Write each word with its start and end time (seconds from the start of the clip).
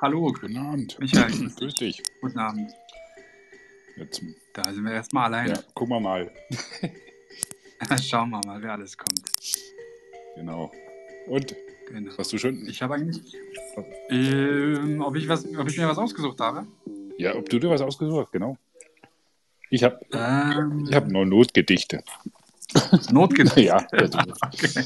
Hallo. 0.00 0.32
Guten 0.32 0.56
Abend. 0.56 0.98
Michael. 0.98 1.50
Grüß 1.56 1.74
dich. 1.74 2.02
Guten 2.20 2.38
Abend. 2.38 2.70
Jetzt, 3.96 4.22
Da 4.52 4.72
sind 4.72 4.84
wir 4.84 4.92
erstmal 4.92 5.24
alleine. 5.26 5.54
ja, 5.54 5.58
gucken 5.74 5.96
wir 5.96 6.00
mal. 6.00 6.30
Schauen 8.02 8.30
wir 8.30 8.40
mal, 8.44 8.62
wer 8.62 8.72
alles 8.72 8.96
kommt. 8.96 9.22
Genau. 10.36 10.70
Und, 11.26 11.54
Genau. 11.88 12.12
hast 12.18 12.32
du 12.34 12.38
schon? 12.38 12.66
Ich 12.68 12.82
habe 12.82 12.94
eigentlich. 12.94 13.34
Ähm, 14.10 15.00
ob, 15.00 15.16
ich 15.16 15.26
was, 15.26 15.46
ob 15.56 15.68
ich 15.68 15.78
mir 15.78 15.88
was 15.88 15.96
ausgesucht 15.96 16.38
habe? 16.38 16.66
Ja, 17.16 17.34
ob 17.34 17.48
du 17.48 17.58
dir 17.58 17.70
was 17.70 17.80
ausgesucht 17.80 18.26
hast, 18.26 18.32
genau. 18.32 18.58
Ich 19.70 19.82
habe 19.82 19.98
Ähm, 20.12 20.86
ich 20.88 20.94
hab 20.94 21.08
nur 21.08 21.24
Notgedichte. 21.24 22.04
Notgedicht. 23.10 23.58
Ja, 23.58 23.86
also, 23.92 24.18
Okay. 24.44 24.84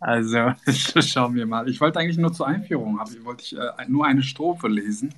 Also, 0.00 0.52
schauen 1.00 1.34
wir 1.34 1.46
mal. 1.46 1.68
Ich 1.68 1.80
wollte 1.80 1.98
eigentlich 1.98 2.18
nur 2.18 2.32
zur 2.32 2.46
Einführung, 2.46 2.98
hab, 2.98 3.08
wollte 3.24 3.42
ich 3.42 3.56
äh, 3.56 3.88
nur 3.88 4.06
eine 4.06 4.22
Strophe 4.22 4.68
lesen. 4.68 5.14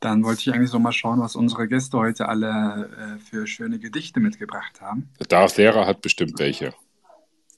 Dann 0.00 0.22
wollte 0.22 0.42
ich 0.42 0.52
eigentlich 0.54 0.70
so 0.70 0.78
mal 0.78 0.92
schauen, 0.92 1.20
was 1.20 1.34
unsere 1.34 1.66
Gäste 1.66 1.98
heute 1.98 2.28
alle 2.28 2.90
äh, 3.16 3.18
für 3.18 3.46
schöne 3.46 3.78
Gedichte 3.78 4.20
mitgebracht 4.20 4.80
haben. 4.80 5.08
der 5.18 5.26
Darth 5.26 5.56
Lehrer 5.56 5.86
hat 5.86 6.02
bestimmt 6.02 6.38
welche. 6.38 6.74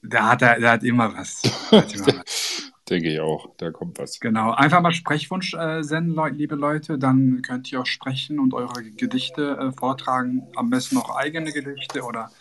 Da 0.01 0.29
hat 0.29 0.41
er, 0.41 0.59
der 0.59 0.71
hat 0.71 0.83
immer 0.83 1.13
was. 1.13 1.41
Der 1.41 1.81
hat 1.81 1.93
immer 1.93 2.07
was. 2.07 2.71
Denke 2.89 3.09
ich 3.11 3.19
auch. 3.19 3.49
Da 3.57 3.71
kommt 3.71 3.99
was. 3.99 4.19
Genau, 4.21 4.51
einfach 4.51 4.79
mal 4.79 4.93
Sprechwunsch 4.93 5.53
äh, 5.55 5.83
senden, 5.83 6.13
Leu 6.13 6.29
liebe 6.29 6.55
Leute. 6.55 6.97
Dann 6.97 7.41
könnt 7.41 7.69
ihr 7.71 7.81
auch 7.81 7.85
sprechen 7.85 8.39
und 8.39 8.53
eure 8.53 8.81
Gedichte 8.83 9.57
äh, 9.57 9.71
vortragen. 9.73 10.47
Am 10.55 10.69
besten 10.69 10.97
auch 10.97 11.13
eigene 11.17 11.51
Gedichte 11.51 12.03
oder 12.03 12.31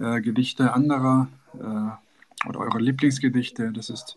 äh, 0.00 0.20
Gedichte 0.20 0.72
anderer 0.72 1.28
äh, 1.54 2.48
oder 2.48 2.60
eure 2.60 2.78
Lieblingsgedichte. 2.78 3.72
Das 3.72 3.90
ist 3.90 4.16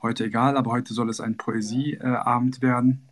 heute 0.00 0.24
egal, 0.24 0.56
aber 0.56 0.72
heute 0.72 0.94
soll 0.94 1.10
es 1.10 1.20
ein 1.20 1.36
Poesieabend 1.36 2.62
werden. 2.62 3.08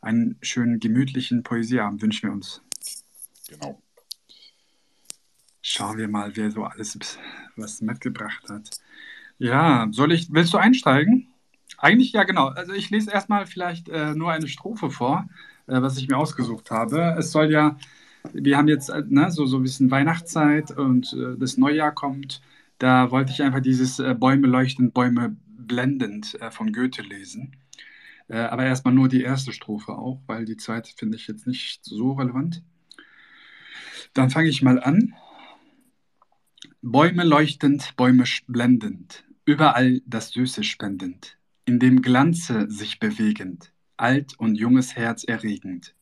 Einen 0.00 0.36
schönen, 0.42 0.80
gemütlichen 0.80 1.42
Poesieabend 1.42 2.02
wünschen 2.02 2.28
wir 2.28 2.34
uns. 2.34 2.60
Genau. 3.48 3.80
Schauen 5.62 5.96
wir 5.96 6.08
mal, 6.08 6.36
wer 6.36 6.50
so 6.50 6.64
alles 6.64 7.18
was 7.56 7.80
mitgebracht 7.80 8.48
hat. 8.50 8.70
Ja, 9.38 9.88
soll 9.90 10.12
ich, 10.12 10.32
willst 10.32 10.52
du 10.52 10.58
einsteigen? 10.58 11.28
Eigentlich 11.78 12.12
ja, 12.12 12.24
genau. 12.24 12.48
Also 12.48 12.72
ich 12.72 12.90
lese 12.90 13.10
erstmal 13.10 13.46
vielleicht 13.46 13.88
äh, 13.88 14.14
nur 14.14 14.30
eine 14.30 14.48
Strophe 14.48 14.90
vor, 14.90 15.26
äh, 15.66 15.80
was 15.80 15.96
ich 15.96 16.08
mir 16.08 16.18
ausgesucht 16.18 16.70
habe. 16.70 17.16
Es 17.18 17.32
soll 17.32 17.50
ja, 17.50 17.78
wir 18.32 18.56
haben 18.56 18.68
jetzt 18.68 18.88
äh, 18.88 19.02
ne, 19.08 19.30
so, 19.30 19.46
so 19.46 19.58
ein 19.58 19.62
bisschen 19.62 19.90
Weihnachtszeit 19.90 20.70
und 20.72 21.12
äh, 21.12 21.36
das 21.38 21.56
Neujahr 21.56 21.92
kommt. 21.92 22.40
Da 22.78 23.10
wollte 23.10 23.32
ich 23.32 23.42
einfach 23.42 23.60
dieses 23.60 23.98
äh, 23.98 24.14
Bäume 24.14 24.46
leuchtend, 24.46 24.94
Bäume 24.94 25.36
blendend 25.46 26.40
äh, 26.40 26.50
von 26.50 26.72
Goethe 26.72 27.02
lesen. 27.02 27.56
Äh, 28.28 28.38
aber 28.38 28.64
erstmal 28.64 28.94
nur 28.94 29.08
die 29.08 29.22
erste 29.22 29.52
Strophe 29.52 29.92
auch, 29.92 30.20
weil 30.26 30.44
die 30.44 30.56
zweite 30.56 30.92
finde 30.96 31.16
ich 31.16 31.28
jetzt 31.28 31.46
nicht 31.46 31.84
so 31.84 32.12
relevant. 32.12 32.62
Dann 34.14 34.30
fange 34.30 34.48
ich 34.48 34.62
mal 34.62 34.80
an. 34.82 35.14
Bäume 36.82 37.24
leuchtend, 37.24 37.96
Bäume 37.96 38.24
blendend, 38.46 39.24
überall 39.46 40.02
das 40.06 40.30
Süße 40.30 40.62
spendend, 40.64 41.38
in 41.64 41.78
dem 41.78 42.02
Glanze 42.02 42.70
sich 42.70 43.00
bewegend, 43.00 43.72
alt 43.96 44.38
und 44.38 44.56
junges 44.56 44.94
Herz 44.94 45.24
erregend. 45.24 45.93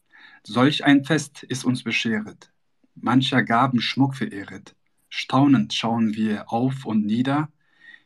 Solch 0.45 0.85
ein 0.85 1.05
Fest 1.05 1.43
ist 1.43 1.65
uns 1.65 1.83
bescheret, 1.85 2.53
mancher 2.95 3.43
Gaben 3.43 3.81
Schmuck 3.81 4.15
verehret. 4.17 4.75
Staunend 5.09 5.75
schauen 5.75 6.15
wir 6.15 6.53
auf 6.53 6.85
und 6.87 7.05
nieder, 7.07 7.51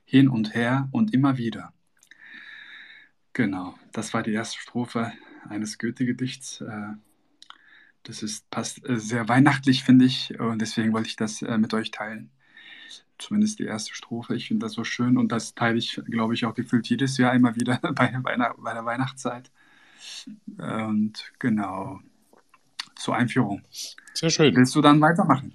hin 0.05 0.29
und 0.29 0.55
her 0.55 0.89
und 0.93 1.15
immer 1.15 1.39
wieder. 1.39 1.73
Genau, 3.33 3.79
das 3.93 4.15
war 4.15 4.23
die 4.23 4.33
erste 4.33 4.59
Strophe 4.59 5.13
eines 5.49 5.79
Goethe-Gedichts. 5.79 6.61
Äh, 6.63 6.95
Das 8.05 8.23
ist, 8.23 8.49
passt 8.51 8.89
äh, 8.89 8.99
sehr 8.99 9.29
weihnachtlich, 9.29 9.85
finde 9.85 10.07
ich, 10.07 10.39
und 10.41 10.61
deswegen 10.61 10.93
wollte 10.95 11.09
ich 11.09 11.17
das 11.17 11.43
äh, 11.43 11.59
mit 11.59 11.75
euch 11.75 11.91
teilen 11.91 12.31
zumindest 13.19 13.59
die 13.59 13.65
erste 13.65 13.95
Strophe. 13.95 14.35
Ich 14.37 14.49
finde 14.49 14.67
das 14.67 14.73
so 14.75 14.85
schön 14.85 15.17
und 15.19 15.33
das 15.33 15.55
teile 15.55 15.79
ich, 15.79 16.01
glaube 16.07 16.35
ich, 16.35 16.45
auch 16.45 16.55
gefühlt 16.55 16.89
jedes 16.89 17.19
Jahr 17.19 17.35
immer 17.35 17.57
wieder 17.57 17.79
bei, 17.95 18.19
bei 18.23 18.75
der 18.75 18.85
Weihnachtszeit. 18.85 19.51
Und 20.59 21.33
genau, 21.39 22.01
zur 22.97 23.15
Einführung. 23.15 23.63
Sehr 24.15 24.31
schön. 24.31 24.55
Willst 24.57 24.75
du 24.75 24.81
dann 24.81 25.01
weitermachen? 25.01 25.53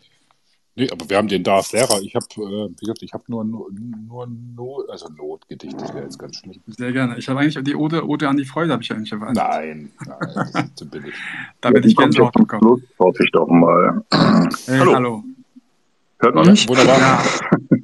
Nee, 0.76 0.90
aber 0.90 1.10
wir 1.10 1.18
haben 1.18 1.28
den 1.28 1.44
Darth 1.44 1.74
Lehrer. 1.74 2.00
Ich 2.02 2.16
habe, 2.16 2.26
äh, 2.38 2.70
wie 2.70 2.76
gesagt, 2.80 3.04
ich 3.04 3.12
habe 3.14 3.24
nur, 3.28 3.44
nur, 3.44 3.70
nur 3.72 4.28
Not, 4.28 4.90
also 4.90 5.10
Notgedichte, 5.10 5.76
das 5.76 5.94
wäre 5.94 6.06
jetzt 6.06 6.18
ganz 6.18 6.38
schlimm. 6.38 6.62
Sehr 6.66 6.94
gerne. 6.94 7.18
Ich 7.18 7.28
habe 7.28 7.42
eigentlich 7.42 7.62
die 7.64 7.76
Ode, 7.76 8.08
Ode 8.08 8.30
an 8.30 8.38
die 8.38 8.46
Freude, 8.46 8.72
habe 8.72 8.82
ich 8.82 8.92
eigentlich 8.92 9.12
erwartet. 9.12 9.36
Nein, 9.36 9.92
nein, 10.06 10.18
das 10.34 10.56
ist 10.56 10.78
zu 10.78 10.90
billig. 10.90 11.14
Da 11.60 11.74
werde 11.74 11.88
ich 11.88 11.98
jetzt 12.00 12.16
zum 12.16 12.32
bekommen. 12.34 12.62
Schluss, 12.62 12.82
hoffe 13.00 13.24
ich 13.24 13.32
doch 13.32 13.48
mal. 13.48 14.02
Hey, 14.12 14.80
Hallo. 14.80 14.94
hallo. 14.94 15.24
Hört 16.20 16.36
man 16.36 16.48
mich? 16.48 16.70
Wunderbar. 16.70 17.00
Ja, 17.00 17.24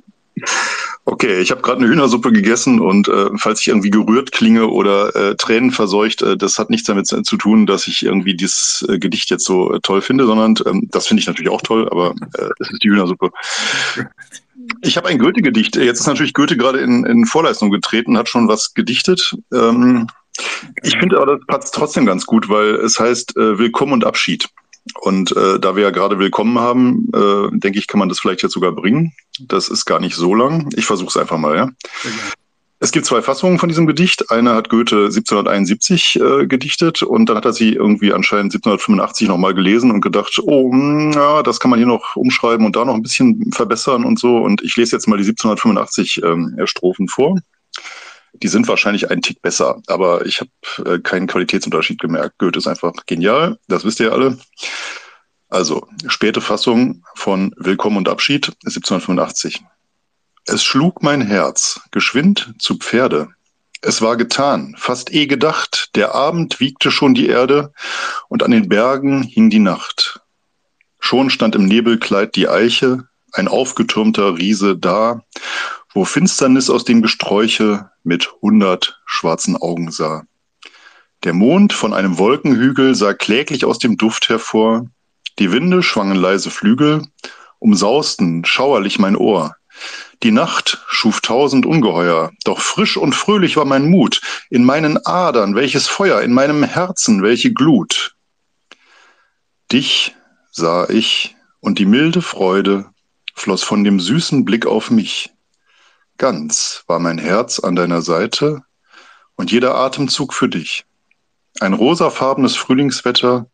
Okay, 1.09 1.40
ich 1.40 1.51
habe 1.51 1.62
gerade 1.62 1.79
eine 1.79 1.88
Hühnersuppe 1.88 2.34
gegessen 2.34 2.81
und 2.81 3.07
äh, 3.07 3.29
falls 3.38 3.62
ich 3.62 3.69
irgendwie 3.69 3.91
gerührt 3.91 4.34
klinge 4.34 4.68
oder 4.68 5.16
äh, 5.16 5.35
Tränen 5.38 5.72
verseucht, 5.72 6.22
äh, 6.22 6.35
das 6.35 6.59
hat 6.59 6.69
nichts 6.69 6.85
damit 6.85 7.07
zu 7.07 7.22
zu 7.22 7.38
tun, 7.38 7.66
dass 7.66 7.88
ich 7.88 8.03
irgendwie 8.03 8.35
dieses 8.35 8.85
äh, 8.90 9.00
Gedicht 9.00 9.29
jetzt 9.29 9.45
so 9.45 9.73
äh, 9.73 9.79
toll 9.79 10.01
finde, 10.01 10.25
sondern 10.25 10.56
ähm, 10.66 10.90
das 10.91 11.07
finde 11.07 11.22
ich 11.22 11.28
natürlich 11.28 11.50
auch 11.50 11.62
toll, 11.62 11.88
aber 11.90 12.13
äh, 12.38 12.50
es 12.59 12.72
ist 12.72 12.84
die 12.84 12.90
Hühnersuppe. 12.90 13.31
Ich 14.81 14.97
habe 14.97 15.07
ein 15.07 15.18
Goethe-Gedicht. 15.18 15.78
Jetzt 15.78 16.01
ist 16.01 16.07
natürlich 16.07 16.34
Goethe 16.34 16.57
gerade 16.57 16.79
in, 16.79 17.06
in 17.06 17.25
Vorleistung 17.25 17.72
getreten, 17.72 18.18
hat 18.18 18.28
schon 18.28 18.50
was 18.50 18.74
gedichtet. 18.74 19.34
Ähm, 19.53 20.07
ich 20.84 20.97
finde 20.97 21.22
aber, 21.22 21.38
das 21.38 21.45
passt 21.47 21.74
trotzdem 21.74 22.06
ganz 22.06 22.25
gut, 22.25 22.50
weil 22.50 22.75
es 22.75 23.00
heißt 23.00 23.38
äh, 23.38 23.57
Willkommen 23.57 23.94
und 23.94 24.03
Abschied. 24.03 24.50
Und 25.00 25.36
äh, 25.36 25.59
da 25.59 25.75
wir 25.75 25.84
ja 25.84 25.92
gerade 25.92 26.20
Willkommen 26.20 26.59
haben, 26.59 27.09
äh, 27.14 27.58
denke 27.58 27.80
ich, 27.80 27.88
kann 27.88 28.00
man 28.00 28.09
das 28.09 28.20
vielleicht 28.20 28.44
jetzt 28.44 28.53
sogar 28.53 28.72
bringen. 28.72 29.14
Das 29.40 29.70
ist 29.70 29.86
gar 29.86 30.00
nicht 30.00 30.16
so 30.16 30.34
lang. 30.34 30.70
Ich 30.75 30.86
versuche 30.86 31.09
es 31.09 31.18
einfach 31.18 31.38
mal, 31.38 31.56
ja. 31.56 31.66
gerne. 31.66 31.75
Es 32.80 32.92
gibt 32.92 33.08
zwei 33.08 33.24
Fassungen 33.24 33.58
von 33.58 33.70
diesem 33.70 33.88
Gedicht. 33.88 34.30
Eine 34.30 34.53
hat 34.53 34.70
Goethe 34.70 35.06
1771 35.06 36.20
äh, 36.20 36.46
gedichtet 36.46 37.02
und 37.02 37.28
dann 37.28 37.38
hat 37.38 37.46
er 37.46 37.53
sie 37.53 37.74
irgendwie 37.74 38.14
anscheinend 38.14 38.53
1785 38.53 39.28
nochmal 39.28 39.56
gelesen 39.56 39.90
und 39.90 40.02
gedacht, 40.02 40.40
oh, 40.44 40.72
ja, 41.12 41.42
das 41.42 41.59
kann 41.59 41.72
man 41.72 41.80
hier 41.80 41.88
noch 41.88 42.16
umschreiben 42.16 42.68
und 42.68 42.75
da 42.75 42.86
noch 42.86 42.94
ein 42.94 43.02
bisschen 43.02 43.52
verbessern 43.52 44.06
und 44.06 44.19
so. 44.19 44.38
Und 44.38 44.62
ich 44.62 44.78
lese 44.78 44.96
jetzt 44.96 45.08
mal 45.08 45.18
die 45.18 45.24
1785 45.24 46.22
ähm, 46.24 46.56
Strophen 46.66 47.08
vor. 47.08 47.40
Die 48.44 48.48
sind 48.48 48.68
wahrscheinlich 48.68 49.09
einen 49.09 49.22
Tick 49.22 49.42
besser, 49.42 49.81
aber 49.88 50.25
ich 50.25 50.42
habe 50.42 50.90
äh, 50.90 51.00
keinen 51.00 51.28
Qualitätsunterschied 51.28 52.00
gemerkt. 52.00 52.38
Goethe 52.38 52.59
ist 52.59 52.68
einfach 52.68 52.94
genial, 53.06 53.58
das 53.68 53.84
wisst 53.84 54.00
ihr 54.00 54.12
alle. 54.12 54.38
Also, 55.50 55.88
späte 56.08 56.42
Fassung 56.42 57.03
von 57.16 57.53
Willkommen 57.58 57.98
und 57.98 58.09
Abschied 58.09 58.48
1785. 58.66 59.64
Es 60.46 60.64
schlug 60.64 61.02
mein 61.02 61.22
Herz, 61.22 61.81
geschwind 61.92 62.53
zu 62.59 62.78
Pferde. 62.78 63.30
Es 63.81 64.02
war 64.02 64.18
getan, 64.18 64.75
fast 64.78 65.14
eh 65.14 65.28
gedacht, 65.28 65.96
der 65.96 66.16
Abend 66.16 66.59
wiegte 66.59 66.92
schon 66.92 67.14
die 67.14 67.28
Erde, 67.28 67.72
und 68.28 68.44
an 68.44 68.52
den 68.52 68.68
Bergen 68.68 69.24
hing 69.24 69.50
die 69.50 69.59
Nacht. 69.59 70.22
Schon 71.00 71.30
stand 71.30 71.56
im 71.56 71.66
Nebelkleid 71.66 72.36
die 72.36 72.50
Eiche, 72.50 73.08
ein 73.34 73.48
aufgetürmter 73.48 74.38
Riese 74.38 74.78
da, 74.78 75.22
wo 75.97 76.06
Finsternis 76.06 76.69
aus 76.69 76.85
dem 76.85 77.02
Gesträuche 77.02 77.90
mit 78.03 78.31
hundert 78.44 79.02
schwarzen 79.08 79.58
Augen 79.58 79.90
sah. 79.90 80.25
Der 81.24 81.34
Mond 81.34 81.74
von 81.74 81.91
einem 81.91 82.19
Wolkenhügel 82.19 82.94
sah 82.94 83.16
kläglich 83.16 83.66
aus 83.66 83.80
dem 83.80 83.97
Duft 83.97 84.30
hervor, 84.30 84.86
die 85.40 85.52
Winde 85.52 85.81
schwangen 85.81 86.16
leise 86.16 86.52
Flügel, 86.52 87.02
umsausten 87.57 88.46
schauerlich 88.46 89.00
mein 89.00 89.16
Ohr. 89.16 89.56
Die 90.22 90.30
Nacht 90.30 90.84
schuf 90.88 91.19
tausend 91.22 91.66
Ungeheuer, 91.66 92.31
doch 92.44 92.62
frisch 92.62 92.96
und 92.96 93.16
fröhlich 93.16 93.57
war 93.57 93.66
mein 93.66 93.90
Mut, 93.90 94.22
in 94.52 94.63
meinen 94.63 95.03
Adern 95.03 95.56
welches 95.56 95.88
Feuer, 95.88 96.22
in 96.22 96.31
meinem 96.31 96.62
Herzen 96.62 97.24
welche 97.24 97.54
Glut. 97.54 98.16
Dich 99.72 100.16
sah 100.51 100.88
ich, 100.89 101.36
und 101.60 101.80
die 101.80 101.88
milde 101.88 102.22
Freude 102.22 102.86
floss 103.33 103.63
von 103.63 103.83
dem 103.83 104.00
süßen 104.00 104.45
Blick 104.45 104.68
auf 104.68 104.92
mich. 104.92 105.31
Ganz 106.18 106.84
war 106.88 107.00
mein 107.00 107.19
Herz 107.19 107.60
an 107.60 107.75
deiner 107.75 108.02
Seite 108.02 108.64
und 109.36 109.52
jeder 109.52 109.75
Atemzug 109.75 110.34
für 110.34 110.50
dich. 110.50 110.86
Ein 111.60 111.74
rosafarbenes 111.74 112.56
Frühlingswetter 112.56 113.48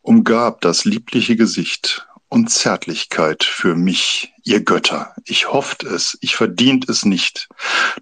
umgab 0.00 0.60
das 0.62 0.84
liebliche 0.84 1.36
Gesicht 1.36 2.08
und 2.28 2.50
Zärtlichkeit 2.50 3.44
für 3.44 3.76
mich, 3.76 4.32
ihr 4.42 4.64
Götter. 4.64 5.14
Ich 5.26 5.52
hofft 5.52 5.84
es, 5.84 6.18
ich 6.22 6.34
verdient 6.34 6.88
es 6.88 7.04
nicht. 7.04 7.48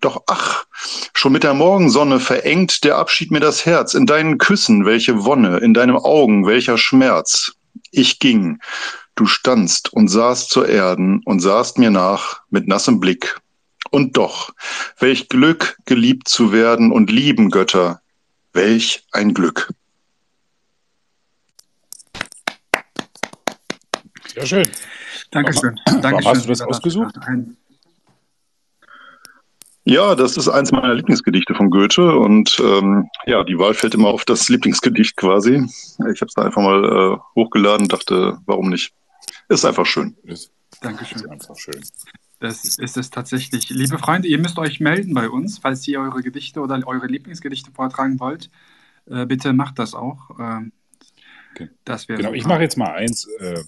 Doch 0.01 0.23
ach, 0.29 0.65
schon 1.13 1.33
mit 1.33 1.43
der 1.43 1.53
Morgensonne 1.53 2.21
verengt 2.21 2.85
der 2.85 2.97
Abschied 2.97 3.31
mir 3.31 3.41
das 3.41 3.67
Herz. 3.67 3.93
In 3.93 4.07
deinen 4.07 4.39
Küssen, 4.39 4.87
welche 4.87 5.25
Wonne, 5.25 5.59
in 5.59 5.75
deinen 5.75 5.97
Augen, 5.97 6.47
welcher 6.47 6.79
Schmerz. 6.79 7.53
Ich 7.91 8.19
ging, 8.19 8.61
du 9.15 9.27
standst 9.27 9.93
und 9.93 10.09
sahst 10.09 10.51
zur 10.51 10.69
Erden 10.69 11.21
und 11.25 11.41
sahst 11.41 11.77
mir 11.77 11.91
nach 11.91 12.41
mit 12.49 12.67
nassem 12.67 12.99
Blick. 12.99 13.37
Und 13.91 14.17
doch, 14.17 14.53
welch 14.99 15.29
Glück, 15.29 15.77
geliebt 15.85 16.29
zu 16.29 16.53
werden 16.53 16.93
und 16.93 17.11
lieben, 17.11 17.51
Götter. 17.51 18.01
Welch 18.53 19.05
ein 19.13 19.35
Glück. 19.35 19.73
Sehr 24.35 24.47
schön. 24.47 24.69
Dankeschön. 25.31 25.79
Warum 25.87 26.03
Dankeschön. 26.03 26.31
hast 26.31 26.45
du 26.45 26.49
das 26.49 26.61
ausgesucht? 26.63 27.15
Ja, 29.85 30.15
das 30.15 30.37
ist 30.37 30.49
eins 30.49 30.73
meiner 30.73 30.95
Lieblingsgedichte 30.95 31.55
von 31.55 31.71
Goethe 31.71 32.17
und 32.17 32.61
ähm, 32.61 33.09
ja, 33.27 33.43
die 33.43 33.59
Wahl 33.59 33.75
fällt 33.75 33.95
immer 33.95 34.09
auf 34.09 34.25
das 34.25 34.49
Lieblingsgedicht 34.49 35.17
quasi. 35.17 35.65
Ich 36.13 36.21
habe 36.21 36.27
es 36.27 36.35
da 36.35 36.43
einfach 36.43 36.63
mal 36.63 36.85
äh, 36.85 37.19
hochgeladen, 37.35 37.89
dachte, 37.89 38.39
warum 38.47 38.69
nicht? 38.69 38.93
Ist 39.49 39.65
einfach 39.65 39.87
schön. 39.87 40.17
Dankeschön. 40.81 41.19
ist 41.19 41.29
einfach 41.29 41.57
schön. 41.57 41.81
Das 42.41 42.65
ist 42.79 42.97
es 42.97 43.11
tatsächlich. 43.11 43.69
Liebe 43.69 43.99
Freunde, 43.99 44.27
ihr 44.27 44.39
müsst 44.39 44.59
euch 44.59 44.81
melden 44.81 45.13
bei 45.15 45.29
uns, 45.29 45.59
falls 45.59 45.87
ihr 45.87 46.01
eure 46.01 46.23
Gedichte 46.23 46.61
oder 46.61 46.81
eure 46.87 47.07
Lieblingsgedichte 47.07 47.71
vortragen 47.71 48.19
wollt. 48.19 48.51
Äh, 49.07 49.27
bitte 49.27 49.53
macht 49.53 49.79
das 49.79 49.95
auch. 49.95 50.31
Ähm, 50.41 50.73
Okay. 51.53 51.69
das 51.85 52.09
wäre 52.09 52.19
Genau, 52.19 52.33
ich 52.33 52.43
super. 52.45 52.55
mache 52.55 52.63
jetzt 52.63 52.77
mal 52.77 52.93
eins. 52.93 53.27
Äh, 53.41 53.65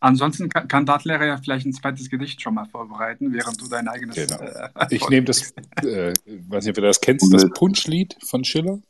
Ansonsten 0.00 0.48
kann, 0.48 0.68
kann 0.68 0.84
Dartlehrer 0.84 1.24
ja 1.24 1.36
vielleicht 1.38 1.64
ein 1.64 1.72
zweites 1.72 2.10
Gedicht 2.10 2.42
schon 2.42 2.54
mal 2.54 2.66
vorbereiten, 2.66 3.32
während 3.32 3.60
du 3.60 3.68
dein 3.68 3.88
eigenes. 3.88 4.16
Genau. 4.16 4.40
äh, 4.40 4.68
Ich 4.90 5.08
nehme 5.08 5.24
das, 5.26 5.52
äh, 5.82 6.12
weiß 6.26 6.64
nicht, 6.64 6.70
ob 6.70 6.74
du 6.74 6.80
das 6.82 7.00
kennst, 7.00 7.32
das 7.32 7.48
Punschlied 7.54 8.16
von 8.26 8.44
Schiller. 8.44 8.80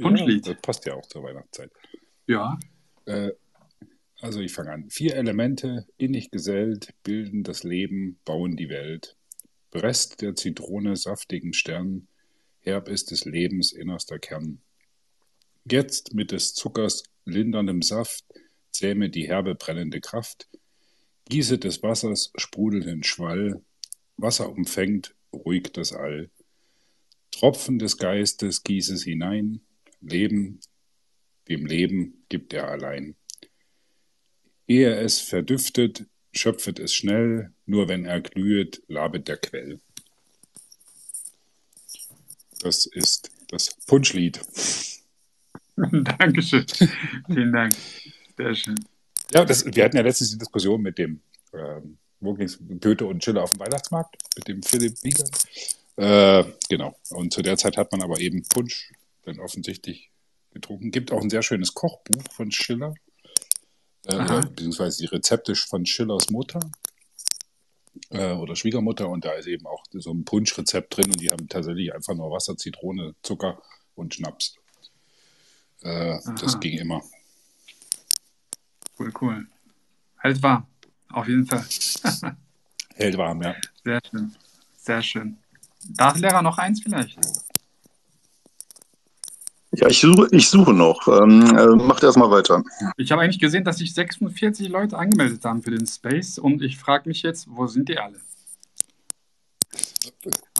Punschlied? 0.00 0.46
Ja, 0.46 0.52
das 0.54 0.62
passt 0.62 0.86
ja 0.86 0.94
auch 0.94 1.06
zur 1.06 1.22
Weihnachtszeit. 1.24 1.70
Ja, 2.26 2.58
Äh, 3.04 3.32
also 4.26 4.40
ich 4.40 4.52
fange 4.52 4.72
an. 4.72 4.90
Vier 4.90 5.14
Elemente, 5.14 5.86
innig 5.98 6.32
gesellt, 6.32 6.92
bilden 7.04 7.44
das 7.44 7.62
Leben, 7.62 8.18
bauen 8.24 8.56
die 8.56 8.68
Welt. 8.68 9.16
Brest 9.70 10.20
der 10.20 10.34
Zitrone 10.34 10.96
saftigen 10.96 11.52
Stern, 11.52 12.08
herb 12.58 12.88
ist 12.88 13.12
des 13.12 13.24
Lebens 13.24 13.70
innerster 13.70 14.18
Kern. 14.18 14.60
Jetzt 15.64 16.12
mit 16.12 16.32
des 16.32 16.54
Zuckers 16.54 17.04
linderndem 17.24 17.82
Saft, 17.82 18.24
zähme 18.72 19.10
die 19.10 19.28
herbe 19.28 19.54
brennende 19.54 20.00
Kraft. 20.00 20.48
Gieße 21.28 21.58
des 21.58 21.84
Wassers 21.84 22.32
sprudelnden 22.34 23.04
Schwall, 23.04 23.62
Wasser 24.16 24.50
umfängt 24.50 25.14
ruhig 25.32 25.72
das 25.72 25.92
All. 25.92 26.30
Tropfen 27.30 27.78
des 27.78 27.96
Geistes 27.96 28.64
gieß 28.64 28.90
es 28.90 29.04
hinein, 29.04 29.60
Leben, 30.00 30.58
dem 31.48 31.64
Leben 31.64 32.24
gibt 32.28 32.52
er 32.54 32.68
allein. 32.68 33.14
Ehe 34.68 34.94
es 34.96 35.20
verdüftet, 35.20 36.06
schöpfet 36.32 36.78
es 36.78 36.94
schnell, 36.94 37.52
nur 37.66 37.88
wenn 37.88 38.04
er 38.04 38.20
glühet, 38.20 38.82
labet 38.88 39.28
der 39.28 39.36
Quell. 39.36 39.80
Das 42.60 42.86
ist 42.86 43.30
das 43.48 43.76
Punschlied. 43.86 44.40
Dankeschön. 45.76 46.66
Vielen 47.26 47.52
Dank. 47.52 47.74
Sehr 48.36 48.54
schön. 48.54 48.84
Ja, 49.32 49.44
das, 49.44 49.64
wir 49.66 49.84
hatten 49.84 49.96
ja 49.96 50.02
letztens 50.02 50.30
die 50.30 50.38
Diskussion 50.38 50.80
mit 50.80 50.98
dem, 50.98 51.20
ähm, 51.52 51.98
wo 52.20 52.34
ging's, 52.34 52.58
Goethe 52.80 53.06
und 53.06 53.22
Schiller 53.22 53.42
auf 53.42 53.50
dem 53.50 53.60
Weihnachtsmarkt, 53.60 54.16
mit 54.36 54.48
dem 54.48 54.62
Philipp 54.62 55.02
Wiegand. 55.02 55.30
Äh, 55.96 56.44
genau. 56.68 56.96
Und 57.10 57.32
zu 57.32 57.42
der 57.42 57.56
Zeit 57.56 57.76
hat 57.76 57.92
man 57.92 58.02
aber 58.02 58.20
eben 58.20 58.42
Punsch 58.48 58.92
dann 59.22 59.40
offensichtlich 59.40 60.10
getrunken. 60.52 60.90
Gibt 60.90 61.12
auch 61.12 61.20
ein 61.20 61.30
sehr 61.30 61.42
schönes 61.42 61.74
Kochbuch 61.74 62.22
von 62.32 62.50
Schiller, 62.52 62.94
Aha. 64.06 64.24
oder, 64.24 64.40
beziehungsweise 64.42 64.98
die 64.98 65.06
Rezepte 65.06 65.54
von 65.54 65.86
Schillers 65.86 66.30
Mutter 66.30 66.60
äh, 68.10 68.32
oder 68.32 68.56
Schwiegermutter. 68.56 69.08
Und 69.08 69.24
da 69.24 69.32
ist 69.32 69.46
eben 69.46 69.66
auch 69.66 69.84
so 69.92 70.12
ein 70.12 70.24
Punschrezept 70.24 70.96
drin 70.96 71.06
und 71.06 71.20
die 71.20 71.30
haben 71.30 71.48
tatsächlich 71.48 71.94
einfach 71.94 72.14
nur 72.14 72.30
Wasser, 72.30 72.56
Zitrone, 72.56 73.14
Zucker 73.22 73.60
und 73.94 74.14
Schnaps. 74.14 74.56
Äh, 75.82 76.18
das 76.40 76.54
Aha. 76.54 76.58
ging 76.58 76.78
immer. 76.78 77.02
Cool, 78.98 79.12
cool. 79.20 79.46
Halt 80.18 80.42
wahr. 80.42 80.66
Auf 81.10 81.28
jeden 81.28 81.46
Fall. 81.46 81.64
Hält 82.94 83.16
warm, 83.18 83.42
ja. 83.42 83.54
Sehr 83.84 84.00
schön. 84.10 84.36
Sehr 84.76 85.02
schön. 85.02 85.38
Dartlehrer 85.90 86.42
noch 86.42 86.58
eins 86.58 86.82
vielleicht? 86.82 87.18
Ja, 89.76 89.88
ich 89.88 90.00
suche, 90.00 90.28
ich 90.30 90.48
suche 90.48 90.72
noch. 90.72 91.06
Ähm, 91.08 91.42
äh, 91.56 91.66
macht 91.76 92.02
erstmal 92.02 92.30
weiter. 92.30 92.62
Ich 92.96 93.12
habe 93.12 93.22
eigentlich 93.22 93.38
gesehen, 93.40 93.64
dass 93.64 93.78
sich 93.78 93.92
46 93.94 94.68
Leute 94.68 94.96
angemeldet 94.98 95.44
haben 95.44 95.62
für 95.62 95.70
den 95.70 95.86
Space 95.86 96.38
und 96.38 96.62
ich 96.62 96.76
frage 96.78 97.08
mich 97.08 97.22
jetzt, 97.22 97.46
wo 97.50 97.66
sind 97.66 97.88
die 97.88 97.98
alle? 97.98 98.18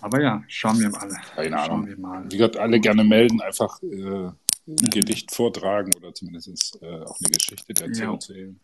Aber 0.02 0.20
ja, 0.20 0.42
schauen 0.48 0.78
wir 0.80 0.90
mal. 0.90 1.08
Keine 1.34 1.56
Schauen 1.56 1.70
Ahnung. 1.70 1.86
wir 1.88 1.98
mal. 1.98 2.24
Wie 2.30 2.36
gesagt, 2.36 2.56
alle 2.56 2.78
gerne 2.80 3.04
melden, 3.04 3.40
einfach 3.40 3.82
äh, 3.82 4.30
ein 4.68 4.90
Gedicht 4.90 5.32
vortragen 5.34 5.92
oder 5.96 6.12
zumindest 6.14 6.78
äh, 6.82 6.86
auch 7.04 7.16
eine 7.18 7.30
Geschichte 7.30 7.72
dazu 7.74 8.02
Ja. 8.02 8.12
erzählen. 8.12 8.60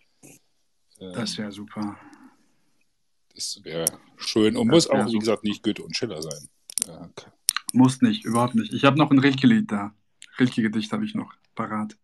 Äh, 1.00 1.12
Das 1.12 1.38
wäre 1.38 1.50
super. 1.52 1.96
das 3.34 3.60
wäre 3.62 3.87
schön 4.16 4.56
und 4.56 4.69
Das 4.69 4.75
muss 4.75 4.90
auch, 4.90 5.06
wie 5.06 5.10
super. 5.12 5.19
gesagt, 5.20 5.44
nicht 5.44 5.62
Goethe 5.62 5.82
und 5.82 5.96
Schiller 5.96 6.20
sein. 6.22 6.49
Äh, 6.88 7.08
Muss 7.72 8.02
nicht, 8.02 8.25
überhaupt 8.25 8.54
nicht. 8.54 8.72
Ich 8.75 8.84
habe 8.84 8.99
noch 8.99 9.10
ein 9.10 9.19
Rilke-Lied 9.19 9.70
da. 9.72 9.94
Rilke-Gedicht 10.38 10.93
habe 10.93 11.05
ich 11.05 11.14
noch 11.14 11.34
parat. 11.55 11.96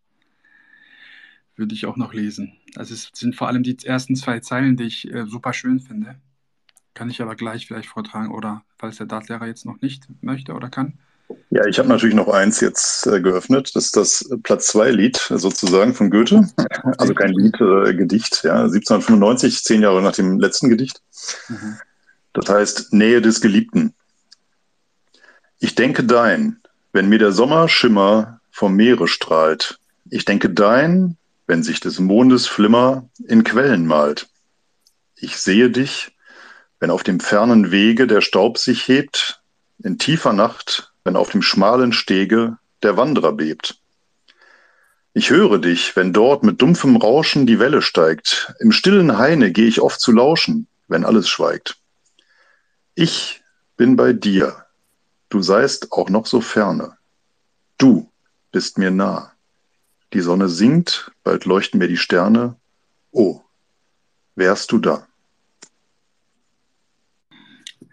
Würde 1.55 1.75
ich 1.75 1.85
auch 1.85 1.97
noch 1.97 2.13
lesen. 2.13 2.53
Also 2.75 2.93
es 2.93 3.09
sind 3.13 3.35
vor 3.35 3.47
allem 3.47 3.63
die 3.63 3.77
ersten 3.83 4.15
zwei 4.15 4.39
Zeilen, 4.39 4.77
die 4.77 4.85
ich 4.85 5.11
äh, 5.11 5.25
super 5.25 5.53
schön 5.53 5.79
finde. 5.79 6.15
Kann 6.93 7.09
ich 7.09 7.21
aber 7.21 7.35
gleich 7.35 7.67
vielleicht 7.67 7.89
vortragen 7.89 8.31
oder 8.31 8.63
falls 8.77 8.97
der 8.97 9.07
Dartlehrer 9.07 9.47
jetzt 9.47 9.65
noch 9.65 9.81
nicht 9.81 10.07
möchte 10.21 10.53
oder 10.53 10.69
kann. 10.69 10.99
Ja, 11.51 11.65
ich 11.65 11.79
habe 11.79 11.89
natürlich 11.89 12.15
noch 12.15 12.27
eins 12.27 12.59
jetzt 12.59 13.05
äh, 13.07 13.21
geöffnet. 13.21 13.75
Das 13.75 13.85
ist 13.85 13.95
das 13.95 14.29
Platz 14.43 14.67
zwei 14.67 14.91
Lied 14.91 15.17
sozusagen 15.17 15.93
von 15.93 16.09
Goethe. 16.09 16.47
Also 16.97 17.13
kein 17.13 17.33
Lied, 17.33 17.55
äh, 17.59 17.93
Gedicht. 17.93 18.41
Ja, 18.43 18.63
1795, 18.63 19.63
zehn 19.63 19.81
Jahre 19.81 20.01
nach 20.01 20.13
dem 20.13 20.39
letzten 20.39 20.69
Gedicht. 20.69 21.01
Mhm. 21.47 21.77
Das 22.33 22.49
heißt 22.49 22.93
Nähe 22.93 23.21
des 23.21 23.41
Geliebten. 23.41 23.93
Ich 25.59 25.75
denke 25.75 26.03
dein, 26.03 26.59
wenn 26.91 27.09
mir 27.09 27.19
der 27.19 27.31
Sommerschimmer 27.31 28.39
vom 28.51 28.75
Meere 28.75 29.07
strahlt. 29.07 29.79
Ich 30.09 30.25
denke 30.25 30.49
dein, 30.49 31.17
wenn 31.47 31.63
sich 31.63 31.79
des 31.79 31.99
Mondes 31.99 32.47
Flimmer 32.47 33.09
in 33.27 33.43
Quellen 33.43 33.85
malt. 33.85 34.27
Ich 35.15 35.37
sehe 35.37 35.69
dich, 35.69 36.11
wenn 36.79 36.91
auf 36.91 37.03
dem 37.03 37.19
fernen 37.19 37.71
Wege 37.71 38.07
der 38.07 38.21
Staub 38.21 38.57
sich 38.57 38.87
hebt, 38.87 39.41
in 39.83 39.97
tiefer 39.97 40.33
Nacht, 40.33 40.91
wenn 41.03 41.15
auf 41.15 41.29
dem 41.29 41.41
schmalen 41.41 41.93
Stege 41.93 42.57
der 42.83 42.97
Wanderer 42.97 43.33
bebt. 43.33 43.79
Ich 45.13 45.31
höre 45.31 45.57
dich, 45.57 45.95
wenn 45.95 46.13
dort 46.13 46.43
mit 46.43 46.61
dumpfem 46.61 46.95
Rauschen 46.95 47.45
die 47.45 47.59
Welle 47.59 47.81
steigt. 47.81 48.53
Im 48.59 48.71
stillen 48.71 49.17
Haine 49.17 49.51
gehe 49.51 49.67
ich 49.67 49.81
oft 49.81 49.99
zu 49.99 50.11
lauschen, 50.11 50.67
wenn 50.87 51.03
alles 51.03 51.27
schweigt. 51.27 51.77
Ich 52.95 53.41
bin 53.75 53.95
bei 53.95 54.13
dir. 54.13 54.65
Du 55.29 55.41
seist 55.41 55.91
auch 55.91 56.09
noch 56.09 56.25
so 56.25 56.41
ferne. 56.41 56.97
Du 57.77 58.11
bist 58.51 58.77
mir 58.77 58.91
nah. 58.91 59.31
Die 60.13 60.21
Sonne 60.21 60.49
sinkt, 60.49 61.11
bald 61.23 61.45
leuchten 61.45 61.77
mir 61.77 61.87
die 61.87 61.97
Sterne. 61.97 62.55
Oh, 63.11 63.41
wärst 64.35 64.71
du 64.71 64.79
da? 64.79 65.07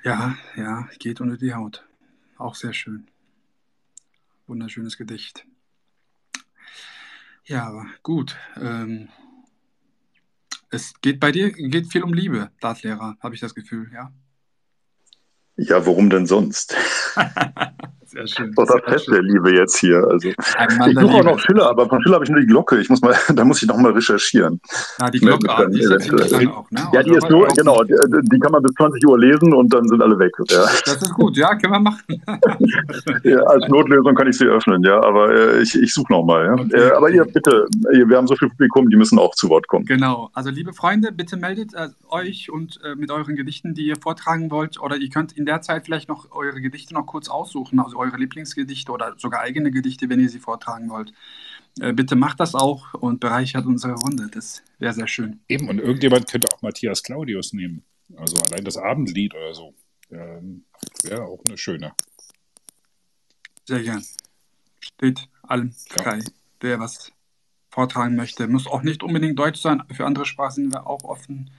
Ja, 0.03 0.39
ja, 0.57 0.89
geht 0.99 1.21
unter 1.21 1.37
die 1.37 1.53
Haut. 1.53 1.85
Auch 2.39 2.55
sehr 2.55 2.73
schön. 2.73 3.07
Wunderschönes 4.47 4.97
Gedicht. 4.97 5.45
Ja, 7.45 7.87
gut. 8.03 8.37
Ähm, 8.57 9.09
es 10.71 10.95
geht 11.01 11.21
bei 11.21 11.33
dir 11.33 11.53
geht 11.53 11.93
viel 11.93 12.03
um 12.03 12.15
Liebe, 12.15 12.51
Dartlehrer, 12.61 13.17
habe 13.21 13.35
ich 13.35 13.41
das 13.41 13.55
Gefühl, 13.55 13.91
ja. 13.93 14.13
Ja, 15.59 15.87
warum 15.87 16.11
denn 16.11 16.27
sonst? 16.27 16.77
Sehr 18.07 18.27
schön. 18.29 18.55
Schön. 18.55 19.05
der 19.09 19.23
Liebe 19.23 19.53
jetzt 19.53 19.79
hier. 19.79 20.07
Also. 20.09 20.29
Ich 20.29 20.99
suche 20.99 21.15
auch 21.15 21.25
noch 21.25 21.39
Schiller, 21.41 21.69
aber 21.69 21.89
von 21.89 22.01
Schiller 22.03 22.15
habe 22.15 22.25
ich 22.25 22.31
nur 22.31 22.41
die 22.41 22.47
Glocke. 22.47 22.79
Ich 22.79 22.89
muss 22.89 23.01
mal, 23.03 23.15
da 23.35 23.45
muss 23.45 23.61
ich 23.63 23.69
noch 23.69 23.77
mal 23.79 23.91
recherchieren. 23.91 24.61
Ja, 25.01 25.11
die 25.11 25.19
Glocke, 25.19 25.47
Dann 25.47 25.73
die 25.73 25.81
ist 25.81 26.31
lang 26.31 26.49
auch, 26.49 26.71
ne? 26.71 26.89
Ja, 26.93 27.03
die 27.03 27.11
Und 27.11 27.17
ist 27.17 27.31
nur, 27.31 27.49
auch- 27.49 27.55
genau, 27.55 27.83
die, 27.83 27.95
die 28.31 28.39
kann 28.39 28.53
man 28.53 28.63
bis 28.63 28.73
20 28.75 29.05
Uhr 29.07 29.19
lesen 29.19 29.53
und 29.53 29.73
dann 29.75 29.89
sind 29.89 30.01
alle 30.01 30.19
weg. 30.19 30.33
Ja. 30.49 30.67
Das 30.85 31.03
ist 31.03 31.15
gut, 31.15 31.37
ja, 31.37 31.55
können 31.57 31.73
wir 31.73 31.81
machen. 31.81 32.03
Ja, 33.23 33.39
als 33.41 33.67
Notlösung 33.69 34.15
kann 34.15 34.29
ich 34.29 34.39
sie 34.39 34.47
öffnen, 34.47 34.83
ja, 34.85 35.03
aber 35.03 35.33
äh, 35.35 35.63
ich, 35.63 35.75
ich 35.75 35.93
suche 35.93 36.13
noch 36.13 36.25
mal. 36.25 36.45
Ja. 36.45 36.53
Okay, 36.53 36.77
äh, 36.77 36.91
aber 36.93 37.07
okay. 37.07 37.17
ihr 37.17 37.25
bitte, 37.25 37.67
wir 37.91 38.17
haben 38.17 38.27
so 38.27 38.37
viel 38.37 38.49
Publikum, 38.49 38.89
die 38.89 38.97
müssen 38.97 39.19
auch 39.19 39.35
zu 39.35 39.49
Wort 39.49 39.67
kommen. 39.69 39.85
Genau, 39.85 40.31
also 40.33 40.51
liebe 40.51 40.73
Freunde, 40.73 41.13
bitte 41.13 41.37
meldet 41.37 41.75
äh, 41.75 41.89
euch 42.09 42.51
und 42.51 42.81
äh, 42.85 42.95
mit 42.95 43.11
euren 43.11 43.35
Gedichten, 43.37 43.75
die 43.75 43.87
ihr 43.87 43.97
vortragen 43.97 44.51
wollt, 44.51 44.81
oder 44.81 44.97
ihr 44.97 45.09
könnt 45.09 45.33
in 45.33 45.47
der 45.47 45.61
Zeit 45.61 45.85
vielleicht 45.85 46.09
noch 46.09 46.31
eure 46.31 46.61
Gedichte 46.61 46.95
noch 46.95 47.07
kurz 47.07 47.29
aussuchen, 47.29 47.81
also 47.81 47.96
eure 47.97 48.17
Lieblingsgedichte 48.17 48.93
oder 48.93 49.15
sogar 49.19 49.41
eigene 49.41 49.71
Gedichte, 49.71 50.09
wenn 50.09 50.21
ihr 50.21 50.29
sie 50.29 50.39
vortragen 50.39 50.89
wollt. 50.91 51.13
Äh, 51.81 51.93
bitte 51.93 52.17
macht 52.17 52.41
das 52.41 52.55
auch 52.55 52.95
und 52.95 53.21
bereichert 53.21 53.67
unsere 53.67 53.95
Runde. 53.95 54.29
Das 54.33 54.63
wäre 54.79 54.95
sehr 54.95 55.09
schön. 55.09 55.41
Eben, 55.49 55.69
und 55.69 55.79
irgendjemand 55.79 56.31
könnte 56.31 56.49
auch 56.53 56.63
Matthias 56.63 57.03
Claudius 57.03 57.53
nehmen. 57.53 57.85
Also 58.17 58.37
allein 58.37 58.65
das 58.65 58.77
Abendlied 58.77 59.35
oder 59.35 59.55
so. 59.55 59.75
Ähm, 60.11 60.65
Wäre 61.03 61.25
auch 61.25 61.43
eine 61.47 61.59
schöne. 61.59 61.93
Sehr 63.65 63.83
gern. 63.83 64.05
Steht 64.81 65.29
allem 65.43 65.73
frei, 65.73 66.21
der 66.63 66.79
was 66.79 67.13
vortragen 67.71 68.15
möchte. 68.17 68.47
Muss 68.47 68.67
auch 68.67 68.83
nicht 68.83 69.03
unbedingt 69.03 69.39
Deutsch 69.39 69.61
sein. 69.61 69.83
Für 69.93 70.07
andere 70.07 70.25
Sprachen 70.25 70.55
sind 70.55 70.73
wir 70.73 70.87
auch 70.87 71.03
offen. 71.05 71.51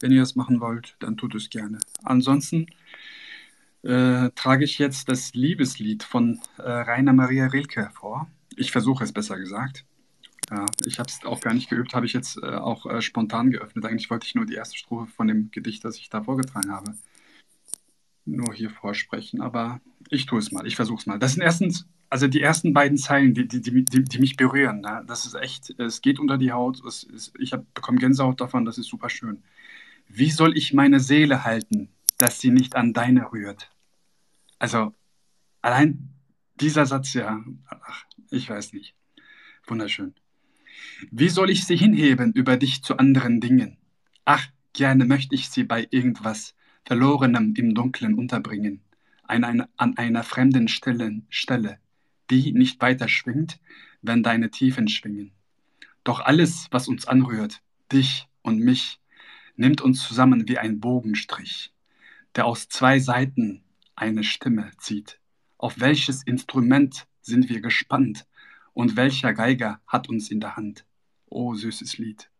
Wenn 0.00 0.10
ihr 0.10 0.20
das 0.20 0.34
machen 0.34 0.60
wollt, 0.60 0.96
dann 0.98 1.16
tut 1.16 1.34
es 1.34 1.48
gerne. 1.48 1.78
Ansonsten 2.02 2.66
äh, 3.82 4.30
trage 4.34 4.64
ich 4.64 4.78
jetzt 4.78 5.08
das 5.08 5.34
Liebeslied 5.34 6.02
von 6.02 6.40
äh, 6.58 6.62
Rainer 6.62 7.12
Maria 7.12 7.46
Rilke 7.46 7.90
vor. 7.92 8.28
Ich 8.56 8.70
versuche 8.72 9.04
es 9.04 9.12
besser 9.12 9.38
gesagt. 9.38 9.84
Ja, 10.50 10.66
ich 10.84 10.98
habe 10.98 11.08
es 11.08 11.24
auch 11.24 11.40
gar 11.40 11.54
nicht 11.54 11.70
geübt, 11.70 11.94
habe 11.94 12.06
ich 12.06 12.12
jetzt 12.12 12.36
äh, 12.42 12.46
auch 12.46 12.86
äh, 12.86 13.00
spontan 13.00 13.50
geöffnet. 13.50 13.84
Eigentlich 13.86 14.10
wollte 14.10 14.26
ich 14.26 14.34
nur 14.34 14.44
die 14.44 14.54
erste 14.54 14.76
Strophe 14.76 15.10
von 15.10 15.26
dem 15.26 15.50
Gedicht, 15.50 15.84
das 15.84 15.96
ich 15.96 16.10
da 16.10 16.22
vorgetragen 16.22 16.70
habe, 16.70 16.94
nur 18.24 18.52
hier 18.52 18.70
vorsprechen. 18.70 19.40
Aber 19.40 19.80
ich 20.10 20.26
tue 20.26 20.38
es 20.38 20.52
mal, 20.52 20.66
ich 20.66 20.76
versuche 20.76 21.00
es 21.00 21.06
mal. 21.06 21.18
Das 21.18 21.32
sind 21.32 21.42
erstens, 21.42 21.86
also 22.10 22.28
die 22.28 22.42
ersten 22.42 22.74
beiden 22.74 22.98
Zeilen, 22.98 23.34
die, 23.34 23.48
die, 23.48 23.62
die, 23.62 24.04
die 24.04 24.18
mich 24.18 24.36
berühren. 24.36 24.80
Ne? 24.80 25.02
Das 25.06 25.24
ist 25.26 25.34
echt, 25.34 25.70
es 25.78 26.02
geht 26.02 26.18
unter 26.18 26.38
die 26.38 26.52
Haut. 26.52 26.84
Ist, 26.84 27.32
ich 27.38 27.52
bekomme 27.74 27.98
Gänsehaut 27.98 28.40
davon, 28.40 28.64
das 28.64 28.78
ist 28.78 28.88
super 28.88 29.08
schön. 29.08 29.42
Wie 30.08 30.30
soll 30.30 30.56
ich 30.56 30.74
meine 30.74 31.00
Seele 31.00 31.44
halten, 31.44 31.88
dass 32.22 32.38
sie 32.38 32.50
nicht 32.50 32.76
an 32.76 32.92
deine 32.92 33.32
rührt? 33.32 33.68
Also 34.60 34.94
allein 35.60 36.14
dieser 36.54 36.86
Satz, 36.86 37.14
ja, 37.14 37.42
ach, 37.66 38.04
ich 38.30 38.48
weiß 38.48 38.74
nicht. 38.74 38.94
Wunderschön. 39.66 40.14
Wie 41.10 41.28
soll 41.28 41.50
ich 41.50 41.66
sie 41.66 41.76
hinheben 41.76 42.32
über 42.32 42.56
dich 42.56 42.84
zu 42.84 42.96
anderen 42.96 43.40
Dingen? 43.40 43.76
Ach, 44.24 44.46
gerne 44.72 45.04
möchte 45.04 45.34
ich 45.34 45.48
sie 45.48 45.64
bei 45.64 45.88
irgendwas 45.90 46.54
Verlorenem 46.84 47.54
im 47.56 47.74
Dunklen 47.74 48.14
unterbringen, 48.14 48.82
an 49.24 49.42
einer, 49.42 49.68
an 49.76 49.96
einer 49.96 50.22
fremden 50.22 50.68
Stelle, 50.68 51.22
Stelle, 51.28 51.78
die 52.30 52.52
nicht 52.52 52.80
weiter 52.80 53.08
schwingt, 53.08 53.58
wenn 54.00 54.22
deine 54.22 54.50
Tiefen 54.50 54.86
schwingen. 54.86 55.32
Doch 56.04 56.20
alles, 56.20 56.68
was 56.70 56.86
uns 56.86 57.06
anrührt, 57.06 57.62
dich 57.92 58.28
und 58.42 58.60
mich, 58.60 59.00
nimmt 59.56 59.80
uns 59.80 60.06
zusammen 60.06 60.48
wie 60.48 60.58
ein 60.58 60.78
Bogenstrich, 60.78 61.72
der 62.36 62.46
aus 62.46 62.68
zwei 62.68 62.98
Seiten 62.98 63.64
eine 63.94 64.24
Stimme 64.24 64.70
zieht. 64.78 65.18
Auf 65.58 65.80
welches 65.80 66.22
Instrument 66.24 67.06
sind 67.20 67.48
wir 67.48 67.60
gespannt 67.60 68.26
und 68.72 68.96
welcher 68.96 69.32
Geiger 69.32 69.80
hat 69.86 70.08
uns 70.08 70.30
in 70.30 70.40
der 70.40 70.56
Hand? 70.56 70.84
Oh, 71.26 71.54
süßes 71.54 71.98
Lied. 71.98 72.30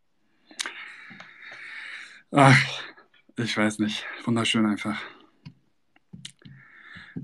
Ach, 2.30 2.58
ich 3.36 3.56
weiß 3.56 3.78
nicht. 3.78 4.04
Wunderschön 4.24 4.66
einfach. 4.66 5.00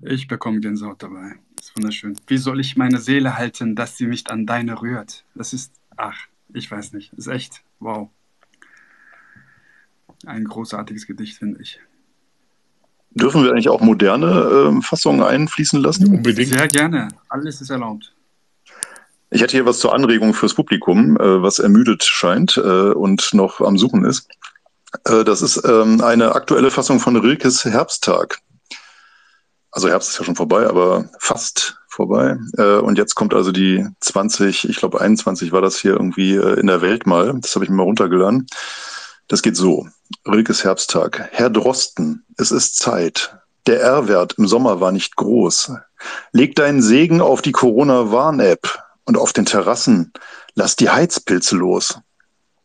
Ich 0.03 0.29
bekomme 0.29 0.61
Gänsehaut 0.61 1.03
dabei. 1.03 1.39
Das 1.57 1.67
ist 1.67 1.77
wunderschön. 1.77 2.17
Wie 2.27 2.37
soll 2.37 2.61
ich 2.61 2.77
meine 2.77 2.99
Seele 2.99 3.37
halten, 3.37 3.75
dass 3.75 3.97
sie 3.97 4.07
nicht 4.07 4.31
an 4.31 4.47
deine 4.47 4.81
rührt? 4.81 5.25
Das 5.35 5.53
ist, 5.53 5.75
ach, 5.97 6.29
ich 6.53 6.71
weiß 6.71 6.93
nicht. 6.93 7.13
Das 7.13 7.27
ist 7.27 7.33
echt, 7.33 7.65
wow. 7.81 8.11
Ein 10.27 10.45
großartiges 10.45 11.07
Gedicht, 11.07 11.39
finde 11.39 11.63
ich. 11.63 11.81
Dürfen 13.11 13.43
wir 13.43 13.51
eigentlich 13.51 13.69
auch 13.69 13.81
moderne 13.81 14.79
äh, 14.79 14.83
Fassungen 14.83 15.23
einfließen 15.23 15.81
lassen? 15.81 16.15
Unbedingt. 16.15 16.49
Sehr 16.49 16.69
gerne. 16.69 17.09
Alles 17.29 17.61
ist 17.61 17.71
erlaubt. 17.71 18.13
Ich 19.31 19.43
hätte 19.43 19.53
hier 19.53 19.67
was 19.67 19.79
zur 19.79 19.95
Anregung 19.95 20.33
fürs 20.35 20.55
Publikum, 20.55 21.17
äh, 21.17 21.43
was 21.43 21.59
ermüdet 21.59 22.05
scheint 22.05 22.57
äh, 22.57 22.61
und 22.61 23.35
noch 23.35 23.61
am 23.61 23.77
Suchen 23.77 24.05
ist. 24.05 24.29
Äh, 25.05 25.25
das 25.25 25.43
ist 25.43 25.63
ähm, 25.65 26.01
eine 26.01 26.35
aktuelle 26.35 26.71
Fassung 26.71 27.01
von 27.01 27.17
Rilkes 27.17 27.65
Herbsttag. 27.65 28.39
Also 29.71 29.89
Herbst 29.89 30.11
ist 30.11 30.19
ja 30.19 30.25
schon 30.25 30.37
vorbei, 30.37 30.67
aber 30.67 31.11
fast 31.19 31.79
vorbei. 31.89 32.39
Äh, 32.57 32.79
und 32.79 32.97
jetzt 32.97 33.15
kommt 33.15 33.35
also 33.35 33.53
die 33.53 33.87
20, 34.01 34.69
ich 34.69 34.77
glaube 34.77 35.01
21 35.01 35.53
war 35.53 35.61
das 35.61 35.79
hier 35.79 35.93
irgendwie 35.93 36.37
äh, 36.37 36.59
in 36.59 36.67
der 36.67 36.81
Welt 36.81 37.07
mal. 37.07 37.35
Das 37.41 37.55
habe 37.55 37.65
ich 37.65 37.71
mir 37.71 37.77
mal 37.77 37.83
runtergeladen. 37.83 38.47
Das 39.27 39.43
geht 39.43 39.57
so. 39.57 39.87
Rilkes 40.27 40.65
Herbsttag. 40.65 41.29
Herr 41.33 41.51
Drosten, 41.51 42.25
es 42.39 42.53
ist 42.53 42.77
Zeit. 42.77 43.37
Der 43.67 43.81
R-Wert 43.83 44.35
im 44.39 44.47
Sommer 44.47 44.81
war 44.81 44.93
nicht 44.93 45.17
groß. 45.17 45.73
Leg 46.33 46.55
deinen 46.55 46.81
Segen 46.81 47.21
auf 47.21 47.43
die 47.43 47.53
Corona-Warn-App 47.53 48.79
und 49.05 49.19
auf 49.19 49.33
den 49.33 49.45
Terrassen 49.45 50.13
lass 50.55 50.77
die 50.77 50.89
Heizpilze 50.89 51.57
los. 51.57 51.99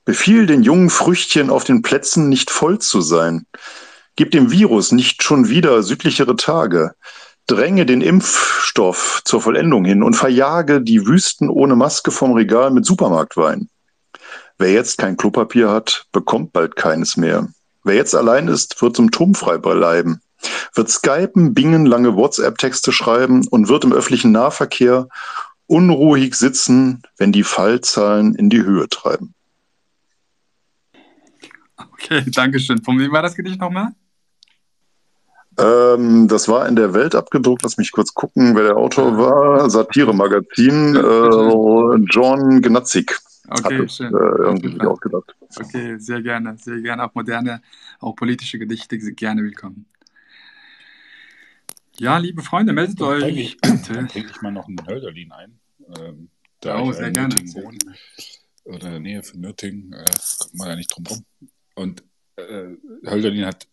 Befiehl 0.05 0.45
den 0.45 0.63
jungen 0.63 0.89
Früchtchen 0.89 1.49
auf 1.49 1.63
den 1.63 1.81
Plätzen 1.81 2.29
nicht 2.29 2.51
voll 2.51 2.79
zu 2.79 3.01
sein. 3.01 3.47
Gib 4.15 4.31
dem 4.31 4.51
Virus 4.51 4.91
nicht 4.91 5.23
schon 5.23 5.49
wieder 5.49 5.81
südlichere 5.81 6.35
Tage. 6.35 6.93
Dränge 7.47 7.85
den 7.85 8.01
Impfstoff 8.01 9.21
zur 9.25 9.41
Vollendung 9.41 9.85
hin 9.85 10.03
und 10.03 10.13
verjage 10.15 10.81
die 10.81 11.05
Wüsten 11.07 11.49
ohne 11.49 11.75
Maske 11.75 12.11
vom 12.11 12.33
Regal 12.33 12.71
mit 12.71 12.85
Supermarktwein. 12.85 13.69
Wer 14.59 14.71
jetzt 14.71 14.99
kein 14.99 15.17
Klopapier 15.17 15.69
hat, 15.71 16.05
bekommt 16.11 16.53
bald 16.53 16.75
keines 16.75 17.17
mehr. 17.17 17.47
Wer 17.83 17.95
jetzt 17.95 18.15
allein 18.15 18.47
ist, 18.47 18.81
wird 18.81 18.95
symptomfrei 18.95 19.57
bleiben, 19.57 20.21
wird 20.73 20.89
skypen, 20.89 21.53
bingen, 21.53 21.85
lange 21.85 22.15
WhatsApp-Texte 22.15 22.91
schreiben 22.91 23.47
und 23.47 23.67
wird 23.67 23.83
im 23.83 23.93
öffentlichen 23.93 24.31
Nahverkehr 24.31 25.07
unruhig 25.67 26.35
sitzen, 26.35 27.03
wenn 27.17 27.31
die 27.31 27.43
Fallzahlen 27.43 28.35
in 28.35 28.49
die 28.49 28.63
Höhe 28.63 28.87
treiben. 28.89 29.33
Okay, 31.77 32.23
danke 32.27 32.59
schön. 32.59 32.83
Von 32.83 32.99
wem 32.99 33.11
war 33.11 33.21
das 33.21 33.35
Gedicht 33.35 33.59
nochmal? 33.59 33.89
Ähm, 35.57 36.27
das 36.27 36.47
war 36.47 36.67
in 36.67 36.75
der 36.75 36.93
Welt 36.93 37.15
abgedruckt. 37.15 37.63
Lass 37.63 37.77
mich 37.77 37.91
kurz 37.91 38.13
gucken, 38.13 38.55
wer 38.55 38.63
der 38.63 38.77
Autor 38.77 39.17
war. 39.17 39.69
Satire-Magazin. 39.69 40.95
Äh, 40.95 42.05
John 42.09 42.61
Gnatzig. 42.61 43.19
Okay, 43.47 43.77
das, 43.79 43.97
schön. 43.97 44.13
Äh, 44.13 44.17
irgendwie 44.17 44.75
okay, 44.75 44.87
ausgedacht. 44.87 45.35
Okay, 45.57 45.97
sehr 45.97 46.21
gerne, 46.21 46.57
sehr 46.57 46.81
gerne. 46.81 47.03
Auch 47.03 47.13
moderne, 47.13 47.61
auch 47.99 48.15
politische 48.15 48.57
Gedichte 48.57 48.97
gerne 48.97 49.43
willkommen. 49.43 49.85
Ja, 51.97 52.17
liebe 52.17 52.41
Freunde, 52.41 52.73
meldet 52.73 52.99
dann 52.99 53.07
euch. 53.07 53.37
Ich, 53.37 53.61
bitte. 53.61 53.93
Dann 53.93 54.07
bringe 54.07 54.27
ich 54.27 54.41
mal 54.41 54.51
noch 54.51 54.67
einen 54.67 54.85
Hölderlin 54.87 55.31
ein. 55.31 55.59
Ähm, 55.99 56.29
da 56.61 56.81
oh, 56.81 56.89
ich 56.89 56.97
sehr 56.97 57.11
gerne. 57.11 57.35
Wohne, 57.53 57.77
oder 58.63 58.85
in 58.85 58.91
der 58.91 58.99
Nähe 58.99 59.23
von 59.23 59.41
Nürtingen, 59.41 59.93
äh, 59.93 60.05
kommt 60.39 60.55
man 60.55 60.69
ja 60.69 60.75
nicht 60.75 60.95
drum 60.95 61.05
rum. 61.05 61.25
Und 61.75 62.03
äh, 62.37 62.69
Hölderlin 63.05 63.45
hat 63.45 63.67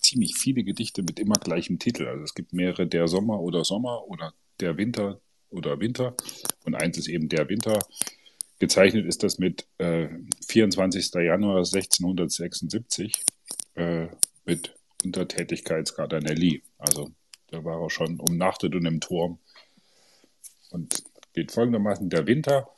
ziemlich 0.00 0.36
viele 0.36 0.64
Gedichte 0.64 1.02
mit 1.02 1.20
immer 1.20 1.36
gleichem 1.36 1.78
Titel. 1.78 2.06
Also 2.08 2.24
es 2.24 2.34
gibt 2.34 2.52
mehrere 2.52 2.86
Der 2.86 3.06
Sommer 3.08 3.40
oder 3.40 3.64
Sommer 3.64 4.04
oder 4.08 4.34
Der 4.58 4.76
Winter 4.76 5.20
oder 5.50 5.78
Winter. 5.80 6.14
Und 6.64 6.74
eins 6.74 6.98
ist 6.98 7.08
eben 7.08 7.28
Der 7.28 7.48
Winter. 7.48 7.78
Gezeichnet 8.60 9.06
ist 9.06 9.22
das 9.22 9.38
mit 9.38 9.66
äh, 9.78 10.08
24. 10.46 11.14
Januar 11.14 11.64
1676 11.64 13.24
äh, 13.74 14.08
mit 14.44 14.74
der 16.20 16.34
Lee. 16.36 16.60
Also 16.76 17.10
da 17.50 17.64
war 17.64 17.82
er 17.82 17.88
schon 17.88 18.20
umnachtet 18.20 18.74
und 18.74 18.84
im 18.84 19.00
Turm. 19.00 19.38
Und 20.70 21.02
geht 21.32 21.52
folgendermaßen: 21.52 22.10
Der 22.10 22.26
Winter, 22.26 22.68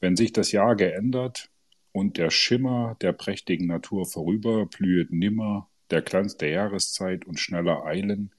wenn 0.00 0.16
sich 0.16 0.34
das 0.34 0.52
Jahr 0.52 0.76
geändert 0.76 1.48
und 1.92 2.18
der 2.18 2.28
Schimmer 2.28 2.98
der 3.00 3.12
prächtigen 3.12 3.66
Natur 3.66 4.04
vorüber, 4.04 4.66
blühet 4.66 5.10
nimmer 5.12 5.70
der 5.90 6.02
Glanz 6.02 6.36
der 6.36 6.50
Jahreszeit 6.50 7.24
und 7.24 7.40
schneller 7.40 7.86
eilen, 7.86 8.32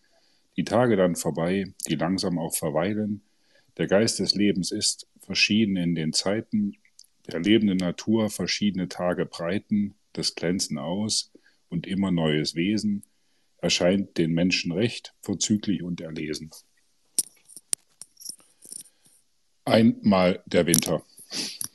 die 0.58 0.64
Tage 0.64 0.96
dann 0.96 1.16
vorbei, 1.16 1.74
die 1.88 1.96
langsam 1.96 2.38
auch 2.38 2.56
verweilen. 2.56 3.24
Der 3.78 3.88
Geist 3.88 4.20
des 4.20 4.36
Lebens 4.36 4.72
ist 4.72 5.08
verschieden 5.28 5.76
in 5.76 5.94
den 5.94 6.14
Zeiten, 6.14 6.78
der 7.28 7.42
lebenden 7.42 7.78
Natur 7.78 8.30
verschiedene 8.30 8.88
Tage 8.88 9.26
breiten, 9.26 9.94
das 10.14 10.34
Glänzen 10.34 10.78
aus 10.78 11.32
und 11.70 11.86
immer 11.86 12.12
neues 12.12 12.56
Wesen, 12.56 13.04
erscheint 13.58 14.18
den 14.18 14.32
Menschen 14.32 14.72
recht, 14.72 15.14
vorzüglich 15.22 15.84
und 15.84 16.00
erlesen. 16.00 16.50
Einmal 19.66 20.42
der 20.46 20.66
Winter 20.66 21.04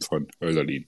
von 0.00 0.26
Hölderlin. 0.40 0.86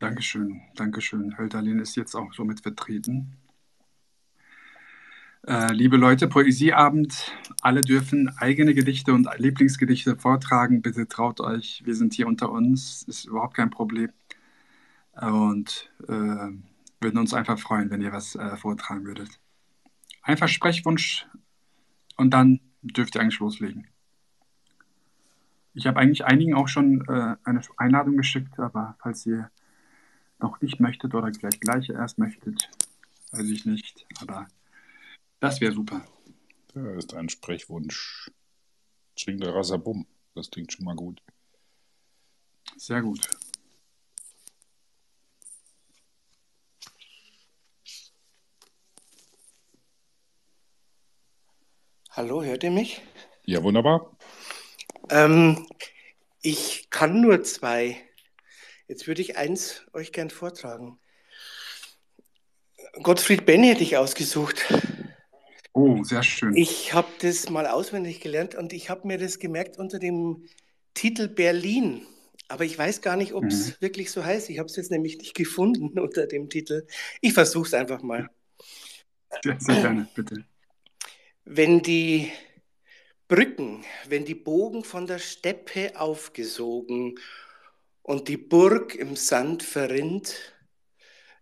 Dankeschön, 0.00 0.60
Dankeschön. 0.74 1.38
Hölderlin 1.38 1.78
ist 1.78 1.94
jetzt 1.94 2.16
auch 2.16 2.32
somit 2.34 2.60
vertreten. 2.60 3.36
Äh, 5.44 5.72
liebe 5.72 5.96
Leute, 5.96 6.28
Poesieabend. 6.28 7.32
Alle 7.62 7.80
dürfen 7.80 8.28
eigene 8.38 8.74
Gedichte 8.74 9.12
und 9.12 9.28
Lieblingsgedichte 9.38 10.16
vortragen. 10.16 10.82
Bitte 10.82 11.08
traut 11.08 11.40
euch. 11.40 11.82
Wir 11.84 11.96
sind 11.96 12.14
hier 12.14 12.28
unter 12.28 12.52
uns. 12.52 13.02
Ist 13.08 13.24
überhaupt 13.24 13.56
kein 13.56 13.70
Problem. 13.70 14.10
Und 15.20 15.90
äh, 16.06 16.48
würden 17.00 17.18
uns 17.18 17.34
einfach 17.34 17.58
freuen, 17.58 17.90
wenn 17.90 18.00
ihr 18.00 18.12
was 18.12 18.36
äh, 18.36 18.56
vortragen 18.56 19.04
würdet. 19.04 19.40
Einfach 20.22 20.46
Sprechwunsch 20.46 21.26
und 22.16 22.30
dann 22.30 22.60
dürft 22.82 23.16
ihr 23.16 23.20
eigentlich 23.20 23.40
loslegen. 23.40 23.88
Ich 25.74 25.88
habe 25.88 25.98
eigentlich 25.98 26.24
einigen 26.24 26.54
auch 26.54 26.68
schon 26.68 27.04
äh, 27.08 27.34
eine 27.42 27.60
Einladung 27.78 28.16
geschickt, 28.16 28.60
aber 28.60 28.94
falls 29.00 29.26
ihr 29.26 29.50
noch 30.38 30.60
nicht 30.60 30.78
möchtet 30.78 31.14
oder 31.14 31.32
vielleicht 31.32 31.60
gleich 31.60 31.90
erst 31.90 32.18
möchtet, 32.18 32.70
weiß 33.32 33.48
ich 33.48 33.66
nicht. 33.66 34.06
Aber 34.20 34.46
das 35.42 35.60
wäre 35.60 35.72
super. 35.72 36.06
Da 36.72 36.94
ist 36.94 37.14
ein 37.14 37.28
Sprechwunsch. 37.28 38.30
Schwingler 39.16 39.54
Rasabum. 39.54 40.06
Das 40.36 40.50
klingt 40.50 40.72
schon 40.72 40.84
mal 40.84 40.94
gut. 40.94 41.20
Sehr 42.76 43.02
gut. 43.02 43.28
Hallo, 52.10 52.44
hört 52.44 52.62
ihr 52.62 52.70
mich? 52.70 53.02
Ja, 53.44 53.64
wunderbar. 53.64 54.16
Ähm, 55.10 55.66
ich 56.40 56.88
kann 56.90 57.20
nur 57.20 57.42
zwei. 57.42 58.00
Jetzt 58.86 59.08
würde 59.08 59.22
ich 59.22 59.36
eins 59.36 59.82
euch 59.92 60.12
gern 60.12 60.30
vortragen. 60.30 61.00
Gottfried 63.02 63.44
Benn 63.44 63.64
hätte 63.64 63.82
ich 63.82 63.96
ausgesucht. 63.96 64.72
Oh, 65.74 66.02
sehr 66.04 66.22
schön. 66.22 66.54
Ich 66.54 66.92
habe 66.92 67.08
das 67.20 67.48
mal 67.48 67.66
auswendig 67.66 68.20
gelernt 68.20 68.54
und 68.54 68.72
ich 68.72 68.90
habe 68.90 69.06
mir 69.06 69.18
das 69.18 69.38
gemerkt 69.38 69.78
unter 69.78 69.98
dem 69.98 70.44
Titel 70.94 71.28
Berlin. 71.28 72.06
Aber 72.48 72.64
ich 72.64 72.76
weiß 72.76 73.00
gar 73.00 73.16
nicht, 73.16 73.32
ob 73.32 73.44
es 73.44 73.68
Mhm. 73.68 73.74
wirklich 73.80 74.10
so 74.10 74.24
heißt. 74.24 74.50
Ich 74.50 74.58
habe 74.58 74.66
es 74.66 74.76
jetzt 74.76 74.90
nämlich 74.90 75.18
nicht 75.18 75.34
gefunden 75.34 75.98
unter 75.98 76.26
dem 76.26 76.50
Titel. 76.50 76.86
Ich 77.20 77.32
versuche 77.32 77.66
es 77.66 77.74
einfach 77.74 78.02
mal. 78.02 78.28
Sehr, 79.42 79.58
sehr 79.60 79.80
gerne, 79.80 80.08
bitte. 80.14 80.44
Wenn 81.44 81.82
die 81.82 82.30
Brücken, 83.28 83.84
wenn 84.08 84.24
die 84.24 84.34
Bogen 84.34 84.84
von 84.84 85.06
der 85.06 85.18
Steppe 85.18 85.92
aufgesogen 85.98 87.18
und 88.02 88.28
die 88.28 88.36
Burg 88.36 88.94
im 88.94 89.16
Sand 89.16 89.62
verrinnt, 89.62 90.36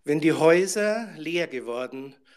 wenn 0.04 0.20
die 0.20 0.32
Häuser 0.32 1.12
leer 1.16 1.46
geworden 1.46 2.14
und 2.14 2.29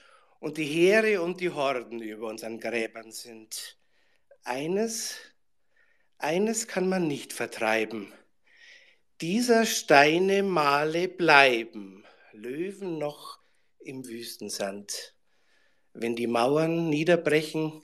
die 0.51 0.65
Heere 0.65 1.21
und 1.21 1.39
die 1.39 1.51
Horden 1.51 2.01
über 2.01 2.27
unseren 2.27 2.59
Gräbern 2.59 3.12
sind. 3.12 3.77
Eines, 4.43 5.15
eines 6.17 6.67
kann 6.67 6.89
man 6.89 7.07
nicht 7.07 7.31
vertreiben. 7.31 8.12
Dieser 9.21 9.65
Steine 9.65 10.43
Male 10.43 11.07
bleiben, 11.07 12.03
Löwen 12.33 12.97
noch 12.97 13.39
im 13.79 14.05
Wüstensand. 14.05 15.15
Wenn 15.93 16.15
die 16.15 16.27
Mauern 16.27 16.89
niederbrechen, 16.89 17.81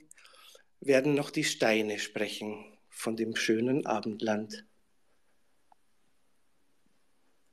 werden 0.80 1.14
noch 1.14 1.30
die 1.30 1.44
Steine 1.44 1.98
sprechen 1.98 2.78
von 2.90 3.16
dem 3.16 3.36
schönen 3.36 3.86
Abendland. 3.86 4.66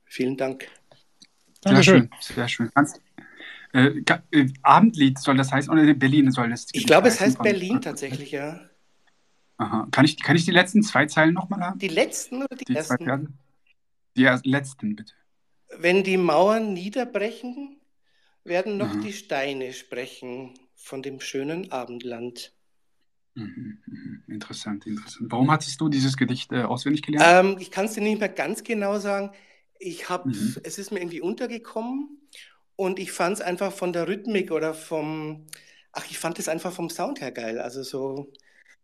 Vielen 0.04 0.36
Dank. 0.36 0.68
Sehr 1.64 1.82
schön, 1.82 2.10
sehr 2.20 2.48
schön. 2.48 2.70
Kannst, 2.74 3.00
äh, 3.72 4.02
äh, 4.32 4.48
Abendlied 4.62 5.18
soll 5.18 5.36
das 5.36 5.52
heißen 5.52 5.72
oder 5.72 5.92
Berlin 5.94 6.30
soll 6.30 6.50
das? 6.50 6.66
Ich 6.72 6.86
glaube, 6.86 7.08
es 7.08 7.20
heißt 7.20 7.36
von- 7.36 7.44
Berlin 7.44 7.80
tatsächlich, 7.80 8.32
ja. 8.32 8.60
Aha. 9.58 9.88
Kann 9.90 10.04
ich, 10.04 10.16
kann 10.22 10.36
ich 10.36 10.44
die 10.44 10.52
letzten 10.52 10.82
zwei 10.82 11.06
Zeilen 11.06 11.34
nochmal 11.34 11.60
haben? 11.60 11.78
Die 11.78 11.88
letzten 11.88 12.42
oder 12.42 12.56
die, 12.56 12.64
Die 12.64 12.74
ersten? 12.76 13.38
Die 14.16 14.24
letzten, 14.48 14.96
bitte. 14.96 15.12
Wenn 15.76 16.02
die 16.04 16.16
Mauern 16.16 16.72
niederbrechen, 16.72 17.76
werden 18.44 18.76
noch 18.78 18.94
Mhm. 18.94 19.02
die 19.02 19.12
Steine 19.12 19.72
sprechen 19.72 20.54
von 20.74 21.02
dem 21.02 21.20
schönen 21.20 21.70
Abendland. 21.72 22.52
Mhm, 23.34 23.78
mhm. 23.86 24.22
Interessant, 24.28 24.86
interessant. 24.86 25.30
Warum 25.30 25.50
hattest 25.50 25.80
du 25.80 25.88
dieses 25.88 26.16
Gedicht 26.16 26.52
äh, 26.52 26.62
auswendig 26.62 27.02
gelernt? 27.02 27.46
Ähm, 27.46 27.56
ich 27.60 27.70
kann 27.70 27.86
es 27.86 27.92
dir 27.94 28.00
nicht 28.00 28.20
mehr 28.20 28.28
ganz 28.28 28.64
genau 28.64 28.98
sagen. 28.98 29.30
Ich 29.78 30.08
habe, 30.08 30.28
Mhm. 30.30 30.56
es 30.64 30.78
ist 30.78 30.90
mir 30.90 30.98
irgendwie 31.00 31.20
untergekommen 31.20 32.17
und 32.78 32.98
ich 33.00 33.12
fand 33.12 33.36
es 33.38 33.42
einfach 33.42 33.72
von 33.74 33.92
der 33.92 34.08
Rhythmik 34.08 34.52
oder 34.52 34.74
vom, 34.74 35.46
ach, 35.92 36.06
ich 36.10 36.18
fand 36.18 36.40
es 36.40 36.48
einfach 36.48 36.72
vom 36.72 36.90
Sound 36.90 37.20
her 37.22 37.32
geil. 37.32 37.60
Also 37.60 37.84
so, 37.84 38.32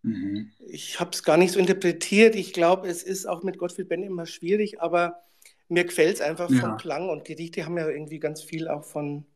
Mhm. 0.04 0.52
ich 0.58 0.98
habe 1.00 1.10
es 1.12 1.22
gar 1.22 1.36
nicht 1.36 1.52
so 1.52 1.60
interpretiert. 1.60 2.34
Ich 2.34 2.52
glaube, 2.52 2.88
es 2.88 3.02
ist 3.02 3.26
auch 3.26 3.42
mit 3.42 3.58
Gottfried 3.58 3.88
Benn 3.88 4.02
immer 4.02 4.26
schwierig, 4.26 4.80
aber 4.80 5.22
mir 5.68 5.84
gefällt 5.84 6.16
es 6.16 6.20
einfach 6.20 6.50
Ja. 6.50 6.60
vom 6.60 6.76
Klang 6.76 7.08
und 7.08 7.24
Gedichte 7.24 7.64
haben 7.66 7.78
ja 7.78 7.88
irgendwie 7.88 8.18
ganz 8.18 8.42
viel 8.42 8.68
auch 8.68 8.84
von, 8.84 9.26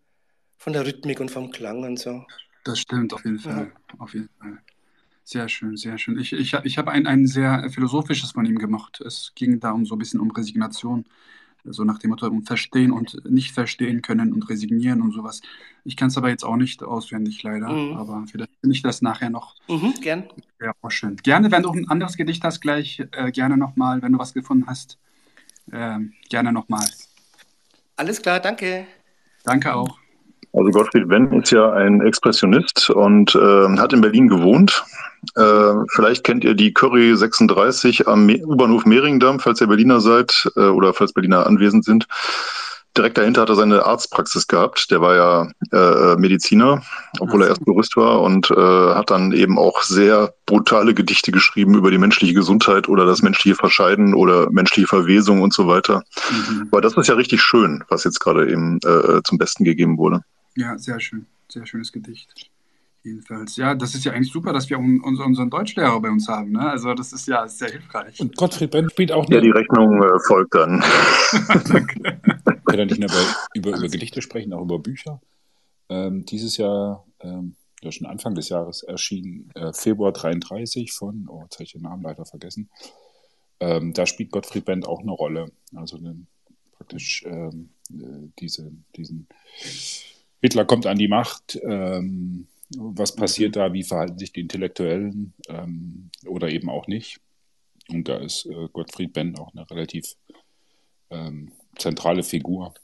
von 0.59 0.73
der 0.75 0.87
Rhythmik 0.87 1.21
und 1.21 1.31
vom 1.31 1.51
Klang 1.53 1.85
und 1.85 1.99
so. 1.99 2.25
Das 2.64 2.81
stimmt, 2.81 3.12
auf 3.14 3.25
jeden 3.25 3.38
Ja. 3.44 3.66
Fall. 3.66 3.73
Auf 3.99 4.14
jeden 4.14 4.29
Fall. 4.38 4.59
Sehr 5.25 5.49
schön, 5.49 5.77
sehr 5.77 5.99
schön. 5.99 6.18
Ich, 6.18 6.33
ich, 6.33 6.55
ich 6.55 6.79
habe 6.79 6.92
ein, 6.92 7.07
ein 7.07 7.27
sehr 7.27 7.71
philosophisches 7.71 8.33
von 8.33 8.47
ihm 8.47 8.59
gemacht. 8.59 9.01
Es 9.01 9.33
ging 9.35 9.61
da 9.61 9.73
um 9.73 9.87
so 9.87 9.97
ein 9.97 9.99
bisschen 9.99 10.21
um 10.21 10.31
Resignation. 10.31 11.07
So 11.64 11.85
nach 11.85 11.99
dem 11.99 12.11
Motto, 12.11 12.27
um 12.27 12.44
Verstehen 12.44 12.92
und 12.92 13.18
nicht 13.29 13.53
verstehen 13.53 14.01
können 14.03 14.33
und 14.33 14.49
resignieren 14.49 15.03
und 15.03 15.12
sowas. 15.12 15.40
Ich 15.85 15.97
kann 15.97 16.09
es 16.09 16.16
aber 16.16 16.29
jetzt 16.29 16.44
auch 16.44 16.57
nicht 16.57 16.83
auswendig, 16.83 17.42
leider. 17.42 17.68
Mhm. 17.68 17.97
Aber 17.97 18.25
vielleicht 18.31 18.53
finde 18.61 18.75
ich 18.75 18.83
das 18.83 19.03
nachher 19.03 19.31
noch. 19.31 19.57
Mhm, 19.68 19.94
gern. 20.01 20.25
Wäre 20.59 20.73
auch 20.81 20.90
schön. 20.90 21.16
Gerne, 21.16 21.51
wenn 21.51 21.62
du 21.62 21.71
ein 21.71 21.88
anderes 21.88 22.16
Gedicht 22.16 22.44
hast, 22.44 22.61
gleich 22.61 23.03
äh, 23.12 23.31
gerne 23.33 23.57
nochmal, 23.57 24.03
wenn 24.03 24.12
du 24.12 24.18
was 24.18 24.35
gefunden 24.35 24.66
hast. 24.66 24.99
Ähm, 25.73 26.14
gerne 26.29 26.53
nochmal. 26.53 26.87
Alles 27.97 28.23
klar, 28.23 28.40
danke. 28.40 28.87
Danke 29.44 29.75
auch. 29.75 29.99
Also 30.59 30.71
Gottfried 30.73 31.09
Benn 31.09 31.33
ist 31.33 31.53
ja 31.53 31.73
ein 31.73 32.01
Expressionist 32.01 32.90
und 32.90 33.35
äh, 33.35 33.79
hat 33.79 33.92
in 33.92 34.01
Berlin 34.01 34.29
gewohnt. 34.29 34.85
Äh, 35.37 35.73
vielleicht 35.94 36.25
kennt 36.25 36.42
ihr 36.42 36.55
die 36.55 36.73
Curry 36.73 37.16
36 37.16 38.09
am 38.09 38.29
U-Bahnhof 38.29 38.85
Mehringdamm, 38.85 39.38
falls 39.38 39.61
ihr 39.61 39.68
Berliner 39.68 40.01
seid 40.01 40.51
äh, 40.57 40.61
oder 40.61 40.94
falls 40.94 41.12
Berliner 41.12 41.47
anwesend 41.47 41.85
sind. 41.85 42.07
Direkt 42.97 43.18
dahinter 43.18 43.42
hat 43.42 43.49
er 43.49 43.55
seine 43.55 43.85
Arztpraxis 43.85 44.49
gehabt. 44.49 44.90
Der 44.90 45.01
war 45.01 45.14
ja 45.14 45.51
äh, 45.71 46.16
Mediziner, 46.16 46.83
obwohl 47.21 47.42
er 47.42 47.51
erst 47.51 47.62
Jurist 47.64 47.97
war 47.97 48.23
und 48.23 48.51
äh, 48.51 48.55
hat 48.57 49.11
dann 49.11 49.31
eben 49.31 49.57
auch 49.59 49.83
sehr 49.83 50.35
brutale 50.47 50.94
Gedichte 50.94 51.31
geschrieben 51.31 51.77
über 51.77 51.92
die 51.92 51.99
menschliche 51.99 52.35
Gesundheit 52.35 52.88
oder 52.88 53.07
das 53.07 53.23
menschliche 53.23 53.55
Verscheiden 53.55 54.14
oder 54.14 54.51
menschliche 54.51 54.88
Verwesung 54.88 55.42
und 55.42 55.53
so 55.53 55.68
weiter. 55.68 56.03
Mhm. 56.31 56.68
Aber 56.73 56.81
das 56.81 56.97
ist 56.97 57.07
ja 57.07 57.14
richtig 57.14 57.40
schön, 57.40 57.85
was 57.88 58.03
jetzt 58.03 58.18
gerade 58.18 58.51
eben 58.51 58.79
äh, 58.79 59.23
zum 59.23 59.38
Besten 59.38 59.62
gegeben 59.62 59.99
wurde. 59.99 60.23
Ja, 60.59 60.77
sehr 60.77 60.99
schön. 60.99 61.27
Sehr 61.49 61.64
schönes 61.66 61.92
Gedicht. 61.92 62.51
Jedenfalls. 63.05 63.57
Ja, 63.57 63.75
das 63.77 63.94
ist 63.94 64.05
ja 64.05 64.12
eigentlich 64.12 64.33
super, 64.33 64.53
dass 64.53 64.68
wir 64.68 64.79
un- 64.79 65.01
uns- 65.01 65.21
unseren 65.21 65.49
Deutschlehrer 65.51 66.01
bei 66.01 66.11
uns 66.11 66.27
haben. 66.29 66.51
Ne? 66.53 66.68
Also, 66.68 66.92
das 66.94 67.12
ist 67.12 67.29
ja 67.29 67.47
sehr 67.47 67.71
hilfreich. 67.71 68.18
Und 68.21 68.37
Gottfried 68.37 68.73
Benn 68.73 68.90
spielt 68.90 69.12
auch 69.12 69.25
Ja, 69.31 69.38
eine. 69.38 69.47
die 69.47 69.51
Rechnung 69.53 70.03
äh, 70.03 70.18
folgt 70.27 70.55
dann. 70.57 70.81
Danke. 71.68 72.21
kann 72.66 72.79
ja 72.79 72.85
nicht 72.85 72.99
nur 72.99 73.09
über, 73.09 73.25
über, 73.55 73.79
über 73.79 73.88
Gedichte 73.88 74.21
sprechen, 74.21 74.53
auch 74.53 74.62
über 74.62 74.81
Bücher. 74.81 75.23
Ähm, 75.88 76.25
dieses 76.27 76.57
Jahr, 76.57 77.07
ähm, 77.21 77.55
ja 77.83 77.92
schon 77.92 78.09
Anfang 78.09 78.35
des 78.35 78.49
Jahres 78.49 78.83
erschienen, 78.83 79.51
äh, 79.55 79.73
Februar 79.73 80.12
33 80.12 80.92
von, 80.92 81.29
oh, 81.31 81.42
jetzt 81.44 81.55
habe 81.55 81.64
ich 81.64 81.73
den 81.73 81.83
Namen 81.83 82.03
leider 82.03 82.25
vergessen. 82.27 82.68
Ähm, 83.61 83.92
da 83.94 84.07
spielt 84.07 84.33
Gottfried 84.33 84.64
Benn 84.64 84.85
auch 84.85 85.01
eine 85.03 85.12
Rolle. 85.12 85.53
Also 85.77 85.99
den, 85.99 86.27
praktisch 86.77 87.23
ähm, 87.27 87.71
äh, 87.90 88.29
diese, 88.40 88.73
diesen 88.97 89.29
Hitler 90.40 90.64
kommt 90.64 90.87
an 90.87 90.98
die 90.98 91.09
Macht. 91.09 91.59
Ähm, 91.62 92.46
was 92.77 93.14
passiert 93.14 93.57
da? 93.57 93.72
Wie 93.72 93.83
verhalten 93.83 94.18
sich 94.18 94.33
die 94.33 94.40
Intellektuellen 94.40 95.33
ähm, 95.48 96.11
oder 96.27 96.48
eben 96.48 96.68
auch 96.68 96.87
nicht? 96.87 97.20
Und 97.90 98.09
da 98.09 98.16
ist 98.16 98.46
äh, 98.46 98.68
Gottfried 98.72 99.12
Benn 99.12 99.37
auch 99.38 99.53
eine 99.55 99.68
relativ 99.70 100.14
ähm, 101.11 101.53
zentrale 101.79 102.22
Figur. 102.22 102.74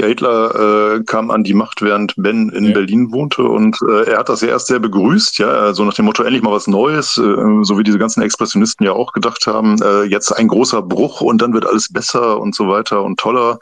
Ja, 0.00 0.08
Hitler 0.08 0.96
äh, 0.96 1.04
kam 1.04 1.30
an 1.30 1.44
die 1.44 1.54
Macht, 1.54 1.80
während 1.80 2.14
Ben 2.16 2.48
in 2.48 2.64
Ja. 2.64 2.72
Berlin 2.72 3.12
wohnte 3.12 3.44
und 3.44 3.78
äh, 3.88 4.10
er 4.10 4.18
hat 4.18 4.28
das 4.28 4.40
ja 4.40 4.48
erst 4.48 4.66
sehr 4.66 4.80
begrüßt, 4.80 5.38
ja, 5.38 5.72
so 5.72 5.84
nach 5.84 5.94
dem 5.94 6.06
Motto, 6.06 6.24
endlich 6.24 6.42
mal 6.42 6.50
was 6.50 6.66
Neues, 6.66 7.16
äh, 7.16 7.62
so 7.62 7.78
wie 7.78 7.84
diese 7.84 7.98
ganzen 7.98 8.20
Expressionisten 8.20 8.84
ja 8.84 8.92
auch 8.92 9.12
gedacht 9.12 9.46
haben, 9.46 9.80
äh, 9.80 10.02
jetzt 10.02 10.32
ein 10.32 10.48
großer 10.48 10.82
Bruch 10.82 11.20
und 11.20 11.40
dann 11.40 11.52
wird 11.54 11.64
alles 11.64 11.92
besser 11.92 12.40
und 12.40 12.56
so 12.56 12.66
weiter 12.66 13.04
und 13.04 13.20
toller. 13.20 13.60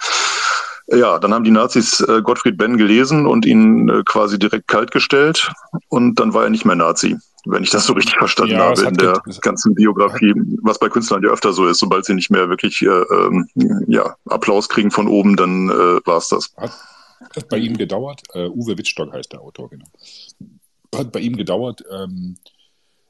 Ja, 0.92 1.18
dann 1.18 1.32
haben 1.32 1.44
die 1.44 1.50
Nazis 1.50 2.00
äh, 2.00 2.20
Gottfried 2.22 2.56
Benn 2.58 2.76
gelesen 2.76 3.26
und 3.26 3.46
ihn 3.46 3.88
äh, 3.88 4.02
quasi 4.04 4.38
direkt 4.38 4.68
kaltgestellt 4.68 5.50
und 5.88 6.20
dann 6.20 6.34
war 6.34 6.44
er 6.44 6.50
nicht 6.50 6.64
mehr 6.66 6.76
Nazi, 6.76 7.16
wenn 7.46 7.62
ich 7.62 7.70
das 7.70 7.86
so 7.86 7.94
richtig 7.94 8.14
verstanden 8.16 8.52
Ja, 8.54 8.72
es 8.72 8.80
habe 8.80 8.90
in 8.90 8.98
der 8.98 9.22
es- 9.26 9.40
ganzen 9.40 9.74
Biografie, 9.74 10.34
was 10.62 10.78
bei 10.78 10.88
Künstlern 10.88 11.22
ja 11.22 11.30
öfter 11.30 11.52
so 11.52 11.66
ist, 11.66 11.78
sobald 11.78 12.04
sie 12.04 12.14
nicht 12.14 12.30
mehr 12.30 12.48
wirklich 12.50 12.82
äh, 12.82 12.86
ähm, 12.88 13.48
ja, 13.88 14.16
Applaus 14.26 14.68
kriegen 14.68 14.90
von 14.90 15.08
oben, 15.08 15.36
dann 15.36 15.70
äh, 15.70 16.00
war's 16.04 16.28
das. 16.28 16.52
Hat, 16.56 16.72
hat 17.36 17.48
bei 17.48 17.56
ihm 17.58 17.76
gedauert, 17.78 18.22
äh, 18.34 18.48
Uwe 18.48 18.76
Wittstock 18.76 19.12
heißt 19.12 19.32
der 19.32 19.40
Autor, 19.40 19.70
genau. 19.70 19.86
Hat 20.94 21.10
bei 21.10 21.20
ihm 21.20 21.36
gedauert, 21.36 21.82
ähm, 21.90 22.36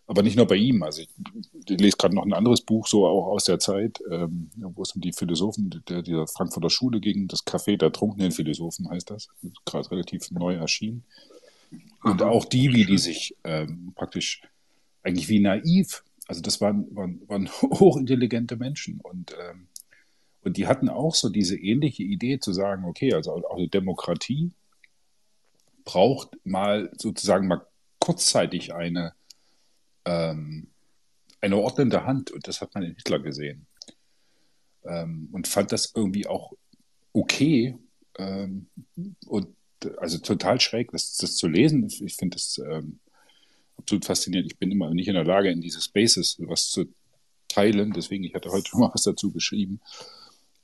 aber 0.07 0.23
nicht 0.23 0.37
nur 0.37 0.47
bei 0.47 0.57
ihm. 0.57 0.83
Also 0.83 1.03
ich, 1.03 1.09
ich 1.55 1.81
lese 1.81 1.97
gerade 1.97 2.15
noch 2.15 2.25
ein 2.25 2.33
anderes 2.33 2.61
Buch, 2.61 2.87
so 2.87 3.07
auch 3.07 3.29
aus 3.29 3.45
der 3.45 3.59
Zeit, 3.59 4.01
ähm, 4.11 4.51
wo 4.57 4.83
es 4.83 4.93
um 4.93 5.01
die 5.01 5.13
Philosophen 5.13 5.83
der, 5.89 6.03
dieser 6.03 6.27
Frankfurter 6.27 6.71
Schule 6.71 7.01
ging. 7.01 7.29
Das 7.29 7.47
Café 7.47 7.77
der 7.77 7.93
trunkenen 7.93 8.33
Philosophen 8.33 8.91
heißt 8.91 9.11
das. 9.11 9.29
Gerade 9.65 9.91
relativ 9.91 10.31
neu 10.31 10.55
erschienen. 10.55 11.05
Und 12.03 12.23
auch 12.23 12.45
die, 12.45 12.73
wie 12.73 12.85
die 12.85 12.99
sich 12.99 13.37
ähm, 13.45 13.93
praktisch 13.95 14.43
eigentlich 15.03 15.29
wie 15.29 15.41
naiv, 15.41 16.05
also 16.27 16.41
das 16.41 16.61
waren, 16.61 16.95
waren, 16.95 17.21
waren 17.29 17.49
hochintelligente 17.63 18.57
Menschen 18.57 19.01
und, 19.01 19.33
ähm, 19.33 19.69
und 20.43 20.57
die 20.57 20.67
hatten 20.67 20.89
auch 20.89 21.15
so 21.15 21.29
diese 21.29 21.57
ähnliche 21.57 22.03
Idee 22.03 22.41
zu 22.41 22.53
sagen, 22.53 22.85
okay, 22.85 23.15
also 23.15 23.33
auch 23.33 23.57
eine 23.57 23.69
Demokratie 23.69 24.51
braucht 25.85 26.37
mal 26.45 26.91
sozusagen 26.97 27.47
mal 27.47 27.65
kurzzeitig 28.01 28.75
eine, 28.75 29.15
ähm, 30.05 30.69
eine 31.41 31.57
ordnende 31.57 32.05
Hand. 32.05 32.31
Und 32.31 32.47
das 32.49 32.61
hat 32.61 32.75
man 32.75 32.85
in 32.85 32.95
Hitler 32.95 33.19
gesehen. 33.19 33.67
Ähm, 34.85 35.29
und 35.33 35.49
fand 35.49 35.73
das 35.73 35.93
irgendwie 35.95 36.27
auch 36.27 36.53
okay. 37.13 37.77
Ähm, 38.19 38.67
und 39.27 39.49
also 39.99 40.19
total 40.19 40.61
schräg, 40.61 40.93
das, 40.93 41.17
das 41.17 41.37
zu 41.37 41.49
lesen. 41.49 41.85
Ich 41.85 42.15
finde 42.15 42.37
das 42.37 42.59
ähm, 42.59 43.01
absolut 43.77 44.05
faszinierend. 44.05 44.53
Ich 44.53 44.59
bin 44.59 44.71
immer 44.71 44.93
nicht 44.95 45.09
in 45.09 45.15
der 45.15 45.25
Lage, 45.25 45.51
in 45.51 45.61
diese 45.61 45.81
Spaces 45.81 46.37
was 46.41 46.71
zu 46.71 46.87
teilen. 47.49 47.93
Deswegen, 47.93 48.25
ich 48.25 48.35
hatte 48.35 48.51
heute 48.51 48.71
mal 48.79 48.91
was 48.93 49.03
dazu 49.03 49.33
geschrieben. 49.33 49.81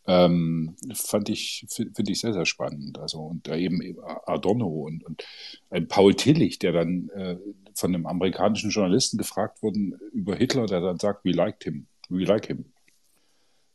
Ähm, 0.07 0.75
fand 0.95 1.29
ich, 1.29 1.67
finde 1.69 2.13
ich 2.13 2.21
sehr, 2.21 2.33
sehr 2.33 2.47
spannend. 2.47 2.99
Also, 2.99 3.21
und 3.21 3.47
da 3.47 3.57
eben 3.57 3.83
Adorno 4.27 4.67
und, 4.67 5.05
und 5.05 5.23
ein 5.69 5.87
Paul 5.87 6.15
Tillich, 6.15 6.59
der 6.59 6.73
dann 6.73 7.11
äh, 7.11 7.37
von 7.79 7.95
einem 7.95 8.07
amerikanischen 8.07 8.71
Journalisten 8.71 9.19
gefragt 9.19 9.63
wurde 9.63 9.79
über 10.13 10.35
Hitler, 10.35 10.67
der 10.67 10.81
dann 10.81 10.99
sagt, 10.99 11.25
we 11.25 11.31
liked 11.31 11.65
him, 11.65 11.87
we 12.09 12.25
like 12.25 12.47
him. 12.47 12.67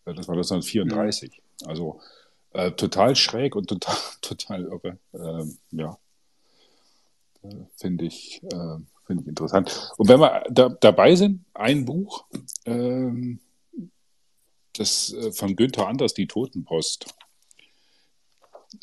Das 0.06 0.28
war 0.28 0.36
1934. 0.36 1.42
Mhm. 1.62 1.68
Also 1.68 2.02
äh, 2.52 2.72
total 2.72 3.16
schräg 3.16 3.56
und 3.56 3.68
total, 3.68 3.96
total 4.22 4.64
irre. 4.64 4.98
Ähm, 5.14 5.58
ja, 5.72 5.98
äh, 7.44 7.56
finde 7.76 8.06
ich, 8.06 8.42
äh, 8.44 8.78
find 9.06 9.22
ich 9.22 9.28
interessant. 9.28 9.92
Und 9.98 10.10
wenn 10.10 10.20
wir 10.20 10.44
da, 10.50 10.70
dabei 10.70 11.16
sind, 11.16 11.46
ein 11.54 11.86
Buch, 11.86 12.26
ähm, 12.66 13.40
das 14.74 15.14
äh, 15.14 15.32
von 15.32 15.56
Günther 15.56 15.88
Anders, 15.88 16.14
Die 16.14 16.28
Totenpost. 16.28 17.06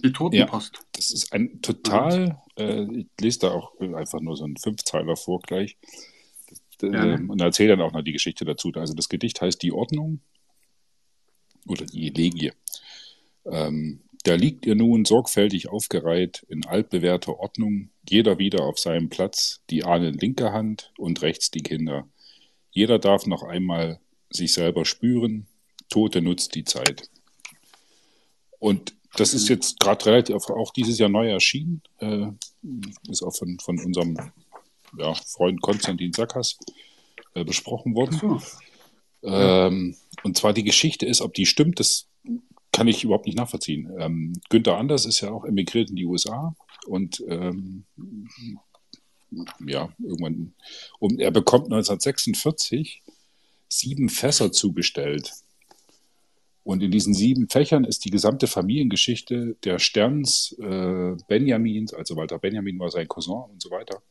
Die 0.05 0.13
Totenpost. 0.13 0.77
Ja, 0.77 0.83
das 0.93 1.11
ist 1.11 1.33
ein 1.33 1.61
total, 1.63 2.41
äh, 2.61 3.01
ich 3.01 3.07
lese 3.21 3.41
da 3.41 3.51
auch 3.53 3.79
einfach 3.81 4.21
nur 4.21 4.37
so 4.37 4.45
einen 4.45 4.57
Fünfzeiler 4.57 5.17
vor 5.17 5.41
gleich. 5.41 5.77
Ja. 6.83 7.15
Ähm, 7.15 7.29
und 7.31 7.41
erzähle 7.41 7.77
dann 7.77 7.83
auch 7.83 7.93
noch 7.93 8.03
die 8.03 8.13
Geschichte 8.13 8.45
dazu. 8.45 8.73
Also 8.75 8.95
das 8.95 9.09
Gedicht 9.09 9.41
heißt 9.41 9.63
Die 9.63 9.73
Ordnung 9.73 10.21
oder 11.67 11.85
die 11.85 12.09
Elegie. 12.09 12.53
Ähm, 13.45 14.01
da 14.25 14.35
liegt 14.35 14.67
ihr 14.67 14.75
nun 14.75 15.05
sorgfältig 15.05 15.69
aufgereiht 15.69 16.45
in 16.49 16.67
altbewährter 16.67 17.39
Ordnung, 17.39 17.91
jeder 18.09 18.39
wieder 18.39 18.65
auf 18.65 18.79
seinem 18.79 19.09
Platz, 19.09 19.61
die 19.71 19.85
Ahnen 19.85 20.15
linke 20.15 20.53
Hand 20.53 20.93
und 20.99 21.23
rechts 21.23 21.51
die 21.51 21.63
Kinder. 21.63 22.07
Jeder 22.71 22.99
darf 22.99 23.27
noch 23.27 23.43
einmal 23.43 23.99
sich 24.31 24.53
selber 24.53 24.85
spüren, 24.85 25.47
Tote 25.89 26.21
nutzt 26.21 26.55
die 26.55 26.65
Zeit. 26.65 27.11
Und 28.59 28.95
das 29.17 29.35
ist 29.35 29.49
jetzt 29.49 29.81
gerade 29.81 30.07
relativ 30.07 30.37
auch 30.51 30.73
dieses 30.73 30.99
Jahr 30.99 31.09
neu 31.09 31.29
erschienen, 31.29 31.83
äh, 31.99 32.27
ist 33.09 33.23
auch 33.23 33.35
von, 33.35 33.59
von 33.59 33.79
unserem 33.81 34.17
ja, 34.97 35.15
Freund 35.15 35.61
Konstantin 35.61 36.13
Sackers 36.13 36.59
äh, 37.35 37.45
besprochen 37.45 37.95
worden. 37.95 38.19
So. 38.19 38.41
Ähm, 39.23 39.97
und 40.23 40.37
zwar 40.37 40.53
die 40.53 40.65
Geschichte 40.65 41.07
ist, 41.07 41.21
ob 41.21 41.35
die 41.35 41.47
stimmt, 41.47 41.81
das 41.81 42.07
kann 42.73 42.89
ich 42.89 43.05
überhaupt 43.05 43.27
nicht 43.27 43.37
nachvollziehen. 43.37 43.93
Ähm, 43.99 44.33
Günther 44.49 44.79
Anders 44.79 45.05
ist 45.05 45.21
ja 45.21 45.31
auch 45.31 45.45
emigriert 45.45 45.91
in 45.91 45.97
die 45.97 46.07
USA 46.07 46.55
und 46.87 47.23
ähm, 47.29 47.85
ja, 49.67 49.93
irgendwann, 49.99 50.55
und 50.99 51.21
er 51.21 51.31
bekommt 51.31 51.67
1946 51.67 53.03
sieben 53.69 54.09
Fässer 54.09 54.53
zugestellt. 54.53 55.33
Und 56.63 56.83
in 56.83 56.91
diesen 56.91 57.15
sieben 57.15 57.49
Fächern 57.49 57.85
ist 57.85 58.05
die 58.05 58.11
gesamte 58.11 58.47
Familiengeschichte 58.47 59.57
der 59.65 59.79
Sterns, 59.79 60.55
äh, 60.61 61.17
Benjamins, 61.27 61.95
also 61.95 62.17
Walter 62.17 62.39
Benjamin 62.39 62.79
war 62.79 62.91
sein 62.91 63.09
Cousin 63.09 63.51
und 63.51 63.63
so 63.63 63.71
weiter, 63.71 64.03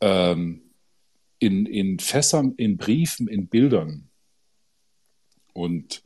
ähm, 0.00 0.62
in, 1.38 1.66
in 1.66 1.98
Fässern, 1.98 2.54
in 2.56 2.76
Briefen, 2.76 3.28
in 3.28 3.46
Bildern. 3.46 4.08
Und 5.52 6.02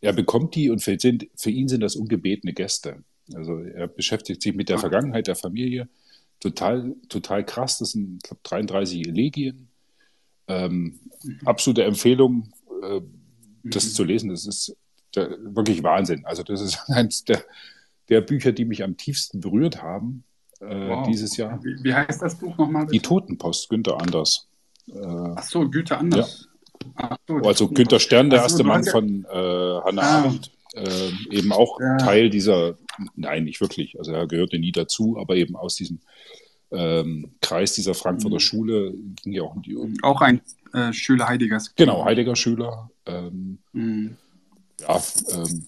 er 0.00 0.12
bekommt 0.12 0.54
die 0.54 0.70
und 0.70 0.80
für, 0.80 0.98
sind, 0.98 1.28
für 1.36 1.50
ihn 1.50 1.68
sind 1.68 1.80
das 1.80 1.96
ungebetene 1.96 2.52
Gäste. 2.52 3.02
Also 3.34 3.58
er 3.58 3.88
beschäftigt 3.88 4.42
sich 4.42 4.54
mit 4.54 4.68
der 4.68 4.78
Vergangenheit 4.78 5.26
der 5.26 5.34
Familie. 5.34 5.88
Total, 6.38 6.94
total 7.08 7.44
krass. 7.44 7.78
Das 7.78 7.92
sind, 7.92 8.16
ich 8.16 8.22
glaube, 8.22 8.40
33 8.44 9.06
Elegien. 9.08 9.68
Ähm, 10.48 11.00
mhm. 11.22 11.40
Absolute 11.44 11.84
Empfehlung, 11.84 12.52
äh, 12.82 13.00
das 13.64 13.86
mhm. 13.86 13.90
zu 13.90 14.04
lesen. 14.04 14.30
Das 14.30 14.46
ist 14.46 14.76
wirklich 15.16 15.82
Wahnsinn. 15.82 16.24
Also 16.24 16.42
das 16.42 16.60
ist 16.60 16.78
eines 16.88 17.24
der, 17.24 17.42
der 18.08 18.20
Bücher, 18.20 18.52
die 18.52 18.64
mich 18.64 18.82
am 18.82 18.96
tiefsten 18.96 19.40
berührt 19.40 19.82
haben 19.82 20.24
äh, 20.60 20.88
wow. 20.88 21.06
dieses 21.06 21.36
Jahr. 21.36 21.62
Wie, 21.62 21.82
wie, 21.82 21.94
heißt 21.94 22.22
das 22.22 22.36
Buch 22.36 22.56
nochmal? 22.56 22.86
Die 22.86 23.00
Totenpost, 23.00 23.68
Günther 23.68 24.00
Anders. 24.00 24.48
Äh, 24.88 24.98
Ach 25.02 25.42
so, 25.42 25.68
Günther 25.68 25.98
Anders. 25.98 26.48
Ja. 26.98 27.18
So, 27.26 27.36
also 27.36 27.68
Günter 27.68 27.98
Stern, 27.98 28.30
der 28.30 28.42
erste 28.42 28.64
Mann 28.64 28.84
von 28.84 29.24
äh, 29.24 29.28
Hannah 29.28 30.02
ah. 30.02 30.18
Arendt, 30.18 30.50
äh, 30.74 31.10
eben 31.30 31.52
auch 31.52 31.80
ja. 31.80 31.96
Teil 31.96 32.30
dieser, 32.30 32.76
nein, 33.14 33.44
nicht 33.44 33.60
wirklich, 33.60 33.98
also 33.98 34.12
er 34.12 34.26
gehörte 34.26 34.58
nie 34.58 34.72
dazu, 34.72 35.16
aber 35.18 35.36
eben 35.36 35.56
aus 35.56 35.76
diesem 35.76 36.00
ähm, 36.70 37.32
Kreis 37.40 37.74
dieser 37.74 37.94
Frankfurter 37.94 38.36
mhm. 38.36 38.40
Schule 38.40 38.94
ging 39.22 39.32
ja 39.32 39.42
auch 39.42 39.54
um 39.54 39.62
die. 39.62 39.76
Um, 39.76 39.94
auch 40.02 40.20
ein 40.20 40.40
äh, 40.72 40.92
Schüler 40.92 41.28
Heideggers. 41.28 41.74
Genau, 41.76 42.04
Heidegger 42.04 42.36
Schüler. 42.36 42.90
Ähm, 43.06 43.58
mhm. 43.72 44.16
Ja, 44.80 45.02
ähm, 45.30 45.66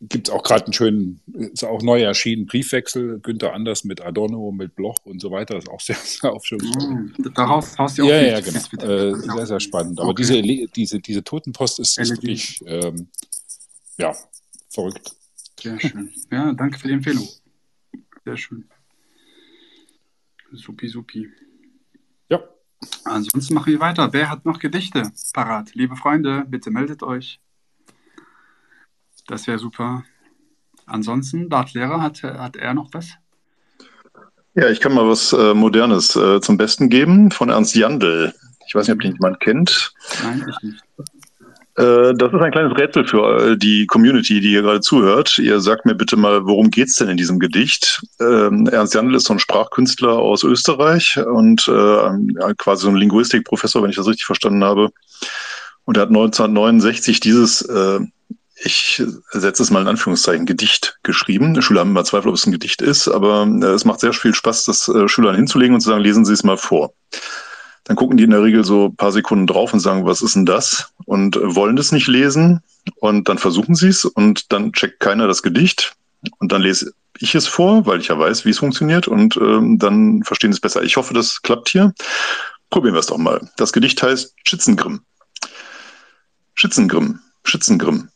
gibt 0.00 0.28
es 0.28 0.34
auch 0.34 0.42
gerade 0.42 0.64
einen 0.64 0.72
schönen, 0.72 1.20
ist 1.34 1.64
auch 1.64 1.82
neu 1.82 2.02
erschienen, 2.02 2.46
Briefwechsel, 2.46 3.20
Günther 3.20 3.52
Anders 3.52 3.84
mit 3.84 4.00
Adorno, 4.00 4.50
mit 4.50 4.74
Bloch 4.74 4.96
und 5.04 5.20
so 5.20 5.30
weiter, 5.30 5.54
das 5.54 5.64
ist 5.64 5.70
auch 5.70 5.80
sehr, 5.80 5.96
sehr 5.96 6.32
aufschlussreich. 6.32 6.88
Mm, 6.88 7.32
daraus 7.34 7.76
haust 7.78 7.98
du 7.98 8.04
auch 8.04 8.08
Ja, 8.08 8.20
ja, 8.20 8.40
genau. 8.40 8.58
Äh, 8.58 9.14
sehr, 9.14 9.46
sehr 9.46 9.60
spannend. 9.60 10.00
Aber 10.00 10.10
okay. 10.10 10.22
diese, 10.22 10.68
diese, 10.74 11.00
diese 11.00 11.22
Totenpost 11.22 11.80
ist, 11.80 11.98
ist 11.98 12.10
wirklich, 12.10 12.60
ähm, 12.66 13.08
ja, 13.98 14.14
verrückt. 14.70 15.14
Sehr 15.60 15.78
schön. 15.78 16.10
Ja, 16.30 16.52
danke 16.54 16.78
für 16.78 16.88
die 16.88 16.94
Empfehlung. 16.94 17.28
Sehr 18.24 18.36
schön. 18.36 18.64
Supi, 20.52 20.88
supi. 20.88 21.28
Ja. 22.30 22.42
Ansonsten 23.04 23.52
machen 23.54 23.72
wir 23.72 23.80
weiter. 23.80 24.12
Wer 24.12 24.30
hat 24.30 24.46
noch 24.46 24.58
Gedichte 24.58 25.12
parat? 25.34 25.74
Liebe 25.74 25.96
Freunde, 25.96 26.44
bitte 26.48 26.70
meldet 26.70 27.02
euch. 27.02 27.40
Das 29.30 29.46
wäre 29.46 29.60
super. 29.60 30.02
Ansonsten, 30.86 31.48
Dartlehrer, 31.48 32.02
hat, 32.02 32.24
hat 32.24 32.56
er 32.56 32.74
noch 32.74 32.88
was? 32.92 33.10
Ja, 34.56 34.68
ich 34.68 34.80
kann 34.80 34.92
mal 34.92 35.08
was 35.08 35.32
äh, 35.32 35.54
Modernes 35.54 36.16
äh, 36.16 36.40
zum 36.40 36.56
Besten 36.56 36.88
geben 36.88 37.30
von 37.30 37.48
Ernst 37.48 37.76
Jandl. 37.76 38.34
Ich 38.66 38.74
weiß 38.74 38.88
nicht, 38.88 38.94
ob 38.94 39.00
den 39.00 39.12
jemand 39.12 39.38
kennt. 39.38 39.92
Nein, 40.24 40.44
ich 40.50 40.62
nicht. 40.64 40.82
Äh, 41.76 42.12
das 42.16 42.32
ist 42.32 42.40
ein 42.40 42.50
kleines 42.50 42.76
Rätsel 42.76 43.06
für 43.06 43.56
die 43.56 43.86
Community, 43.86 44.40
die 44.40 44.48
hier 44.48 44.62
gerade 44.62 44.80
zuhört. 44.80 45.38
Ihr 45.38 45.60
sagt 45.60 45.86
mir 45.86 45.94
bitte 45.94 46.16
mal, 46.16 46.44
worum 46.44 46.72
geht 46.72 46.88
es 46.88 46.96
denn 46.96 47.08
in 47.08 47.16
diesem 47.16 47.38
Gedicht? 47.38 48.02
Ähm, 48.18 48.66
Ernst 48.66 48.94
Jandl 48.94 49.14
ist 49.14 49.26
so 49.26 49.34
ein 49.34 49.38
Sprachkünstler 49.38 50.18
aus 50.18 50.42
Österreich 50.42 51.20
und 51.24 51.68
äh, 51.68 52.54
quasi 52.58 52.82
so 52.82 52.88
ein 52.88 52.96
Linguistikprofessor, 52.96 53.80
wenn 53.80 53.90
ich 53.90 53.96
das 53.96 54.08
richtig 54.08 54.26
verstanden 54.26 54.64
habe. 54.64 54.90
Und 55.84 55.96
er 55.96 56.02
hat 56.02 56.08
1969 56.08 57.20
dieses 57.20 57.62
äh, 57.62 58.00
ich 58.62 59.02
setze 59.30 59.62
es 59.62 59.70
mal 59.70 59.82
in 59.82 59.88
Anführungszeichen, 59.88 60.46
Gedicht 60.46 60.98
geschrieben. 61.02 61.54
Die 61.54 61.62
Schüler 61.62 61.80
haben 61.80 61.90
immer 61.90 62.04
Zweifel, 62.04 62.28
ob 62.28 62.34
es 62.34 62.46
ein 62.46 62.52
Gedicht 62.52 62.82
ist, 62.82 63.08
aber 63.08 63.46
äh, 63.46 63.66
es 63.66 63.84
macht 63.84 64.00
sehr 64.00 64.12
viel 64.12 64.34
Spaß, 64.34 64.64
das 64.64 64.88
äh, 64.88 65.08
Schülern 65.08 65.34
hinzulegen 65.34 65.74
und 65.74 65.80
zu 65.80 65.88
sagen, 65.88 66.02
lesen 66.02 66.24
Sie 66.24 66.34
es 66.34 66.44
mal 66.44 66.58
vor. 66.58 66.92
Dann 67.84 67.96
gucken 67.96 68.18
die 68.18 68.24
in 68.24 68.30
der 68.30 68.42
Regel 68.42 68.64
so 68.64 68.86
ein 68.86 68.96
paar 68.96 69.12
Sekunden 69.12 69.46
drauf 69.46 69.72
und 69.72 69.80
sagen, 69.80 70.04
was 70.04 70.20
ist 70.20 70.36
denn 70.36 70.46
das? 70.46 70.92
Und 71.06 71.36
äh, 71.36 71.54
wollen 71.54 71.76
das 71.76 71.92
nicht 71.92 72.06
lesen. 72.06 72.60
Und 72.96 73.28
dann 73.28 73.38
versuchen 73.38 73.74
sie 73.74 73.88
es 73.88 74.04
und 74.04 74.52
dann 74.52 74.72
checkt 74.72 75.00
keiner 75.00 75.26
das 75.26 75.42
Gedicht. 75.42 75.94
Und 76.38 76.52
dann 76.52 76.62
lese 76.62 76.92
ich 77.18 77.34
es 77.34 77.46
vor, 77.46 77.86
weil 77.86 78.00
ich 78.00 78.08
ja 78.08 78.18
weiß, 78.18 78.44
wie 78.44 78.50
es 78.50 78.58
funktioniert. 78.58 79.08
Und 79.08 79.36
ähm, 79.36 79.78
dann 79.78 80.22
verstehen 80.22 80.52
sie 80.52 80.56
es 80.56 80.60
besser. 80.60 80.82
Ich 80.82 80.96
hoffe, 80.96 81.14
das 81.14 81.40
klappt 81.42 81.70
hier. 81.70 81.94
Probieren 82.68 82.94
wir 82.94 83.00
es 83.00 83.06
doch 83.06 83.18
mal. 83.18 83.40
Das 83.56 83.72
Gedicht 83.72 84.02
heißt 84.02 84.34
Schützengrimm. 84.44 85.00
Schützengrimm. 86.54 87.20
Schützengrimm. 87.44 88.10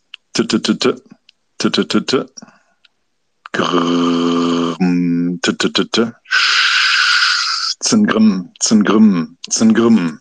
Zengrim, 7.80 8.50
Zengrim, 8.58 9.38
Zengrim, 9.48 10.20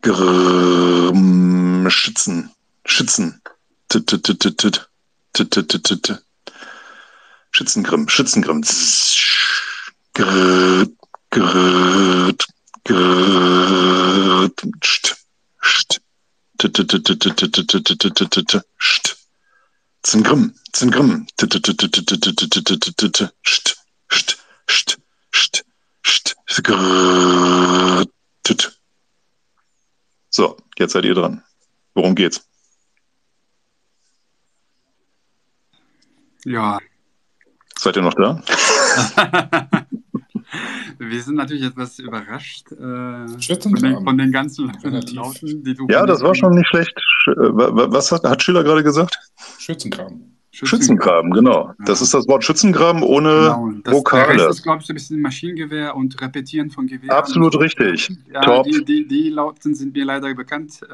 Grimm, 0.00 1.90
Schützen, 1.90 2.50
Schützen, 2.86 3.42
Schützengrimm, 7.50 8.08
Schützengrimm, 8.08 8.62
Grrrt, 10.14 10.92
Zengrim, 20.06 20.54
Zengrim. 20.72 21.26
St, 21.36 21.52
st, 24.68 24.98
st, 25.32 25.66
st. 28.46 28.78
So, 30.30 30.56
jetzt 30.78 30.92
seid 30.92 31.04
ihr 31.06 31.14
dran. 31.14 31.42
Worum 31.94 32.14
geht's? 32.14 32.46
Ja. 36.44 36.78
Seid 37.76 37.96
ihr 37.96 38.02
noch 38.02 38.14
da? 38.14 38.40
Wir 40.98 41.22
sind 41.22 41.34
natürlich 41.36 41.64
etwas 41.64 41.98
überrascht 41.98 42.72
äh, 42.72 42.76
von, 42.76 43.40
Schützenkram. 43.40 43.94
den, 43.96 44.04
von 44.04 44.18
den 44.18 44.32
ganzen 44.32 44.70
Relativ. 44.70 45.14
Lauten, 45.14 45.62
die 45.64 45.74
du 45.74 45.86
Ja, 45.90 46.06
das 46.06 46.22
war 46.22 46.34
schon 46.34 46.54
nicht 46.54 46.68
schlecht. 46.68 46.96
Sch- 47.26 47.32
äh, 47.32 47.56
wa- 47.56 47.74
wa- 47.74 47.86
Was 47.90 48.10
hat, 48.12 48.24
hat 48.24 48.42
Schiller 48.42 48.64
gerade 48.64 48.82
gesagt? 48.82 49.18
Schützengraben. 50.64 51.32
Schützengraben, 51.32 51.32
genau. 51.32 51.74
Das 51.84 52.00
ist 52.00 52.14
das 52.14 52.26
Wort 52.28 52.42
Schützengraben 52.42 53.02
ohne 53.02 53.28
Genau. 53.28 53.70
Das, 53.84 53.94
Vokale. 53.94 54.46
Rest 54.46 54.48
ist, 54.58 54.62
glaube 54.62 54.80
ich, 54.80 54.86
so 54.86 54.92
ein 54.92 54.96
bisschen 54.96 55.20
Maschinengewehr 55.20 55.94
und 55.94 56.18
Repetieren 56.20 56.70
von 56.70 56.86
Gewehr. 56.86 57.14
Absolut 57.14 57.52
so. 57.52 57.58
richtig. 57.58 58.10
Ja, 58.32 58.40
Top. 58.40 58.64
Die, 58.64 58.84
die, 58.84 59.06
die 59.06 59.28
Lauten 59.28 59.74
sind 59.74 59.94
mir 59.94 60.04
leider 60.04 60.34
bekannt. 60.34 60.80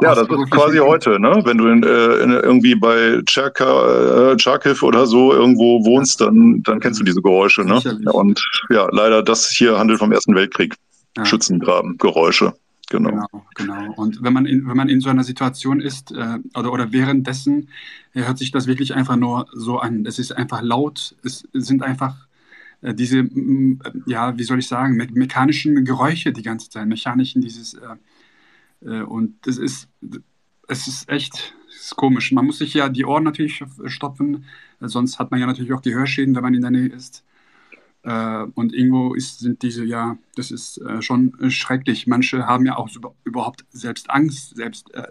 Ja, 0.00 0.14
das 0.14 0.26
ist 0.26 0.50
quasi 0.50 0.78
heute, 0.78 1.20
ne? 1.20 1.42
Wenn 1.44 1.58
du 1.58 1.66
in, 1.66 1.82
äh, 1.82 2.22
in, 2.22 2.30
irgendwie 2.30 2.74
bei 2.74 3.20
Tscherka, 3.26 4.32
äh, 4.32 4.74
oder 4.80 5.06
so 5.06 5.34
irgendwo 5.34 5.84
wohnst, 5.84 6.22
dann, 6.22 6.62
dann 6.62 6.80
kennst 6.80 6.98
du 6.98 7.04
diese 7.04 7.20
Geräusche, 7.20 7.60
ne? 7.62 7.76
Sicherlich. 7.76 8.06
Und 8.08 8.42
ja, 8.70 8.88
leider, 8.90 9.22
das 9.22 9.50
hier 9.50 9.78
handelt 9.78 9.98
vom 9.98 10.10
Ersten 10.10 10.34
Weltkrieg. 10.34 10.74
Ja. 11.18 11.26
Schützengraben, 11.26 11.98
Geräusche. 11.98 12.54
Genau. 12.92 13.10
Genau, 13.10 13.46
genau. 13.54 13.92
Und 13.94 14.22
wenn 14.22 14.32
man 14.32 14.44
in, 14.46 14.66
wenn 14.68 14.76
man 14.76 14.88
in 14.88 15.00
so 15.00 15.08
einer 15.08 15.24
Situation 15.24 15.80
ist 15.80 16.12
äh, 16.12 16.38
oder, 16.54 16.72
oder 16.72 16.92
währenddessen, 16.92 17.70
äh, 18.12 18.22
hört 18.24 18.38
sich 18.38 18.50
das 18.50 18.66
wirklich 18.66 18.94
einfach 18.94 19.16
nur 19.16 19.46
so 19.52 19.78
an. 19.78 20.04
Es 20.04 20.18
ist 20.18 20.32
einfach 20.32 20.60
laut, 20.62 21.16
es 21.24 21.48
sind 21.54 21.82
einfach 21.82 22.28
äh, 22.82 22.94
diese, 22.94 23.20
äh, 23.20 23.76
ja, 24.06 24.36
wie 24.36 24.44
soll 24.44 24.58
ich 24.58 24.68
sagen, 24.68 24.96
me 24.96 25.06
mechanischen 25.12 25.84
Geräusche 25.84 26.32
die 26.32 26.42
ganze 26.42 26.68
Zeit, 26.68 26.86
mechanischen 26.86 27.40
dieses, 27.40 27.74
äh, 27.74 27.96
äh, 28.86 29.02
und 29.02 29.36
das 29.46 29.56
ist, 29.56 29.88
es 30.68 30.86
ist 30.86 31.08
echt 31.08 31.54
es 31.68 31.86
ist 31.86 31.96
komisch. 31.96 32.30
Man 32.32 32.44
muss 32.44 32.58
sich 32.58 32.74
ja 32.74 32.90
die 32.90 33.06
Ohren 33.06 33.24
natürlich 33.24 33.64
stopfen, 33.86 34.44
sonst 34.80 35.18
hat 35.18 35.30
man 35.30 35.40
ja 35.40 35.46
natürlich 35.46 35.72
auch 35.72 35.82
Gehörschäden, 35.82 36.34
wenn 36.34 36.42
man 36.42 36.54
in 36.54 36.60
der 36.60 36.70
Nähe 36.70 36.88
ist. 36.88 37.24
Äh, 38.02 38.44
und 38.54 38.72
irgendwo 38.72 39.14
ist, 39.14 39.40
sind 39.40 39.62
diese, 39.62 39.84
ja, 39.84 40.18
das 40.34 40.50
ist 40.50 40.78
äh, 40.78 41.02
schon 41.02 41.38
äh, 41.40 41.50
schrecklich. 41.50 42.06
Manche 42.06 42.46
haben 42.46 42.66
ja 42.66 42.76
auch 42.76 42.88
so, 42.88 43.00
überhaupt 43.24 43.64
selbst 43.70 44.10
Angst, 44.10 44.56
selbst 44.56 44.92
äh, 44.94 45.08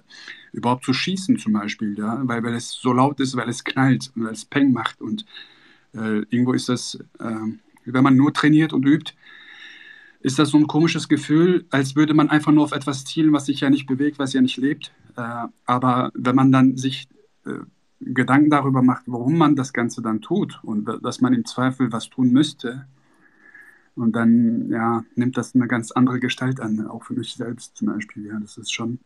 überhaupt 0.52 0.84
zu 0.84 0.94
schießen 0.94 1.38
zum 1.38 1.54
Beispiel, 1.54 1.98
ja, 1.98 2.20
weil, 2.24 2.44
weil 2.44 2.54
es 2.54 2.72
so 2.72 2.92
laut 2.92 3.20
ist, 3.20 3.36
weil 3.36 3.50
es 3.50 3.64
knallt 3.64 4.12
und 4.16 4.26
weil 4.26 4.34
es 4.34 4.46
Peng 4.46 4.74
macht. 4.74 5.02
Und 5.02 5.26
äh, 5.94 6.20
irgendwo 6.30 6.54
ist 6.54 6.68
das, 6.68 6.96
äh, 7.20 7.36
wenn 7.86 8.04
man 8.04 8.18
nur 8.18 8.34
trainiert 8.34 8.74
und 8.74 8.86
übt, 8.86 9.14
ist 10.20 10.38
das 10.38 10.50
so 10.50 10.58
ein 10.58 10.68
komisches 10.68 11.08
Gefühl, 11.08 11.66
als 11.72 11.96
würde 11.96 12.14
man 12.14 12.30
einfach 12.30 12.52
nur 12.52 12.64
auf 12.64 12.74
etwas 12.74 13.06
zielen, 13.06 13.34
was 13.34 13.48
sich 13.48 13.62
ja 13.62 13.70
nicht 13.70 13.88
bewegt, 13.88 14.20
was 14.20 14.34
ja 14.34 14.42
nicht 14.42 14.58
lebt. 14.58 14.92
Äh, 15.16 15.48
aber 15.66 16.12
wenn 16.14 16.36
man 16.36 16.52
dann 16.52 16.78
sich 16.78 17.08
äh, 17.46 17.60
Gedanken 18.02 18.50
darüber 18.50 18.82
macht, 18.82 19.04
warum 19.06 19.38
man 19.38 19.56
das 19.56 19.74
Ganze 19.74 20.02
dann 20.02 20.22
tut 20.22 20.60
und 20.64 20.90
dass 21.04 21.22
man 21.22 21.34
im 21.34 21.46
Zweifel 21.46 21.92
was 21.92 22.10
tun 22.10 22.32
müsste. 22.32 22.86
Und 23.96 24.16
dann 24.16 24.70
ja, 24.70 25.04
nimmt 25.16 25.38
das 25.38 25.54
eine 25.54 25.68
ganz 25.68 25.92
andere 25.92 26.20
Gestalt 26.20 26.60
an, 26.60 26.88
auch 26.88 27.04
für 27.04 27.14
mich 27.14 27.36
selbst 27.36 27.78
zum 27.78 27.88
Beispiel. 27.88 28.26
Ja, 28.26 28.40
das 28.40 28.58
ist 28.58 28.74
schon 28.74 29.00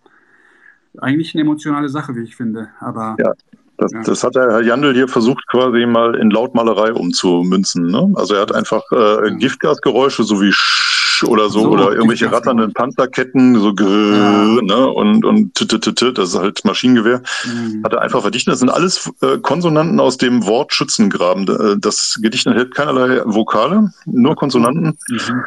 eigentlich 0.98 1.34
eine 1.36 1.42
emotionale 1.42 1.90
Sache, 1.90 2.16
wie 2.16 2.22
ich 2.22 2.36
finde. 2.36 2.70
Aber 2.80 3.16
Ja. 3.20 3.34
Das, 3.78 3.92
Ja. 3.92 4.02
das 4.04 4.24
hat 4.24 4.36
der 4.36 4.52
Herr 4.52 4.62
Jandl 4.62 4.94
hier 4.94 5.08
versucht, 5.08 5.46
quasi 5.48 5.86
mal 5.86 6.16
in 6.16 6.30
Lautmalerei 6.30 6.94
umzumünzen. 6.94 7.88
Ne? 7.88 8.14
Also 8.16 8.36
er 8.36 8.42
hat 8.42 8.54
einfach 8.56 8.84
äh, 8.92 9.36
Giftgasgeräusche, 9.38 10.24
so 10.24 10.42
wie 10.42 10.52
Sch 10.52 11.24
oder 11.28 11.50
so, 11.50 11.62
So, 11.62 11.70
oder 11.72 11.94
irgendwelche 11.94 12.30
ratternden 12.32 12.74
Panzerketten, 12.74 13.56
so 13.60 13.74
Ja. 13.80 14.62
ne? 14.62 14.88
und, 14.88 15.24
und 15.26 15.56
t, 15.56 15.66
t, 15.66 15.80
t, 15.80 15.94
t, 15.94 16.12
das 16.14 16.30
ist 16.30 16.40
halt 16.40 16.64
Maschinengewehr. 16.66 17.22
mh, 17.46 17.84
Hat 17.86 17.94
er 17.94 18.02
einfach 18.02 18.22
verdichtet. 18.22 18.52
Das 18.54 18.60
sind 18.60 18.70
alles 18.70 19.10
äh, 19.22 19.38
Konsonanten 19.40 20.00
aus 20.00 20.18
dem 20.18 20.46
Wort 20.46 20.74
Schützengraben. 20.74 21.48
Äh, 21.48 21.78
Das 21.80 22.20
Gedicht 22.22 22.48
enthält 22.48 22.76
keinerlei 22.76 23.22
Vokale, 23.26 23.92
nur 24.06 24.36
Konsonanten 24.36 24.98
mhm. 25.10 25.44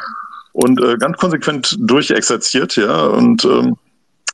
und 0.53 0.81
äh, 0.81 0.97
ganz 0.97 1.17
konsequent 1.17 1.77
durchexerziert, 1.79 2.75
ja. 2.75 3.05
Und 3.05 3.45
ähm, 3.45 3.75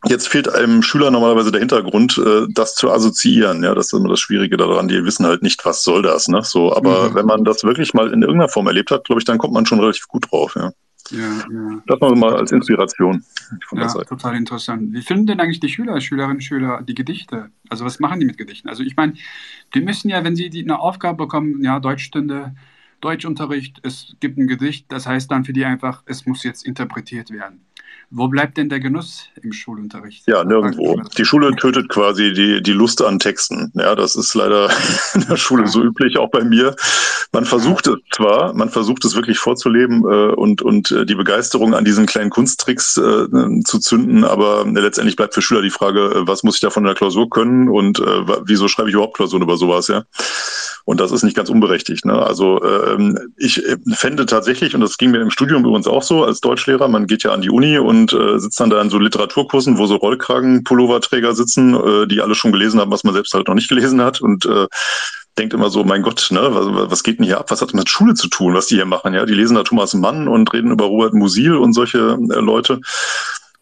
jetzt 0.08 0.28
fehlt 0.28 0.50
einem 0.54 0.82
Schüler 0.82 1.12
normalerweise 1.12 1.52
der 1.52 1.60
Hintergrund, 1.60 2.18
äh, 2.18 2.48
das 2.50 2.76
zu 2.76 2.92
assoziieren. 2.92 3.64
Ja, 3.64 3.76
das 3.76 3.88
ist 3.88 3.94
immer 3.94 4.10
das 4.10 4.20
Schwierige 4.20 4.58
daran. 4.58 4.88
Die 4.88 5.04
wissen 5.04 5.26
halt 5.26 5.42
nicht, 5.44 5.64
was 5.66 5.84
soll 5.84 6.02
das, 6.02 6.28
ne? 6.28 6.44
So, 6.44 6.76
aber 6.76 7.10
Mhm. 7.10 7.16
wenn 7.16 7.26
man 7.26 7.44
das 7.44 7.64
wirklich 7.64 7.94
mal 7.94 8.12
in 8.12 8.22
irgendeiner 8.22 8.50
Form 8.50 8.68
erlebt 8.68 8.92
hat, 8.92 9.06
glaube 9.06 9.20
ich, 9.20 9.26
dann 9.26 9.38
kommt 9.38 9.54
man 9.54 9.66
schon 9.66 9.80
relativ 9.80 10.08
gut 10.08 10.32
drauf. 10.32 10.56
Ja, 10.56 10.72
ja, 11.12 11.20
ja. 11.20 11.84
das 11.86 12.00
mal 12.00 12.36
als 12.36 12.52
Inspiration 12.52 13.24
von 13.68 13.78
der 13.78 13.88
Ja, 13.88 13.90
Seite. 13.90 14.08
total 14.08 14.36
interessant. 14.36 14.92
Wie 14.94 15.02
finden 15.02 15.28
denn 15.28 15.40
eigentlich 15.40 15.60
die 15.60 15.70
Schüler, 15.70 16.00
Schülerinnen, 16.02 16.42
Schüler 16.42 16.82
die 16.82 16.96
Gedichte? 16.96 17.52
Also 17.70 17.86
was 17.86 18.00
machen 18.00 18.20
die 18.20 18.26
mit 18.26 18.38
Gedichten? 18.38 18.70
Also 18.70 18.84
ich 18.84 18.96
meine, 18.96 19.14
die 19.74 19.82
müssen 19.82 20.10
ja, 20.10 20.24
wenn 20.24 20.36
sie 20.36 20.50
die, 20.50 20.64
eine 20.64 20.80
Aufgabe 20.80 21.18
bekommen, 21.18 21.64
ja, 21.64 21.80
Deutschstunde, 21.80 22.56
Deutschunterricht, 23.02 23.80
es 23.84 24.16
gibt 24.20 24.38
ein 24.38 24.48
Gedicht, 24.48 24.86
das 24.92 25.06
heißt 25.06 25.30
dann 25.30 25.46
für 25.46 25.54
die 25.54 25.66
einfach, 25.66 26.02
es 26.08 26.26
muss 26.26 26.44
jetzt 26.44 26.66
interpretiert 26.66 27.30
werden. 27.30 27.66
Wo 28.18 28.30
bleibt 28.30 28.56
denn 28.56 28.70
der 28.70 28.80
Genuss 28.80 29.28
im 29.44 29.52
Schulunterricht? 29.52 30.26
Ja, 30.26 30.46
nirgendwo. 30.46 31.02
Die 31.18 31.26
Schule 31.26 31.54
tötet 31.58 31.90
quasi 31.90 32.32
die, 32.32 32.64
die 32.64 32.72
Lust 32.72 33.02
an 33.04 33.20
Texten. 33.20 33.74
Ja, 33.76 33.94
das 33.94 34.16
ist 34.16 34.34
leider 34.36 34.70
in 35.14 35.28
der 35.28 35.36
Schule 35.36 35.68
so 35.68 35.84
üblich, 35.84 36.18
auch 36.18 36.32
bei 36.32 36.46
mir. 36.46 36.78
Man 37.34 37.44
versucht 37.44 37.88
es 37.88 37.98
zwar, 38.14 38.54
man 38.54 38.70
versucht 38.70 39.04
es 39.04 39.16
wirklich 39.16 39.38
vorzuleben 39.38 40.04
äh, 40.04 40.34
und, 40.34 40.62
und 40.62 40.92
äh, 40.92 41.06
die 41.06 41.16
Begeisterung 41.16 41.74
an 41.74 41.84
diesen 41.84 42.06
kleinen 42.06 42.30
Kunsttricks 42.30 42.96
äh, 42.96 43.28
zu 43.66 43.80
zünden, 43.80 44.24
aber 44.24 44.66
äh, 44.66 44.80
letztendlich 44.80 45.18
bleibt 45.18 45.34
für 45.34 45.42
Schüler 45.42 45.62
die 45.62 45.70
Frage, 45.70 46.06
äh, 46.06 46.26
was 46.26 46.44
muss 46.44 46.56
ich 46.56 46.62
da 46.62 46.70
von 46.70 46.86
der 46.86 46.96
Klausur 46.96 47.30
können 47.30 47.68
und 47.68 48.00
äh, 48.00 48.24
wieso 48.46 48.70
schreibe 48.70 48.88
ich 48.88 48.96
überhaupt 48.96 49.18
Klausuren 49.18 49.44
über 49.44 49.58
sowas, 49.58 49.90
ja? 49.90 50.06
Und 50.86 51.00
das 51.00 51.12
ist 51.12 51.24
nicht 51.24 51.36
ganz 51.36 51.50
unberechtigt. 51.50 52.06
Ne? 52.06 52.14
Also 52.14 52.64
ähm, 52.64 53.18
ich 53.38 53.66
äh, 53.66 53.78
fände 53.94 54.28
tatsächlich, 54.28 54.76
und 54.76 54.82
das 54.82 54.98
ging 54.98 55.12
mir 55.12 55.20
im 55.20 55.32
Studium 55.32 55.66
übrigens 55.66 55.88
auch 55.88 56.04
so, 56.04 56.24
als 56.24 56.42
Deutschlehrer, 56.42 56.88
man 56.88 57.08
geht 57.08 57.24
ja 57.24 57.32
an 57.32 57.42
die 57.42 57.50
Uni 57.50 57.80
und 57.80 58.14
äh, 58.14 58.40
sitzt 58.40 58.60
dann 58.60 58.70
da 58.70 58.80
in 58.82 58.92
so 58.92 59.00
Literaturkursen, 59.00 59.80
wo 59.80 59.88
so 59.88 59.96
Rollkragen-Pulloverträger 59.96 61.34
sitzen, 61.34 61.74
äh, 61.74 62.08
die 62.08 62.22
alle 62.22 62.36
schon 62.36 62.52
gelesen 62.52 62.80
haben, 62.80 62.92
was 62.92 63.04
man 63.04 63.16
selbst 63.16 63.34
halt 63.34 63.48
noch 63.48 63.56
nicht 63.56 63.68
gelesen 63.68 64.00
hat 64.02 64.22
und 64.22 64.46
äh, 64.46 64.68
denkt 65.38 65.54
immer 65.54 65.70
so, 65.70 65.84
mein 65.84 66.04
Gott, 66.04 66.28
ne, 66.30 66.50
was, 66.52 66.92
was 66.92 67.04
geht 67.04 67.18
denn 67.18 67.26
hier 67.26 67.40
ab? 67.40 67.50
Was 67.50 67.62
hat 67.62 67.70
das 67.70 67.74
mit 67.74 67.90
Schule 67.90 68.14
zu 68.14 68.28
tun, 68.28 68.54
was 68.54 68.68
die 68.68 68.76
hier 68.76 68.86
machen? 68.86 69.14
Ja, 69.14 69.26
die 69.26 69.34
lesen 69.34 69.56
da 69.56 69.64
Thomas 69.64 69.94
Mann 69.96 70.28
und 70.28 70.54
reden 70.54 70.72
über 70.72 70.86
Robert 70.86 71.14
Musil 71.14 71.56
und 71.56 71.74
solche 71.74 71.98
äh, 71.98 72.40
Leute. 72.40 72.80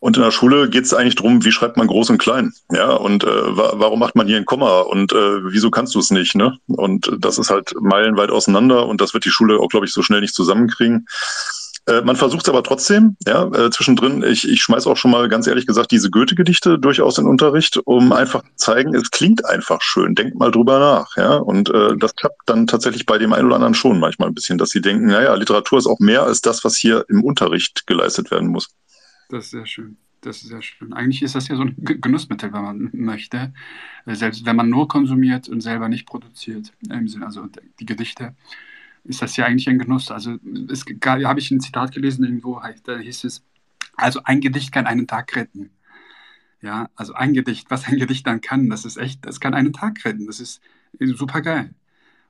Und 0.03 0.17
in 0.17 0.23
der 0.23 0.31
Schule 0.31 0.69
geht 0.69 0.83
es 0.83 0.93
eigentlich 0.93 1.15
drum, 1.15 1.45
wie 1.45 1.53
schreibt 1.53 1.77
man 1.77 1.87
groß 1.87 2.09
und 2.09 2.17
klein? 2.17 2.51
Ja, 2.73 2.91
und 2.91 3.23
äh, 3.23 3.27
wa 3.27 3.71
warum 3.75 3.99
macht 3.99 4.17
man 4.17 4.27
hier 4.27 4.35
ein 4.35 4.43
Komma? 4.43 4.81
Und 4.81 5.13
äh, 5.13 5.45
wieso 5.45 5.71
kannst 5.71 5.95
du 5.95 5.99
es 5.99 6.11
nicht? 6.11 6.35
Ne? 6.35 6.57
Und 6.67 7.09
das 7.19 7.37
ist 7.37 7.49
halt 7.49 7.73
meilenweit 7.79 8.29
auseinander 8.29 8.85
und 8.85 8.99
das 8.99 9.13
wird 9.13 9.23
die 9.23 9.29
Schule 9.29 9.59
auch, 9.59 9.69
glaube 9.69 9.85
ich, 9.85 9.93
so 9.93 10.01
schnell 10.01 10.19
nicht 10.19 10.35
zusammenkriegen. 10.35 11.07
Äh, 11.85 12.01
man 12.01 12.17
versucht 12.17 12.43
es 12.43 12.49
aber 12.49 12.63
trotzdem, 12.63 13.15
ja, 13.25 13.45
äh, 13.45 13.69
zwischendrin, 13.69 14.23
ich, 14.23 14.45
ich 14.45 14.61
schmeiß 14.61 14.87
auch 14.87 14.97
schon 14.97 15.11
mal 15.11 15.29
ganz 15.29 15.47
ehrlich 15.47 15.67
gesagt 15.67 15.91
diese 15.91 16.09
Goethe-Gedichte 16.09 16.79
durchaus 16.79 17.17
in 17.17 17.25
Unterricht, 17.25 17.79
um 17.85 18.11
einfach 18.11 18.43
zu 18.43 18.49
zeigen, 18.57 18.93
es 18.95 19.09
klingt 19.09 19.45
einfach 19.45 19.81
schön, 19.81 20.15
denkt 20.15 20.35
mal 20.35 20.51
drüber 20.51 20.79
nach, 20.79 21.15
ja. 21.15 21.35
Und 21.35 21.69
äh, 21.69 21.95
das 21.95 22.13
klappt 22.17 22.41
dann 22.45 22.67
tatsächlich 22.67 23.05
bei 23.05 23.17
dem 23.17 23.31
einen 23.31 23.45
oder 23.45 23.55
anderen 23.55 23.73
schon 23.73 24.01
manchmal 24.01 24.27
ein 24.27 24.35
bisschen, 24.35 24.57
dass 24.57 24.71
sie 24.71 24.81
denken, 24.81 25.05
naja, 25.05 25.33
Literatur 25.35 25.79
ist 25.79 25.87
auch 25.87 25.99
mehr 25.99 26.23
als 26.23 26.41
das, 26.41 26.65
was 26.65 26.75
hier 26.75 27.05
im 27.07 27.23
Unterricht 27.23 27.87
geleistet 27.87 28.31
werden 28.31 28.49
muss. 28.49 28.67
Das 29.33 29.45
ist 29.45 29.51
sehr 29.51 29.65
schön. 29.65 29.97
Das 30.21 30.43
ist 30.43 30.49
sehr 30.49 30.61
schön. 30.61 30.93
Eigentlich 30.93 31.23
ist 31.23 31.33
das 31.33 31.47
ja 31.47 31.55
so 31.55 31.63
ein 31.63 31.75
Genussmittel, 31.79 32.53
wenn 32.53 32.61
man 32.61 32.89
möchte. 32.93 33.51
Äh, 34.05 34.13
Selbst 34.13 34.45
wenn 34.45 34.55
man 34.55 34.69
nur 34.69 34.87
konsumiert 34.87 35.49
und 35.49 35.61
selber 35.61 35.89
nicht 35.89 36.05
produziert, 36.05 36.71
im 36.87 37.07
Sinne, 37.07 37.25
also 37.25 37.47
die 37.79 37.85
Gedichte, 37.87 38.35
ist 39.05 39.23
das 39.23 39.35
ja 39.35 39.45
eigentlich 39.45 39.67
ein 39.67 39.79
Genuss. 39.79 40.11
Also 40.11 40.37
es 40.69 40.85
habe 41.03 41.39
ich 41.39 41.49
ein 41.49 41.61
Zitat 41.61 41.93
gelesen 41.93 42.23
irgendwo, 42.23 42.61
da 42.83 42.97
hieß 42.99 43.23
es, 43.23 43.43
also 43.95 44.21
ein 44.23 44.39
Gedicht 44.39 44.71
kann 44.71 44.85
einen 44.85 45.07
Tag 45.07 45.35
retten. 45.35 45.71
Ja, 46.61 46.91
also 46.95 47.13
ein 47.13 47.33
Gedicht, 47.33 47.71
was 47.71 47.87
ein 47.87 47.97
Gedicht 47.97 48.27
dann 48.27 48.39
kann, 48.39 48.69
das 48.69 48.85
ist 48.85 48.97
echt, 48.97 49.25
das 49.25 49.39
kann 49.39 49.55
einen 49.55 49.73
Tag 49.73 50.05
retten. 50.05 50.27
Das 50.27 50.39
ist 50.39 50.61
super 50.99 51.41
geil. 51.41 51.73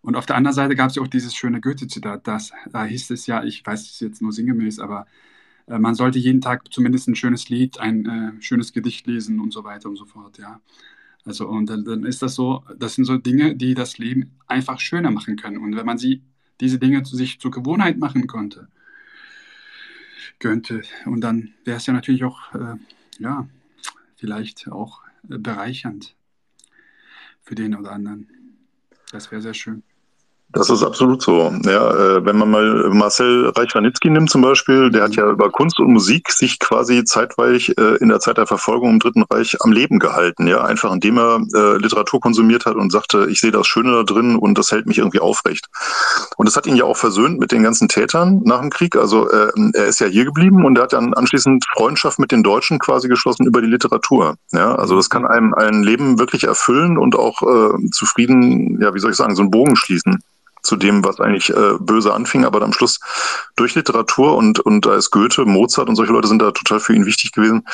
Und 0.02 0.16
auf 0.16 0.26
der 0.26 0.38
anderen 0.38 0.56
Seite 0.56 0.76
gab 0.76 0.90
es 0.90 0.96
ja 0.96 1.02
auch 1.02 1.08
dieses 1.08 1.36
schöne 1.36 1.60
Goethe-Zitat, 1.60 2.26
da 2.26 2.86
hieß 2.86 3.12
es 3.12 3.28
ja, 3.28 3.44
ich 3.44 3.66
weiß 3.66 3.82
es 3.82 4.00
jetzt 4.00 4.22
nur 4.22 4.32
sinngemäß, 4.32 4.80
aber 4.80 5.02
äh, 5.02 5.33
man 5.68 5.96
sollte 5.96 6.20
jeden 6.20 6.42
Tag 6.42 6.72
zumindest 6.74 7.08
ein 7.08 7.16
schönes 7.16 7.50
Lied, 7.50 7.80
ein 7.80 8.06
äh, 8.06 8.42
schönes 8.42 8.74
Gedicht 8.74 9.08
lesen 9.08 9.40
und 9.40 9.52
so 9.54 9.64
weiter 9.64 9.90
und 9.90 9.96
so 9.96 10.06
fort, 10.06 10.38
ja. 10.38 10.62
Also 11.26 11.48
und 11.48 11.70
dann, 11.70 11.86
dann 11.86 12.06
ist 12.06 12.22
das 12.22 12.36
so, 12.36 12.64
das 12.78 12.96
sind 12.96 13.06
so 13.06 13.18
Dinge, 13.18 13.56
die 13.56 13.76
das 13.76 13.98
Leben 13.98 14.32
einfach 14.48 14.80
schöner 14.80 15.10
machen 15.10 15.38
können. 15.38 15.58
Und 15.58 15.76
wenn 15.76 15.86
man 15.86 15.98
sie, 15.98 16.22
diese 16.60 16.80
Dinge 16.80 17.04
zu 17.04 17.16
sich 17.16 17.40
zur 17.40 17.52
Gewohnheit 17.52 17.98
machen 17.98 18.28
konnte, 18.28 18.68
könnte, 20.40 20.82
und 21.06 21.22
dann 21.22 21.54
wäre 21.64 21.78
es 21.78 21.86
ja 21.86 21.94
natürlich 21.94 22.26
auch, 22.26 22.54
äh, 22.54 22.76
ja, 23.20 23.48
vielleicht 24.16 24.68
auch 24.70 25.02
äh, 25.30 25.38
bereichernd 25.38 26.16
für 27.42 27.56
den 27.56 27.76
oder 27.76 27.92
anderen. 27.94 28.28
Das 29.12 29.32
wäre 29.32 29.42
sehr 29.42 29.54
schön. 29.54 29.84
Das 30.54 30.70
ist 30.70 30.84
absolut 30.84 31.24
so. 31.24 31.52
Ja, 31.66 31.92
äh, 31.92 32.26
wenn 32.26 32.38
man 32.38 32.52
mal 32.52 32.90
Marcel 32.92 33.50
Reich-Ranitzky 33.56 34.12
nimmt 34.12 34.30
zum 34.30 34.44
Beispiel, 34.44 34.92
der 34.92 35.04
hat 35.04 35.16
ja 35.16 35.28
über 35.28 35.50
Kunst 35.50 35.80
und 35.80 35.92
Musik 35.92 36.32
sich 36.32 36.60
quasi 36.60 37.04
zeitweilig 37.04 37.76
äh, 37.80 37.96
in 37.96 38.10
der 38.10 38.20
Zeit 38.20 38.38
der 38.38 38.46
Verfolgung 38.46 38.92
im 38.92 39.00
Dritten 39.00 39.24
Reich 39.24 39.58
am 39.62 39.72
Leben 39.72 39.98
gehalten. 39.98 40.46
Ja, 40.46 40.64
einfach 40.64 40.94
indem 40.94 41.18
er 41.18 41.42
äh, 41.56 41.78
Literatur 41.78 42.22
konsumiert 42.22 42.68
hat 42.68 42.76
und 42.76 42.92
sagte, 42.92 43.26
ich 43.32 43.40
sehe 43.40 43.50
das 43.50 43.66
Schöne 43.66 43.94
da 43.94 44.04
drin 44.04 44.36
und 44.36 44.56
das 44.60 44.72
hält 44.72 44.86
mich 44.86 45.00
irgendwie 45.00 45.20
aufrecht. 45.20 45.66
Und 46.38 46.48
das 46.48 46.56
hat 46.56 46.68
ihn 46.68 46.76
ja 46.76 46.84
auch 46.84 46.98
versöhnt 46.98 47.40
mit 47.40 47.52
den 47.52 47.64
ganzen 47.64 47.88
Tätern 47.88 48.42
nach 48.46 48.62
dem 48.62 48.70
Krieg. 48.70 48.96
Also 48.96 49.28
äh, 49.32 49.52
er 49.74 49.86
ist 49.88 50.02
ja 50.02 50.08
hier 50.08 50.26
geblieben 50.26 50.66
und 50.66 50.78
er 50.78 50.84
hat 50.84 50.94
dann 50.94 51.16
anschließend 51.16 51.66
Freundschaft 51.74 52.20
mit 52.20 52.32
den 52.32 52.44
Deutschen 52.44 52.78
quasi 52.78 53.08
geschlossen 53.08 53.48
über 53.48 53.60
die 53.60 53.68
Literatur. 53.68 54.36
Ja, 54.52 54.76
also 54.76 54.98
das 54.98 55.10
kann 55.10 55.26
einem 55.26 55.56
ein 55.56 55.82
Leben 55.82 56.20
wirklich 56.20 56.44
erfüllen 56.44 57.00
und 57.00 57.16
auch 57.16 57.42
äh, 57.42 57.90
zufrieden, 57.90 58.80
ja, 58.80 58.94
wie 58.94 59.00
soll 59.00 59.10
ich 59.10 59.18
sagen, 59.18 59.36
so 59.36 59.42
einen 59.42 59.50
Bogen 59.50 59.76
schließen 59.76 60.22
zu 60.64 60.78
dem, 60.78 61.04
was 61.04 61.20
eigentlich 61.20 61.50
äh, 61.50 61.78
böse 61.80 62.14
anfing, 62.14 62.46
aber 62.46 62.62
am 62.62 62.74
Schluss 62.74 63.00
durch 63.56 63.76
Literatur 63.76 64.36
und, 64.36 64.60
und 64.60 64.88
als 64.88 65.12
Goethe, 65.12 65.46
Mozart 65.46 65.90
und 65.90 65.96
solche 65.96 66.14
Leute 66.14 66.30
sind 66.30 66.42
da 66.42 66.52
total 66.52 66.80
für 66.80 66.96
ihn 66.96 67.06
wichtig 67.06 67.34
gewesen, 67.34 67.66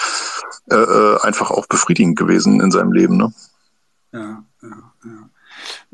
äh, 0.70 0.76
äh, 0.76 1.22
einfach 1.22 1.52
auch 1.52 1.68
befriedigend 1.68 2.18
gewesen 2.18 2.60
in 2.60 2.72
seinem 2.72 2.92
Leben. 2.92 3.18
Ne? 3.18 3.34
Ja, 4.12 4.44
ja, 4.64 4.94
ja. 5.06 5.30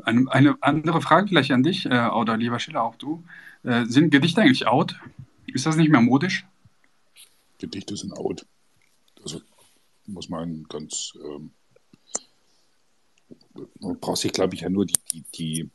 Eine, 0.04 0.32
eine 0.32 0.58
andere 0.62 1.02
Frage 1.02 1.28
vielleicht 1.28 1.52
an 1.52 1.64
dich, 1.64 1.86
äh, 1.86 2.08
oder 2.08 2.38
lieber 2.38 2.60
Schiller, 2.60 2.84
auch 2.84 2.96
du. 2.96 3.24
Äh, 3.64 3.86
sind 3.86 4.12
Gedichte 4.12 4.42
eigentlich 4.42 4.68
out? 4.68 4.96
Ist 5.48 5.66
das 5.66 5.76
nicht 5.76 5.90
mehr 5.90 6.02
modisch? 6.02 6.46
Gedichte 7.60 7.96
sind 7.98 8.14
out. 8.14 8.46
Also 9.24 9.42
muss 10.06 10.30
man 10.30 10.66
ganz, 10.70 11.14
ähm, 11.24 11.52
man 13.80 14.00
braucht 14.00 14.18
sich, 14.18 14.32
glaube 14.32 14.56
ich, 14.56 14.62
ja 14.62 14.70
nur 14.70 14.86
die, 14.86 15.00
die, 15.12 15.24
die 15.36 15.70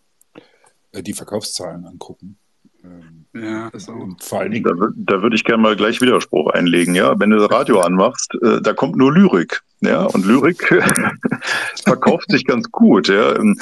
die 0.92 1.12
Verkaufszahlen 1.12 1.86
angucken. 1.86 2.36
Ähm, 2.82 3.26
ja, 3.34 3.70
das 3.70 3.88
auch. 3.88 4.08
Vor 4.20 4.40
allen 4.40 4.52
Dingen. 4.52 4.64
Da, 4.64 4.88
da 5.14 5.22
würde 5.22 5.36
ich 5.36 5.44
gerne 5.44 5.62
mal 5.62 5.76
gleich 5.76 6.00
Widerspruch 6.00 6.50
einlegen, 6.50 6.94
ja. 6.94 7.18
Wenn 7.18 7.30
du 7.30 7.38
das 7.38 7.50
Radio 7.50 7.80
anmachst, 7.80 8.34
äh, 8.42 8.60
da 8.60 8.72
kommt 8.72 8.96
nur 8.96 9.12
Lyrik, 9.12 9.62
ja. 9.80 10.04
Und 10.04 10.24
Lyrik 10.24 10.66
verkauft 11.84 12.30
sich 12.30 12.44
ganz 12.44 12.70
gut, 12.70 13.08
ja. 13.08 13.36
Ähm, 13.36 13.58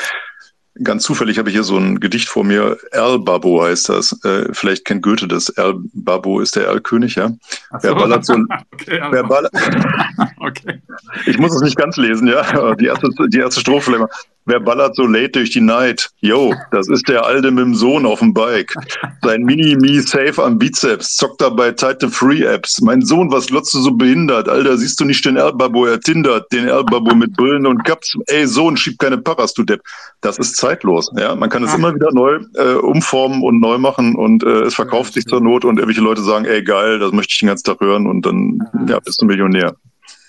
Ganz 0.84 1.02
zufällig 1.02 1.38
habe 1.38 1.48
ich 1.48 1.56
hier 1.56 1.64
so 1.64 1.76
ein 1.76 1.98
Gedicht 1.98 2.28
vor 2.28 2.44
mir. 2.44 2.78
Erlbabo 2.92 3.64
heißt 3.64 3.88
das. 3.88 4.12
Äh, 4.24 4.52
vielleicht 4.52 4.84
kennt 4.84 5.02
Goethe 5.02 5.26
das. 5.26 5.48
Erlbabo 5.48 6.40
ist 6.40 6.54
der 6.54 6.66
Erlkönig, 6.66 7.16
ja. 7.16 7.30
So. 7.30 7.36
Wer 7.80 7.94
ballert 7.96 8.24
so 8.24 8.34
ein, 8.34 8.46
okay, 8.72 9.00
wer 9.10 9.24
ballert, 9.24 9.52
okay. 10.38 10.80
Ich 11.26 11.38
muss 11.38 11.54
es 11.54 11.62
nicht 11.62 11.76
ganz 11.76 11.96
lesen, 11.96 12.28
ja. 12.28 12.74
Die 12.76 12.86
erste, 12.86 13.08
die 13.28 13.38
erste 13.38 13.60
Strophe 13.60 13.86
vielleicht 13.86 14.00
mal. 14.00 14.10
Wer 14.48 14.60
ballert 14.60 14.96
so 14.96 15.04
late 15.04 15.32
durch 15.32 15.50
die 15.50 15.60
Night? 15.60 16.08
Yo, 16.20 16.54
das 16.70 16.88
ist 16.88 17.06
der 17.06 17.26
Alte 17.26 17.50
mit 17.50 17.66
dem 17.66 17.74
Sohn 17.74 18.06
auf 18.06 18.20
dem 18.20 18.32
Bike. 18.32 18.72
Sein 19.20 19.42
Mini-Me-Safe 19.42 20.42
am 20.42 20.58
Bizeps, 20.58 21.16
zockt 21.16 21.42
dabei 21.42 21.72
Title 21.72 22.08
Free 22.08 22.44
Apps. 22.44 22.80
Mein 22.80 23.02
Sohn, 23.02 23.30
was 23.30 23.48
glotzt 23.48 23.74
du 23.74 23.80
so 23.80 23.90
behindert? 23.90 24.48
Alter, 24.48 24.78
siehst 24.78 24.98
du 25.00 25.04
nicht 25.04 25.22
den 25.26 25.36
Erlbabo, 25.36 25.84
er 25.84 26.00
tindert, 26.00 26.50
den 26.50 26.66
Erlbabo 26.66 27.14
mit 27.14 27.36
Brillen 27.36 27.66
und 27.66 27.84
Caps. 27.84 28.16
Ey, 28.28 28.46
Sohn, 28.46 28.78
schieb 28.78 28.98
keine 28.98 29.18
Paras, 29.18 29.52
du 29.52 29.64
Depp. 29.64 29.82
Das 30.22 30.38
ist 30.38 30.56
zeitlos, 30.56 31.10
ja. 31.14 31.34
Man 31.34 31.50
kann 31.50 31.62
es 31.64 31.74
immer 31.74 31.94
wieder 31.94 32.10
neu 32.12 32.38
äh, 32.54 32.72
umformen 32.76 33.42
und 33.42 33.60
neu 33.60 33.76
machen 33.76 34.14
und 34.14 34.44
äh, 34.44 34.62
es 34.62 34.74
verkauft 34.74 35.12
sich 35.12 35.26
zur 35.26 35.42
Not 35.42 35.66
und 35.66 35.76
irgendwelche 35.76 36.00
Leute 36.00 36.22
sagen, 36.22 36.46
ey, 36.46 36.64
geil, 36.64 36.98
das 36.98 37.12
möchte 37.12 37.32
ich 37.32 37.40
den 37.40 37.48
ganzen 37.48 37.64
Tag 37.64 37.80
hören 37.80 38.06
und 38.06 38.24
dann, 38.24 38.66
ja, 38.88 38.98
bist 38.98 39.20
du 39.20 39.26
Millionär. 39.26 39.74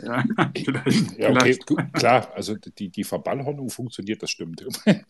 Ja, 0.03 0.23
vielleicht, 0.55 1.17
ja 1.17 1.29
okay, 1.29 1.57
vielleicht. 1.67 1.93
klar, 1.93 2.31
also 2.35 2.55
die, 2.55 2.89
die 2.89 3.03
Verballhornung 3.03 3.69
funktioniert, 3.69 4.21
das 4.23 4.31
stimmt. 4.31 4.65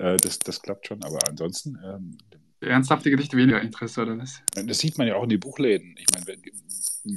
Äh, 0.00 0.16
das, 0.18 0.38
das 0.38 0.62
klappt 0.62 0.86
schon, 0.86 1.02
aber 1.02 1.18
ansonsten. 1.28 1.76
Ähm, 1.84 2.18
Ernsthafte 2.60 3.10
Gedichte 3.10 3.36
weniger 3.36 3.60
Interesse, 3.60 4.02
oder 4.02 4.18
was? 4.18 4.42
Das 4.54 4.78
sieht 4.78 4.98
man 4.98 5.06
ja 5.06 5.16
auch 5.16 5.24
in 5.24 5.28
den 5.28 5.40
Buchläden. 5.40 5.96
Ich 5.98 6.06
meine, 6.12 6.26
wenn, 6.26 6.42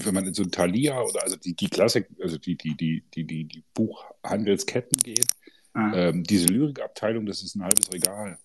wenn 0.04 0.14
man 0.14 0.28
in 0.28 0.34
so 0.34 0.44
ein 0.44 0.52
Thalia 0.52 1.00
oder 1.02 1.24
also 1.24 1.36
die, 1.36 1.56
die 1.56 1.68
Klassik, 1.68 2.08
also 2.22 2.38
die, 2.38 2.56
die, 2.56 2.76
die, 2.76 3.04
die, 3.14 3.24
die, 3.26 3.44
die 3.46 3.64
Buchhandelsketten 3.74 4.98
geht, 4.98 5.28
ah. 5.74 5.92
ähm, 5.94 6.24
diese 6.24 6.48
Lyrikabteilung, 6.48 7.26
das 7.26 7.42
ist 7.44 7.56
ein 7.56 7.64
halbes 7.64 7.92
Regal. 7.92 8.38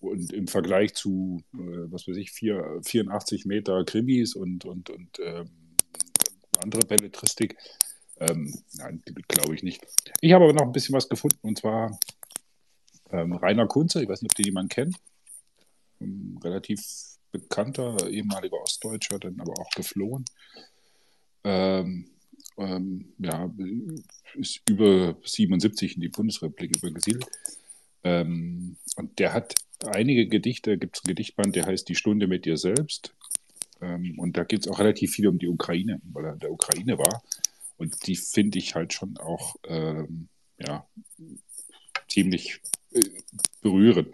Und 0.00 0.32
im 0.32 0.48
Vergleich 0.48 0.94
zu, 0.94 1.42
äh, 1.54 1.58
was 1.90 2.08
weiß 2.08 2.16
ich, 2.16 2.32
vier, 2.32 2.80
84 2.84 3.44
Meter 3.44 3.84
Krimis 3.84 4.34
und, 4.34 4.64
und, 4.64 4.90
und 4.90 5.18
ähm, 5.22 5.50
andere 6.62 6.86
Belletristik. 6.86 7.56
Ähm, 8.18 8.54
nein, 8.74 9.02
glaube 9.28 9.54
ich 9.54 9.62
nicht. 9.62 9.82
Ich 10.20 10.32
habe 10.32 10.44
aber 10.44 10.52
noch 10.52 10.66
ein 10.66 10.72
bisschen 10.72 10.94
was 10.94 11.08
gefunden 11.08 11.38
und 11.42 11.58
zwar 11.58 11.98
ähm, 13.10 13.32
Rainer 13.34 13.66
Kunze, 13.66 14.02
ich 14.02 14.08
weiß 14.08 14.22
nicht, 14.22 14.32
ob 14.32 14.36
den 14.36 14.46
jemand 14.46 14.70
kennt. 14.70 14.96
Ein 16.00 16.38
relativ 16.42 16.80
bekannter 17.32 18.08
ehemaliger 18.08 18.60
Ostdeutscher, 18.60 19.18
dann 19.18 19.40
aber 19.40 19.52
auch 19.60 19.70
geflohen. 19.70 20.24
Ähm, 21.44 22.10
ähm, 22.58 23.12
ja, 23.18 23.50
ist 24.34 24.60
über 24.68 25.16
77 25.24 25.96
in 25.96 26.02
die 26.02 26.08
Bundesrepublik 26.08 26.76
übergesiedelt. 26.76 27.26
Ähm, 28.04 28.76
und 28.96 29.18
der 29.18 29.32
hat 29.32 29.54
einige 29.86 30.26
Gedichte, 30.26 30.78
gibt 30.78 30.96
es 30.96 31.04
ein 31.04 31.08
Gedichtband, 31.08 31.56
der 31.56 31.66
heißt 31.66 31.88
Die 31.88 31.94
Stunde 31.94 32.26
mit 32.26 32.44
dir 32.44 32.56
selbst. 32.56 33.14
Ähm, 33.80 34.18
und 34.18 34.36
da 34.36 34.44
geht 34.44 34.60
es 34.60 34.68
auch 34.68 34.78
relativ 34.78 35.12
viel 35.12 35.28
um 35.28 35.38
die 35.38 35.48
Ukraine, 35.48 36.00
weil 36.12 36.24
er 36.24 36.32
in 36.34 36.38
der 36.38 36.52
Ukraine 36.52 36.98
war. 36.98 37.22
Und 37.76 38.06
die 38.06 38.16
finde 38.16 38.58
ich 38.58 38.74
halt 38.74 38.92
schon 38.92 39.16
auch 39.18 39.56
ähm, 39.64 40.28
ja, 40.58 40.86
ziemlich 42.08 42.60
äh, 42.92 43.00
berührend. 43.62 44.08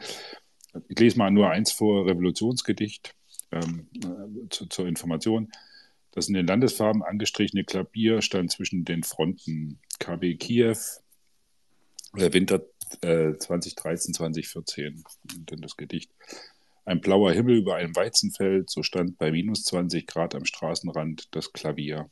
Ich 0.89 0.99
lese 0.99 1.19
mal 1.19 1.31
nur 1.31 1.51
eins 1.51 1.73
vor, 1.73 2.07
Revolutionsgedicht 2.07 3.15
ähm, 3.51 3.89
äh, 3.95 4.49
zu, 4.51 4.67
zur 4.67 4.87
Information. 4.87 5.51
Das 6.13 6.29
in 6.29 6.35
den 6.35 6.47
Landesfarben 6.47 7.03
angestrichene 7.03 7.65
Klavier 7.65 8.23
stand 8.23 8.51
zwischen 8.51 8.85
den 8.85 9.03
Fronten 9.03 9.81
KB 9.99 10.37
Kiew, 10.37 10.79
der 12.15 12.33
Winter 12.33 12.63
äh, 13.03 13.37
2013, 13.37 14.15
2014. 14.15 15.05
Und 15.37 15.53
dann 15.53 15.61
das 15.61 15.77
Gedicht. 15.77 16.11
Ein 16.87 17.01
blauer 17.01 17.33
Himmel 17.33 17.57
über 17.57 17.75
einem 17.75 17.97
Weizenfeld, 17.97 18.71
so 18.71 18.85
stand 18.85 19.19
bei 19.19 19.33
minus 19.33 19.65
20 19.65 20.07
Grad 20.07 20.37
am 20.37 20.45
Straßenrand 20.45 21.35
das 21.35 21.53
Klavier. 21.53 22.11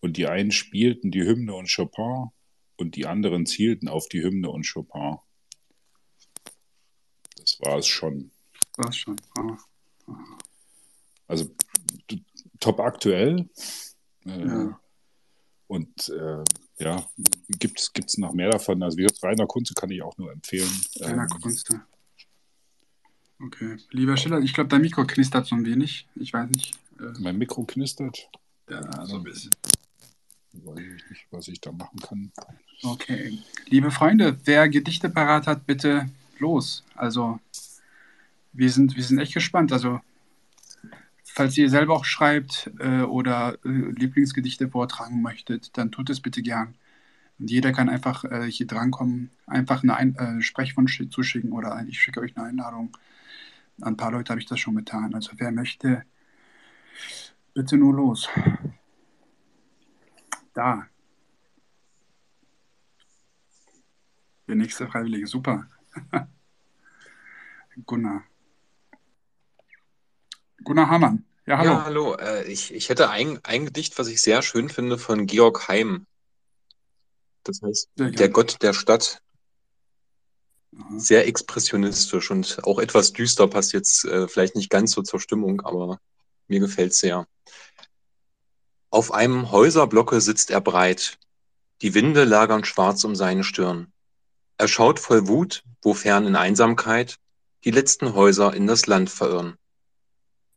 Und 0.00 0.16
die 0.16 0.26
einen 0.26 0.50
spielten 0.50 1.12
die 1.12 1.22
Hymne 1.22 1.54
und 1.54 1.72
Chopin 1.72 2.30
und 2.76 2.96
die 2.96 3.06
anderen 3.06 3.46
zielten 3.46 3.86
auf 3.86 4.08
die 4.08 4.20
Hymne 4.20 4.50
und 4.50 4.66
Chopin. 4.66 5.18
Das 7.36 7.58
war 7.60 7.78
es 7.78 7.86
schon. 7.86 8.32
War 8.76 8.88
es 8.88 8.96
schon. 8.96 9.16
Ah. 9.38 9.56
Also 11.28 11.54
top 12.58 12.80
aktuell. 12.80 13.48
Äh, 14.26 14.44
ja. 14.44 14.80
Und 15.68 16.08
äh, 16.08 16.42
ja, 16.78 17.08
gibt 17.60 17.78
es 17.78 18.18
noch 18.18 18.32
mehr 18.32 18.50
davon? 18.50 18.82
Also 18.82 18.98
wie 18.98 19.02
gesagt, 19.02 19.22
Rainer 19.22 19.46
Kunze 19.46 19.72
kann 19.74 19.90
ich 19.90 20.02
auch 20.02 20.18
nur 20.18 20.32
empfehlen. 20.32 20.68
Rainer 21.00 21.28
ähm, 21.30 21.40
Kunze. 21.40 21.86
Okay. 23.44 23.76
Lieber 23.90 24.16
Schiller, 24.16 24.40
ich 24.40 24.54
glaube, 24.54 24.68
dein 24.68 24.82
Mikro 24.82 25.04
knistert 25.04 25.46
so 25.46 25.56
ein 25.56 25.64
wenig. 25.64 26.06
Ich 26.14 26.32
weiß 26.32 26.48
nicht. 26.50 26.74
Äh, 27.00 27.18
mein 27.18 27.38
Mikro 27.38 27.64
knistert? 27.64 28.28
Ja, 28.70 29.04
so 29.04 29.16
ein 29.16 29.24
bisschen. 29.24 29.50
Weiß 30.52 30.78
ich 30.78 31.10
nicht, 31.10 31.26
was 31.30 31.48
ich 31.48 31.60
da 31.60 31.72
machen 31.72 31.98
kann. 32.00 32.32
Okay. 32.82 33.38
Liebe 33.66 33.90
Freunde, 33.90 34.38
wer 34.44 34.68
Gedichte 34.68 35.08
parat 35.08 35.46
hat, 35.46 35.66
bitte 35.66 36.08
los. 36.38 36.84
Also, 36.94 37.40
wir 38.52 38.70
sind, 38.70 38.96
wir 38.96 39.02
sind 39.02 39.18
echt 39.18 39.34
gespannt. 39.34 39.72
Also, 39.72 40.00
falls 41.24 41.56
ihr 41.56 41.68
selber 41.68 41.94
auch 41.94 42.04
schreibt 42.04 42.70
äh, 42.78 43.02
oder 43.02 43.58
äh, 43.64 43.68
Lieblingsgedichte 43.68 44.68
vortragen 44.68 45.20
möchtet, 45.20 45.76
dann 45.76 45.90
tut 45.90 46.10
es 46.10 46.20
bitte 46.20 46.42
gern. 46.42 46.74
Und 47.38 47.50
jeder 47.50 47.72
kann 47.72 47.88
einfach 47.88 48.24
äh, 48.24 48.48
hier 48.48 48.66
drankommen, 48.66 49.30
einfach 49.46 49.82
eine 49.82 49.96
Ein 49.96 50.14
äh, 50.14 50.42
Sprechwunsch 50.42 51.02
zuschicken 51.10 51.52
oder 51.52 51.84
ich 51.88 52.00
schicke 52.00 52.20
euch 52.20 52.36
eine 52.36 52.46
Einladung. 52.46 52.96
Ein 53.82 53.96
paar 53.96 54.12
Leute 54.12 54.30
habe 54.30 54.40
ich 54.40 54.46
das 54.46 54.60
schon 54.60 54.76
getan. 54.76 55.14
Also 55.14 55.32
wer 55.36 55.50
möchte, 55.50 56.04
bitte 57.52 57.76
nur 57.76 57.94
los. 57.94 58.28
Da. 60.54 60.86
Der 64.46 64.54
nächste 64.54 64.86
Freiwillige, 64.86 65.26
super. 65.26 65.66
Gunnar. 67.86 68.24
Gunnar 70.62 70.88
Hamann. 70.88 71.24
Ja, 71.46 71.58
hallo. 71.58 71.70
Ja, 71.70 71.84
hallo. 71.84 72.14
Äh, 72.16 72.44
ich, 72.44 72.72
ich 72.72 72.88
hätte 72.88 73.10
ein, 73.10 73.40
ein 73.44 73.64
Gedicht, 73.64 73.98
was 73.98 74.06
ich 74.08 74.20
sehr 74.20 74.42
schön 74.42 74.68
finde, 74.68 74.98
von 74.98 75.26
Georg 75.26 75.66
Heim. 75.68 76.06
Das 77.42 77.60
heißt, 77.62 77.90
Der 77.96 78.28
Gott 78.28 78.62
der 78.62 78.74
Stadt. 78.74 79.22
Sehr 80.96 81.26
expressionistisch 81.26 82.30
und 82.30 82.64
auch 82.64 82.78
etwas 82.78 83.12
düster, 83.12 83.46
passt 83.46 83.72
jetzt 83.72 84.04
äh, 84.04 84.26
vielleicht 84.26 84.56
nicht 84.56 84.70
ganz 84.70 84.92
so 84.92 85.02
zur 85.02 85.20
Stimmung, 85.20 85.60
aber 85.60 86.00
mir 86.48 86.60
gefällt 86.60 86.94
sehr. 86.94 87.26
Auf 88.90 89.12
einem 89.12 89.50
Häuserblocke 89.50 90.20
sitzt 90.20 90.50
er 90.50 90.60
breit. 90.60 91.18
Die 91.82 91.94
Winde 91.94 92.24
lagern 92.24 92.64
schwarz 92.64 93.04
um 93.04 93.16
seine 93.16 93.44
Stirn. 93.44 93.92
Er 94.58 94.68
schaut 94.68 95.00
voll 95.00 95.28
Wut, 95.28 95.64
wofern 95.82 96.26
in 96.26 96.36
Einsamkeit, 96.36 97.16
die 97.64 97.70
letzten 97.70 98.14
Häuser 98.14 98.54
in 98.54 98.66
das 98.66 98.86
Land 98.86 99.10
verirren. 99.10 99.56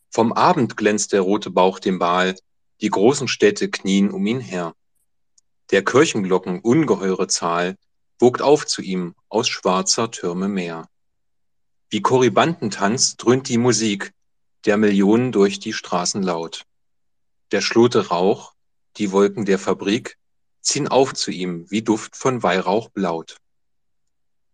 Vom 0.10 0.34
Abend 0.34 0.78
glänzt 0.78 1.14
der 1.14 1.22
rote 1.22 1.50
Bauch 1.50 1.80
dem 1.80 2.00
Baal, 2.00 2.36
die 2.82 2.90
großen 2.90 3.28
Städte 3.28 3.70
knien 3.70 4.12
um 4.12 4.26
ihn 4.26 4.40
her. 4.40 4.76
Der 5.72 5.84
Kirchenglocken 5.84 6.60
ungeheure 6.60 7.28
Zahl 7.28 7.76
wogt 8.20 8.42
auf 8.42 8.66
zu 8.66 8.82
ihm 8.82 9.16
aus 9.30 9.48
schwarzer 9.48 10.12
Türme 10.12 10.48
Meer. 10.48 10.88
Wie 11.90 12.02
Korybantentanz 12.02 13.18
dröhnt 13.18 13.48
die 13.50 13.58
Musik 13.58 14.14
der 14.66 14.78
Millionen 14.78 15.32
durch 15.32 15.60
die 15.60 15.74
Straßen 15.74 16.24
laut. 16.24 16.64
Der 17.52 17.62
Schlote 17.62 18.08
Rauch, 18.08 18.54
die 18.98 19.12
Wolken 19.12 19.46
der 19.46 19.60
Fabrik 19.60 20.18
ziehen 20.62 20.88
auf 20.88 21.14
zu 21.14 21.32
ihm 21.32 21.70
wie 21.70 21.84
Duft 21.84 22.16
von 22.16 22.42
Weihrauch 22.42 22.90
blaut. 22.90 23.38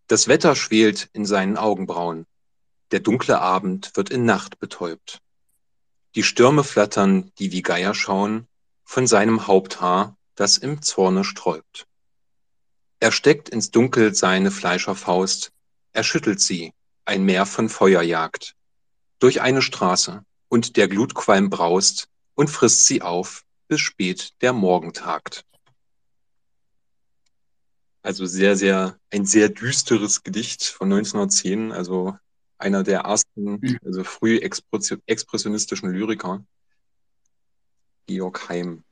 Das 0.08 0.28
Wetter 0.28 0.54
schwelt 0.54 1.08
in 1.12 1.24
seinen 1.24 1.56
Augenbrauen. 1.56 2.26
Der 2.90 3.00
dunkle 3.00 3.40
Abend 3.40 3.96
wird 3.96 4.10
in 4.10 4.26
Nacht 4.26 4.58
betäubt. 4.58 5.20
Die 6.14 6.22
Stürme 6.22 6.64
flattern, 6.64 7.32
die 7.38 7.52
wie 7.52 7.62
Geier 7.62 7.94
schauen, 7.94 8.46
von 8.84 9.06
seinem 9.06 9.46
Haupthaar, 9.46 10.18
das 10.34 10.58
im 10.58 10.82
Zorne 10.82 11.24
sträubt. 11.24 11.86
Er 13.02 13.10
steckt 13.10 13.48
ins 13.48 13.72
Dunkel 13.72 14.14
seine 14.14 14.52
Fleischerfaust, 14.52 15.50
er 15.92 16.04
schüttelt 16.04 16.40
sie, 16.40 16.72
ein 17.04 17.24
Meer 17.24 17.46
von 17.46 17.68
Feuer 17.68 18.00
jagt. 18.00 18.54
Durch 19.18 19.40
eine 19.40 19.60
Straße, 19.60 20.24
und 20.48 20.76
der 20.76 20.86
Glutqualm 20.86 21.50
braust 21.50 22.06
und 22.34 22.48
frisst 22.48 22.86
sie 22.86 23.02
auf, 23.02 23.44
bis 23.66 23.80
spät 23.80 24.40
der 24.40 24.52
Morgen 24.52 24.92
tagt. 24.92 25.44
Also 28.02 28.24
sehr, 28.24 28.54
sehr, 28.54 28.96
ein 29.10 29.26
sehr 29.26 29.48
düsteres 29.48 30.22
Gedicht 30.22 30.62
von 30.62 30.92
1910, 30.92 31.72
also 31.72 32.16
einer 32.56 32.84
der 32.84 33.00
ersten, 33.00 33.58
mhm. 33.60 33.78
also 33.84 34.04
früh 34.04 34.36
expressionistischen 34.36 35.90
Lyriker. 35.90 36.46
Georg 38.06 38.48
Heim. 38.48 38.84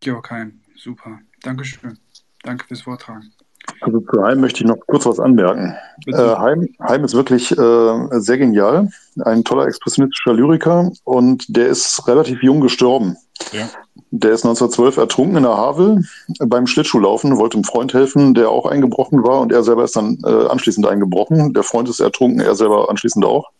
Georg 0.00 0.30
Heim, 0.30 0.62
super. 0.74 1.20
Dankeschön. 1.42 1.98
Danke 2.44 2.66
fürs 2.66 2.82
Vortragen. 2.82 3.32
Also 3.80 4.00
zu 4.00 4.22
Heim 4.22 4.40
möchte 4.40 4.60
ich 4.60 4.66
noch 4.66 4.78
kurz 4.86 5.06
was 5.06 5.18
anmerken. 5.18 5.74
Äh, 6.06 6.14
Heim, 6.14 6.68
Heim 6.82 7.04
ist 7.04 7.14
wirklich 7.14 7.50
äh, 7.52 8.20
sehr 8.20 8.38
genial, 8.38 8.90
ein 9.24 9.42
toller 9.44 9.66
expressionistischer 9.66 10.34
Lyriker 10.34 10.90
und 11.04 11.44
der 11.48 11.68
ist 11.68 12.06
relativ 12.06 12.42
jung 12.42 12.60
gestorben. 12.60 13.16
Ja. 13.52 13.68
Der 14.10 14.32
ist 14.32 14.44
1912 14.44 14.96
ertrunken 14.98 15.38
in 15.38 15.42
der 15.42 15.56
Havel 15.56 16.04
beim 16.46 16.66
Schlittschuhlaufen, 16.66 17.36
wollte 17.38 17.56
einem 17.56 17.64
Freund 17.64 17.94
helfen, 17.94 18.34
der 18.34 18.50
auch 18.50 18.66
eingebrochen 18.66 19.24
war 19.24 19.40
und 19.40 19.50
er 19.50 19.62
selber 19.62 19.84
ist 19.84 19.96
dann 19.96 20.18
äh, 20.24 20.46
anschließend 20.46 20.86
eingebrochen. 20.86 21.52
Der 21.54 21.62
Freund 21.62 21.88
ist 21.88 22.00
ertrunken, 22.00 22.40
er 22.40 22.54
selber 22.54 22.90
anschließend 22.90 23.24
auch. 23.24 23.50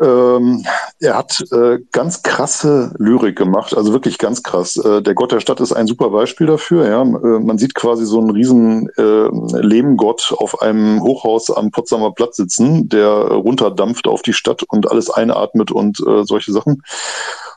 Ähm, 0.00 0.64
er 0.98 1.16
hat 1.16 1.44
äh, 1.52 1.78
ganz 1.92 2.22
krasse 2.22 2.92
Lyrik 2.98 3.36
gemacht, 3.36 3.76
also 3.76 3.92
wirklich 3.92 4.18
ganz 4.18 4.42
krass. 4.42 4.76
Äh, 4.76 5.02
der 5.02 5.14
Gott 5.14 5.30
der 5.30 5.40
Stadt 5.40 5.60
ist 5.60 5.72
ein 5.72 5.86
super 5.86 6.10
Beispiel 6.10 6.48
dafür. 6.48 6.88
Ja? 6.88 7.02
Äh, 7.02 7.40
man 7.40 7.58
sieht 7.58 7.74
quasi 7.74 8.04
so 8.04 8.18
einen 8.18 8.30
riesen 8.30 8.88
äh, 8.96 9.28
Lehmgott 9.60 10.34
auf 10.36 10.62
einem 10.62 11.00
Hochhaus 11.00 11.50
am 11.50 11.70
Potsdamer 11.70 12.12
Platz 12.12 12.36
sitzen, 12.36 12.88
der 12.88 13.08
runterdampft 13.08 14.08
auf 14.08 14.22
die 14.22 14.32
Stadt 14.32 14.64
und 14.64 14.90
alles 14.90 15.10
einatmet 15.10 15.70
und 15.70 16.00
äh, 16.00 16.24
solche 16.24 16.52
Sachen. 16.52 16.82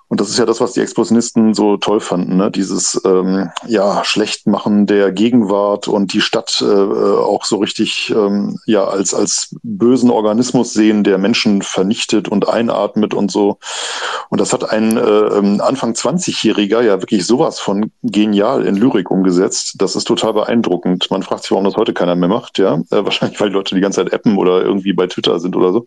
Und 0.09 0.21
das 0.21 0.29
ist 0.29 0.39
ja 0.39 0.45
das, 0.45 0.61
was 0.61 0.71
die 0.71 0.79
Expressionisten 0.79 1.53
so 1.53 1.75
toll 1.75 1.99
fanden, 1.99 2.37
ne? 2.37 2.49
dieses 2.49 3.01
ähm, 3.03 3.49
ja 3.67 4.05
Schlechtmachen 4.05 4.85
der 4.85 5.11
Gegenwart 5.11 5.89
und 5.89 6.13
die 6.13 6.21
Stadt 6.21 6.61
äh, 6.61 6.65
äh, 6.65 7.17
auch 7.17 7.43
so 7.43 7.57
richtig 7.57 8.13
ähm, 8.15 8.57
ja 8.65 8.85
als 8.85 9.13
als 9.13 9.53
bösen 9.63 10.09
Organismus 10.09 10.71
sehen, 10.71 11.03
der 11.03 11.17
Menschen 11.17 11.61
vernichtet 11.61 12.29
und 12.29 12.47
einatmet 12.47 13.13
und 13.13 13.31
so. 13.31 13.57
Und 14.29 14.39
das 14.39 14.53
hat 14.53 14.71
ein 14.71 14.95
äh, 14.95 15.01
ähm, 15.01 15.59
Anfang 15.59 15.91
20-Jähriger 15.91 16.81
ja 16.81 17.01
wirklich 17.01 17.25
sowas 17.25 17.59
von 17.59 17.91
genial 18.01 18.65
in 18.65 18.75
Lyrik 18.75 19.11
umgesetzt. 19.11 19.75
Das 19.79 19.97
ist 19.97 20.05
total 20.05 20.33
beeindruckend. 20.33 21.11
Man 21.11 21.23
fragt 21.23 21.43
sich, 21.43 21.51
warum 21.51 21.65
das 21.65 21.75
heute 21.75 21.93
keiner 21.93 22.15
mehr 22.15 22.29
macht. 22.29 22.59
Ja, 22.59 22.75
äh, 22.91 23.03
wahrscheinlich 23.03 23.41
weil 23.41 23.49
die 23.49 23.55
Leute 23.55 23.75
die 23.75 23.81
ganze 23.81 24.03
Zeit 24.03 24.13
appen 24.13 24.37
oder 24.37 24.61
irgendwie 24.61 24.93
bei 24.93 25.07
Twitter 25.07 25.41
sind 25.41 25.57
oder 25.57 25.73
so. 25.73 25.85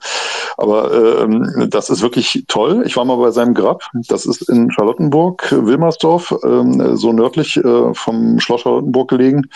Aber 0.58 0.92
äh, 0.92 1.68
das 1.68 1.88
ist 1.88 2.02
wirklich 2.02 2.44
toll. 2.48 2.82
Ich 2.84 2.98
war 2.98 3.06
mal 3.06 3.16
bei 3.16 3.30
seinem 3.30 3.54
Grab 3.54 3.82
das 4.10 4.26
ist 4.26 4.48
in 4.48 4.70
Charlottenburg, 4.70 5.50
Wilmersdorf, 5.52 6.34
ähm, 6.44 6.96
so 6.96 7.12
nördlich 7.12 7.56
äh, 7.56 7.94
vom 7.94 8.40
Schloss 8.40 8.62
Charlottenburg 8.62 9.08
gelegen. 9.08 9.48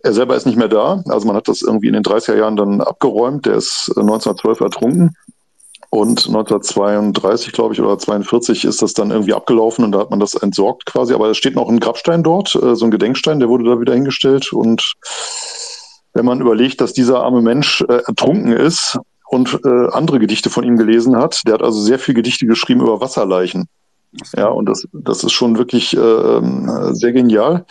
Er 0.00 0.12
selber 0.12 0.36
ist 0.36 0.46
nicht 0.46 0.58
mehr 0.58 0.68
da. 0.68 1.02
Also 1.08 1.26
man 1.26 1.36
hat 1.36 1.48
das 1.48 1.62
irgendwie 1.62 1.88
in 1.88 1.94
den 1.94 2.04
30er 2.04 2.36
Jahren 2.36 2.56
dann 2.56 2.80
abgeräumt. 2.80 3.46
Der 3.46 3.54
ist 3.54 3.90
1912 3.96 4.60
ertrunken. 4.60 5.16
Und 5.90 6.26
1932, 6.26 7.52
glaube 7.52 7.72
ich, 7.72 7.80
oder 7.80 7.98
42 7.98 8.64
ist 8.64 8.82
das 8.82 8.92
dann 8.92 9.10
irgendwie 9.10 9.32
abgelaufen 9.32 9.84
und 9.86 9.92
da 9.92 10.00
hat 10.00 10.10
man 10.10 10.20
das 10.20 10.34
entsorgt 10.34 10.84
quasi. 10.84 11.14
Aber 11.14 11.30
es 11.30 11.38
steht 11.38 11.54
noch 11.54 11.68
ein 11.68 11.80
Grabstein 11.80 12.22
dort, 12.22 12.54
äh, 12.54 12.76
so 12.76 12.84
ein 12.84 12.90
Gedenkstein, 12.90 13.40
der 13.40 13.48
wurde 13.48 13.64
da 13.64 13.80
wieder 13.80 13.94
hingestellt. 13.94 14.52
Und 14.52 14.94
wenn 16.12 16.26
man 16.26 16.40
überlegt, 16.40 16.80
dass 16.80 16.92
dieser 16.92 17.20
arme 17.20 17.40
Mensch 17.40 17.82
äh, 17.88 18.02
ertrunken 18.06 18.52
ist 18.52 18.98
und 19.28 19.60
äh, 19.64 19.88
andere 19.92 20.18
Gedichte 20.18 20.50
von 20.50 20.64
ihm 20.64 20.76
gelesen 20.76 21.16
hat. 21.16 21.42
Der 21.46 21.54
hat 21.54 21.62
also 21.62 21.80
sehr 21.80 21.98
viel 21.98 22.14
Gedichte 22.14 22.46
geschrieben 22.46 22.80
über 22.80 23.00
Wasserleichen. 23.00 23.68
Ja, 24.34 24.46
und 24.48 24.66
das, 24.66 24.88
das 24.92 25.22
ist 25.22 25.32
schon 25.32 25.58
wirklich 25.58 25.94
äh, 25.94 26.92
sehr 26.92 27.12
genial. 27.12 27.66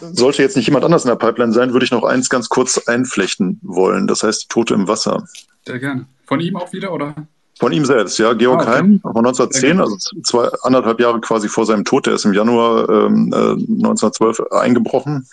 Sollte 0.00 0.42
jetzt 0.42 0.56
nicht 0.56 0.66
jemand 0.66 0.84
anders 0.84 1.04
in 1.04 1.08
der 1.08 1.16
Pipeline 1.16 1.52
sein, 1.52 1.72
würde 1.72 1.84
ich 1.84 1.92
noch 1.92 2.04
eins 2.04 2.28
ganz 2.28 2.48
kurz 2.48 2.78
einflechten 2.88 3.60
wollen. 3.62 4.06
Das 4.08 4.22
heißt, 4.22 4.48
Tote 4.48 4.74
im 4.74 4.88
Wasser. 4.88 5.24
Sehr 5.64 5.78
gerne. 5.78 6.06
Von 6.26 6.40
ihm 6.40 6.56
auch 6.56 6.72
wieder, 6.72 6.92
oder? 6.92 7.14
Von 7.58 7.72
ihm 7.72 7.84
selbst, 7.84 8.18
ja. 8.18 8.32
Georg 8.34 8.60
ah, 8.60 8.62
okay. 8.62 8.78
Heim 8.78 9.00
von 9.00 9.16
1910, 9.16 9.80
also 9.80 9.96
zwei, 10.24 10.48
anderthalb 10.62 11.00
Jahre 11.00 11.20
quasi 11.20 11.48
vor 11.48 11.64
seinem 11.64 11.84
Tod. 11.84 12.06
Der 12.06 12.14
ist 12.14 12.24
im 12.24 12.34
Januar 12.34 12.88
ähm, 12.88 13.32
äh, 13.32 13.52
1912 13.52 14.40
eingebrochen 14.50 15.26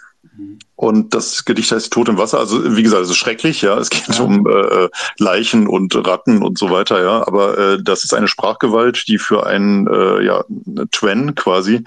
und 0.76 1.14
das 1.14 1.46
Gedicht 1.46 1.72
heißt 1.72 1.92
Tod 1.92 2.10
im 2.10 2.18
Wasser. 2.18 2.40
Also 2.40 2.76
wie 2.76 2.84
gesagt, 2.84 3.04
es 3.04 3.10
ist 3.10 3.18
schrecklich, 3.18 3.62
ja. 3.62 3.78
Es 3.78 3.90
geht 3.90 4.08
ja. 4.08 4.24
um 4.24 4.48
äh, 4.48 4.90
Leichen 5.18 5.68
und 5.68 5.96
Ratten 5.96 6.44
und 6.44 6.58
so 6.58 6.72
weiter, 6.72 7.02
ja. 7.02 7.26
Aber 7.28 7.58
äh, 7.58 7.84
das 7.84 8.04
ist 8.04 8.14
eine 8.14 8.28
Sprachgewalt, 8.28 9.08
die 9.08 9.18
für 9.18 9.46
einen 9.46 9.88
äh, 9.88 10.24
ja, 10.24 10.44
Twen 10.92 11.36
quasi 11.36 11.84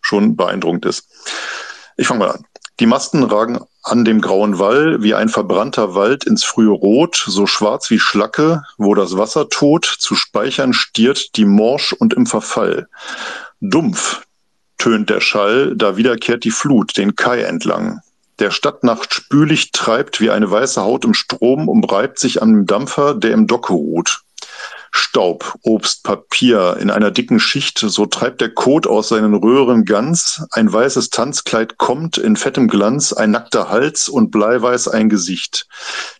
schon 0.00 0.36
beeindruckend 0.36 0.86
ist. 0.86 1.08
Ich 1.96 2.06
fange 2.06 2.20
mal 2.20 2.30
an. 2.30 2.44
Die 2.80 2.86
Masten 2.86 3.24
ragen 3.24 3.58
an 3.82 4.04
dem 4.04 4.20
grauen 4.20 4.60
Wall 4.60 5.02
wie 5.02 5.14
ein 5.14 5.28
verbrannter 5.28 5.94
Wald 5.94 6.24
ins 6.24 6.44
frühe 6.44 6.70
Rot, 6.70 7.24
so 7.26 7.46
schwarz 7.46 7.90
wie 7.90 7.98
Schlacke, 7.98 8.62
wo 8.76 8.94
das 8.94 9.16
Wasser 9.16 9.48
tot 9.48 9.84
zu 9.84 10.14
speichern 10.14 10.72
stiert, 10.72 11.36
die 11.36 11.44
morsch 11.44 11.92
und 11.92 12.14
im 12.14 12.26
Verfall. 12.26 12.88
Dumpf 13.60 14.22
tönt 14.78 15.10
der 15.10 15.20
Schall, 15.20 15.76
da 15.76 15.96
wiederkehrt 15.96 16.44
die 16.44 16.50
Flut 16.50 16.96
den 16.96 17.16
Kai 17.16 17.42
entlang. 17.42 18.00
Der 18.38 18.50
Stadtnacht 18.52 19.12
spülig 19.14 19.72
treibt 19.72 20.20
wie 20.20 20.30
eine 20.30 20.50
weiße 20.50 20.80
Haut 20.80 21.04
im 21.04 21.14
Strom, 21.14 21.68
umreibt 21.68 22.18
sich 22.18 22.40
an 22.40 22.52
dem 22.52 22.66
Dampfer, 22.66 23.14
der 23.14 23.32
im 23.32 23.48
Docke 23.48 23.72
ruht. 23.72 24.22
Staub, 24.90 25.54
Obst, 25.62 26.04
Papier 26.04 26.76
in 26.80 26.90
einer 26.90 27.10
dicken 27.10 27.40
Schicht, 27.40 27.78
so 27.78 28.06
treibt 28.06 28.40
der 28.40 28.50
Kot 28.50 28.86
aus 28.86 29.08
seinen 29.08 29.34
Röhren 29.34 29.84
ganz, 29.84 30.44
ein 30.52 30.72
weißes 30.72 31.10
Tanzkleid 31.10 31.78
kommt 31.78 32.18
in 32.18 32.36
fettem 32.36 32.68
Glanz, 32.68 33.12
ein 33.12 33.30
nackter 33.30 33.68
Hals 33.68 34.08
und 34.08 34.30
bleiweiß 34.30 34.88
ein 34.88 35.08
Gesicht. 35.08 35.66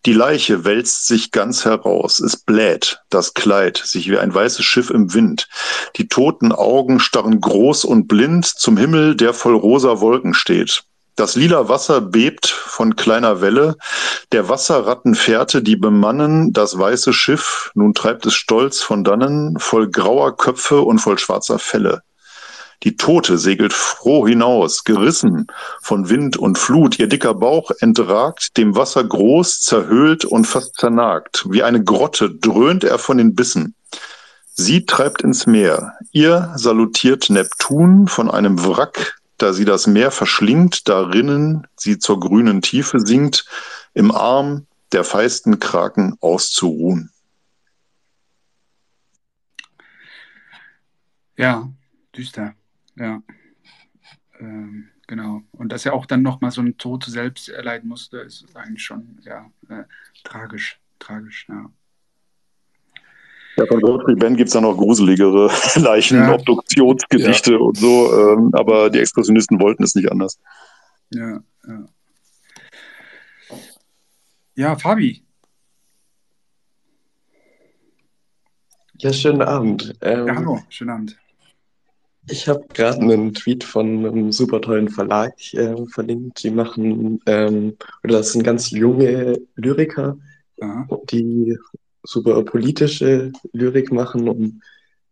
Die 0.06 0.12
Leiche 0.12 0.64
wälzt 0.64 1.06
sich 1.06 1.30
ganz 1.30 1.64
heraus, 1.64 2.20
es 2.20 2.36
bläht, 2.36 3.00
das 3.10 3.34
Kleid, 3.34 3.78
sich 3.84 4.10
wie 4.10 4.18
ein 4.18 4.34
weißes 4.34 4.64
Schiff 4.64 4.90
im 4.90 5.14
Wind. 5.14 5.48
Die 5.96 6.08
toten 6.08 6.52
Augen 6.52 7.00
starren 7.00 7.40
groß 7.40 7.84
und 7.84 8.08
blind 8.08 8.46
zum 8.46 8.76
Himmel, 8.76 9.16
der 9.16 9.34
voll 9.34 9.56
rosa 9.56 10.00
Wolken 10.00 10.34
steht. 10.34 10.84
Das 11.18 11.34
lila 11.34 11.68
Wasser 11.68 12.00
bebt 12.00 12.46
von 12.46 12.94
kleiner 12.94 13.40
Welle. 13.40 13.74
Der 14.30 14.48
Wasserratten 14.48 15.16
Fährte, 15.16 15.62
die 15.62 15.74
bemannen 15.74 16.52
das 16.52 16.78
weiße 16.78 17.12
Schiff. 17.12 17.72
Nun 17.74 17.92
treibt 17.92 18.24
es 18.26 18.34
stolz 18.34 18.82
von 18.82 19.02
dannen, 19.02 19.58
voll 19.58 19.90
grauer 19.90 20.36
Köpfe 20.36 20.80
und 20.80 21.00
voll 21.00 21.18
schwarzer 21.18 21.58
Felle. 21.58 22.02
Die 22.84 22.96
Tote 22.96 23.36
segelt 23.36 23.72
froh 23.72 24.28
hinaus, 24.28 24.84
gerissen 24.84 25.48
von 25.82 26.08
Wind 26.08 26.36
und 26.36 26.56
Flut. 26.56 27.00
Ihr 27.00 27.08
dicker 27.08 27.34
Bauch 27.34 27.72
entragt, 27.80 28.56
dem 28.56 28.76
Wasser 28.76 29.02
groß, 29.02 29.60
zerhöhlt 29.62 30.24
und 30.24 30.44
fast 30.44 30.76
zernagt. 30.76 31.46
Wie 31.50 31.64
eine 31.64 31.82
Grotte 31.82 32.30
dröhnt 32.30 32.84
er 32.84 32.98
von 32.98 33.18
den 33.18 33.34
Bissen. 33.34 33.74
Sie 34.54 34.86
treibt 34.86 35.22
ins 35.22 35.46
Meer. 35.46 35.94
Ihr 36.12 36.52
salutiert 36.54 37.28
Neptun 37.28 38.06
von 38.06 38.30
einem 38.30 38.64
Wrack 38.64 39.17
da 39.38 39.52
sie 39.52 39.64
das 39.64 39.86
Meer 39.86 40.10
verschlingt, 40.10 40.88
darinnen 40.88 41.66
sie 41.76 41.98
zur 41.98 42.20
grünen 42.20 42.60
Tiefe 42.62 43.00
sinkt, 43.00 43.46
im 43.94 44.10
Arm 44.10 44.66
der 44.92 45.04
feisten 45.04 45.58
Kraken 45.58 46.16
auszuruhen. 46.20 47.10
Ja, 51.36 51.70
düster, 52.16 52.54
ja. 52.96 53.22
Ähm, 54.40 54.88
genau. 55.06 55.42
Und 55.52 55.70
dass 55.70 55.86
er 55.86 55.94
auch 55.94 56.06
dann 56.06 56.22
nochmal 56.22 56.50
so 56.50 56.60
einen 56.60 56.78
Tod 56.78 57.04
selbst 57.04 57.48
erleiden 57.48 57.88
musste, 57.88 58.18
ist 58.18 58.44
eigentlich 58.54 58.84
schon 58.84 59.18
ja, 59.22 59.50
äh, 59.68 59.84
tragisch. 60.24 60.80
tragisch, 60.98 61.46
ja. 61.48 61.70
Ja, 63.58 63.66
von 63.66 63.80
Gottfried 63.80 64.20
Benn 64.20 64.36
gibt 64.36 64.48
es 64.48 64.52
da 64.54 64.60
noch 64.60 64.76
gruseligere 64.76 65.50
Leichen, 65.80 66.18
ja. 66.18 66.32
Obduktionsgedichte 66.32 67.52
ja. 67.52 67.58
und 67.58 67.76
so, 67.76 68.12
ähm, 68.16 68.50
aber 68.52 68.88
die 68.88 69.00
Expressionisten 69.00 69.60
wollten 69.60 69.82
es 69.82 69.96
nicht 69.96 70.12
anders. 70.12 70.38
Ja, 71.12 71.40
ja. 71.66 71.84
Ja, 74.54 74.76
Fabi. 74.76 75.24
Ja, 78.98 79.12
schönen 79.12 79.42
Abend. 79.42 79.94
Ähm, 80.02 80.26
ja, 80.26 80.36
hallo, 80.36 80.60
schönen 80.68 80.90
Abend. 80.90 81.18
Ich 82.30 82.48
habe 82.48 82.64
gerade 82.74 83.00
einen 83.00 83.34
Tweet 83.34 83.64
von 83.64 84.06
einem 84.06 84.30
super 84.30 84.60
tollen 84.60 84.88
Verlag 84.88 85.32
äh, 85.54 85.84
verlinkt. 85.86 86.42
Die 86.44 86.50
machen, 86.50 87.20
ähm, 87.26 87.76
oder 88.04 88.18
das 88.18 88.32
sind 88.32 88.44
ganz 88.44 88.70
junge 88.70 89.40
Lyriker, 89.56 90.16
Aha. 90.60 90.86
die 91.10 91.56
super 92.08 92.42
politische 92.42 93.30
Lyrik 93.52 93.92
machen 93.92 94.28
und 94.28 94.62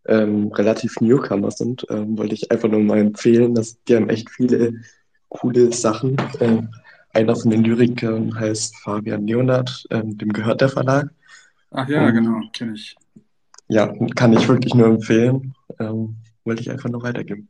ähm, 0.07 0.51
relativ 0.53 0.99
Newcomer 1.01 1.51
sind. 1.51 1.86
Ähm, 1.90 2.16
wollte 2.16 2.34
ich 2.34 2.51
einfach 2.51 2.70
nur 2.70 2.80
mal 2.80 2.99
empfehlen, 2.99 3.55
dass 3.55 3.82
die 3.84 3.97
haben 3.97 4.09
echt 4.09 4.30
viele 4.30 4.80
coole 5.28 5.72
Sachen. 5.74 6.16
Ähm, 6.40 6.70
einer 7.12 7.36
von 7.36 7.51
den 7.51 7.64
Lyrikern 7.64 8.34
heißt 8.38 8.78
Fabian 8.78 9.26
Leonard, 9.26 9.86
ähm, 9.90 10.16
dem 10.16 10.32
gehört 10.32 10.62
der 10.62 10.70
Verlag. 10.70 11.11
Ach 11.70 11.86
ja, 11.86 12.07
und, 12.07 12.14
genau, 12.14 12.40
kenne 12.55 12.72
ich. 12.74 12.97
Ja, 13.68 13.92
kann 14.14 14.32
ich 14.32 14.49
wirklich 14.49 14.74
nur 14.74 14.86
empfehlen. 14.86 15.55
Ähm, 15.78 16.16
wollte 16.44 16.62
ich 16.62 16.70
einfach 16.70 16.88
nur 16.88 17.03
weitergeben. 17.03 17.49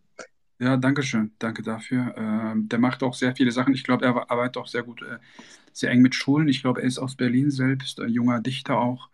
Ja, 0.58 0.76
danke 0.76 1.04
schön. 1.04 1.30
Danke 1.38 1.62
dafür. 1.62 2.14
Ähm, 2.16 2.68
der 2.68 2.80
macht 2.80 3.04
auch 3.04 3.14
sehr 3.14 3.36
viele 3.36 3.52
Sachen. 3.52 3.74
Ich 3.74 3.84
glaube, 3.84 4.06
er 4.06 4.28
arbeitet 4.28 4.56
auch 4.56 4.66
sehr 4.66 4.82
gut, 4.82 5.02
äh, 5.02 5.18
sehr 5.72 5.92
eng 5.92 6.02
mit 6.02 6.16
Schulen. 6.16 6.48
Ich 6.48 6.62
glaube, 6.62 6.80
er 6.80 6.88
ist 6.88 6.98
aus 6.98 7.14
Berlin 7.14 7.52
selbst, 7.52 8.00
ein 8.00 8.08
junger 8.08 8.40
Dichter 8.40 8.78
auch. 8.78 9.08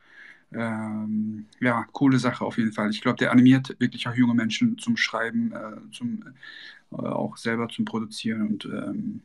Ähm, 0.54 1.46
ja, 1.60 1.86
coole 1.92 2.18
Sache 2.18 2.44
auf 2.44 2.58
jeden 2.58 2.72
Fall. 2.72 2.90
Ich 2.90 3.00
glaube, 3.00 3.18
der 3.18 3.32
animiert 3.32 3.76
wirklich 3.78 4.06
auch 4.08 4.14
junge 4.14 4.34
Menschen 4.34 4.78
zum 4.78 4.96
Schreiben, 4.96 5.52
äh, 5.52 5.90
zum, 5.92 6.24
äh, 6.92 6.96
auch 6.96 7.36
selber 7.36 7.68
zum 7.68 7.84
Produzieren 7.84 8.42
und 8.42 8.64
ähm, 8.66 9.22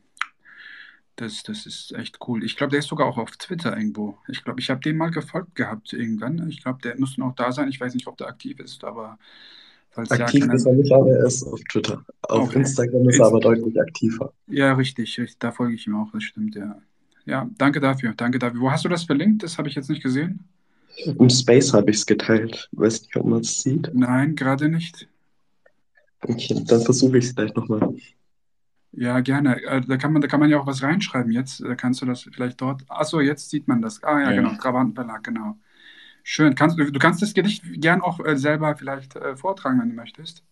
das, 1.18 1.42
das 1.42 1.66
ist 1.66 1.94
echt 1.94 2.20
cool. 2.28 2.44
Ich 2.44 2.56
glaube, 2.56 2.72
der 2.72 2.80
ist 2.80 2.90
sogar 2.90 3.08
auch 3.08 3.18
auf 3.18 3.32
Twitter 3.32 3.76
irgendwo. 3.76 4.20
Ich 4.28 4.44
glaube, 4.44 4.60
ich 4.60 4.70
habe 4.70 4.82
den 4.82 4.98
mal 4.98 5.10
gefolgt 5.10 5.56
gehabt 5.56 5.92
irgendwann. 5.92 6.48
Ich 6.48 6.62
glaube, 6.62 6.80
der 6.84 6.98
muss 7.00 7.18
noch 7.18 7.34
da 7.34 7.52
sein. 7.52 7.70
Ich 7.70 7.80
weiß 7.80 7.96
nicht, 7.96 8.06
ob 8.06 8.18
der 8.18 8.28
aktiv 8.28 8.60
ist, 8.60 8.84
aber 8.84 9.18
Falls 9.98 10.12
Aktiv 10.12 10.46
ja 10.46 10.54
ist 10.54 10.66
er 10.68 10.74
nicht, 10.74 10.94
aber 10.94 11.10
er 11.10 11.26
ist 11.26 11.44
auf 11.44 11.60
Twitter. 11.72 12.06
Auf 12.22 12.50
okay. 12.50 12.60
Instagram 12.60 13.10
ist 13.10 13.20
er 13.20 13.26
aber 13.26 13.40
deutlich 13.40 13.82
aktiver. 13.82 14.32
Ja, 14.46 14.74
richtig, 14.74 15.20
richtig. 15.20 15.40
Da 15.40 15.52
folge 15.52 15.74
ich 15.74 15.88
ihm 15.88 15.96
auch, 15.96 16.12
das 16.12 16.24
stimmt, 16.24 16.54
ja. 16.54 16.80
Ja, 17.26 17.50
danke 17.58 17.80
dafür, 17.80 18.14
danke 18.16 18.38
dafür. 18.38 18.62
Wo 18.62 18.72
hast 18.72 18.86
du 18.86 18.90
das 18.90 19.06
verlinkt? 19.06 19.42
Das 19.42 19.58
habe 19.58 19.70
ich 19.70 19.74
jetzt 19.74 19.90
nicht 19.90 20.04
gesehen. 20.04 20.48
Im 21.06 21.30
Space 21.30 21.74
habe 21.74 21.92
ich 21.92 21.98
es 21.98 22.06
geteilt. 22.06 22.70
Weiß 22.72 23.02
nicht, 23.02 23.16
ob 23.18 23.26
man 23.26 23.42
es 23.42 23.62
sieht. 23.62 23.92
Nein, 23.94 24.36
gerade 24.36 24.68
nicht. 24.70 25.08
Okay, 26.22 26.64
dann 26.68 26.82
versuche 26.82 27.20
ich 27.20 27.26
es 27.26 27.36
gleich 27.36 27.54
nochmal. 27.54 27.94
Ja, 28.92 29.20
gerne. 29.20 29.62
Äh, 29.64 29.82
da 29.82 29.98
kann, 29.98 30.12
man, 30.12 30.22
da 30.22 30.28
kann 30.28 30.40
man 30.40 30.50
ja 30.50 30.60
auch 30.60 30.66
was 30.66 30.82
reinschreiben 30.82 31.32
jetzt. 31.32 31.62
Da 31.62 31.76
kannst 31.76 32.02
du 32.02 32.06
das 32.06 32.24
vielleicht 32.24 32.60
dort. 32.62 32.84
Achso, 32.88 33.20
jetzt 33.20 33.50
sieht 33.50 33.68
man 33.68 33.82
das. 33.82 34.04
Ah 34.04 34.20
ja, 34.20 34.32
ja. 34.32 34.42
genau. 34.42 34.56
Trabantenverlag, 34.56 35.24
genau. 35.24 35.58
Schön. 36.24 36.56
Kannst, 36.56 36.80
du 36.80 36.92
kannst 37.00 37.22
das 37.22 37.34
Gedicht 37.34 37.64
gern 37.76 38.02
auch 38.02 38.20
äh, 38.20 38.36
selber 38.36 38.76
vielleicht 38.76 39.16
äh, 39.16 39.38
vortragen, 39.38 39.80
wenn 39.80 39.90
du 39.90 39.96
möchtest. 39.96 40.44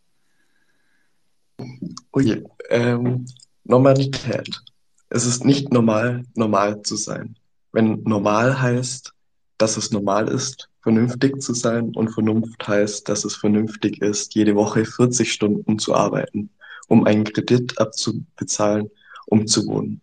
Oh 2.11 2.19
je. 2.19 2.43
Ähm, 2.69 3.25
Normalität. 3.63 4.61
Es 5.09 5.25
ist 5.25 5.43
nicht 5.43 5.73
normal, 5.73 6.23
normal 6.35 6.83
zu 6.83 6.97
sein. 6.97 7.35
Wenn 7.71 8.03
normal 8.03 8.61
heißt, 8.61 9.14
dass 9.57 9.77
es 9.77 9.91
normal 9.91 10.27
ist, 10.27 10.69
vernünftig 10.81 11.41
zu 11.41 11.53
sein 11.53 11.95
und 11.95 12.09
Vernunft 12.09 12.67
heißt, 12.67 13.07
dass 13.09 13.25
es 13.25 13.35
vernünftig 13.35 14.01
ist, 14.01 14.35
jede 14.35 14.55
Woche 14.55 14.85
40 14.85 15.31
Stunden 15.31 15.79
zu 15.79 15.95
arbeiten, 15.95 16.49
um 16.87 17.05
einen 17.05 17.23
Kredit 17.23 17.79
abzubezahlen, 17.79 18.89
um 19.25 19.47
zu 19.47 19.65
wohnen. 19.65 20.01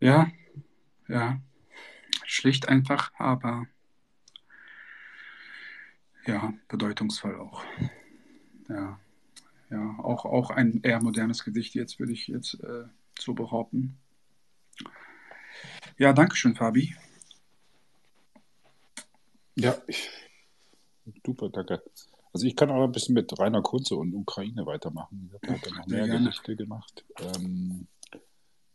Ja, 0.00 0.30
ja. 1.08 1.40
Schlicht 2.24 2.68
einfach, 2.68 3.12
aber 3.18 3.66
ja, 6.26 6.54
bedeutungsvoll 6.68 7.36
auch. 7.38 7.62
Ja, 8.68 8.98
ja 9.70 9.98
auch, 9.98 10.24
auch 10.24 10.50
ein 10.50 10.80
eher 10.82 11.02
modernes 11.02 11.44
Gedicht 11.44 11.74
jetzt, 11.74 11.98
würde 11.98 12.12
ich 12.12 12.28
jetzt 12.28 12.54
äh, 12.62 12.84
so 13.18 13.34
behaupten. 13.34 13.98
Ja, 15.98 16.12
danke 16.12 16.36
schön, 16.36 16.54
Fabi. 16.54 16.96
Ja, 19.56 19.76
ich, 19.86 20.08
super, 21.24 21.48
danke. 21.50 21.82
Also 22.32 22.46
ich 22.46 22.56
kann 22.56 22.70
auch 22.70 22.84
ein 22.84 22.92
bisschen 22.92 23.14
mit 23.14 23.38
Rainer 23.38 23.62
Kunze 23.62 23.96
und 23.96 24.14
Ukraine 24.14 24.64
weitermachen. 24.64 25.28
Ich 25.28 25.34
habe 25.34 25.60
heute 25.60 25.74
noch 25.74 25.86
mehr 25.86 26.06
ja, 26.06 26.18
Gedichte 26.18 26.56
gemacht. 26.56 27.04
Ähm, 27.18 27.86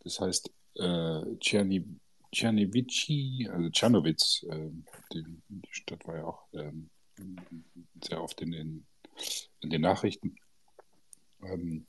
das 0.03 0.19
heißt 0.19 0.51
äh, 0.75 1.21
Czerniewicz, 1.39 3.09
also 3.49 3.69
Czernowitz, 3.71 4.45
äh, 4.49 4.69
die, 5.11 5.23
die, 5.49 5.69
Stadt 5.71 6.07
war 6.07 6.17
ja 6.17 6.25
auch 6.25 6.47
ähm, 6.53 6.89
sehr 8.03 8.21
oft 8.21 8.39
in 8.41 8.51
den, 8.51 8.86
in 9.61 9.71
den 9.71 9.82
Nachrichten. 9.82 10.36
Ähm, 11.41 11.86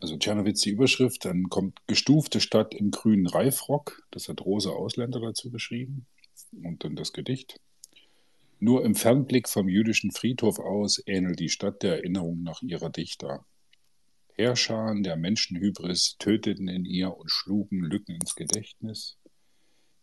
also 0.00 0.16
Tschernowitz 0.16 0.62
die 0.62 0.70
Überschrift, 0.70 1.26
dann 1.26 1.50
kommt 1.50 1.86
gestufte 1.86 2.40
Stadt 2.40 2.74
im 2.74 2.90
grünen 2.90 3.26
Reifrock, 3.26 4.02
das 4.10 4.28
hat 4.28 4.40
Rosa 4.40 4.70
Ausländer 4.70 5.20
dazu 5.20 5.50
geschrieben 5.50 6.06
und 6.62 6.84
dann 6.84 6.96
das 6.96 7.12
Gedicht. 7.12 7.60
Nur 8.60 8.84
im 8.84 8.94
Fernblick 8.94 9.48
vom 9.48 9.68
jüdischen 9.68 10.10
Friedhof 10.10 10.58
aus 10.58 11.02
ähnelt 11.06 11.40
die 11.40 11.48
Stadt 11.48 11.82
der 11.82 11.96
Erinnerung 11.96 12.42
nach 12.42 12.62
ihrer 12.62 12.90
Dichter. 12.90 13.44
Herrscharen 14.36 15.02
der 15.02 15.16
Menschenhybris 15.16 16.16
töteten 16.18 16.68
in 16.68 16.84
ihr 16.84 17.16
und 17.16 17.30
schlugen 17.30 17.80
Lücken 17.80 18.16
ins 18.16 18.34
Gedächtnis. 18.34 19.16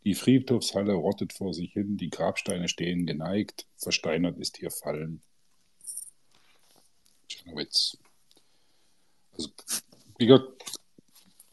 Die 0.03 0.15
Friedhofshalle 0.15 0.93
rottet 0.93 1.33
vor 1.33 1.53
sich 1.53 1.73
hin, 1.73 1.97
die 1.97 2.09
Grabsteine 2.09 2.67
stehen 2.67 3.05
geneigt, 3.05 3.67
versteinert 3.77 4.37
ist 4.37 4.61
ihr 4.61 4.71
Fallen. 4.71 5.21
Czernowitz. 7.27 7.97
Also, 9.33 9.49
wie 10.17 10.25
gesagt, 10.25 10.79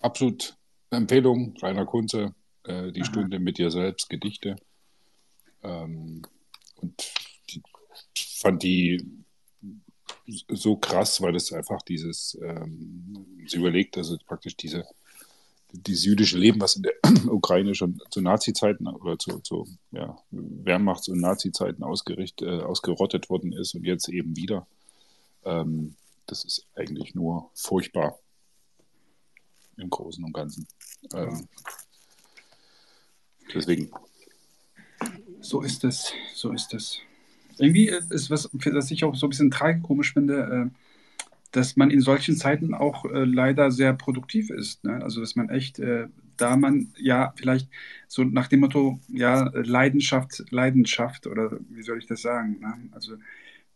absolut 0.01 0.57
Empfehlung, 0.91 1.57
Rainer 1.61 1.85
Kunze, 1.87 2.35
äh, 2.65 2.91
die 2.93 3.03
Aha. 3.03 3.09
Stunde 3.09 3.39
mit 3.39 3.59
dir 3.59 3.71
selbst, 3.71 4.09
Gedichte. 4.09 4.57
Ähm, 5.63 6.23
und 6.77 7.13
die, 7.51 7.63
fand 8.17 8.63
die 8.63 9.05
so 10.49 10.77
krass, 10.77 11.21
weil 11.23 11.33
das 11.33 11.53
einfach 11.53 11.83
dieses, 11.83 12.39
ähm, 12.43 13.27
sie 13.47 13.57
überlegt, 13.57 13.97
also 13.97 14.17
praktisch 14.27 14.57
diese 14.57 14.87
dieses 15.73 16.05
jüdische 16.05 16.39
Leben, 16.39 16.61
was 16.61 16.77
in 16.77 16.83
der 16.83 16.95
Ukraine 17.31 17.75
schon 17.75 18.01
zu 18.11 18.21
Nazi-Zeiten 18.21 18.87
oder 18.87 19.19
zu, 19.19 19.39
zu 19.41 19.67
ja, 19.91 20.19
Wehrmachts- 20.31 21.09
und 21.09 21.21
Nazi-Zeiten 21.21 21.83
äh, 21.83 22.63
ausgerottet 22.63 23.29
worden 23.29 23.53
ist 23.53 23.75
und 23.75 23.85
jetzt 23.85 24.09
eben 24.09 24.37
wieder. 24.37 24.67
Ähm, 25.45 25.95
das 26.27 26.45
ist 26.45 26.67
eigentlich 26.75 27.15
nur 27.15 27.51
furchtbar 27.55 28.19
im 29.77 29.91
Großen 29.91 30.25
und 30.25 30.33
Ganzen. 30.33 30.67
Ähm, 31.15 31.49
deswegen. 33.55 33.91
So 35.41 35.63
ist 35.63 35.85
es, 35.85 36.13
so 36.35 36.53
ist 36.53 36.75
es. 36.75 37.01
Irgendwie 37.59 37.89
ist 37.89 38.31
was, 38.31 38.49
was 38.53 38.91
ich 38.91 39.05
auch 39.05 39.15
so 39.15 39.27
ein 39.27 39.31
bisschen 39.31 39.51
tragikomisch 39.51 40.13
finde, 40.13 40.71
äh, 40.71 40.79
dass 41.53 41.77
man 41.77 41.91
in 41.91 42.01
solchen 42.01 42.37
Zeiten 42.37 42.75
auch 42.75 43.05
äh, 43.07 43.25
leider 43.25 43.71
sehr 43.71 43.95
produktiv 43.95 44.51
ist. 44.51 44.85
Ne? 44.85 45.03
Also 45.03 45.21
dass 45.21 45.35
man 45.37 45.49
echt, 45.49 45.79
äh, 45.79 46.09
da 46.37 46.57
man 46.57 46.93
ja 46.99 47.33
vielleicht 47.37 47.69
so 48.07 48.23
nach 48.25 48.49
dem 48.49 48.61
Motto, 48.61 49.01
ja, 49.09 49.51
Leidenschaft, 49.55 50.45
Leidenschaft 50.51 51.27
oder 51.27 51.59
wie 51.71 51.83
soll 51.83 51.99
ich 51.99 52.07
das 52.07 52.23
sagen? 52.23 52.61
Ne? 52.61 52.75
Also 52.93 53.17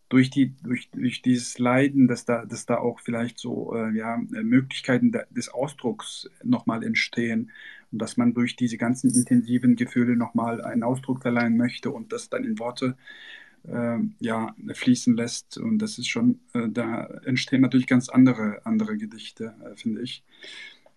durch, 0.09 0.29
die, 0.29 0.53
durch, 0.63 0.89
durch 0.91 1.21
dieses 1.21 1.57
Leiden, 1.57 2.07
dass 2.07 2.25
da, 2.25 2.45
dass 2.45 2.65
da 2.65 2.77
auch 2.77 2.99
vielleicht 2.99 3.39
so 3.39 3.75
ja, 3.93 4.21
Möglichkeiten 4.29 5.11
des 5.31 5.49
Ausdrucks 5.49 6.29
nochmal 6.43 6.83
entstehen 6.83 7.49
und 7.93 7.99
dass 7.99 8.17
man 8.17 8.33
durch 8.33 8.55
diese 8.55 8.77
ganzen 8.77 9.11
intensiven 9.13 9.75
Gefühle 9.75 10.17
nochmal 10.17 10.61
einen 10.61 10.83
Ausdruck 10.83 11.21
verleihen 11.21 11.55
möchte 11.55 11.91
und 11.91 12.11
das 12.11 12.27
dann 12.29 12.43
in 12.43 12.59
Worte 12.59 12.97
äh, 13.67 13.99
ja, 14.19 14.55
fließen 14.73 15.15
lässt. 15.15 15.57
Und 15.57 15.77
das 15.77 15.97
ist 15.99 16.09
schon, 16.09 16.39
äh, 16.53 16.67
da 16.69 17.05
entstehen 17.23 17.61
natürlich 17.61 17.87
ganz 17.87 18.09
andere, 18.09 18.65
andere 18.65 18.97
Gedichte, 18.97 19.55
äh, 19.63 19.75
finde 19.75 20.01
ich. 20.01 20.23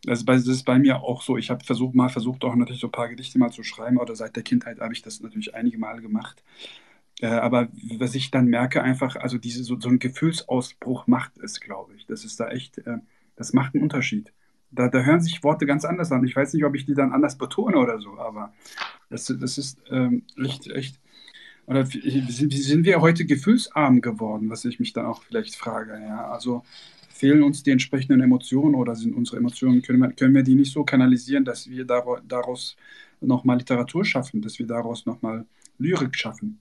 Also 0.07 0.24
das 0.24 0.47
ist 0.47 0.64
bei 0.64 0.78
mir 0.78 1.03
auch 1.03 1.22
so. 1.22 1.36
Ich 1.36 1.51
habe 1.51 1.64
versucht, 1.64 1.94
mal 1.94 2.09
versucht, 2.09 2.44
auch 2.44 2.55
natürlich 2.57 2.80
so 2.80 2.88
ein 2.88 2.92
paar 2.92 3.09
Gedichte 3.09 3.38
mal 3.38 3.51
zu 3.51 3.62
schreiben, 3.62 3.99
oder 3.99 4.16
seit 4.16 4.34
der 4.36 4.42
Kindheit 4.42 4.80
habe 4.80 4.94
ich 4.94 5.03
das 5.03 5.20
natürlich 5.20 5.55
einige 5.55 5.78
Male 5.78 6.01
gemacht. 6.01 6.42
Äh, 7.20 7.26
aber 7.26 7.68
was 7.99 8.14
ich 8.14 8.30
dann 8.30 8.47
merke, 8.47 8.82
einfach, 8.82 9.16
also 9.16 9.38
diese, 9.38 9.64
so, 9.64 9.78
so 9.78 9.88
ein 9.88 9.99
Gefühlsausbruch 9.99 11.07
macht 11.07 11.38
es, 11.38 11.61
glaube 11.61 11.94
ich. 11.94 12.07
Das 12.07 12.24
ist 12.24 12.40
da 12.40 12.49
echt, 12.49 12.78
äh, 12.78 12.99
das 13.36 13.53
macht 13.53 13.74
einen 13.74 13.82
Unterschied 13.82 14.32
Da, 14.77 14.89
da 14.89 15.03
hören 15.03 15.20
sich 15.20 15.43
Worte 15.43 15.66
ganz 15.66 15.85
anders 15.85 16.12
an. 16.12 16.24
Ich 16.24 16.37
weiß 16.37 16.55
nicht, 16.55 16.64
ob 16.64 16.74
ich 16.74 16.87
die 16.87 16.95
dann 16.95 17.12
anders 17.12 17.37
betone 17.37 17.79
oder 17.79 17.99
so, 17.99 18.18
aber 18.18 18.53
das, 19.11 19.27
das 19.41 19.59
ist 19.59 19.79
ähm, 19.91 20.22
echt, 20.43 20.68
echt. 20.68 21.01
Oder 21.66 21.85
sind, 21.85 22.53
sind 22.53 22.85
wir 22.85 23.01
heute 23.01 23.24
gefühlsarm 23.24 24.01
geworden, 24.01 24.49
was 24.51 24.64
ich 24.64 24.79
mich 24.79 24.93
dann 24.93 25.07
auch 25.07 25.22
vielleicht 25.24 25.57
frage. 25.57 26.01
Ja? 26.01 26.31
Also 26.31 26.62
fehlen 27.09 27.43
uns 27.43 27.62
die 27.62 27.72
entsprechenden 27.72 28.20
Emotionen 28.20 28.74
oder 28.74 28.95
sind 28.95 29.14
unsere 29.14 29.39
Emotionen, 29.39 29.83
können 29.83 29.99
wir, 29.99 30.12
können 30.12 30.35
wir 30.35 30.43
die 30.43 30.55
nicht 30.55 30.72
so 30.72 30.85
kanalisieren, 30.85 31.45
dass 31.45 31.68
wir 31.68 31.85
daraus 31.85 32.77
nochmal 33.20 33.59
Literatur 33.59 34.05
schaffen, 34.05 34.43
dass 34.43 34.59
wir 34.59 34.66
daraus 34.66 35.07
nochmal 35.07 35.47
Lyrik 35.79 36.14
schaffen? 36.14 36.61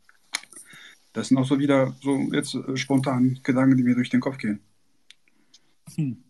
Das 1.14 1.30
sind 1.30 1.38
auch 1.38 1.46
so 1.46 1.60
wieder 1.60 1.96
so 2.02 2.18
jetzt 2.34 2.56
äh, 2.56 2.76
spontan 2.76 3.40
Gedanken, 3.44 3.78
die 3.78 3.84
mir 3.84 3.96
durch 3.96 4.10
den 4.10 4.20
Kopf 4.20 4.38
gehen. 4.38 4.60
Hm. 5.96 6.25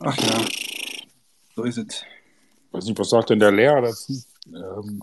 Ach 0.00 0.16
ja, 0.18 0.44
so 1.54 1.64
ist 1.64 1.78
es. 1.78 2.04
Weiß 2.70 2.84
nicht, 2.86 2.98
was 2.98 3.10
sagt 3.10 3.30
denn 3.30 3.38
der 3.38 3.52
Lehrer 3.52 3.82
dazu? 3.82 4.22
Ähm, 4.46 5.02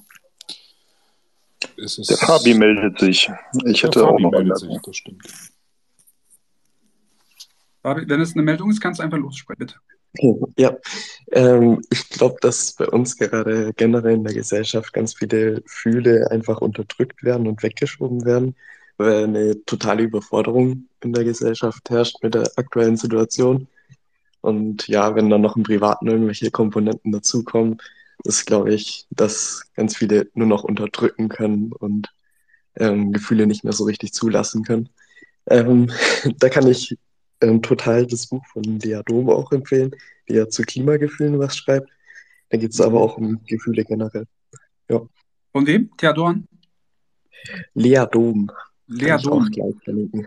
der 1.78 2.18
Fabi 2.18 2.54
meldet 2.54 3.00
sich. 3.00 3.30
Ich 3.66 3.84
hätte 3.84 4.08
auch 4.08 4.20
noch 4.20 4.32
meldet 4.32 4.58
sich, 4.58 4.78
das 4.84 4.96
stimmt. 4.96 5.28
Fabi, 7.82 8.08
wenn 8.08 8.22
es 8.22 8.34
eine 8.34 8.44
Meldung 8.44 8.70
ist, 8.70 8.82
kannst 8.82 9.00
du 9.00 9.04
einfach 9.04 9.18
lossprechen, 9.18 9.60
bitte. 9.60 9.76
Ja, 10.58 10.76
ähm, 11.32 11.82
ich 11.92 12.10
glaube, 12.10 12.38
dass 12.42 12.74
bei 12.74 12.88
uns 12.88 13.16
gerade 13.16 13.74
generell 13.76 14.16
in 14.16 14.24
der 14.24 14.34
Gesellschaft 14.34 14.92
ganz 14.92 15.14
viele 15.14 15.62
Gefühle 15.62 16.30
einfach 16.32 16.62
unterdrückt 16.62 17.24
werden 17.24 17.48
und 17.48 17.62
weggeschoben 17.62 18.26
werden, 18.26 18.56
weil 18.98 19.26
eine 19.26 19.64
totale 19.66 20.04
Überforderung 20.04 20.88
in 21.04 21.14
der 21.14 21.24
Gesellschaft 21.24 21.90
herrscht 21.90 22.18
mit 22.24 22.34
der 22.34 22.52
aktuellen 22.56 22.98
Situation. 22.98 23.68
Und 24.42 24.88
ja, 24.88 25.16
wenn 25.16 25.30
dann 25.30 25.42
noch 25.42 25.56
im 25.56 25.64
Privaten 25.64 26.08
irgendwelche 26.08 26.52
Komponenten 26.52 27.12
dazukommen, 27.12 27.78
ist, 28.24 28.46
glaube 28.46 28.74
ich, 28.74 29.06
dass 29.10 29.64
ganz 29.76 29.96
viele 29.96 30.30
nur 30.34 30.48
noch 30.48 30.64
unterdrücken 30.64 31.30
können 31.30 31.72
und 31.72 32.10
ähm, 32.76 33.12
Gefühle 33.12 33.48
nicht 33.48 33.64
mehr 33.64 33.74
so 33.74 33.86
richtig 33.86 34.14
zulassen 34.14 34.64
können. 34.64 34.90
Ähm, 35.48 35.92
da 36.38 36.50
kann 36.50 36.68
ich 36.68 36.98
ähm, 37.42 37.62
total 37.62 38.06
das 38.06 38.28
Buch 38.28 38.46
von 38.48 38.64
Lea 38.64 39.02
Dom 39.06 39.30
auch 39.30 39.52
empfehlen, 39.52 39.92
die 40.28 40.34
ja 40.34 40.48
zu 40.50 40.64
Klimagefühlen 40.64 41.40
was 41.40 41.58
schreibt. 41.58 41.90
Da 42.50 42.58
geht 42.58 42.72
es 42.72 42.82
aber 42.82 43.00
auch 43.00 43.18
um 43.18 43.44
Gefühle 43.46 43.86
generell. 43.86 44.26
Ja. 44.90 45.02
Von 45.52 45.68
wem? 45.68 45.96
Theodoren? 45.98 46.48
Lea 47.74 48.06
Dom. 48.12 48.52
Lea 48.88 49.18
Dom. 49.22 49.50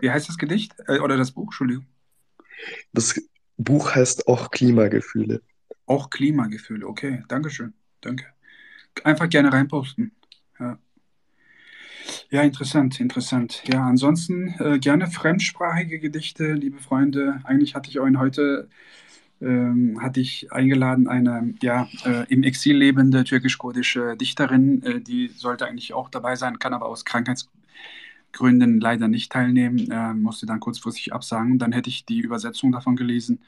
Wie 0.01 0.09
heißt 0.09 0.29
das 0.29 0.37
Gedicht? 0.37 0.73
Äh, 0.87 0.99
oder 0.99 1.17
das 1.17 1.31
Buch, 1.31 1.45
Entschuldigung? 1.45 1.85
Das 2.93 3.19
Buch 3.57 3.95
heißt 3.95 4.27
auch 4.27 4.51
Klimagefühle. 4.51 5.41
Auch 5.85 6.09
Klimagefühle, 6.09 6.87
okay, 6.87 7.23
Dankeschön, 7.27 7.73
danke. 8.01 8.25
Einfach 9.03 9.29
gerne 9.29 9.51
reinposten. 9.51 10.11
Ja. 10.59 10.77
Ja, 12.29 12.41
interessant, 12.41 12.99
interessant. 12.99 13.63
Ja, 13.65 13.85
ansonsten 13.85 14.55
äh, 14.59 14.77
gerne 14.79 15.07
fremdsprachige 15.07 15.99
Gedichte, 15.99 16.53
liebe 16.53 16.79
Freunde. 16.79 17.39
Eigentlich 17.43 17.75
hatte 17.75 17.89
ich 17.89 17.99
euch 17.99 18.15
heute 18.17 18.69
ähm, 19.43 20.01
hatte 20.01 20.19
ich 20.19 20.51
eingeladen 20.51 21.07
eine 21.07 21.53
ja 21.61 21.87
äh, 22.05 22.25
im 22.29 22.43
Exil 22.43 22.77
lebende 22.77 23.23
türkisch-kurdische 23.23 24.15
Dichterin, 24.15 24.81
äh, 24.83 25.01
die 25.01 25.27
sollte 25.27 25.65
eigentlich 25.65 25.93
auch 25.93 26.09
dabei 26.09 26.35
sein, 26.35 26.59
kann 26.59 26.73
aber 26.73 26.87
aus 26.87 27.05
Krankheitsgründen 27.05 27.62
leider 28.39 29.07
nicht 29.07 29.31
teilnehmen, 29.31 29.89
äh, 29.91 30.13
musste 30.13 30.45
dann 30.45 30.59
kurzfristig 30.59 31.13
absagen. 31.13 31.59
Dann 31.59 31.71
hätte 31.71 31.89
ich 31.89 32.05
die 32.05 32.19
Übersetzung 32.19 32.71
davon 32.71 32.95
gelesen, 32.95 33.39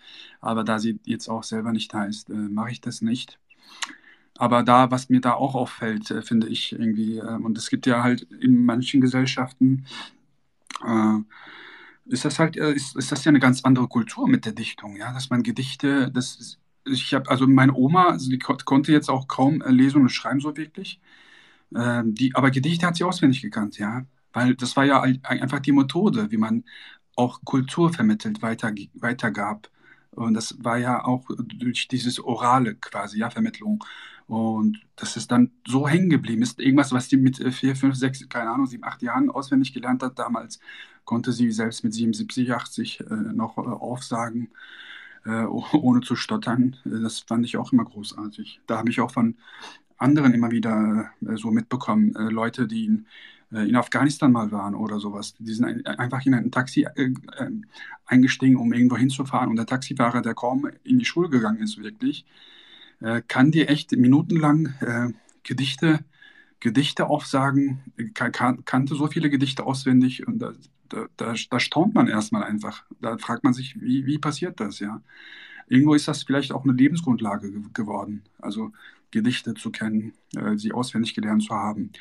aber 0.41 0.63
da 0.63 0.79
sie 0.79 0.99
jetzt 1.05 1.27
auch 1.29 1.43
selber 1.43 1.71
nicht 1.71 1.93
heißt, 1.93 2.29
äh, 2.29 2.33
mache 2.33 2.71
ich 2.71 2.81
das 2.81 3.01
nicht. 3.01 3.39
Aber 4.37 4.63
da, 4.63 4.91
was 4.91 5.09
mir 5.09 5.21
da 5.21 5.33
auch 5.33 5.55
auffällt, 5.55 6.11
äh, 6.11 6.21
finde 6.21 6.47
ich 6.47 6.73
irgendwie, 6.73 7.17
äh, 7.19 7.35
und 7.35 7.57
es 7.57 7.69
gibt 7.69 7.85
ja 7.87 8.03
halt 8.03 8.23
in 8.23 8.65
manchen 8.65 9.01
Gesellschaften, 9.01 9.85
äh, 10.85 11.19
ist 12.05 12.25
das 12.25 12.39
halt, 12.39 12.57
äh, 12.57 12.73
ist, 12.73 12.95
ist 12.95 13.11
das 13.11 13.23
ja 13.25 13.29
eine 13.29 13.39
ganz 13.39 13.63
andere 13.63 13.87
Kultur 13.87 14.27
mit 14.27 14.45
der 14.45 14.53
Dichtung, 14.53 14.95
ja, 14.97 15.13
dass 15.13 15.29
man 15.29 15.43
Gedichte, 15.43 16.11
das, 16.11 16.59
ich 16.85 17.13
habe, 17.13 17.29
also 17.29 17.47
meine 17.47 17.73
Oma, 17.73 18.09
also 18.09 18.29
die 18.29 18.39
ko 18.39 18.55
konnte 18.65 18.91
jetzt 18.91 19.09
auch 19.09 19.27
kaum 19.27 19.61
äh, 19.61 19.71
lesen 19.71 20.01
und 20.01 20.09
schreiben 20.09 20.39
so 20.39 20.55
wirklich, 20.57 20.99
ähm, 21.75 22.15
die, 22.15 22.35
aber 22.35 22.51
Gedichte 22.51 22.87
hat 22.87 22.97
sie 22.97 23.03
auswendig 23.05 23.41
gekannt, 23.41 23.77
ja, 23.79 24.05
weil 24.35 24.55
das 24.55 24.75
war 24.75 24.83
ja 24.83 25.01
einfach 25.23 25.59
die 25.59 25.71
Methode, 25.71 26.29
wie 26.29 26.37
man 26.37 26.65
auch 27.15 27.41
Kultur 27.45 27.93
vermittelt, 27.93 28.41
weiter, 28.41 28.73
weitergab. 28.93 29.69
Und 30.11 30.33
das 30.33 30.57
war 30.59 30.77
ja 30.77 31.03
auch 31.05 31.25
durch 31.37 31.87
dieses 31.87 32.19
Orale 32.19 32.75
quasi, 32.75 33.19
ja, 33.19 33.29
Vermittlung. 33.29 33.83
Und 34.27 34.81
das 34.97 35.15
ist 35.15 35.31
dann 35.31 35.51
so 35.65 35.87
hängen 35.87 36.09
geblieben. 36.09 36.41
Ist 36.41 36.59
irgendwas, 36.59 36.91
was 36.91 37.07
die 37.07 37.17
mit 37.17 37.39
äh, 37.39 37.51
vier, 37.51 37.75
fünf, 37.77 37.95
sechs, 37.95 38.27
keine 38.27 38.49
Ahnung, 38.49 38.65
sieben, 38.67 38.83
acht 38.83 39.01
Jahren 39.01 39.29
auswendig 39.29 39.73
gelernt 39.73 40.03
hat. 40.03 40.19
Damals 40.19 40.59
konnte 41.05 41.31
sie 41.31 41.51
selbst 41.51 41.83
mit 41.85 41.93
77, 41.93 42.51
80 42.51 42.99
äh, 42.99 43.03
noch 43.13 43.57
äh, 43.57 43.61
aufsagen, 43.61 44.49
äh, 45.25 45.45
ohne 45.45 46.01
zu 46.01 46.17
stottern. 46.17 46.75
Das 46.83 47.19
fand 47.19 47.45
ich 47.45 47.55
auch 47.55 47.71
immer 47.71 47.85
großartig. 47.85 48.59
Da 48.67 48.77
habe 48.79 48.89
ich 48.89 48.99
auch 48.99 49.11
von 49.11 49.37
anderen 49.97 50.33
immer 50.33 50.51
wieder 50.51 51.11
äh, 51.25 51.37
so 51.37 51.51
mitbekommen, 51.51 52.15
äh, 52.15 52.23
Leute, 52.23 52.67
die 52.67 52.85
in, 52.85 53.07
in, 53.63 53.75
Afghanistan 53.75 54.31
mal 54.31 54.51
waren 54.51 54.75
oder 54.75 54.99
sowas. 54.99 55.35
Die 55.39 55.53
sind 55.53 55.87
einfach 55.87 56.25
in 56.25 56.33
ein 56.33 56.51
Taxi 56.51 56.87
eingestiegen, 58.05 58.57
um 58.57 58.73
irgendwo 58.73 58.97
hinzufahren. 58.97 59.49
Und 59.49 59.55
der 59.55 59.65
Taxifahrer, 59.65 60.21
der 60.21 60.33
kaum 60.33 60.69
in 60.83 60.99
die 60.99 61.05
Schule 61.05 61.29
gegangen 61.29 61.61
ist, 61.61 61.77
wirklich, 61.77 62.25
äh, 63.01 63.21
kann 63.27 63.51
dir 63.51 63.69
echt 63.69 63.91
minutenlang 63.91 64.73
äh, 64.81 65.13
Gedichte, 65.43 65.99
Gedichte 66.59 67.07
aufsagen, 67.07 67.83
kan 68.13 68.65
kannte 68.65 68.95
so 68.95 69.07
viele 69.07 69.29
Gedichte 69.29 69.65
auswendig 69.65 70.27
und 70.27 70.39
da, 70.39 70.53
da, 70.89 71.05
da, 71.17 71.33
da 71.49 71.59
staunt 71.59 71.93
man 71.93 72.07
erstmal 72.07 72.43
einfach. 72.43 72.85
Da 73.01 73.17
fragt 73.17 73.43
man 73.43 73.53
sich, 73.53 73.79
wie, 73.79 74.05
wie 74.05 74.17
passiert 74.17 74.59
das, 74.59 74.79
ja? 74.79 75.01
Irgendwo 75.67 75.95
ist 75.95 76.07
das 76.07 76.23
vielleicht 76.23 76.51
auch 76.51 76.63
eine 76.63 76.73
Lebensgrundlage 76.73 77.51
ge 77.51 77.61
geworden. 77.73 78.23
Also 78.39 78.71
Gedichte 79.15 79.53
zu 79.53 79.71
kennen, 79.71 80.13
äh, 80.35 80.57
sie 80.57 80.73
auswendig 80.73 81.15
gelernt 81.15 81.43
zu 81.43 81.55
haben, 81.55 81.91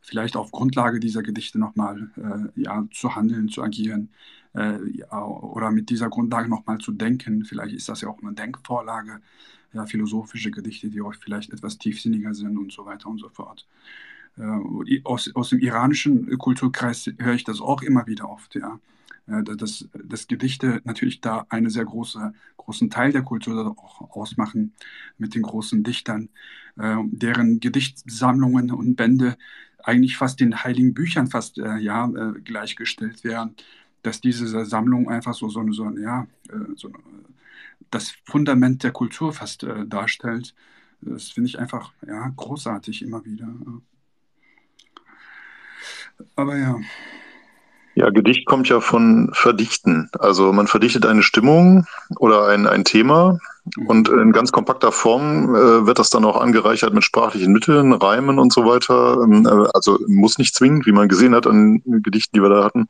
vielleicht 0.00 0.36
auf 0.36 0.50
Grundlage 0.50 1.00
dieser 1.00 1.22
Gedichte 1.22 1.58
nochmal 1.58 2.10
äh, 2.16 2.60
ja, 2.60 2.86
zu 2.92 3.14
handeln, 3.14 3.48
zu 3.48 3.62
agieren 3.62 4.10
äh, 4.54 4.78
ja, 4.90 5.24
oder 5.24 5.70
mit 5.70 5.88
dieser 5.88 6.10
Grundlage 6.10 6.48
nochmal 6.48 6.78
zu 6.78 6.92
denken. 6.92 7.44
Vielleicht 7.44 7.74
ist 7.74 7.88
das 7.88 8.00
ja 8.00 8.08
auch 8.08 8.20
eine 8.22 8.32
Denkvorlage 8.32 9.20
ja, 9.72 9.86
philosophische 9.86 10.50
Gedichte, 10.50 10.90
die 10.90 11.00
auch 11.00 11.14
vielleicht 11.14 11.52
etwas 11.52 11.78
tiefsinniger 11.78 12.34
sind 12.34 12.58
und 12.58 12.72
so 12.72 12.84
weiter 12.84 13.08
und 13.08 13.18
so 13.18 13.28
fort. 13.28 13.66
Äh, 14.38 15.00
aus, 15.04 15.30
aus 15.34 15.50
dem 15.50 15.60
iranischen 15.60 16.36
Kulturkreis 16.38 17.08
höre 17.18 17.34
ich 17.34 17.44
das 17.44 17.60
auch 17.60 17.82
immer 17.82 18.06
wieder 18.06 18.28
oft, 18.28 18.54
ja. 18.54 18.80
Äh, 19.26 19.42
dass, 19.44 19.88
dass 19.92 20.26
Gedichte 20.26 20.80
natürlich 20.84 21.20
da 21.20 21.46
einen 21.48 21.70
sehr 21.70 21.84
große, 21.84 22.32
großen 22.56 22.90
Teil 22.90 23.12
der 23.12 23.22
Kultur 23.22 23.74
auch 23.78 24.00
ausmachen 24.16 24.72
mit 25.18 25.34
den 25.34 25.42
großen 25.42 25.82
Dichtern, 25.84 26.30
äh, 26.76 26.96
deren 27.06 27.60
Gedichtsammlungen 27.60 28.72
und 28.72 28.96
Bände 28.96 29.36
eigentlich 29.82 30.16
fast 30.16 30.40
den 30.40 30.64
heiligen 30.64 30.94
Büchern 30.94 31.26
fast 31.26 31.58
ja, 31.58 32.06
gleichgestellt 32.42 33.22
werden, 33.22 33.54
dass 34.02 34.22
diese 34.22 34.64
Sammlung 34.64 35.10
einfach 35.10 35.34
so, 35.34 35.50
so, 35.50 35.62
so, 35.72 35.90
ja, 35.98 36.26
so 36.74 36.90
das 37.90 38.14
Fundament 38.24 38.82
der 38.82 38.92
Kultur 38.92 39.34
fast 39.34 39.66
darstellt. 39.86 40.54
Das 41.02 41.28
finde 41.28 41.48
ich 41.48 41.58
einfach 41.58 41.92
ja, 42.06 42.32
großartig 42.34 43.02
immer 43.02 43.26
wieder. 43.26 43.46
Aber 46.36 46.56
ja. 46.56 46.80
Ja, 47.96 48.10
Gedicht 48.10 48.46
kommt 48.46 48.68
ja 48.68 48.80
von 48.80 49.30
Verdichten. 49.32 50.10
Also 50.18 50.52
man 50.52 50.66
verdichtet 50.66 51.06
eine 51.06 51.22
Stimmung 51.22 51.86
oder 52.16 52.48
ein, 52.48 52.66
ein 52.66 52.84
Thema. 52.84 53.38
Und 53.86 54.10
in 54.10 54.32
ganz 54.32 54.52
kompakter 54.52 54.92
Form 54.92 55.54
äh, 55.54 55.86
wird 55.86 55.98
das 55.98 56.10
dann 56.10 56.24
auch 56.26 56.38
angereichert 56.38 56.92
mit 56.92 57.02
sprachlichen 57.02 57.50
Mitteln, 57.52 57.94
Reimen 57.94 58.38
und 58.38 58.52
so 58.52 58.66
weiter. 58.66 59.18
Ähm, 59.22 59.46
äh, 59.46 59.68
also 59.72 59.98
muss 60.06 60.36
nicht 60.36 60.54
zwingend, 60.54 60.84
wie 60.84 60.92
man 60.92 61.08
gesehen 61.08 61.34
hat 61.34 61.46
an 61.46 61.80
Gedichten, 61.86 62.36
die 62.36 62.42
wir 62.42 62.50
da 62.50 62.62
hatten, 62.62 62.86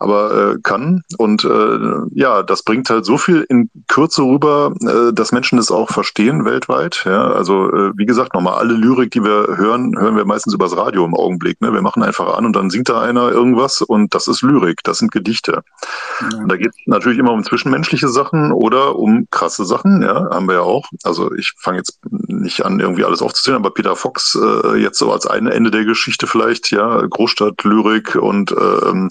aber 0.00 0.54
äh, 0.54 0.58
kann. 0.60 1.02
Und 1.18 1.44
äh, 1.44 1.78
ja, 2.14 2.42
das 2.42 2.64
bringt 2.64 2.90
halt 2.90 3.04
so 3.04 3.16
viel 3.16 3.46
in 3.48 3.70
Kürze 3.86 4.22
rüber, 4.22 4.74
äh, 4.80 5.12
dass 5.12 5.30
Menschen 5.30 5.56
es 5.58 5.70
auch 5.70 5.90
verstehen 5.90 6.44
weltweit. 6.44 7.04
Ja, 7.06 7.30
also 7.30 7.72
äh, 7.72 7.92
wie 7.96 8.06
gesagt, 8.06 8.34
nochmal 8.34 8.58
alle 8.58 8.74
Lyrik, 8.74 9.12
die 9.12 9.22
wir 9.22 9.56
hören, 9.56 9.96
hören 9.96 10.16
wir 10.16 10.24
meistens 10.24 10.52
übers 10.52 10.76
Radio 10.76 11.04
im 11.04 11.14
Augenblick. 11.14 11.60
Ne? 11.60 11.72
Wir 11.72 11.82
machen 11.82 12.02
einfach 12.02 12.36
an 12.36 12.44
und 12.44 12.56
dann 12.56 12.70
singt 12.70 12.88
da 12.88 13.00
einer 13.00 13.30
irgendwas 13.30 13.82
und 13.82 14.14
das 14.16 14.26
ist 14.26 14.42
Lyrik, 14.42 14.82
das 14.82 14.98
sind 14.98 15.12
Gedichte. 15.12 15.62
Ja. 16.20 16.44
da 16.46 16.56
geht 16.56 16.70
es 16.70 16.76
natürlich 16.86 17.18
immer 17.18 17.32
um 17.32 17.44
zwischenmenschliche 17.44 18.08
Sachen 18.08 18.50
oder 18.50 18.96
um 18.96 19.28
krasse 19.30 19.64
Sachen 19.64 20.07
ja, 20.08 20.28
haben 20.30 20.46
wir 20.46 20.54
ja 20.54 20.60
auch. 20.62 20.88
Also 21.02 21.32
ich 21.34 21.52
fange 21.58 21.78
jetzt 21.78 21.98
nicht 22.10 22.64
an, 22.64 22.80
irgendwie 22.80 23.04
alles 23.04 23.22
aufzuzählen, 23.22 23.58
aber 23.58 23.72
Peter 23.72 23.94
Fox 23.94 24.36
äh, 24.40 24.76
jetzt 24.76 24.98
so 24.98 25.12
als 25.12 25.26
eine 25.26 25.52
Ende 25.52 25.70
der 25.70 25.84
Geschichte 25.84 26.26
vielleicht, 26.26 26.70
ja, 26.70 27.02
Großstadt, 27.06 27.62
Lyrik 27.64 28.16
und 28.16 28.52
ähm, 28.52 29.10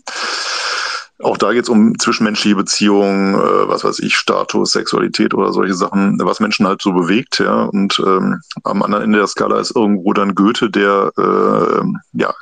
auch 1.20 1.38
da 1.38 1.52
geht 1.52 1.64
es 1.64 1.70
um 1.70 1.98
zwischenmenschliche 1.98 2.56
Beziehungen, 2.56 3.36
äh, 3.36 3.68
was 3.68 3.84
weiß 3.84 4.00
ich, 4.00 4.16
Status, 4.16 4.72
Sexualität 4.72 5.34
oder 5.34 5.52
solche 5.52 5.74
Sachen, 5.74 6.20
was 6.22 6.40
Menschen 6.40 6.68
halt 6.68 6.82
so 6.82 6.94
bewegt, 6.94 7.40
ja. 7.40 7.64
Und 7.66 8.00
ähm, 8.06 8.42
am 8.64 8.84
anderen 8.84 9.04
Ende 9.04 9.20
der 9.20 9.28
Skala 9.28 9.60
ist 9.60 9.76
irgendwo 9.76 10.14
dann 10.14 10.36
Goethe, 10.36 10.70
der 10.70 11.12
äh, 11.18 11.84
ja 12.14 12.34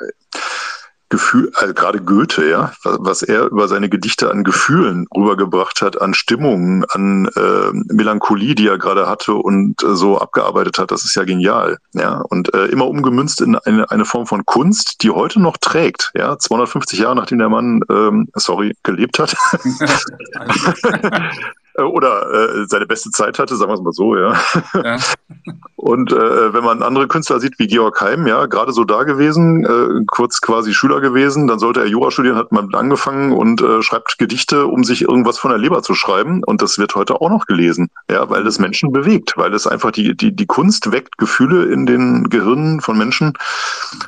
Gefühl, 1.10 1.51
also 1.56 1.74
gerade 1.74 2.01
Goethe, 2.01 2.49
ja, 2.49 2.72
was 2.84 3.22
er 3.22 3.45
über 3.45 3.68
seine 3.68 3.89
Gedichte 3.89 4.32
an 4.32 4.43
Gefühlen 4.43 5.06
rübergebracht 5.16 5.82
hat, 5.82 6.01
an 6.01 6.14
Stimmungen, 6.14 6.84
an 6.89 7.30
äh, 7.36 7.93
Melancholie, 7.93 8.56
die 8.56 8.68
er 8.68 8.78
gerade 8.78 9.08
hatte 9.08 9.36
und 9.36 9.84
äh, 9.84 9.95
so 9.95 10.18
abgearbeitet 10.18 10.80
hat, 10.80 10.91
das 10.91 11.06
ist 11.06 11.16
ja 11.16 11.24
genial, 11.24 11.78
ja, 11.93 12.22
und 12.30 12.53
äh, 12.53 12.66
immer 12.66 12.88
umgemünzt 12.88 13.41
in 13.41 13.56
eine, 13.56 13.89
eine 13.91 14.06
Form 14.06 14.26
von 14.26 14.45
Kunst, 14.45 15.03
die 15.03 15.12
heute 15.12 15.39
noch 15.39 15.58
trägt, 15.58 16.12
ja, 16.16 16.39
250 16.39 16.99
Jahre 16.99 17.16
nachdem 17.16 17.38
der 17.38 17.49
Mann, 17.49 17.82
ähm, 17.89 18.28
sorry, 18.34 18.76
gelebt 18.84 19.20
hat. 19.20 19.36
Äh, 21.78 21.84
oder 21.84 22.32
äh, 22.32 22.65
seine 22.67 22.86
beste 22.86 23.11
Zeit 23.11 23.39
hatte, 23.39 23.55
sagen 23.55 23.71
wir 23.71 23.76
es 23.76 23.82
mal 23.82 23.93
so, 23.93 24.15
ja. 24.15 24.34
ja. 24.73 24.97
Und 25.76 26.11
äh, 26.11 26.53
wenn 26.53 26.63
man 26.63 26.82
andere 26.82 27.07
Künstler 27.07 27.39
sieht 27.39 27.59
wie 27.59 27.67
Georg 27.67 28.01
Heim, 28.01 28.26
ja, 28.26 28.47
gerade 28.47 28.71
so 28.71 28.86
da 28.86 29.03
gewesen, 29.03 29.65
äh, 29.65 30.03
kurz 30.07 30.41
quasi 30.41 30.73
Schüler 30.73 30.99
gewesen, 30.99 31.45
dann 31.45 31.59
sollte 31.59 31.82
er 31.82 31.86
Jura 31.86 32.09
studieren, 32.09 32.38
hat 32.38 32.51
man 32.51 32.73
angefangen 32.73 33.32
und 33.32 33.61
äh, 33.61 33.84
schreibt 33.84 34.17
Gedichte, 34.17 34.65
um 34.65 34.84
sich 34.84 35.03
irgendwas 35.03 35.38
von 35.38 35.51
der 35.51 35.59
Leber 35.59 35.84
zu 35.84 35.93
schreiben. 35.93 36.43
Und 36.43 36.63
das 36.63 36.80
wird 36.80 36.95
heute 36.95 37.21
auch 37.21 37.30
noch 37.30 37.45
gelesen, 37.45 37.89
ja, 38.09 38.28
weil 38.32 38.47
es 38.47 38.57
Menschen 38.57 38.91
bewegt, 38.91 39.38
weil 39.38 39.53
es 39.53 39.67
einfach 39.67 39.91
die, 39.91 40.17
die, 40.17 40.36
die 40.36 40.45
Kunst 40.47 40.91
weckt 40.91 41.19
Gefühle 41.19 41.65
in 41.65 41.86
den 41.86 42.30
Gehirnen 42.30 42.82
von 42.82 42.97
Menschen, 42.97 43.34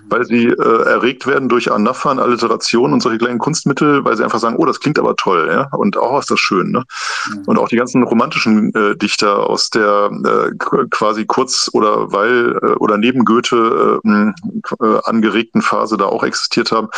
weil 0.10 0.26
sie 0.26 0.48
äh, 0.48 0.84
erregt 0.84 1.28
werden 1.28 1.48
durch 1.48 1.72
Anaphern, 1.72 2.18
Alliteration 2.18 2.92
und 2.92 3.02
solche 3.02 3.20
kleinen 3.20 3.40
Kunstmittel, 3.40 4.04
weil 4.04 4.18
sie 4.18 4.24
einfach 4.24 4.40
sagen, 4.40 4.56
oh, 4.58 4.66
das 4.66 4.80
klingt 4.80 4.98
aber 4.98 5.16
toll, 5.16 5.48
ja, 5.52 5.70
und 5.78 5.96
auch 5.96 6.18
ist 6.20 6.32
das 6.32 6.40
schön, 6.40 6.72
ne? 6.72 6.84
Und 7.46 7.57
und 7.58 7.64
auch 7.64 7.70
die 7.70 7.76
ganzen 7.76 8.04
romantischen 8.04 8.74
äh, 8.76 8.96
Dichter 8.96 9.50
aus 9.50 9.70
der 9.70 10.10
äh, 10.12 10.86
quasi 10.90 11.26
kurz 11.26 11.70
oder 11.74 12.12
weil 12.12 12.58
äh, 12.62 12.66
oder 12.76 12.98
neben 12.98 13.26
Goethe 13.26 14.00
äh, 14.06 14.32
äh, 14.80 15.00
angeregten 15.04 15.62
Phase 15.62 15.98
da 15.98 16.06
auch 16.06 16.24
existiert 16.24 16.72
haben, 16.72 16.90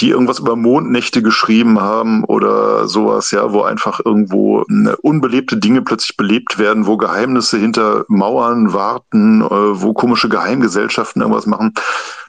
die 0.00 0.10
irgendwas 0.10 0.38
über 0.38 0.56
Mondnächte 0.56 1.22
geschrieben 1.22 1.80
haben 1.80 2.24
oder 2.24 2.86
sowas, 2.86 3.30
ja, 3.30 3.52
wo 3.52 3.62
einfach 3.62 4.00
irgendwo 4.04 4.62
äh, 4.62 4.94
unbelebte 5.02 5.56
Dinge 5.56 5.82
plötzlich 5.82 6.16
belebt 6.16 6.58
werden, 6.58 6.86
wo 6.86 6.96
Geheimnisse 6.96 7.58
hinter 7.58 8.04
Mauern 8.08 8.72
warten, 8.72 9.42
äh, 9.42 9.48
wo 9.50 9.94
komische 9.94 10.28
Geheimgesellschaften 10.28 11.22
irgendwas 11.22 11.46
machen. 11.46 11.72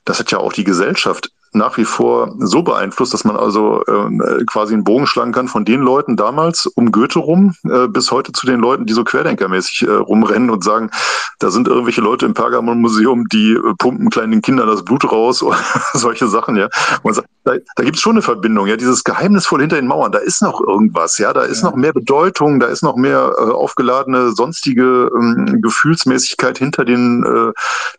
Das 0.05 0.19
hat 0.19 0.31
ja 0.31 0.37
auch 0.37 0.53
die 0.53 0.63
Gesellschaft 0.63 1.31
nach 1.55 1.77
wie 1.77 1.85
vor 1.85 2.35
so 2.39 2.61
beeinflusst, 2.63 3.13
dass 3.13 3.23
man 3.23 3.35
also 3.35 3.83
äh, 3.85 4.43
quasi 4.45 4.73
einen 4.73 4.83
Bogen 4.83 5.07
schlagen 5.07 5.31
kann 5.31 5.47
von 5.47 5.65
den 5.65 5.81
Leuten 5.81 6.15
damals 6.15 6.67
um 6.67 6.91
Goethe 6.91 7.19
rum 7.19 7.55
äh, 7.63 7.87
bis 7.87 8.11
heute 8.11 8.31
zu 8.31 8.45
den 8.45 8.59
Leuten, 8.59 8.85
die 8.85 8.93
so 8.93 9.03
querdenkermäßig 9.03 9.83
äh, 9.83 9.91
rumrennen 9.91 10.49
und 10.49 10.63
sagen, 10.63 10.91
da 11.39 11.49
sind 11.49 11.67
irgendwelche 11.67 12.01
Leute 12.01 12.25
im 12.25 12.33
Pergamon-Museum, 12.33 13.27
die 13.29 13.53
äh, 13.53 13.73
pumpen 13.77 14.09
kleinen 14.09 14.41
Kindern 14.41 14.67
das 14.67 14.83
Blut 14.83 15.11
raus 15.11 15.41
oder 15.43 15.57
solche 15.93 16.27
Sachen, 16.27 16.55
ja. 16.55 16.69
Und 17.03 17.13
sagt, 17.13 17.29
da, 17.45 17.53
da 17.75 17.83
gibt 17.83 17.95
es 17.95 18.01
schon 18.01 18.13
eine 18.13 18.21
Verbindung, 18.21 18.67
ja, 18.67 18.75
dieses 18.75 19.03
geheimnisvoll 19.03 19.61
hinter 19.61 19.77
den 19.77 19.87
Mauern, 19.87 20.11
da 20.11 20.19
ist 20.19 20.41
noch 20.41 20.59
irgendwas, 20.59 21.17
ja, 21.17 21.31
da 21.31 21.43
ist 21.43 21.63
ja. 21.63 21.69
noch 21.69 21.75
mehr 21.75 21.93
Bedeutung, 21.93 22.59
da 22.59 22.67
ist 22.67 22.83
noch 22.83 22.95
mehr 22.95 23.33
äh, 23.37 23.51
aufgeladene 23.51 24.31
sonstige 24.33 25.09
ähm, 25.15 25.61
Gefühlsmäßigkeit 25.61 26.57
hinter 26.57 26.85
den 26.85 27.23
äh, 27.23 27.53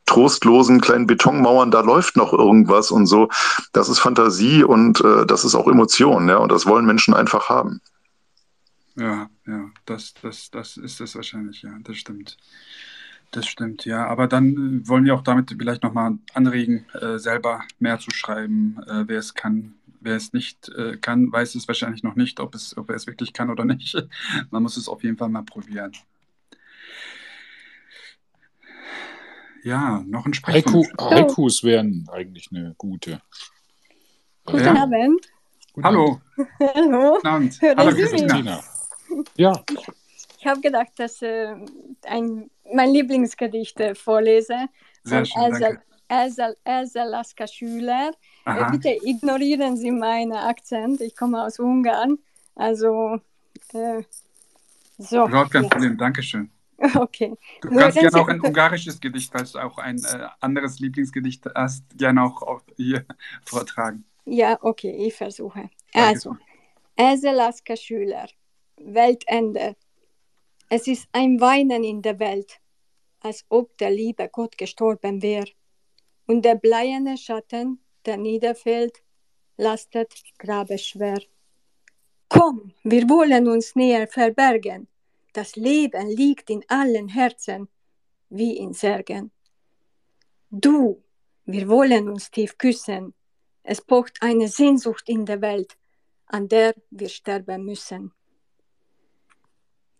trostlosen 0.06 0.80
kleinen 0.80 1.06
Betonmauern, 1.06 1.70
da 1.70 1.80
läuft 1.80 2.16
noch 2.16 2.32
irgendwas 2.32 2.90
und 2.90 3.06
so 3.06 3.28
das 3.72 3.88
ist 3.88 3.98
Fantasie 3.98 4.64
und 4.64 5.00
äh, 5.00 5.26
das 5.26 5.44
ist 5.44 5.54
auch 5.54 5.68
Emotion, 5.68 6.28
ja, 6.28 6.38
und 6.38 6.50
das 6.50 6.66
wollen 6.66 6.86
Menschen 6.86 7.14
einfach 7.14 7.48
haben. 7.48 7.80
Ja, 8.94 9.28
ja, 9.46 9.70
das, 9.84 10.14
das, 10.22 10.50
das 10.50 10.76
ist 10.76 11.00
es 11.00 11.14
wahrscheinlich, 11.14 11.62
ja, 11.62 11.70
das 11.82 11.96
stimmt. 11.96 12.36
Das 13.30 13.46
stimmt, 13.46 13.84
ja. 13.84 14.06
Aber 14.06 14.28
dann 14.28 14.82
äh, 14.82 14.88
wollen 14.88 15.04
wir 15.04 15.14
auch 15.14 15.22
damit 15.22 15.54
vielleicht 15.58 15.82
nochmal 15.82 16.18
anregen, 16.34 16.86
äh, 16.94 17.18
selber 17.18 17.62
mehr 17.78 17.98
zu 17.98 18.10
schreiben. 18.10 18.78
Äh, 18.86 19.04
wer 19.08 19.18
es 19.18 19.34
kann, 19.34 19.74
wer 20.00 20.16
es 20.16 20.32
nicht 20.32 20.68
äh, 20.70 20.96
kann, 20.96 21.30
weiß 21.30 21.54
es 21.54 21.68
wahrscheinlich 21.68 22.02
noch 22.02 22.16
nicht, 22.16 22.40
ob, 22.40 22.54
es, 22.54 22.76
ob 22.76 22.90
er 22.90 22.96
es 22.96 23.06
wirklich 23.06 23.32
kann 23.32 23.50
oder 23.50 23.64
nicht. 23.64 23.96
Man 24.50 24.62
muss 24.62 24.76
es 24.76 24.88
auf 24.88 25.02
jeden 25.02 25.16
Fall 25.16 25.28
mal 25.28 25.42
probieren. 25.42 25.92
Ja, 29.64 30.02
noch 30.06 30.26
ein 30.26 30.32
Haiku, 30.46 30.84
Haikus 31.00 31.64
wären 31.64 32.08
eigentlich 32.12 32.50
eine 32.52 32.74
gute. 32.78 33.20
Guten 34.44 34.64
ja. 34.64 34.82
Abend. 34.82 35.26
Hallo. 35.82 36.20
Hallo. 36.60 37.14
Guten 37.14 37.26
Abend. 37.26 37.60
Hallo, 37.60 37.90
Christina. 37.90 38.62
Ja. 39.36 39.64
Ich, 39.68 39.88
ich 40.38 40.46
habe 40.46 40.60
gedacht, 40.60 40.92
dass 40.96 41.20
äh, 41.20 41.56
ein, 42.04 42.48
mein 42.74 42.90
Lieblingsgedicht 42.90 43.80
vorlese 43.94 44.68
Sehr 45.02 45.24
von 45.26 45.54
schön, 45.54 45.78
Elsa, 46.08 46.52
Elsa 46.64 47.04
Laska 47.04 47.46
Schüler. 47.46 48.12
Äh, 48.44 48.70
bitte 48.70 48.96
ignorieren 49.02 49.76
Sie 49.76 49.90
meinen 49.90 50.32
Akzent. 50.32 51.00
Ich 51.00 51.16
komme 51.16 51.42
aus 51.42 51.58
Ungarn. 51.58 52.18
Also, 52.54 53.20
äh, 53.72 54.02
so. 54.98 55.26
Überhaupt 55.26 55.50
kein 55.50 55.64
ja. 55.64 55.68
Problem. 55.68 55.98
Dankeschön. 55.98 56.50
Okay. 56.78 57.34
Du 57.62 57.70
Nur 57.70 57.80
kannst 57.80 57.98
gerne 57.98 58.20
auch 58.20 58.28
ein 58.28 58.40
ungarisches 58.40 59.00
Gedicht, 59.00 59.32
falls 59.32 59.52
du 59.52 59.58
auch 59.58 59.78
ein 59.78 59.96
äh, 59.98 60.26
anderes 60.40 60.78
Lieblingsgedicht 60.78 61.46
hast, 61.54 61.84
gerne 61.96 62.22
auch 62.22 62.62
hier 62.76 63.04
vortragen. 63.44 64.04
Ja, 64.26 64.58
okay, 64.60 64.90
ich 65.06 65.14
versuche. 65.14 65.70
Also, 65.94 66.36
Else 66.96 67.30
Laska 67.30 67.76
Schüler, 67.76 68.26
Weltende. 68.76 69.76
Es 70.68 70.86
ist 70.86 71.08
ein 71.12 71.40
Weinen 71.40 71.84
in 71.84 72.02
der 72.02 72.18
Welt, 72.18 72.60
als 73.20 73.44
ob 73.48 73.76
der 73.78 73.90
liebe 73.90 74.28
Gott 74.28 74.58
gestorben 74.58 75.22
wäre. 75.22 75.50
Und 76.26 76.44
der 76.44 76.56
bleierne 76.56 77.16
Schatten, 77.16 77.80
der 78.04 78.16
niederfällt, 78.16 79.02
lastet 79.56 80.12
grabeschwer. 80.38 81.20
Komm, 82.28 82.72
wir 82.82 83.08
wollen 83.08 83.48
uns 83.48 83.76
näher 83.76 84.08
verbergen 84.08 84.88
das 85.36 85.54
Leben 85.54 86.08
liegt 86.08 86.48
in 86.48 86.64
allen 86.68 87.08
Herzen 87.08 87.68
wie 88.30 88.56
in 88.56 88.72
Särgen. 88.72 89.30
Du, 90.50 91.04
wir 91.44 91.68
wollen 91.68 92.08
uns 92.08 92.30
tief 92.30 92.56
küssen. 92.56 93.12
Es 93.62 93.82
pocht 93.82 94.16
eine 94.22 94.48
Sehnsucht 94.48 95.06
in 95.08 95.26
der 95.26 95.42
Welt, 95.42 95.76
an 96.24 96.48
der 96.48 96.74
wir 96.90 97.10
sterben 97.10 97.66
müssen. 97.66 98.12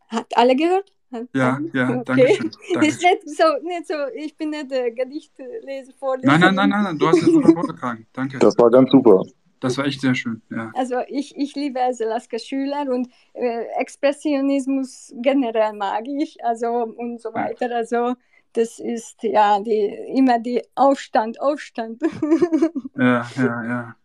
Hat 0.09 0.26
alle 0.36 0.57
gehört? 0.57 0.92
Ja, 1.32 1.59
ja, 1.72 1.90
okay. 1.90 2.02
danke 2.04 2.28
schön. 2.34 2.50
Danke. 2.74 2.88
Ist 2.88 3.02
nicht 3.02 3.30
so, 3.30 3.44
nicht 3.62 3.86
so, 3.86 3.94
ich 4.14 4.36
bin 4.36 4.50
nicht 4.50 4.70
der 4.70 4.90
Gedichtleser, 4.90 5.92
Vorleser. 5.98 6.38
Nein, 6.38 6.54
nein, 6.54 6.68
nein, 6.68 6.82
nein, 6.82 6.98
du 6.98 7.09
hast 7.09 7.18
es 7.18 7.26
super 7.26 7.52
vorgetragen. 7.52 8.07
Danke. 8.12 8.38
Das 8.38 8.59
war 8.59 8.70
ganz 8.70 8.90
super. 8.90 9.22
Das 9.61 9.78
war 9.78 9.86
echt 9.86 10.00
sehr 10.00 10.14
schön, 10.14 10.42
ja. 10.50 10.70
Also 10.74 10.96
ich, 11.09 11.34
ich 11.36 11.54
liebe 11.54 11.80
Selaska 11.92 12.38
Schüler 12.38 12.86
und 12.92 13.09
äh, 13.32 13.64
Expressionismus 13.78 15.14
generell 15.16 15.72
mag 15.72 16.07
ich, 16.07 16.44
also 16.44 16.68
und 16.68 17.20
so 17.20 17.32
weiter. 17.32 17.74
Also 17.74 18.14
das 18.52 18.78
ist 18.78 19.22
ja 19.22 19.61
die, 19.61 19.86
immer 20.14 20.38
die 20.38 20.62
Aufstand, 20.74 21.40
Aufstand. 21.40 22.02
ja, 22.96 23.26
ja, 23.36 23.64
ja, 23.64 23.96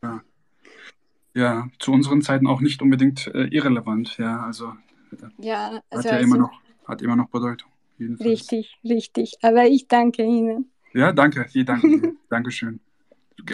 klar. 0.00 0.22
Ja, 1.34 1.68
zu 1.78 1.92
unseren 1.92 2.22
Zeiten 2.22 2.46
auch 2.46 2.60
nicht 2.60 2.80
unbedingt 2.80 3.26
äh, 3.28 3.44
irrelevant, 3.48 4.16
ja, 4.16 4.40
also, 4.40 4.72
ja, 5.38 5.80
also 5.90 5.98
hat 5.98 6.04
ja 6.04 6.10
also, 6.12 6.24
immer 6.24 6.38
noch, 6.38 6.60
hat 6.86 7.02
immer 7.02 7.16
noch 7.16 7.28
Bedeutung. 7.28 7.70
Jedenfalls. 7.98 8.30
Richtig, 8.30 8.78
richtig. 8.84 9.34
Aber 9.42 9.66
ich 9.66 9.88
danke 9.88 10.22
Ihnen. 10.22 10.70
Ja, 10.92 11.12
danke, 11.12 11.46
Sie 11.48 11.64
danken. 11.64 12.18
Dankeschön 12.28 12.80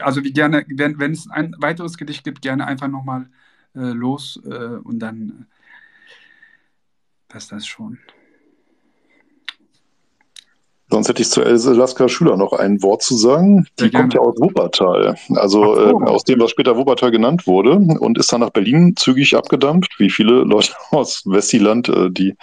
also 0.01 0.25
wie 0.25 0.33
gerne, 0.33 0.65
wenn, 0.69 0.99
wenn 0.99 1.13
es 1.13 1.29
ein 1.31 1.55
weiteres 1.59 1.97
Gedicht 1.97 2.25
gibt, 2.25 2.43
gerne 2.43 2.67
einfach 2.67 2.89
nochmal 2.89 3.29
äh, 3.75 3.93
los 3.93 4.41
äh, 4.45 4.79
und 4.83 4.99
dann 5.01 5.29
äh, 5.29 5.45
passt 7.29 7.53
das 7.53 7.67
schon. 7.67 7.99
Sonst 10.93 11.09
hätte 11.09 11.23
ich 11.23 11.31
zu 11.31 11.41
Lasker 11.41 12.07
Schüler 12.07 12.37
noch 12.37 12.53
ein 12.53 12.83
Wort 12.83 13.01
zu 13.01 13.17
sagen. 13.17 13.67
Die 13.81 13.91
kommt 13.91 14.13
ja 14.13 14.21
aus 14.21 14.39
Wuppertal, 14.39 15.17
also 15.37 15.75
äh, 15.75 15.91
aus 16.05 16.25
dem, 16.25 16.39
was 16.39 16.51
später 16.51 16.77
Wuppertal 16.77 17.11
genannt 17.11 17.47
wurde, 17.47 17.77
und 17.77 18.19
ist 18.19 18.31
dann 18.31 18.43
nach 18.43 18.51
Berlin 18.51 18.93
zügig 18.95 19.35
abgedampft, 19.35 19.95
wie 19.97 20.11
viele 20.11 20.43
Leute 20.43 20.75
aus 20.91 21.23
Westiland, 21.25 21.89
äh, 21.89 22.11
die 22.11 22.35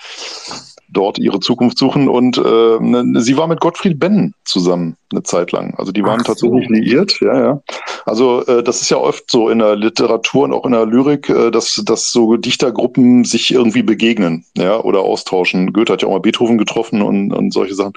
dort 0.91 1.19
ihre 1.19 1.39
Zukunft 1.39 1.77
suchen. 1.77 2.07
Und 2.07 2.37
äh, 2.37 2.79
ne, 2.79 3.21
sie 3.21 3.37
war 3.37 3.47
mit 3.47 3.59
Gottfried 3.59 3.99
Benn 3.99 4.33
zusammen 4.45 4.95
eine 5.11 5.23
Zeit 5.23 5.51
lang. 5.51 5.73
Also 5.77 5.91
die 5.91 6.03
waren 6.03 6.19
Ach 6.21 6.27
tatsächlich 6.27 6.67
so. 6.67 6.73
liiert, 6.73 7.19
ja, 7.21 7.39
ja. 7.39 7.61
Also 8.05 8.45
äh, 8.45 8.63
das 8.63 8.81
ist 8.81 8.89
ja 8.89 8.97
oft 8.97 9.29
so 9.29 9.49
in 9.49 9.59
der 9.59 9.75
Literatur 9.75 10.43
und 10.43 10.53
auch 10.53 10.65
in 10.65 10.71
der 10.71 10.85
Lyrik, 10.85 11.29
äh, 11.29 11.49
dass, 11.51 11.81
dass 11.85 12.11
so 12.11 12.37
Dichtergruppen 12.37 13.23
sich 13.23 13.51
irgendwie 13.51 13.81
begegnen, 13.81 14.45
ja, 14.55 14.79
oder 14.79 14.99
austauschen. 15.01 15.73
Goethe 15.73 15.93
hat 15.93 16.01
ja 16.01 16.07
auch 16.07 16.13
mal 16.13 16.19
Beethoven 16.19 16.57
getroffen 16.57 17.01
und, 17.01 17.33
und 17.33 17.53
solche 17.53 17.73
Sachen. 17.73 17.93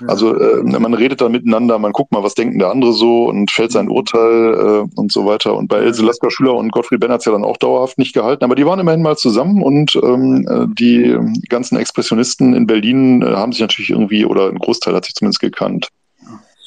Ja. 0.00 0.08
Also 0.08 0.34
äh, 0.38 0.62
man 0.62 0.94
redet 0.94 1.20
da 1.20 1.28
miteinander, 1.28 1.78
man 1.78 1.92
guckt 1.92 2.12
mal, 2.12 2.22
was 2.22 2.34
denken 2.34 2.58
der 2.58 2.70
andere 2.70 2.92
so 2.92 3.24
und 3.24 3.50
fällt 3.50 3.72
sein 3.72 3.86
mhm. 3.86 3.92
Urteil 3.92 4.54
äh, 4.54 5.00
und 5.00 5.12
so 5.12 5.26
weiter. 5.26 5.54
Und 5.54 5.68
bei 5.68 5.78
Else 5.78 6.02
Lasker 6.02 6.30
Schüler 6.30 6.54
und 6.54 6.72
Gottfried 6.72 7.00
Benn 7.00 7.12
hat 7.12 7.20
es 7.20 7.26
ja 7.26 7.32
dann 7.32 7.44
auch 7.44 7.58
dauerhaft 7.58 7.98
nicht 7.98 8.14
gehalten, 8.14 8.44
aber 8.44 8.54
die 8.54 8.64
waren 8.64 8.80
immerhin 8.80 9.02
mal 9.02 9.16
zusammen 9.16 9.62
und 9.62 9.98
ähm, 10.02 10.46
äh, 10.48 10.66
die 10.74 11.16
ganzen 11.48 11.76
Expressionisten 11.76 12.33
in 12.40 12.66
Berlin 12.66 13.22
äh, 13.22 13.26
haben 13.26 13.52
sich 13.52 13.60
natürlich 13.60 13.90
irgendwie, 13.90 14.24
oder 14.24 14.48
ein 14.48 14.58
Großteil 14.58 14.94
hat 14.94 15.04
sich 15.04 15.14
zumindest 15.14 15.40
gekannt. 15.40 15.88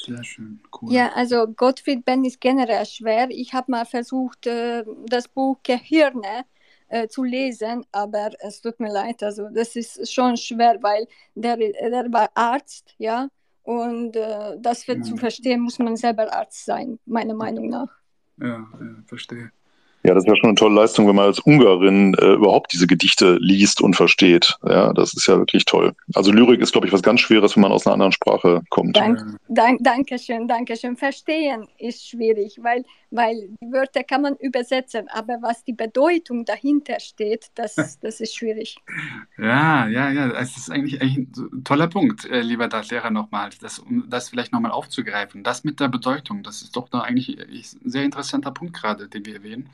Sehr 0.07 0.24
schön, 0.24 0.61
cool. 0.82 0.93
Ja, 0.93 1.11
also 1.15 1.47
Gottfried 1.47 2.05
Benn 2.05 2.24
ist 2.24 2.39
generell 2.39 2.86
schwer. 2.86 3.28
Ich 3.30 3.53
habe 3.53 3.72
mal 3.72 3.86
versucht, 3.86 4.47
äh, 4.47 4.86
das 5.05 5.28
Buch 5.28 5.57
Gehirne 5.63 6.45
äh, 6.88 7.09
zu 7.09 7.24
lesen, 7.24 7.86
aber 7.91 8.32
es 8.39 8.61
tut 8.61 8.80
mir 8.80 8.91
leid, 8.91 9.22
also 9.22 9.49
das 9.49 9.76
ist 9.76 10.11
schon 10.13 10.38
schwer, 10.38 10.78
weil 10.82 11.07
der, 11.36 11.57
der 11.57 12.11
war 12.11 12.30
Arzt, 12.34 12.95
ja, 12.97 13.28
und 13.63 14.15
äh, 14.15 14.55
das 14.59 14.86
für, 14.86 14.95
ja. 14.95 15.01
zu 15.01 15.18
verstehen 15.18 15.59
muss 15.59 15.78
man 15.80 15.97
selber 15.97 16.34
Arzt 16.34 16.63
sein, 16.63 16.99
meiner 17.05 17.34
Meinung 17.34 17.68
nach. 17.68 17.89
Ja, 18.38 18.65
ja 18.80 18.95
verstehe. 19.05 19.51
Ja, 20.08 20.14
das 20.14 20.26
wäre 20.26 20.38
schon 20.38 20.47
eine 20.47 20.55
tolle 20.55 20.76
Leistung, 20.76 21.05
wenn 21.05 21.18
man 21.18 21.26
als 21.26 21.39
Ungarin 21.39 22.14
äh, 22.14 22.36
überhaupt 22.36 22.72
diese 22.72 22.88
Gedichte 22.88 23.38
liest 23.41 23.82
und 23.82 23.93
versteht. 23.97 24.58
Ja, 24.66 24.93
das 24.93 25.14
ist 25.14 25.28
ja 25.28 25.38
wirklich 25.38 25.66
toll. 25.66 25.93
Also 26.16 26.32
Lyrik 26.32 26.62
ist, 26.62 26.72
glaube 26.72 26.88
ich, 26.88 26.93
was 26.93 27.03
ganz 27.03 27.20
Schweres, 27.20 27.58
wenn 27.58 27.64
man 27.64 27.74
aus 27.74 27.86
einer 27.86 27.95
anderen 27.95 28.14
Sprache 28.14 28.62
kommt. 28.70 28.95
Dank, 28.95 29.20
dank, 29.49 29.80
danke 29.84 30.18
schön, 30.18 30.47
danke 30.47 30.78
schön. 30.78 30.95
Verstehen 30.95 31.68
ist 31.78 32.08
schwierig, 32.08 32.58
weil, 32.62 32.86
weil 33.12 33.49
die 33.62 33.72
Wörter 33.72 34.03
kann 34.03 34.22
man 34.22 34.36
übersetzen, 34.36 35.08
aber 35.10 35.41
was 35.41 35.64
die 35.64 35.74
Bedeutung 35.74 36.45
dahinter 36.45 36.99
steht, 36.99 37.47
das, 37.55 37.76
das 38.01 38.20
ist 38.20 38.36
schwierig. 38.36 38.78
Ja, 39.38 39.88
ja, 39.88 40.12
ja, 40.12 40.32
es 40.39 40.58
ist 40.58 40.70
eigentlich, 40.70 41.01
eigentlich 41.01 41.38
ein 41.38 41.64
toller 41.64 41.88
Punkt, 41.88 42.26
äh, 42.26 42.41
lieber 42.41 42.68
Lehrer 42.89 43.10
nochmal, 43.10 43.49
das, 43.62 43.80
um 43.80 44.10
das 44.10 44.30
vielleicht 44.30 44.51
nochmal 44.51 44.72
aufzugreifen. 44.72 45.43
Das 45.43 45.64
mit 45.64 45.80
der 45.80 45.88
Bedeutung, 45.88 46.43
das 46.43 46.62
ist 46.62 46.76
doch 46.76 46.89
da 46.89 47.01
eigentlich 47.01 47.38
ein 47.39 47.89
sehr 47.89 48.03
interessanter 48.03 48.51
Punkt 48.51 48.76
gerade, 48.76 49.08
den 49.08 49.26
wir 49.26 49.36
erwähnen. 49.36 49.70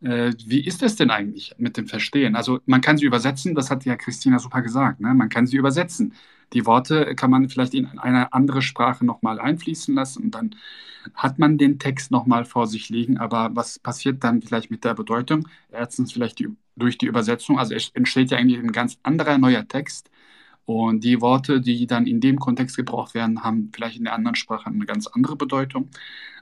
Äh, 0.00 0.32
wie 0.46 0.64
ist 0.64 0.82
es 0.82 0.96
denn 0.96 1.10
eigentlich 1.10 1.54
mit 1.58 1.76
dem 1.76 1.88
Verstehen? 1.88 2.36
Also 2.36 2.60
man 2.66 2.80
kann 2.80 2.98
sie 2.98 3.06
übersetzen, 3.06 3.54
das 3.54 3.70
hat 3.70 3.84
ja 3.84 3.96
Christina 3.96 4.38
super 4.38 4.62
gesagt, 4.62 5.00
ne? 5.00 5.12
man 5.14 5.28
kann 5.28 5.46
sie 5.46 5.56
übersetzen. 5.56 6.14
Die 6.52 6.66
Worte 6.66 7.14
kann 7.14 7.30
man 7.30 7.48
vielleicht 7.48 7.74
in 7.74 7.98
eine 7.98 8.32
andere 8.32 8.62
Sprache 8.62 9.04
nochmal 9.04 9.38
einfließen 9.38 9.94
lassen 9.94 10.24
und 10.24 10.34
dann 10.34 10.54
hat 11.14 11.38
man 11.38 11.58
den 11.58 11.78
Text 11.78 12.10
nochmal 12.10 12.44
vor 12.44 12.66
sich 12.66 12.88
liegen, 12.88 13.18
aber 13.18 13.50
was 13.54 13.78
passiert 13.78 14.24
dann 14.24 14.42
vielleicht 14.42 14.70
mit 14.70 14.84
der 14.84 14.94
Bedeutung? 14.94 15.48
Erstens 15.70 16.12
vielleicht 16.12 16.38
die, 16.38 16.48
durch 16.76 16.98
die 16.98 17.06
Übersetzung, 17.06 17.58
also 17.58 17.74
entsteht 17.94 18.30
ja 18.30 18.38
eigentlich 18.38 18.58
ein 18.58 18.72
ganz 18.72 18.98
anderer 19.02 19.38
neuer 19.38 19.66
Text 19.66 20.10
und 20.68 21.02
die 21.02 21.22
Worte, 21.22 21.62
die 21.62 21.86
dann 21.86 22.06
in 22.06 22.20
dem 22.20 22.38
Kontext 22.38 22.76
gebraucht 22.76 23.14
werden, 23.14 23.42
haben 23.42 23.70
vielleicht 23.74 23.96
in 23.96 24.04
der 24.04 24.12
anderen 24.12 24.34
Sprache 24.34 24.66
eine 24.66 24.84
ganz 24.84 25.06
andere 25.06 25.34
Bedeutung. 25.34 25.88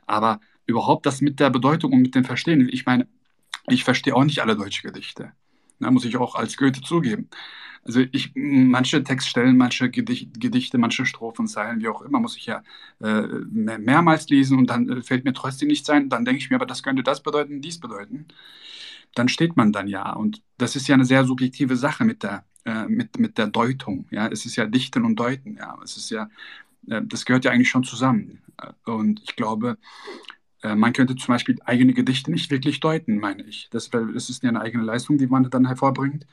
Aber 0.04 0.40
überhaupt 0.66 1.06
das 1.06 1.20
mit 1.20 1.38
der 1.38 1.48
Bedeutung 1.48 1.92
und 1.92 2.02
mit 2.02 2.16
dem 2.16 2.24
Verstehen, 2.24 2.68
ich 2.68 2.86
meine, 2.86 3.06
ich 3.68 3.84
verstehe 3.84 4.16
auch 4.16 4.24
nicht 4.24 4.40
alle 4.40 4.56
deutsche 4.56 4.82
Gedichte. 4.82 5.30
Da 5.78 5.92
muss 5.92 6.04
ich 6.04 6.16
auch 6.16 6.34
als 6.34 6.56
Goethe 6.56 6.80
zugeben. 6.80 7.28
Also 7.86 8.00
ich, 8.10 8.32
manche 8.34 9.04
Textstellen, 9.04 9.56
manche 9.56 9.90
Gedichte, 9.90 10.76
manche 10.76 11.06
Strophen, 11.06 11.46
Zeilen, 11.46 11.80
wie 11.80 11.88
auch 11.88 12.02
immer, 12.02 12.18
muss 12.18 12.36
ich 12.36 12.46
ja 12.46 12.62
äh, 13.00 13.22
mehrmals 13.48 14.28
lesen 14.28 14.58
und 14.58 14.68
dann 14.70 14.88
äh, 14.88 15.02
fällt 15.02 15.24
mir 15.24 15.32
trotzdem 15.32 15.68
nichts 15.68 15.88
ein. 15.88 16.08
Dann 16.08 16.24
denke 16.24 16.38
ich 16.38 16.50
mir, 16.50 16.56
aber 16.56 16.66
das 16.66 16.82
könnte 16.82 17.04
das 17.04 17.22
bedeuten, 17.22 17.62
dies 17.62 17.78
bedeuten. 17.78 18.26
Dann 19.14 19.28
steht 19.28 19.56
man 19.56 19.72
dann 19.72 19.86
ja. 19.86 20.12
Und 20.12 20.42
das 20.58 20.74
ist 20.74 20.88
ja 20.88 20.94
eine 20.94 21.04
sehr 21.04 21.24
subjektive 21.24 21.76
Sache 21.76 22.04
mit 22.04 22.24
der, 22.24 22.44
äh, 22.64 22.86
mit, 22.88 23.18
mit 23.20 23.38
der 23.38 23.46
Deutung. 23.46 24.06
Ja, 24.10 24.26
es 24.26 24.46
ist 24.46 24.56
ja 24.56 24.66
Dichten 24.66 25.04
und 25.04 25.16
Deuten. 25.16 25.56
Ja, 25.56 25.78
es 25.84 25.96
ist 25.96 26.10
ja, 26.10 26.28
äh, 26.88 27.02
das 27.04 27.24
gehört 27.24 27.44
ja 27.44 27.52
eigentlich 27.52 27.70
schon 27.70 27.84
zusammen. 27.84 28.42
Und 28.84 29.22
ich 29.22 29.36
glaube, 29.36 29.78
äh, 30.62 30.74
man 30.74 30.92
könnte 30.92 31.14
zum 31.16 31.34
Beispiel 31.34 31.58
eigene 31.64 31.94
Gedichte 31.94 32.32
nicht 32.32 32.50
wirklich 32.50 32.80
deuten, 32.80 33.18
meine 33.18 33.44
ich. 33.44 33.68
Das, 33.70 33.90
das 33.90 34.30
ist 34.30 34.42
ja 34.42 34.48
eine 34.48 34.60
eigene 34.60 34.82
Leistung, 34.84 35.18
die 35.18 35.28
man 35.28 35.48
dann 35.50 35.66
hervorbringt. 35.66 36.26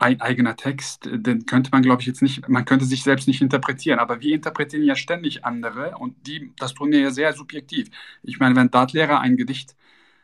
Ein 0.00 0.20
eigener 0.20 0.56
Text, 0.56 1.06
äh, 1.06 1.18
den 1.18 1.46
könnte 1.46 1.70
man, 1.72 1.82
glaube 1.82 2.02
ich, 2.02 2.08
jetzt 2.08 2.22
nicht, 2.22 2.48
man 2.48 2.64
könnte 2.64 2.86
sich 2.86 3.02
selbst 3.02 3.28
nicht 3.28 3.42
interpretieren, 3.42 3.98
aber 4.00 4.20
wir 4.20 4.34
interpretieren 4.34 4.84
ja 4.84 4.96
ständig 4.96 5.44
andere 5.44 5.96
und 5.98 6.26
die, 6.26 6.52
das 6.58 6.74
tun 6.74 6.90
wir 6.90 7.00
ja 7.00 7.10
sehr 7.10 7.32
subjektiv. 7.34 7.90
Ich 8.22 8.40
meine, 8.40 8.56
wenn 8.56 8.70
Dartlehrer 8.70 9.20
ein 9.20 9.36
Gedicht 9.36 9.76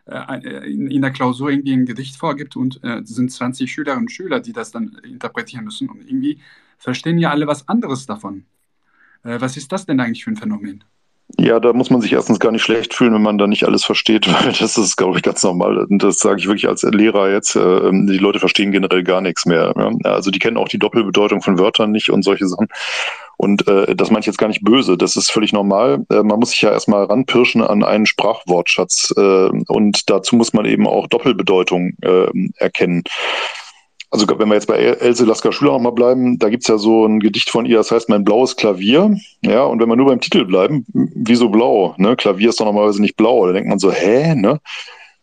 äh, 0.07 0.71
in, 0.73 0.91
in, 0.91 1.03
der 1.03 1.11
Klausur 1.13 1.51
irgendwie 1.51 1.75
ein 1.75 1.87
Gedicht 1.87 2.17
vorgibt 2.17 2.57
und 2.57 2.83
äh, 2.85 3.03
sind 3.05 3.31
20 3.31 3.71
Schülerinnen 3.71 4.05
und 4.05 4.11
Schüler, 4.13 4.41
die 4.41 4.53
das 4.53 4.71
dann 4.71 4.99
interpretieren 5.05 5.65
müssen 5.65 5.89
und 5.91 6.01
irgendwie 6.01 6.41
verstehen 6.79 7.19
ja 7.19 7.31
alle 7.31 7.47
was 7.47 7.69
anderes 7.69 8.07
davon. 8.07 8.47
Äh, 9.25 9.41
was 9.41 9.57
ist 9.57 9.73
das 9.73 9.87
denn 9.87 10.01
eigentlich 10.01 10.25
für 10.25 10.31
ein 10.31 10.37
Phänomen? 10.37 10.85
Ja, 11.39 11.59
da 11.59 11.73
muss 11.73 11.91
man 11.91 12.01
sich 12.01 12.13
erstens 12.13 12.39
gar 12.39 12.53
nicht 12.53 12.63
schlecht 12.63 12.95
fühlen, 12.95 13.13
wenn 13.13 13.23
man 13.23 13.37
da 13.37 13.47
nicht 13.47 13.65
alles 13.65 13.85
versteht, 13.85 14.27
weil 14.33 14.53
das 14.53 14.79
ist, 14.79 14.97
glaube 14.97 15.17
ich, 15.17 15.23
ganz 15.23 15.43
normal. 15.43 15.79
Und 15.79 16.03
das 16.03 16.19
sage 16.19 16.39
ich 16.39 16.47
wirklich 16.47 16.69
als 16.69 16.83
Lehrer 16.83 17.31
jetzt. 17.31 17.57
Äh, 17.57 17.91
die 17.91 18.19
Leute 18.19 18.39
verstehen 18.39 18.73
generell 18.73 19.03
gar 19.03 19.21
nichts 19.21 19.45
mehr. 19.45 19.75
Also 20.05 20.31
die 20.31 20.39
kennen 20.39 20.57
auch 20.57 20.69
die 20.69 20.79
Doppelbedeutung 20.79 21.43
von 21.43 21.59
Wörtern 21.59 21.91
nicht 21.91 22.11
und 22.11 22.23
solche 22.23 22.47
Sachen. 22.47 22.69
Und 23.37 23.67
äh, 23.69 23.95
das 23.95 24.11
meine 24.11 24.21
ich 24.21 24.27
jetzt 24.27 24.39
gar 24.39 24.49
nicht 24.49 24.65
böse, 24.65 24.97
das 24.97 25.17
ist 25.17 25.31
völlig 25.31 25.53
normal. 25.53 26.07
Äh, 26.11 26.23
man 26.23 26.39
muss 26.39 26.51
sich 26.51 26.63
ja 26.63 26.71
erstmal 26.71 27.05
ranpirschen 27.05 27.63
an 27.63 27.85
einen 27.85 28.07
Sprachwortschatz 28.07 29.13
äh, 29.17 29.21
und 29.21 30.09
dazu 30.09 30.37
muss 30.37 30.55
man 30.55 30.65
eben 30.65 30.87
auch 30.87 31.07
Doppelbedeutung 31.07 31.93
äh, 32.03 32.29
erkennen 32.57 33.03
also 34.17 34.39
wenn 34.39 34.49
wir 34.49 34.55
jetzt 34.55 34.67
bei 34.67 34.79
Else 34.79 35.25
Lasker 35.25 35.53
Schüler 35.53 35.73
nochmal 35.73 35.93
bleiben, 35.93 36.39
da 36.39 36.49
gibt's 36.49 36.69
ja 36.69 36.79
so 36.79 37.07
ein 37.07 37.21
Gedicht 37.21 37.51
von 37.51 37.67
ihr, 37.67 37.77
das 37.77 37.91
heißt 37.91 38.09
Mein 38.09 38.25
blaues 38.25 38.57
Klavier. 38.57 39.17
Ja, 39.43 39.65
und 39.65 39.81
wenn 39.81 39.89
wir 39.89 39.97
nur 39.97 40.07
beim 40.07 40.21
Titel 40.21 40.45
bleiben, 40.45 40.85
wieso 40.93 41.49
blau? 41.49 41.95
Ne? 41.99 42.17
Klavier 42.17 42.49
ist 42.49 42.61
doch 42.61 42.65
normalerweise 42.65 43.01
nicht 43.01 43.17
blau. 43.17 43.47
Da 43.47 43.53
denkt 43.53 43.69
man 43.69 43.79
so, 43.79 43.93
hä? 43.93 44.35
Ne? 44.35 44.61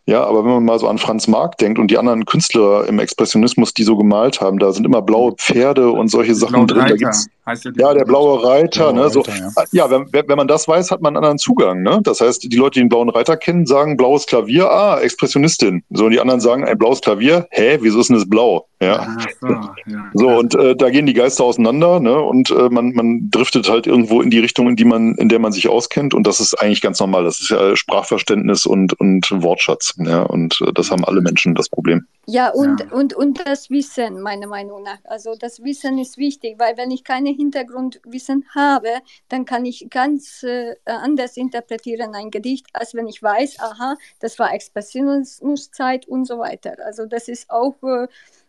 Ja, 0.06 0.26
aber 0.26 0.44
wenn 0.44 0.52
man 0.52 0.66
mal 0.66 0.80
so 0.80 0.90
an 0.90 0.98
Franz 0.98 1.30
Marc 1.30 1.58
denkt 1.60 1.80
und 1.80 1.90
die 1.90 1.98
anderen 1.98 2.26
Künstler 2.26 2.86
im 2.90 3.00
Expressionismus, 3.00 3.74
die 3.74 3.84
so 3.84 3.96
gemalt 3.96 4.42
haben, 4.42 4.60
da 4.60 4.74
sind 4.74 4.86
immer 4.86 5.02
blaue 5.02 5.32
Pferde 5.32 5.92
und 5.92 6.10
solche 6.10 6.36
Sachen 6.36 6.68
drin. 6.68 6.86
Da 6.90 6.96
gibt's, 6.96 7.30
heißt 7.46 7.66
ja, 7.66 7.72
ja 7.78 7.94
der 7.94 8.04
blaue 8.04 8.44
Reiter. 8.44 8.92
Blaue 8.92 9.06
ne, 9.06 9.10
so, 9.10 9.22
Reiter, 9.22 9.54
ja, 9.72 9.86
ja 9.86 9.90
wenn, 9.90 10.28
wenn, 10.28 10.36
man 10.36 10.50
das 10.50 10.68
weiß, 10.68 10.92
hat 10.92 11.02
man 11.02 11.12
einen 11.12 11.24
anderen 11.24 11.38
Zugang. 11.38 11.84
Ne? 11.84 12.02
Das 12.04 12.20
heißt, 12.20 12.44
die 12.44 12.58
Leute, 12.58 12.74
die 12.74 12.80
den 12.82 12.90
blauen 12.90 13.10
Reiter 13.10 13.38
kennen, 13.38 13.66
sagen 13.66 13.96
blaues 13.96 14.26
Klavier, 14.26 14.70
ah, 14.70 15.00
Expressionistin. 15.00 15.84
So, 15.90 16.06
und 16.06 16.12
die 16.12 16.20
anderen 16.20 16.42
sagen 16.42 16.66
ein 16.66 16.78
blaues 16.78 17.00
Klavier, 17.00 17.48
hä, 17.52 17.78
wieso 17.80 18.02
ist 18.02 18.10
denn 18.10 18.18
das 18.18 18.28
blau? 18.28 18.68
Ja. 18.84 19.18
so, 19.40 19.48
ja. 19.48 20.12
so, 20.14 20.28
und 20.28 20.56
äh, 20.56 20.76
da 20.76 20.90
gehen 20.90 21.06
die 21.06 21.14
Geister 21.14 21.44
auseinander, 21.44 22.00
ne? 22.00 22.20
Und 22.20 22.50
äh, 22.52 22.70
man, 22.70 22.94
man 22.94 23.30
driftet 23.30 23.70
halt 23.70 23.88
irgendwo 23.88 24.22
in 24.22 24.30
die 24.30 24.40
Richtung, 24.40 24.70
in 24.70 24.76
die 24.76 24.86
man, 24.86 25.16
in 25.16 25.30
der 25.30 25.40
man 25.40 25.52
sich 25.52 25.70
auskennt. 25.70 26.14
Und 26.14 26.28
das 26.28 26.40
ist 26.40 26.56
eigentlich 26.56 26.82
ganz 26.82 27.00
normal. 27.00 27.24
Das 27.24 27.40
ist 27.40 27.50
ja 27.50 27.76
Sprachverständnis 27.76 28.66
und, 28.66 29.00
und 29.00 29.30
Wortschatz. 29.32 29.96
Ja, 29.98 30.24
und 30.24 30.62
äh, 30.62 30.74
das 30.74 30.92
haben 30.92 31.06
alle 31.06 31.22
Menschen 31.22 31.56
das 31.56 31.70
Problem. 31.70 32.06
Ja, 32.26 32.50
und, 32.50 32.80
ja. 32.80 32.92
Und, 32.92 33.14
und 33.14 33.46
das 33.46 33.70
Wissen, 33.70 34.22
meiner 34.22 34.48
Meinung 34.48 34.84
nach. 34.84 35.00
Also 35.04 35.36
das 35.38 35.62
Wissen 35.62 35.98
ist 35.98 36.18
wichtig, 36.18 36.56
weil 36.58 36.78
wenn 36.78 36.90
ich 36.92 37.04
keine 37.04 37.32
Hintergrundwissen 37.32 38.46
habe, 38.56 38.90
dann 39.28 39.44
kann 39.46 39.66
ich 39.66 39.88
ganz 39.90 40.44
äh, 40.44 40.76
anders 40.86 41.36
interpretieren 41.36 42.16
ein 42.16 42.32
Gedicht, 42.32 42.68
als 42.74 42.94
wenn 42.94 43.08
ich 43.08 43.22
weiß, 43.22 43.60
aha, 43.60 43.96
das 44.20 44.40
war 44.40 44.54
Expressionismuszeit 44.54 46.08
und 46.08 46.26
so 46.26 46.40
weiter. 46.40 46.76
Also 46.86 47.06
das 47.06 47.28
ist 47.28 47.50
auch 47.50 47.76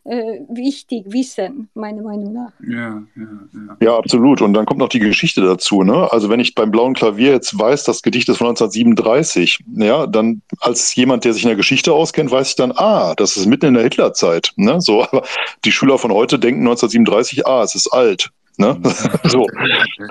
äh, 0.04 0.40
wichtig, 0.48 1.04
Wissen, 1.08 1.68
meiner 1.74 2.02
Meinung 2.02 2.32
nach. 2.32 2.52
Ja, 2.60 3.02
ja, 3.16 3.22
ja. 3.52 3.76
ja, 3.80 3.96
absolut. 3.96 4.42
Und 4.42 4.52
dann 4.52 4.66
kommt 4.66 4.80
noch 4.80 4.88
die 4.88 4.98
Geschichte 4.98 5.40
dazu. 5.40 5.82
Ne? 5.82 6.12
Also 6.12 6.28
wenn 6.28 6.40
ich 6.40 6.54
beim 6.54 6.70
blauen 6.70 6.94
Klavier 6.94 7.32
jetzt 7.32 7.58
weiß, 7.58 7.84
das 7.84 8.02
Gedicht 8.02 8.28
ist 8.28 8.38
von 8.38 8.48
1937, 8.48 9.60
ja, 9.76 10.06
dann 10.06 10.42
als 10.60 10.94
jemand, 10.94 11.24
der 11.24 11.32
sich 11.32 11.42
in 11.42 11.48
der 11.48 11.56
Geschichte 11.56 11.92
auskennt, 11.92 12.30
weiß 12.30 12.50
ich 12.50 12.56
dann, 12.56 12.72
ah, 12.72 13.14
das 13.14 13.36
ist 13.36 13.46
mitten 13.46 13.66
in 13.66 13.74
der 13.74 13.82
Hitlerzeit. 13.82 14.52
Ne? 14.56 14.80
So, 14.80 15.02
aber 15.02 15.24
die 15.64 15.72
Schüler 15.72 15.98
von 15.98 16.12
heute 16.12 16.38
denken 16.38 16.60
1937, 16.60 17.46
ah, 17.46 17.62
es 17.62 17.74
ist 17.74 17.88
alt. 17.88 18.30
Ne? 18.56 18.80
so. 19.24 19.46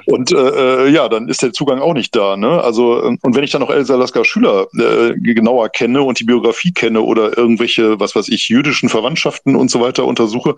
Und 0.06 0.32
äh, 0.32 0.36
äh, 0.36 0.90
ja, 0.90 1.08
dann 1.08 1.30
ist 1.30 1.42
der 1.42 1.54
Zugang 1.54 1.80
auch 1.80 1.94
nicht 1.94 2.16
da. 2.16 2.36
Ne? 2.36 2.62
Also, 2.62 3.04
ähm, 3.04 3.18
und 3.22 3.36
wenn 3.36 3.44
ich 3.44 3.52
dann 3.52 3.62
noch 3.62 3.70
Elsa 3.70 3.96
Lasker 3.96 4.26
Schüler 4.26 4.68
äh, 4.78 5.14
genauer 5.20 5.70
kenne 5.70 6.02
und 6.02 6.20
die 6.20 6.26
Biografie 6.26 6.74
kenne 6.74 7.02
oder 7.02 7.38
irgendwelche, 7.38 8.00
was 8.00 8.16
weiß 8.16 8.30
ich, 8.30 8.50
jüdischen 8.50 8.90
Verwandtschaften 8.90 9.56
und 9.56 9.72
so 9.72 9.80
weiter 9.80 10.06
untersuche, 10.06 10.56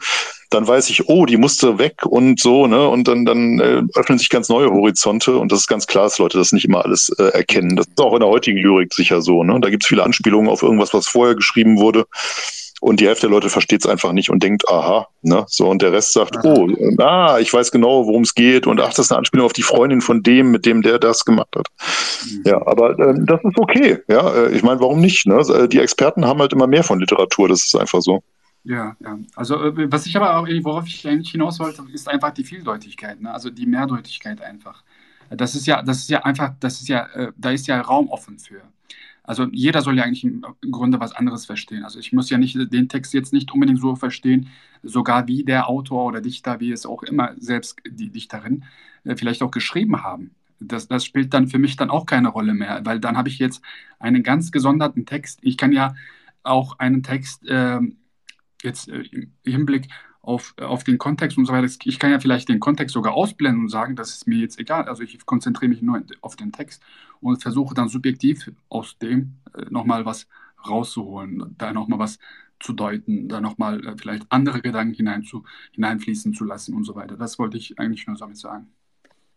dann 0.50 0.68
weiß 0.68 0.90
ich, 0.90 1.08
oh, 1.10 1.26
die 1.26 1.38
musste 1.38 1.78
weg 1.78 2.06
und 2.06 2.40
so, 2.40 2.68
ne? 2.68 2.88
Und 2.88 3.08
dann, 3.08 3.26
dann 3.26 3.60
äh, 3.60 3.82
öffnen 3.96 4.18
sich 4.18 4.30
ganz 4.30 4.50
neue 4.50 4.72
Horizonte 4.72 5.38
und 5.38 5.52
das 5.52 5.60
ist 5.60 5.68
ganz 5.68 5.86
klar, 5.86 6.06
dass 6.06 6.18
Leute 6.18 6.38
das 6.38 6.52
nicht 6.52 6.66
immer 6.66 6.86
alles 6.86 7.10
äh, 7.20 7.24
erkennen. 7.24 7.76
Das 7.76 7.88
ist 7.88 8.00
auch 8.02 8.14
in 8.14 8.20
der 8.20 8.30
heutigen 8.30 8.58
Lyrik 8.58 8.94
sicher 8.94 9.22
so, 9.22 9.44
ne? 9.44 9.60
Da 9.60 9.70
gibt 9.70 9.84
es 9.84 9.88
viele 9.88 10.04
Anspielungen 10.04 10.50
auf 10.50 10.64
irgendwas, 10.64 10.94
was 10.94 11.08
vorher 11.08 11.36
geschrieben 11.36 11.78
wurde. 11.78 12.06
Und 12.86 13.00
die 13.00 13.08
Hälfte 13.08 13.22
der 13.22 13.32
Leute 13.32 13.50
versteht 13.50 13.84
es 13.84 13.90
einfach 13.90 14.12
nicht 14.12 14.30
und 14.30 14.44
denkt, 14.44 14.70
aha, 14.70 15.08
ne? 15.24 15.44
So, 15.48 15.68
und 15.68 15.82
der 15.82 15.92
Rest 15.92 16.14
sagt, 16.14 16.38
oh, 16.44 16.68
ah, 17.00 17.40
ich 17.40 17.52
weiß 17.52 17.72
genau, 17.72 18.06
worum 18.06 18.22
es 18.22 18.36
geht 18.36 18.68
und 18.68 18.80
ach, 18.80 18.90
das 18.90 19.08
ist 19.08 19.12
eine 19.12 19.18
Anspielung 19.18 19.48
auf 19.48 19.54
die 19.54 19.64
Freundin 19.64 20.02
von 20.02 20.22
dem, 20.22 20.52
mit 20.52 20.68
dem 20.68 20.84
der 20.84 21.00
das 21.00 21.26
gemacht 21.26 21.56
hat. 21.56 21.68
Mhm. 22.26 22.44
Ja, 22.46 22.68
aber 22.68 22.92
äh, 23.00 23.16
das 23.26 23.40
ist 23.44 23.58
okay, 23.58 23.98
ja. 24.08 24.32
Äh, 24.36 24.52
ich 24.56 24.62
meine, 24.62 24.80
warum 24.82 25.02
nicht? 25.02 25.26
Ne? 25.26 25.36
Äh, 25.36 25.68
die 25.68 25.80
Experten 25.80 26.26
haben 26.26 26.40
halt 26.40 26.54
immer 26.54 26.68
mehr 26.68 26.84
von 26.84 27.00
Literatur, 27.00 27.50
das 27.50 27.66
ist 27.66 27.76
einfach 27.76 28.02
so. 28.02 28.22
Ja, 28.64 28.96
ja. 29.00 29.18
Also 29.36 29.64
äh, 29.64 29.92
was 29.92 30.06
ich 30.06 30.16
aber 30.16 30.38
auch, 30.38 30.48
worauf 30.62 30.86
ich 30.86 31.08
eigentlich 31.08 31.32
hinaus 31.32 31.60
wollte, 31.60 31.84
ist 31.92 32.08
einfach 32.08 32.32
die 32.32 32.44
Vieldeutigkeit, 32.44 33.20
ne? 33.20 33.34
also 33.34 33.50
die 33.50 33.66
Mehrdeutigkeit 33.66 34.42
einfach. 34.42 34.84
Das 35.32 35.56
ist 35.56 35.66
ja, 35.66 35.82
das 35.82 35.98
ist 35.98 36.12
ja 36.12 36.20
einfach, 36.24 36.52
das 36.60 36.82
ist 36.82 36.88
ja, 36.88 37.08
äh, 37.16 37.32
da 37.36 37.50
ist 37.50 37.66
ja 37.66 37.82
Raum 37.82 38.10
offen 38.10 38.38
für. 38.38 38.62
Also 39.28 39.48
jeder 39.52 39.82
soll 39.82 39.98
ja 39.98 40.04
eigentlich 40.04 40.24
im 40.24 40.44
Grunde 40.72 41.00
was 41.00 41.14
anderes 41.14 41.46
verstehen. 41.46 41.84
Also 41.84 42.00
ich 42.00 42.14
muss 42.14 42.30
ja 42.30 42.38
nicht 42.38 42.58
den 42.72 42.90
Text 42.90 43.14
jetzt 43.14 43.34
nicht 43.34 43.52
unbedingt 43.52 43.80
so 43.80 43.96
verstehen, 43.96 44.50
sogar 44.84 45.28
wie 45.28 45.44
der 45.44 45.68
Autor 45.68 46.06
oder 46.06 46.22
Dichter, 46.22 46.60
wie 46.60 46.72
es 46.72 46.86
auch 46.86 47.04
immer 47.04 47.34
selbst 47.38 47.80
die 47.88 48.10
Dichterin 48.10 48.66
äh, 49.04 49.16
vielleicht 49.16 49.42
auch 49.42 49.52
geschrieben 49.52 50.04
haben. 50.04 50.36
Das, 50.60 50.88
das 50.88 51.04
spielt 51.04 51.34
dann 51.34 51.48
für 51.48 51.60
mich 51.60 51.76
dann 51.76 51.90
auch 51.90 52.06
keine 52.06 52.30
Rolle 52.30 52.54
mehr, 52.54 52.82
weil 52.86 53.00
dann 53.00 53.18
habe 53.18 53.30
ich 53.30 53.40
jetzt 53.40 53.62
einen 54.00 54.24
ganz 54.24 54.52
gesonderten 54.52 55.06
Text. 55.06 55.40
Ich 55.42 55.58
kann 55.58 55.72
ja 55.72 55.96
auch 56.44 56.80
einen 56.80 57.04
Text 57.04 57.46
äh, 57.48 57.80
jetzt 58.62 58.90
äh, 58.90 59.04
im 59.12 59.32
Hinblick 59.44 59.88
auf, 60.26 60.56
auf 60.60 60.84
den 60.84 60.98
Kontext 60.98 61.38
und 61.38 61.46
so 61.46 61.54
weiter. 61.54 61.70
Ich 61.84 62.00
kann 62.00 62.12
ja 62.12 62.20
vielleicht 62.20 62.50
den 62.50 62.60
Kontext 62.60 62.94
sogar 62.94 63.14
ausblenden 63.14 63.64
und 63.64 63.70
sagen, 63.70 63.96
das 63.96 64.10
ist 64.12 64.28
mir 64.28 64.40
jetzt 64.40 64.60
egal. 64.60 64.86
Also 64.90 65.04
ich 65.04 65.26
konzentriere 65.26 65.70
mich 65.70 65.82
nur 65.82 66.02
auf 66.22 66.36
den 66.36 66.52
Text 66.52 66.84
und 67.22 67.42
versuche 67.42 67.76
dann 67.76 67.90
subjektiv 67.90 68.52
aus 68.70 68.98
dem 68.98 69.36
äh, 69.54 69.66
nochmal 69.70 70.06
was 70.06 70.28
rauszuholen, 70.68 71.56
da 71.58 71.72
nochmal 71.74 72.00
was 72.00 72.18
zu 72.60 72.74
deuten, 72.74 73.28
da 73.30 73.40
nochmal 73.42 73.86
äh, 73.86 73.96
vielleicht 73.98 74.26
andere 74.30 74.62
Gedanken 74.62 74.96
hinein 74.96 75.24
zu, 75.24 75.44
hineinfließen 75.74 76.34
zu 76.34 76.44
lassen 76.46 76.74
und 76.74 76.86
so 76.86 76.96
weiter. 76.96 77.18
Das 77.18 77.38
wollte 77.40 77.58
ich 77.58 77.78
eigentlich 77.80 78.08
nur 78.08 78.18
damit 78.18 78.38
sagen. 78.38 78.75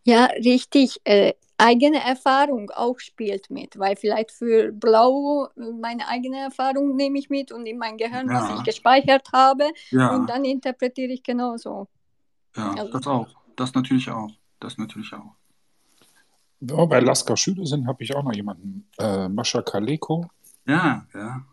Ja, 0.04 0.26
richtig. 0.26 1.00
Äh, 1.04 1.34
eigene 1.58 1.98
Erfahrung 1.98 2.70
auch 2.70 2.98
spielt 3.00 3.50
mit, 3.50 3.78
weil 3.78 3.96
vielleicht 3.96 4.30
für 4.30 4.72
Blau 4.72 5.48
meine 5.56 6.06
eigene 6.06 6.38
Erfahrung 6.38 6.94
nehme 6.94 7.18
ich 7.18 7.28
mit 7.28 7.52
und 7.52 7.66
in 7.66 7.78
mein 7.78 7.96
Gehirn, 7.96 8.28
ja. 8.28 8.34
was 8.34 8.58
ich 8.58 8.64
gespeichert 8.64 9.28
habe 9.32 9.64
ja. 9.90 10.14
und 10.14 10.30
dann 10.30 10.44
interpretiere 10.44 11.12
ich 11.12 11.22
genauso. 11.22 11.88
Ja, 12.56 12.72
also, 12.72 12.92
das 12.92 13.06
auch. 13.06 13.28
Das 13.56 13.74
natürlich 13.74 14.08
auch. 14.08 14.30
Das 14.60 14.78
natürlich 14.78 15.12
auch. 15.12 15.34
Wir 16.60 16.86
bei 16.86 17.00
Lasker 17.00 17.36
Schüler 17.36 17.66
sind, 17.66 17.86
habe 17.86 18.02
ich 18.02 18.14
auch 18.14 18.22
noch 18.22 18.32
jemanden. 18.32 18.88
Äh, 18.98 19.28
Mascha 19.28 19.62
Kaleko. 19.62 20.28
Ja, 20.66 21.06
ja. 21.14 21.44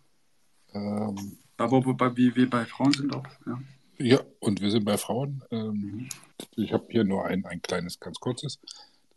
Ähm, 0.74 1.38
aber 1.58 1.86
wobei 1.86 2.16
wie 2.16 2.36
wir 2.36 2.50
bei 2.50 2.66
Frauen 2.66 2.92
sind 2.92 3.16
auch, 3.16 3.26
ja. 3.46 3.60
Ja, 3.98 4.20
und 4.40 4.62
wir 4.62 4.72
sind 4.72 4.86
bei 4.86 4.98
Frauen. 4.98 5.44
Ähm, 5.52 6.10
ich 6.56 6.74
habe 6.74 6.86
hier 6.90 7.04
nur 7.04 7.26
ein, 7.26 7.46
ein 7.46 7.62
kleines, 7.62 8.00
ganz 8.00 8.20
kurzes. 8.20 8.60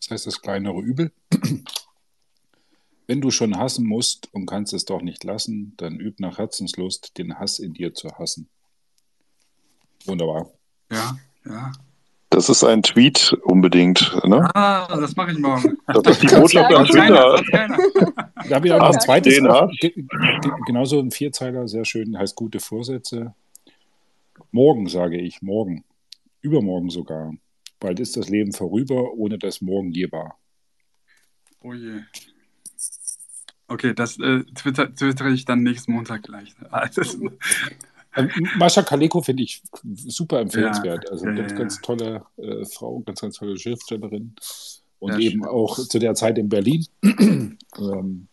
Das 0.01 0.11
heißt 0.11 0.27
das 0.27 0.41
kleinere 0.41 0.81
Übel. 0.81 1.13
Wenn 3.07 3.21
du 3.21 3.31
schon 3.31 3.57
hassen 3.57 3.87
musst 3.87 4.33
und 4.33 4.47
kannst 4.47 4.73
es 4.73 4.85
doch 4.85 5.01
nicht 5.01 5.25
lassen, 5.25 5.73
dann 5.79 5.99
üb 5.99 6.21
nach 6.21 6.39
Herzenslust, 6.39 7.17
den 7.19 7.39
Hass 7.39 7.59
in 7.59 7.73
dir 7.73 7.95
zu 7.95 8.11
hassen. 8.19 8.49
Wunderbar. 10.05 10.51
Ja, 10.93 11.17
ja. 11.45 11.73
Das 12.31 12.51
ist 12.51 12.63
ein 12.63 12.83
Tweet 12.83 13.35
unbedingt. 13.45 14.15
Ne? 14.25 14.49
Ah, 14.55 14.87
das 14.89 15.17
mache 15.17 15.33
ich 15.33 15.39
morgen. 15.39 15.79
Das 15.87 16.07
ist 16.07 16.23
die 16.23 16.27
Botschaft 16.37 16.73
an 16.73 16.85
Twitter. 16.85 17.43
Da 18.49 18.57
habe 18.57 18.67
ich 18.67 18.73
auch 18.75 18.79
noch 18.79 18.93
ein 18.93 19.01
zweites. 19.01 19.39
Genauso 20.67 21.01
ein 21.01 21.11
Vierzeiler, 21.11 21.67
sehr 21.67 21.87
schön, 21.87 22.17
heißt 22.19 22.37
gute 22.37 22.61
Vorsätze. 22.61 23.35
Morgen, 24.51 24.89
sage 24.89 25.19
ich, 25.19 25.43
morgen. 25.43 25.85
Übermorgen 26.41 26.91
sogar. 26.91 27.35
Bald 27.81 28.01
ist 28.01 28.17
das 28.17 28.29
Leben 28.29 28.53
vorüber, 28.53 29.13
ohne 29.15 29.39
das 29.39 29.61
Morgen 29.61 29.93
je 29.93 30.11
war. 30.11 30.39
Oh 31.61 31.75
je. 31.75 32.01
Okay, 33.69 33.95
das 33.95 34.19
äh, 34.19 34.45
twitter, 34.55 34.95
twittere 34.95 35.31
ich 35.31 35.45
dann 35.45 35.63
nächsten 35.63 35.93
Montag 35.93 36.23
gleich. 36.23 36.55
ähm, 38.17 38.31
Mascha 38.57 38.83
Kaleko 38.83 39.21
finde 39.21 39.43
ich 39.43 39.63
super 39.83 40.41
empfehlenswert. 40.41 41.05
Ja, 41.05 41.11
also 41.11 41.27
ja, 41.27 41.35
ganz, 41.35 41.53
ja. 41.53 41.59
ganz 41.59 41.81
tolle 41.81 42.25
äh, 42.39 42.65
Frau, 42.65 43.01
ganz, 43.01 43.21
ganz 43.21 43.37
tolle 43.37 43.59
Schriftstellerin. 43.59 44.35
Und 45.01 45.19
eben 45.21 45.43
schön. 45.43 45.45
auch 45.45 45.77
zu 45.77 45.99
der 45.99 46.15
Zeit 46.15 46.39
in 46.39 46.49
Berlin. 46.49 46.87
ähm, 47.03 48.29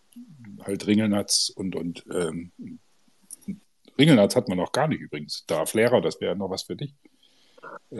halt 0.63 0.87
Ringelnatz 0.87 1.51
und, 1.55 1.75
und 1.75 2.05
ähm, 2.11 2.51
Ringelnatz 3.97 4.35
hat 4.35 4.49
man 4.49 4.57
noch 4.57 4.71
gar 4.71 4.87
nicht 4.87 5.01
übrigens. 5.01 5.45
Darf 5.47 5.73
Lehrer, 5.73 6.01
das 6.01 6.19
wäre 6.21 6.35
noch 6.35 6.49
was 6.49 6.63
für 6.63 6.75
dich. 6.75 6.93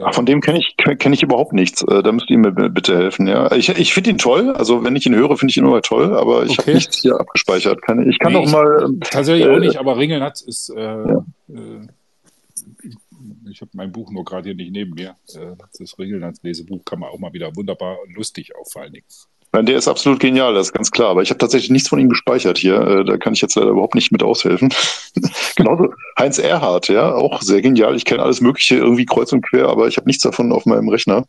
Ach, 0.00 0.14
von 0.14 0.26
dem 0.26 0.40
kenne 0.40 0.58
ich, 0.58 0.76
kenn 0.76 1.12
ich 1.12 1.22
überhaupt 1.22 1.52
nichts. 1.52 1.82
Äh, 1.82 2.02
da 2.02 2.12
müsst 2.12 2.28
ihr 2.28 2.38
mir 2.38 2.52
bitte 2.52 2.96
helfen. 2.96 3.26
Ja. 3.26 3.52
Ich, 3.52 3.68
ich 3.68 3.94
finde 3.94 4.10
ihn 4.10 4.18
toll. 4.18 4.50
Also 4.50 4.84
wenn 4.84 4.96
ich 4.96 5.06
ihn 5.06 5.14
höre, 5.14 5.36
finde 5.36 5.50
ich 5.50 5.56
ihn 5.56 5.64
immer 5.64 5.82
toll, 5.82 6.16
aber 6.16 6.44
ich 6.44 6.58
okay. 6.58 6.62
habe 6.62 6.74
nichts 6.74 6.98
hier 6.98 7.18
abgespeichert. 7.18 7.82
Keine, 7.82 8.08
ich 8.08 8.18
kann 8.18 8.32
nee, 8.32 8.44
doch 8.44 8.50
mal. 8.50 8.88
Tatsächlich 9.00 9.46
äh, 9.46 9.50
auch 9.50 9.58
nicht, 9.58 9.78
aber 9.78 9.96
Ringelnatz 9.96 10.42
ist. 10.42 10.70
Äh, 10.70 10.80
ja. 10.80 11.24
äh, 11.48 11.86
ich 13.50 13.60
habe 13.60 13.70
mein 13.74 13.92
Buch 13.92 14.10
nur 14.10 14.24
gerade 14.24 14.44
hier 14.44 14.54
nicht 14.54 14.72
neben 14.72 14.94
mir. 14.94 15.16
Äh, 15.34 15.56
das 15.78 15.98
Ringelnatz-Lesebuch 15.98 16.84
kann 16.84 17.00
man 17.00 17.10
auch 17.10 17.18
mal 17.18 17.32
wieder 17.32 17.54
wunderbar 17.56 17.96
und 18.02 18.14
lustig 18.14 18.54
auf 18.56 18.72
vor 18.72 18.82
allen 18.82 18.92
Dingen. 18.92 19.06
Nein, 19.52 19.66
der 19.66 19.76
ist 19.76 19.88
absolut 19.88 20.20
genial, 20.20 20.54
das 20.54 20.68
ist 20.68 20.72
ganz 20.72 20.90
klar. 20.90 21.10
Aber 21.10 21.22
ich 21.22 21.30
habe 21.30 21.38
tatsächlich 21.38 21.70
nichts 21.70 21.88
von 21.88 21.98
ihm 21.98 22.08
gespeichert 22.08 22.58
hier. 22.58 22.80
Äh, 22.80 23.04
da 23.04 23.16
kann 23.16 23.32
ich 23.32 23.40
jetzt 23.40 23.54
leider 23.54 23.70
überhaupt 23.70 23.94
nicht 23.94 24.12
mit 24.12 24.22
aushelfen. 24.22 24.72
Genauso 25.56 25.92
Heinz 26.18 26.38
Erhardt, 26.38 26.88
ja, 26.88 27.14
auch 27.14 27.40
sehr 27.42 27.62
genial. 27.62 27.96
Ich 27.96 28.04
kenne 28.04 28.22
alles 28.22 28.40
Mögliche 28.40 28.76
irgendwie 28.76 29.06
kreuz 29.06 29.32
und 29.32 29.42
quer, 29.42 29.68
aber 29.68 29.88
ich 29.88 29.96
habe 29.96 30.06
nichts 30.06 30.22
davon 30.22 30.52
auf 30.52 30.66
meinem 30.66 30.88
Rechner. 30.88 31.24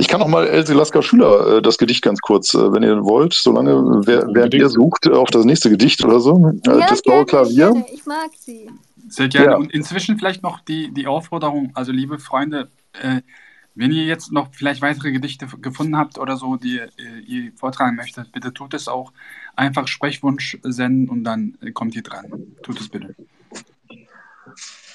Ich 0.00 0.06
kann 0.06 0.22
auch 0.22 0.28
mal 0.28 0.46
Else 0.46 0.74
Lasker 0.74 1.02
Schüler 1.02 1.56
äh, 1.56 1.62
das 1.62 1.76
Gedicht 1.76 2.02
ganz 2.02 2.20
kurz, 2.20 2.54
äh, 2.54 2.72
wenn 2.72 2.84
ihr 2.84 3.04
wollt, 3.04 3.34
solange 3.34 4.06
wer, 4.06 4.28
während 4.32 4.54
ihr 4.54 4.68
sucht 4.68 5.08
auf 5.08 5.28
das 5.30 5.44
nächste 5.44 5.70
Gedicht 5.70 6.04
oder 6.04 6.20
so. 6.20 6.52
Ja, 6.64 6.86
das 6.88 7.02
blaue 7.02 7.26
Klavier. 7.26 7.72
Gerne. 7.72 7.84
Ich 7.92 8.06
mag 8.06 8.30
sie. 8.38 8.70
Sehr 9.08 9.28
gerne. 9.28 9.50
Ja. 9.50 9.56
Und 9.56 9.72
inzwischen 9.72 10.16
vielleicht 10.16 10.42
noch 10.44 10.60
die, 10.60 10.94
die 10.94 11.08
Aufforderung, 11.08 11.72
also 11.74 11.90
liebe 11.90 12.20
Freunde, 12.20 12.68
äh, 13.02 13.22
wenn 13.78 13.92
ihr 13.92 14.04
jetzt 14.04 14.32
noch 14.32 14.48
vielleicht 14.52 14.82
weitere 14.82 15.12
Gedichte 15.12 15.46
gefunden 15.46 15.96
habt 15.96 16.18
oder 16.18 16.36
so, 16.36 16.56
die 16.56 16.78
äh, 16.78 17.20
ihr 17.24 17.52
vortragen 17.54 17.94
möchtet, 17.94 18.32
bitte 18.32 18.52
tut 18.52 18.74
es 18.74 18.88
auch. 18.88 19.12
Einfach 19.54 19.86
Sprechwunsch 19.86 20.58
senden 20.64 21.08
und 21.08 21.22
dann 21.22 21.56
äh, 21.62 21.70
kommt 21.70 21.94
ihr 21.94 22.02
dran. 22.02 22.26
Tut 22.64 22.80
es 22.80 22.88
bitte. 22.88 23.14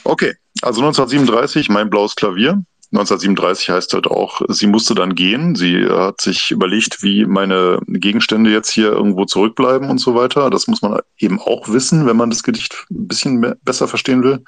Okay, 0.03 0.33
also 0.61 0.81
1937, 0.81 1.69
mein 1.69 1.89
blaues 1.89 2.15
Klavier. 2.15 2.61
1937 2.91 3.69
heißt 3.69 3.93
halt 3.93 4.05
auch, 4.05 4.41
sie 4.49 4.67
musste 4.67 4.93
dann 4.93 5.15
gehen. 5.15 5.55
Sie 5.55 5.85
hat 5.87 6.19
sich 6.19 6.51
überlegt, 6.51 7.01
wie 7.01 7.25
meine 7.25 7.79
Gegenstände 7.87 8.51
jetzt 8.51 8.69
hier 8.69 8.91
irgendwo 8.91 9.23
zurückbleiben 9.25 9.89
und 9.89 9.97
so 9.97 10.13
weiter. 10.13 10.49
Das 10.49 10.67
muss 10.67 10.81
man 10.81 10.99
eben 11.17 11.39
auch 11.39 11.69
wissen, 11.69 12.05
wenn 12.05 12.17
man 12.17 12.29
das 12.29 12.43
Gedicht 12.43 12.85
ein 12.91 13.07
bisschen 13.07 13.55
besser 13.63 13.87
verstehen 13.87 14.23
will. 14.23 14.43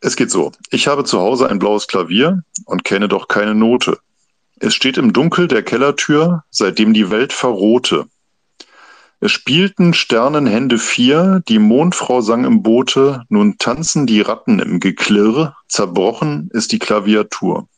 Es 0.00 0.16
geht 0.16 0.30
so. 0.30 0.52
Ich 0.70 0.88
habe 0.88 1.04
zu 1.04 1.20
Hause 1.20 1.48
ein 1.48 1.58
blaues 1.58 1.86
Klavier 1.86 2.42
und 2.64 2.84
kenne 2.84 3.08
doch 3.08 3.28
keine 3.28 3.54
Note. 3.54 3.98
Es 4.58 4.74
steht 4.74 4.96
im 4.96 5.12
Dunkel 5.12 5.46
der 5.46 5.62
Kellertür, 5.62 6.44
seitdem 6.50 6.94
die 6.94 7.10
Welt 7.10 7.32
verrohte. 7.32 8.06
Es 9.22 9.32
spielten 9.32 9.92
Sternenhände 9.92 10.78
vier, 10.78 11.42
die 11.46 11.58
Mondfrau 11.58 12.22
sang 12.22 12.44
im 12.44 12.62
Boote, 12.62 13.24
nun 13.28 13.58
tanzen 13.58 14.06
die 14.06 14.22
Ratten 14.22 14.58
im 14.58 14.80
Geklirr, 14.80 15.56
zerbrochen 15.68 16.48
ist 16.54 16.72
die 16.72 16.78
Klaviatur. 16.78 17.68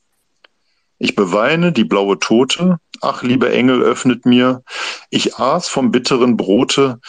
Ich 0.99 1.17
beweine 1.17 1.73
die 1.73 1.83
blaue 1.83 2.21
Tote, 2.21 2.79
ach, 3.01 3.25
liebe 3.25 3.53
Engel, 3.53 3.83
öffnet 3.83 4.25
mir, 4.25 4.63
ich 5.11 5.37
aß 5.37 5.67
vom 5.67 5.91
bitteren 5.91 6.37
Brote, 6.37 7.01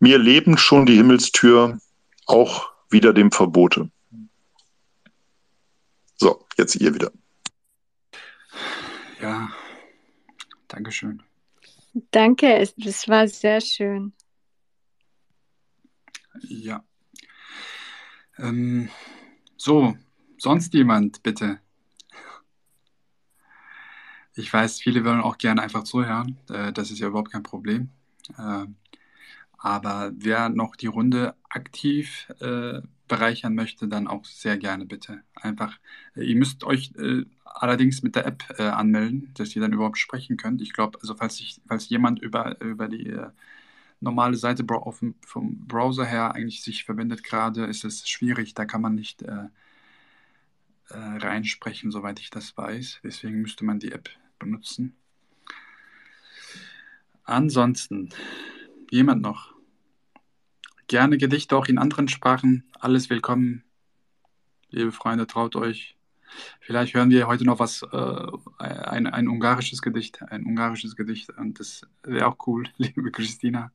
mir 0.00 0.16
lebend 0.16 0.58
schon 0.58 0.86
die 0.86 0.96
Himmelstür, 0.96 1.78
auch 2.24 2.70
wieder 2.88 3.12
dem 3.12 3.30
Verbote. 3.30 3.90
Jetzt 6.56 6.76
ihr 6.76 6.94
wieder. 6.94 7.10
Ja, 9.20 9.50
Dankeschön. 10.68 11.22
Danke, 12.10 12.56
es 12.56 13.08
war 13.08 13.28
sehr 13.28 13.60
schön. 13.60 14.14
Ja. 16.40 16.82
Ähm, 18.38 18.88
so, 19.56 19.96
sonst 20.38 20.72
jemand, 20.72 21.22
bitte? 21.22 21.60
Ich 24.34 24.50
weiß, 24.50 24.80
viele 24.80 25.04
wollen 25.04 25.20
auch 25.20 25.36
gerne 25.36 25.62
einfach 25.62 25.84
zuhören. 25.84 26.38
Äh, 26.48 26.72
das 26.72 26.90
ist 26.90 27.00
ja 27.00 27.08
überhaupt 27.08 27.32
kein 27.32 27.42
Problem. 27.42 27.90
Äh, 28.38 28.66
aber 29.58 30.12
wer 30.14 30.48
noch 30.48 30.74
die 30.74 30.86
Runde 30.86 31.36
aktiv 31.50 32.28
äh, 32.40 32.80
bereichern 33.12 33.54
möchte, 33.54 33.88
dann 33.88 34.08
auch 34.08 34.24
sehr 34.24 34.56
gerne 34.56 34.86
bitte. 34.86 35.22
Einfach, 35.34 35.78
äh, 36.16 36.24
ihr 36.24 36.36
müsst 36.36 36.64
euch 36.64 36.92
äh, 36.98 37.24
allerdings 37.44 38.02
mit 38.02 38.16
der 38.16 38.26
App 38.26 38.42
äh, 38.58 38.62
anmelden, 38.62 39.30
dass 39.34 39.54
ihr 39.54 39.62
dann 39.62 39.72
überhaupt 39.72 39.98
sprechen 39.98 40.36
könnt. 40.36 40.62
Ich 40.62 40.72
glaube, 40.72 40.98
also 41.00 41.14
falls, 41.14 41.38
ich, 41.40 41.60
falls 41.66 41.88
jemand 41.88 42.20
über, 42.20 42.60
über 42.60 42.88
die, 42.88 43.08
äh, 43.08 43.28
normale 44.02 44.36
Seite 44.36 44.64
vom 44.66 45.66
Browser 45.66 46.04
her 46.04 46.34
eigentlich 46.34 46.62
sich 46.62 46.84
verwendet 46.84 47.22
gerade, 47.22 47.64
ist 47.66 47.84
es 47.84 48.08
schwierig. 48.08 48.54
Da 48.54 48.64
kann 48.64 48.82
man 48.82 48.94
nicht 48.94 49.22
äh, 49.22 49.46
äh, 50.90 50.96
reinsprechen, 50.96 51.90
soweit 51.90 52.20
ich 52.20 52.30
das 52.30 52.56
weiß. 52.56 53.00
Deswegen 53.04 53.40
müsste 53.40 53.64
man 53.64 53.78
die 53.78 53.92
App 53.92 54.10
benutzen. 54.38 54.96
Ansonsten, 57.24 58.10
jemand 58.90 59.22
noch? 59.22 59.51
Gerne 60.92 61.16
Gedichte 61.16 61.56
auch 61.56 61.68
in 61.68 61.78
anderen 61.78 62.06
Sprachen. 62.06 62.64
Alles 62.78 63.08
willkommen. 63.08 63.64
Liebe 64.68 64.92
Freunde, 64.92 65.26
traut 65.26 65.56
euch. 65.56 65.96
Vielleicht 66.60 66.92
hören 66.92 67.08
wir 67.08 67.26
heute 67.28 67.46
noch 67.46 67.58
was, 67.58 67.80
äh, 67.80 68.26
ein, 68.58 69.06
ein 69.06 69.26
ungarisches 69.26 69.80
Gedicht, 69.80 70.20
ein 70.20 70.44
ungarisches 70.44 70.94
Gedicht. 70.94 71.30
Und 71.30 71.60
das 71.60 71.80
wäre 72.02 72.26
auch 72.26 72.36
cool, 72.46 72.68
liebe 72.76 73.10
Christina, 73.10 73.72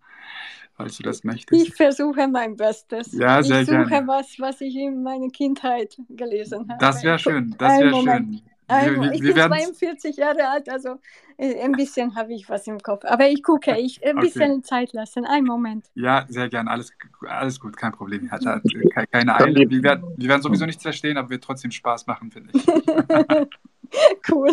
falls 0.76 0.98
du 0.98 1.02
das 1.02 1.24
möchtest. 1.24 1.60
Ich 1.60 1.74
versuche 1.74 2.28
mein 2.28 2.56
Bestes. 2.56 3.12
Ja, 3.14 3.42
sehr 3.42 3.62
ich 3.62 3.68
suche 3.68 3.88
gerne. 3.88 4.08
was, 4.08 4.36
was 4.38 4.62
ich 4.62 4.76
in 4.76 5.02
meiner 5.02 5.30
Kindheit 5.30 5.98
gelesen 6.10 6.70
habe. 6.70 6.78
Das 6.80 7.04
wäre 7.04 7.18
schön, 7.18 7.56
das 7.58 7.80
wäre 7.80 8.00
schön. 8.00 8.42
Wir, 8.70 9.02
wir, 9.02 9.12
ich 9.14 9.22
bin 9.22 9.34
42 9.34 10.18
Jahre 10.18 10.50
alt, 10.50 10.70
also 10.70 11.00
äh, 11.38 11.62
ein 11.62 11.72
bisschen 11.72 12.16
habe 12.16 12.34
ich 12.34 12.50
was 12.50 12.68
im 12.68 12.80
Kopf. 12.80 13.06
Aber 13.06 13.28
ich 13.28 13.42
gucke, 13.42 13.78
ich 13.78 14.06
ein 14.06 14.18
bisschen 14.18 14.52
okay. 14.52 14.62
Zeit 14.62 14.94
lassen. 14.94 15.26
Einen 15.26 15.46
Moment. 15.46 15.86
Ja, 15.96 16.26
sehr 16.28 16.50
gern. 16.50 16.68
Alles, 16.68 16.92
alles 17.28 17.60
gut, 17.60 17.78
kein 17.78 17.94
Problem. 17.94 18.30
Hat, 18.30 18.46
hat 18.46 18.64
keine 19.12 19.36
Eile. 19.36 19.70
Wir 19.70 19.84
werden, 19.84 20.04
wir 20.18 20.28
werden 20.28 20.42
sowieso 20.42 20.66
nichts 20.66 20.84
verstehen, 20.84 21.18
aber 21.18 21.30
wird 21.30 21.44
trotzdem 21.44 21.72
Spaß 21.72 22.08
machen, 22.08 22.32
finde 22.32 22.50
ich. 22.54 22.68
cool. 24.30 24.52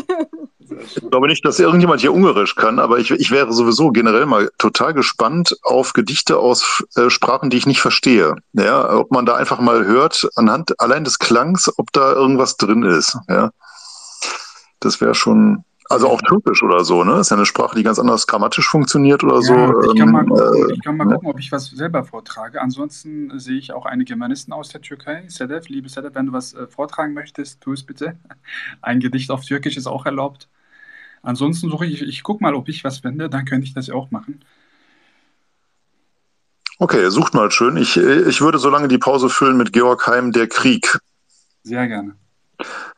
Ich 0.60 1.10
glaube 1.10 1.26
nicht, 1.26 1.44
dass 1.44 1.58
irgendjemand 1.58 2.00
hier 2.00 2.12
Ungarisch 2.12 2.54
kann, 2.54 2.78
aber 2.78 2.98
ich, 2.98 3.10
ich 3.10 3.30
wäre 3.30 3.52
sowieso 3.52 3.90
generell 3.90 4.26
mal 4.26 4.50
total 4.58 4.94
gespannt 4.94 5.56
auf 5.62 5.92
Gedichte 5.92 6.38
aus 6.38 6.84
äh, 6.94 7.10
Sprachen, 7.10 7.50
die 7.50 7.56
ich 7.56 7.66
nicht 7.66 7.80
verstehe. 7.80 8.36
Ja, 8.52 8.94
ob 8.94 9.10
man 9.10 9.26
da 9.26 9.34
einfach 9.34 9.58
mal 9.58 9.84
hört, 9.84 10.28
anhand 10.36 10.78
allein 10.80 11.02
des 11.02 11.18
Klangs, 11.18 11.68
ob 11.78 11.92
da 11.92 12.12
irgendwas 12.12 12.56
drin 12.56 12.84
ist. 12.84 13.18
Ja. 13.28 13.50
Das 14.84 15.00
wäre 15.00 15.14
schon, 15.14 15.64
also 15.88 16.08
auch 16.08 16.20
Türkisch 16.22 16.62
oder 16.62 16.84
so, 16.84 17.04
ne? 17.04 17.20
Ist 17.20 17.30
ja 17.30 17.36
eine 17.36 17.46
Sprache, 17.46 17.76
die 17.76 17.82
ganz 17.82 17.98
anders 17.98 18.26
grammatisch 18.26 18.68
funktioniert 18.68 19.22
oder 19.24 19.36
ja, 19.36 19.42
so. 19.42 19.92
Ich 19.92 19.98
kann 19.98 20.10
mal, 20.10 20.24
gucken, 20.24 20.70
ich 20.74 20.82
kann 20.82 20.96
mal 20.96 21.06
gucken, 21.06 21.28
ob 21.28 21.38
ich 21.38 21.52
was 21.52 21.66
selber 21.70 22.04
vortrage. 22.04 22.60
Ansonsten 22.60 23.38
sehe 23.38 23.58
ich 23.58 23.72
auch 23.72 23.86
einige 23.86 24.08
Germanisten 24.08 24.52
aus 24.52 24.68
der 24.68 24.80
Türkei. 24.80 25.24
Sedef, 25.28 25.68
liebe 25.68 25.88
Sedef, 25.88 26.14
wenn 26.14 26.26
du 26.26 26.32
was 26.32 26.54
äh, 26.54 26.66
vortragen 26.66 27.14
möchtest, 27.14 27.60
tu 27.60 27.72
es 27.72 27.82
bitte. 27.82 28.16
Ein 28.82 29.00
Gedicht 29.00 29.30
auf 29.30 29.44
Türkisch 29.44 29.76
ist 29.76 29.86
auch 29.86 30.06
erlaubt. 30.06 30.48
Ansonsten 31.22 31.70
suche 31.70 31.86
ich, 31.86 32.02
ich 32.02 32.22
gucke 32.22 32.42
mal, 32.42 32.54
ob 32.54 32.68
ich 32.68 32.84
was 32.84 32.98
finde, 32.98 33.30
dann 33.30 33.46
könnte 33.46 33.66
ich 33.66 33.74
das 33.74 33.88
auch 33.88 34.10
machen. 34.10 34.44
Okay, 36.78 37.08
sucht 37.08 37.34
mal 37.34 37.50
schön. 37.50 37.76
Ich, 37.76 37.96
ich 37.96 38.40
würde 38.40 38.58
so 38.58 38.68
lange 38.68 38.88
die 38.88 38.98
Pause 38.98 39.28
füllen 39.28 39.56
mit 39.56 39.72
Georg 39.72 40.06
Heim, 40.06 40.32
Der 40.32 40.48
Krieg. 40.48 40.98
Sehr 41.62 41.86
gerne. 41.88 42.16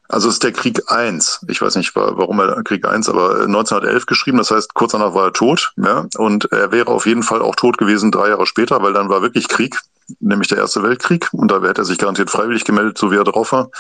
Also 0.09 0.29
ist 0.29 0.43
der 0.43 0.53
Krieg 0.53 0.91
1. 0.91 1.47
Ich 1.49 1.61
weiß 1.61 1.77
nicht, 1.77 1.95
warum 1.95 2.41
er 2.41 2.63
Krieg 2.63 2.87
1, 2.87 3.09
aber 3.09 3.43
1911 3.43 4.07
geschrieben. 4.07 4.39
Das 4.39 4.51
heißt, 4.51 4.75
kurz 4.75 4.93
danach 4.93 5.15
war 5.15 5.27
er 5.27 5.33
tot. 5.33 5.73
Ja? 5.77 6.07
Und 6.17 6.51
er 6.53 6.73
wäre 6.73 6.89
auf 6.89 7.07
jeden 7.07 7.23
Fall 7.23 7.43
auch 7.43 7.57
tot 7.57 7.79
gewesen 7.79 8.11
drei 8.11 8.29
Jahre 8.29 8.47
später, 8.47 8.83
weil 8.83 8.93
dann 8.93 9.09
war 9.09 9.23
wirklich 9.23 9.49
Krieg, 9.49 9.79
nämlich 10.21 10.49
der 10.49 10.59
Erste 10.59 10.83
Weltkrieg. 10.83 11.29
Und 11.33 11.51
da 11.51 11.61
hätte 11.63 11.83
er 11.83 11.85
sich 11.85 11.99
garantiert 11.99 12.31
freiwillig 12.31 12.65
gemeldet, 12.65 12.99
so 12.99 13.11
wie 13.11 13.17
er 13.17 13.25
drauf 13.25 13.53
war. 13.53 13.71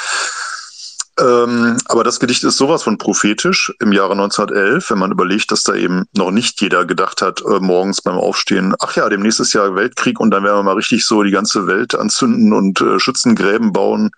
Ähm, 1.18 1.79
aber 1.87 2.05
das 2.05 2.20
Gedicht 2.20 2.45
ist 2.45 2.59
sowas 2.59 2.83
von 2.83 2.99
prophetisch 2.99 3.72
im 3.81 3.93
Jahre 3.93 4.12
1911, 4.12 4.91
wenn 4.91 4.99
man 4.99 5.12
überlegt, 5.12 5.51
dass 5.51 5.62
da 5.62 5.74
eben 5.74 6.05
noch 6.14 6.31
nicht 6.31 6.61
jeder 6.61 6.85
gedacht 6.85 7.22
hat, 7.22 7.41
äh, 7.41 7.59
morgens 7.59 8.03
beim 8.03 8.18
Aufstehen, 8.18 8.74
ach 8.81 8.97
ja, 8.97 9.09
demnächst 9.09 9.41
ist 9.41 9.55
ja 9.55 9.74
Weltkrieg 9.74 10.20
und 10.20 10.31
dann 10.31 10.45
werden 10.45 10.59
wir 10.59 10.62
mal 10.62 10.74
richtig 10.74 11.07
so 11.07 11.22
die 11.22 11.31
ganze 11.31 11.66
Welt 11.66 11.95
anzünden 11.95 12.53
und 12.53 12.83
äh, 12.83 13.01
Schützengräben 13.01 13.72
bauen. 13.72 14.11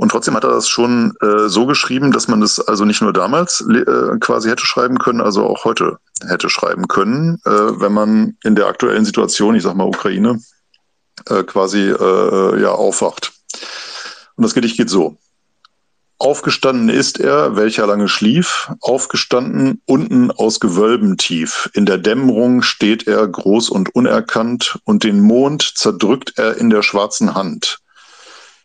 Und 0.00 0.08
trotzdem 0.08 0.34
hat 0.34 0.44
er 0.44 0.50
das 0.50 0.66
schon 0.66 1.14
äh, 1.20 1.50
so 1.50 1.66
geschrieben, 1.66 2.10
dass 2.10 2.26
man 2.26 2.40
das 2.40 2.58
also 2.58 2.86
nicht 2.86 3.02
nur 3.02 3.12
damals 3.12 3.62
äh, 3.68 4.16
quasi 4.18 4.48
hätte 4.48 4.64
schreiben 4.64 4.98
können, 4.98 5.20
also 5.20 5.44
auch 5.44 5.66
heute 5.66 5.98
hätte 6.26 6.48
schreiben 6.48 6.88
können, 6.88 7.38
äh, 7.44 7.50
wenn 7.50 7.92
man 7.92 8.38
in 8.42 8.54
der 8.54 8.66
aktuellen 8.66 9.04
Situation, 9.04 9.54
ich 9.54 9.62
sag 9.62 9.76
mal 9.76 9.84
Ukraine, 9.84 10.40
äh, 11.28 11.42
quasi 11.42 11.90
äh, 11.90 12.62
ja 12.62 12.70
aufwacht. 12.70 13.32
Und 14.36 14.44
das 14.44 14.54
Gedicht 14.54 14.78
geht 14.78 14.88
so. 14.88 15.18
Aufgestanden 16.16 16.88
ist 16.88 17.20
er, 17.20 17.56
welcher 17.56 17.86
lange 17.86 18.08
schlief, 18.08 18.72
aufgestanden 18.80 19.82
unten 19.84 20.30
aus 20.30 20.60
Gewölben 20.60 21.18
tief. 21.18 21.68
In 21.74 21.84
der 21.84 21.98
Dämmerung 21.98 22.62
steht 22.62 23.06
er 23.06 23.28
groß 23.28 23.68
und 23.68 23.94
unerkannt, 23.94 24.78
und 24.84 25.04
den 25.04 25.20
Mond 25.20 25.74
zerdrückt 25.76 26.38
er 26.38 26.56
in 26.56 26.70
der 26.70 26.80
schwarzen 26.80 27.34
Hand. 27.34 27.80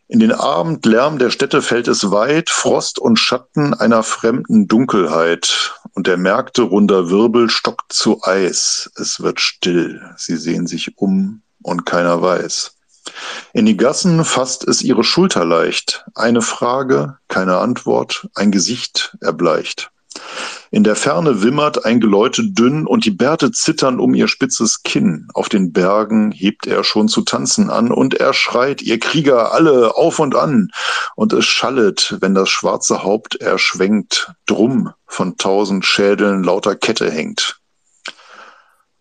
In 0.08 0.20
den 0.20 0.32
Abendlärm 0.32 1.18
der 1.18 1.32
Städte 1.32 1.64
fällt 1.64 1.88
es 1.88 2.12
weit, 2.12 2.52
Frost 2.52 3.00
und 3.00 3.18
Schatten 3.18 3.74
einer 3.74 4.04
fremden 4.04 4.68
Dunkelheit, 4.68 5.74
und 5.94 6.06
der 6.06 6.18
Märkte 6.18 6.62
runder 6.62 7.10
Wirbel 7.10 7.50
stockt 7.50 7.92
zu 7.92 8.22
Eis. 8.24 8.92
Es 8.98 9.22
wird 9.22 9.40
still, 9.40 10.02
sie 10.18 10.38
sehen 10.38 10.68
sich 10.68 10.98
um, 10.98 11.42
und 11.64 11.88
keiner 11.88 12.22
weiß. 12.22 12.76
In 13.54 13.66
die 13.66 13.78
Gassen 13.78 14.24
fasst 14.26 14.68
es 14.68 14.84
ihre 14.84 15.04
Schulter 15.04 15.44
leicht. 15.44 16.06
Eine 16.14 16.44
Frage, 16.44 17.18
keine 17.28 17.58
Antwort, 17.58 18.28
ein 18.36 18.52
Gesicht 18.52 19.18
erbleicht. 19.22 19.92
In 20.76 20.84
der 20.84 20.98
Ferne 20.98 21.42
wimmert 21.42 21.86
ein 21.86 22.02
Geläute 22.02 22.44
dünn 22.44 22.86
und 22.86 23.06
die 23.06 23.12
Bärte 23.12 23.54
zittern 23.54 23.98
um 23.98 24.14
ihr 24.14 24.28
spitzes 24.28 24.84
Kinn. 24.84 25.30
Auf 25.34 25.48
den 25.48 25.72
Bergen 25.72 26.34
hebt 26.34 26.68
er 26.68 26.84
schon 26.84 27.08
zu 27.08 27.22
tanzen 27.22 27.70
an 27.70 27.94
und 27.94 28.16
er 28.16 28.34
schreit, 28.34 28.82
ihr 28.82 29.00
Krieger 29.00 29.54
alle 29.54 29.96
auf 29.96 30.20
und 30.20 30.36
an. 30.36 30.72
Und 31.16 31.32
es 31.32 31.46
schallet, 31.46 32.18
wenn 32.20 32.36
das 32.36 32.50
schwarze 32.50 33.04
Haupt 33.04 33.38
erschwenkt, 33.38 34.34
drum 34.48 34.92
von 35.08 35.38
tausend 35.38 35.86
Schädeln 35.86 36.44
lauter 36.44 36.76
Kette 36.76 37.10
hängt. 37.10 37.62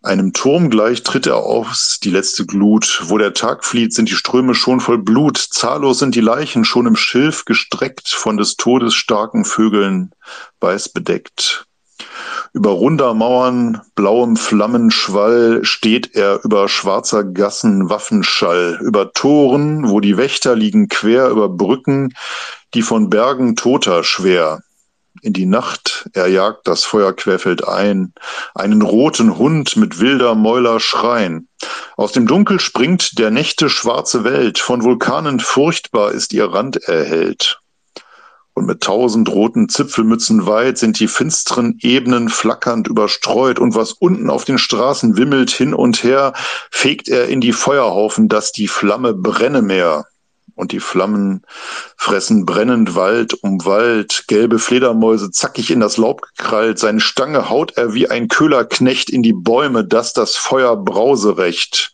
Einem 0.01 0.31
Turm 0.31 0.69
gleich 0.69 1.03
tritt 1.03 1.27
er 1.27 1.37
aus, 1.37 1.99
die 2.01 2.11
letzte 2.11 2.45
Glut. 2.45 3.01
Wo 3.07 3.17
der 3.17 3.33
Tag 3.33 3.65
flieht, 3.65 3.91
sind 3.93 4.07
die 4.07 4.15
Ströme 4.15 4.55
schon 4.55 4.79
voll 4.79 4.99
Blut. 4.99 5.37
Zahllos 5.37 5.99
sind 5.99 6.15
die 6.15 6.21
Leichen 6.21 6.63
schon 6.63 6.85
im 6.85 6.95
Schilf 6.95 7.43
gestreckt, 7.43 8.07
von 8.07 8.37
des 8.37 8.55
Todes 8.55 8.93
starken 8.93 9.43
Vögeln 9.43 10.13
weiß 10.61 10.89
bedeckt. 10.89 11.64
Über 12.53 12.71
runder 12.71 13.13
Mauern, 13.13 13.81
blauem 13.95 14.37
Flammenschwall 14.37 15.63
steht 15.63 16.15
er 16.15 16.43
über 16.43 16.69
schwarzer 16.69 17.23
Gassen 17.23 17.89
Waffenschall, 17.89 18.79
über 18.81 19.11
Toren, 19.13 19.89
wo 19.89 19.99
die 19.99 20.17
Wächter 20.17 20.55
liegen 20.55 20.87
quer, 20.87 21.29
über 21.29 21.49
Brücken, 21.49 22.13
die 22.73 22.81
von 22.81 23.09
Bergen 23.09 23.55
Toter 23.55 24.03
schwer 24.03 24.61
in 25.21 25.33
die 25.33 25.45
Nacht, 25.45 26.09
er 26.13 26.27
jagt 26.27 26.67
das 26.67 26.83
Feuer 26.83 27.13
querfeld 27.13 27.67
ein, 27.67 28.13
einen 28.53 28.81
roten 28.81 29.37
Hund 29.37 29.75
mit 29.75 29.99
wilder 29.99 30.35
Mäuler 30.35 30.79
schreien. 30.79 31.47
Aus 31.97 32.11
dem 32.11 32.27
Dunkel 32.27 32.59
springt 32.59 33.17
der 33.17 33.31
Nächte 33.31 33.69
schwarze 33.69 34.23
Welt, 34.23 34.59
von 34.59 34.83
Vulkanen 34.83 35.39
furchtbar 35.39 36.11
ist 36.11 36.33
ihr 36.33 36.45
Rand 36.45 36.77
erhellt. 36.77 37.59
Und 38.55 38.67
mit 38.67 38.81
tausend 38.81 39.27
roten 39.27 39.67
Zipfelmützen 39.67 40.47
weit 40.47 40.77
sind 40.77 41.01
die 41.01 41.09
finsteren 41.09 41.77
Ebenen 41.81 42.29
flackernd 42.29 42.87
überstreut, 42.87 43.59
und 43.59 43.75
was 43.75 43.91
unten 43.91 44.29
auf 44.29 44.45
den 44.45 44.57
Straßen 44.57 45.17
wimmelt 45.17 45.51
hin 45.51 45.73
und 45.73 46.03
her, 46.05 46.31
fegt 46.71 47.09
er 47.09 47.27
in 47.27 47.41
die 47.41 47.51
Feuerhaufen, 47.51 48.29
dass 48.29 48.53
die 48.53 48.69
Flamme 48.69 49.13
brenne 49.13 49.61
mehr. 49.61 50.05
Und 50.55 50.71
die 50.71 50.79
Flammen 50.79 51.43
fressen 51.97 52.45
brennend 52.45 52.95
Wald 52.95 53.33
um 53.33 53.65
Wald, 53.65 54.23
gelbe 54.29 54.57
Fledermäuse 54.57 55.31
zackig 55.31 55.69
in 55.69 55.81
das 55.81 55.97
Laub 55.97 56.21
gekrallt, 56.21 56.79
seine 56.79 57.01
Stange 57.01 57.49
haut 57.49 57.73
er 57.75 57.93
wie 57.93 58.09
ein 58.09 58.29
Köhlerknecht 58.29 59.09
in 59.09 59.21
die 59.21 59.33
Bäume, 59.33 59.83
dass 59.83 60.13
das 60.13 60.37
Feuer 60.37 60.77
brause 60.77 61.37
recht. 61.37 61.93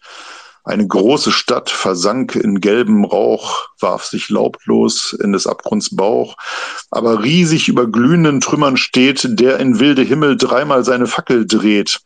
Eine 0.63 0.87
große 0.87 1.31
Stadt 1.31 1.71
versank 1.71 2.35
in 2.35 2.61
gelbem 2.61 3.03
Rauch, 3.03 3.69
warf 3.79 4.05
sich 4.05 4.29
laublos 4.29 5.13
in 5.13 5.31
des 5.31 5.47
Abgrunds 5.47 5.95
Bauch, 5.95 6.37
aber 6.91 7.23
riesig 7.23 7.67
über 7.67 7.87
glühenden 7.87 8.41
Trümmern 8.41 8.77
steht, 8.77 9.27
der 9.39 9.59
in 9.59 9.79
wilde 9.79 10.03
Himmel 10.03 10.37
dreimal 10.37 10.85
seine 10.85 11.07
Fackel 11.07 11.47
dreht. 11.47 12.01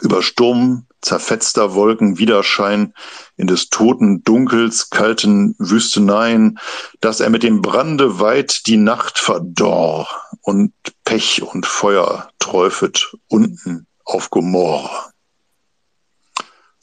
Über 0.00 0.22
Sturm, 0.22 0.86
zerfetzter 1.00 1.74
Wolken 1.74 2.18
Widerschein 2.18 2.92
in 3.36 3.46
des 3.46 3.70
toten 3.70 4.22
Dunkels 4.24 4.90
kalten 4.90 5.54
Wüsteneien, 5.58 6.58
dass 7.00 7.20
er 7.20 7.30
mit 7.30 7.44
dem 7.44 7.62
Brande 7.62 8.18
weit 8.18 8.66
die 8.66 8.76
Nacht 8.76 9.18
verdorr 9.18 10.08
und 10.42 10.72
Pech 11.04 11.42
und 11.42 11.64
Feuer 11.66 12.28
träufet 12.40 13.14
unten 13.28 13.86
auf 14.04 14.30
Gomorra. 14.30 15.12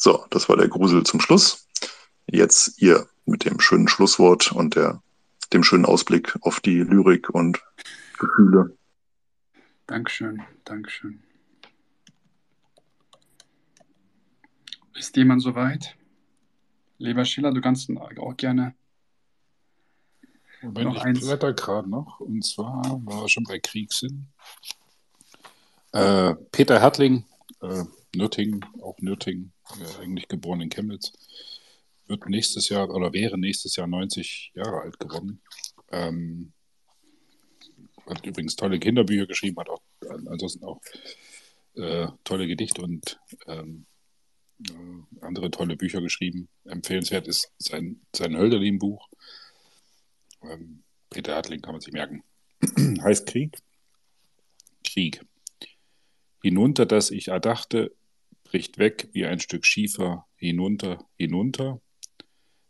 So, 0.04 0.26
das 0.32 0.50
war 0.50 0.58
der 0.58 0.68
Grusel 0.68 1.06
zum 1.06 1.22
Schluss. 1.22 1.66
Jetzt 2.30 2.82
ihr 2.82 3.08
mit 3.26 3.46
dem 3.46 3.62
schönen 3.62 3.88
Schlusswort 3.88 4.52
und 4.52 4.76
der, 4.76 5.02
dem 5.54 5.64
schönen 5.64 5.86
Ausblick 5.86 6.38
auf 6.42 6.60
die 6.60 6.80
Lyrik 6.80 7.30
und 7.30 7.64
Gefühle. 8.20 8.76
Dankeschön, 9.88 10.42
Dankeschön. 10.66 11.24
Ist 14.94 15.16
jemand 15.16 15.42
soweit? 15.42 15.96
Lieber 16.98 17.24
Schiller, 17.24 17.54
du 17.54 17.62
kannst 17.62 17.90
auch 17.90 18.36
gerne. 18.36 18.76
Moment, 20.62 20.96
noch 20.96 21.06
ich 21.06 21.22
blätter 21.22 21.54
gerade 21.54 21.90
noch. 21.90 22.20
Und 22.20 22.46
zwar 22.46 22.84
war 23.06 23.22
er 23.22 23.30
schon 23.30 23.46
bei 23.46 23.58
Kriegssinn. 23.58 24.28
Äh, 25.94 26.36
Peter 26.52 26.82
Hertling, 26.82 27.24
äh, 27.62 27.86
Nürtingen, 28.14 28.66
auch 28.82 28.98
Nürtingen, 29.00 29.53
äh, 29.80 30.02
eigentlich 30.02 30.28
geboren 30.28 30.62
in 30.62 30.70
Chemnitz, 30.70 31.14
wird 32.08 32.28
nächstes 32.28 32.70
Jahr 32.70 32.90
oder 32.90 33.14
wäre 33.14 33.38
nächstes 33.38 33.76
Jahr 33.76 33.88
90 33.88 34.52
Jahre 34.56 34.82
alt 34.82 35.00
geworden. 35.00 35.42
Ähm, 35.92 36.54
hat 38.06 38.26
übrigens 38.26 38.56
tolle 38.56 38.80
Kinderbücher 38.80 39.26
geschrieben, 39.26 39.58
hat 39.58 39.70
auch 39.70 39.82
ansonsten 40.28 40.66
auch 40.66 40.82
äh, 41.76 42.08
tolle 42.24 42.48
Gedichte 42.48 42.82
und 42.82 43.20
ähm, 43.48 43.86
äh, 44.70 45.22
andere 45.22 45.50
tolle 45.52 45.76
Bücher 45.76 46.02
geschrieben. 46.02 46.50
Empfehlenswert 46.66 47.28
ist 47.28 47.52
sein, 47.58 48.02
sein 48.16 48.38
Hölderlin-Buch. 48.38 49.08
Ähm, 50.44 50.84
Peter 51.10 51.36
Hartling 51.36 51.62
kann 51.62 51.74
man 51.74 51.82
sich 51.82 51.94
merken. 51.94 52.24
heißt 53.02 53.26
Krieg. 53.28 53.58
Krieg. 54.84 55.22
Hinunter, 56.42 56.86
das 56.86 57.10
ich 57.10 57.30
erdachte, 57.30 57.96
bricht 58.54 58.78
weg 58.78 59.10
wie 59.14 59.26
ein 59.26 59.40
Stück 59.40 59.66
Schiefer, 59.66 60.28
hinunter, 60.36 61.04
hinunter. 61.18 61.82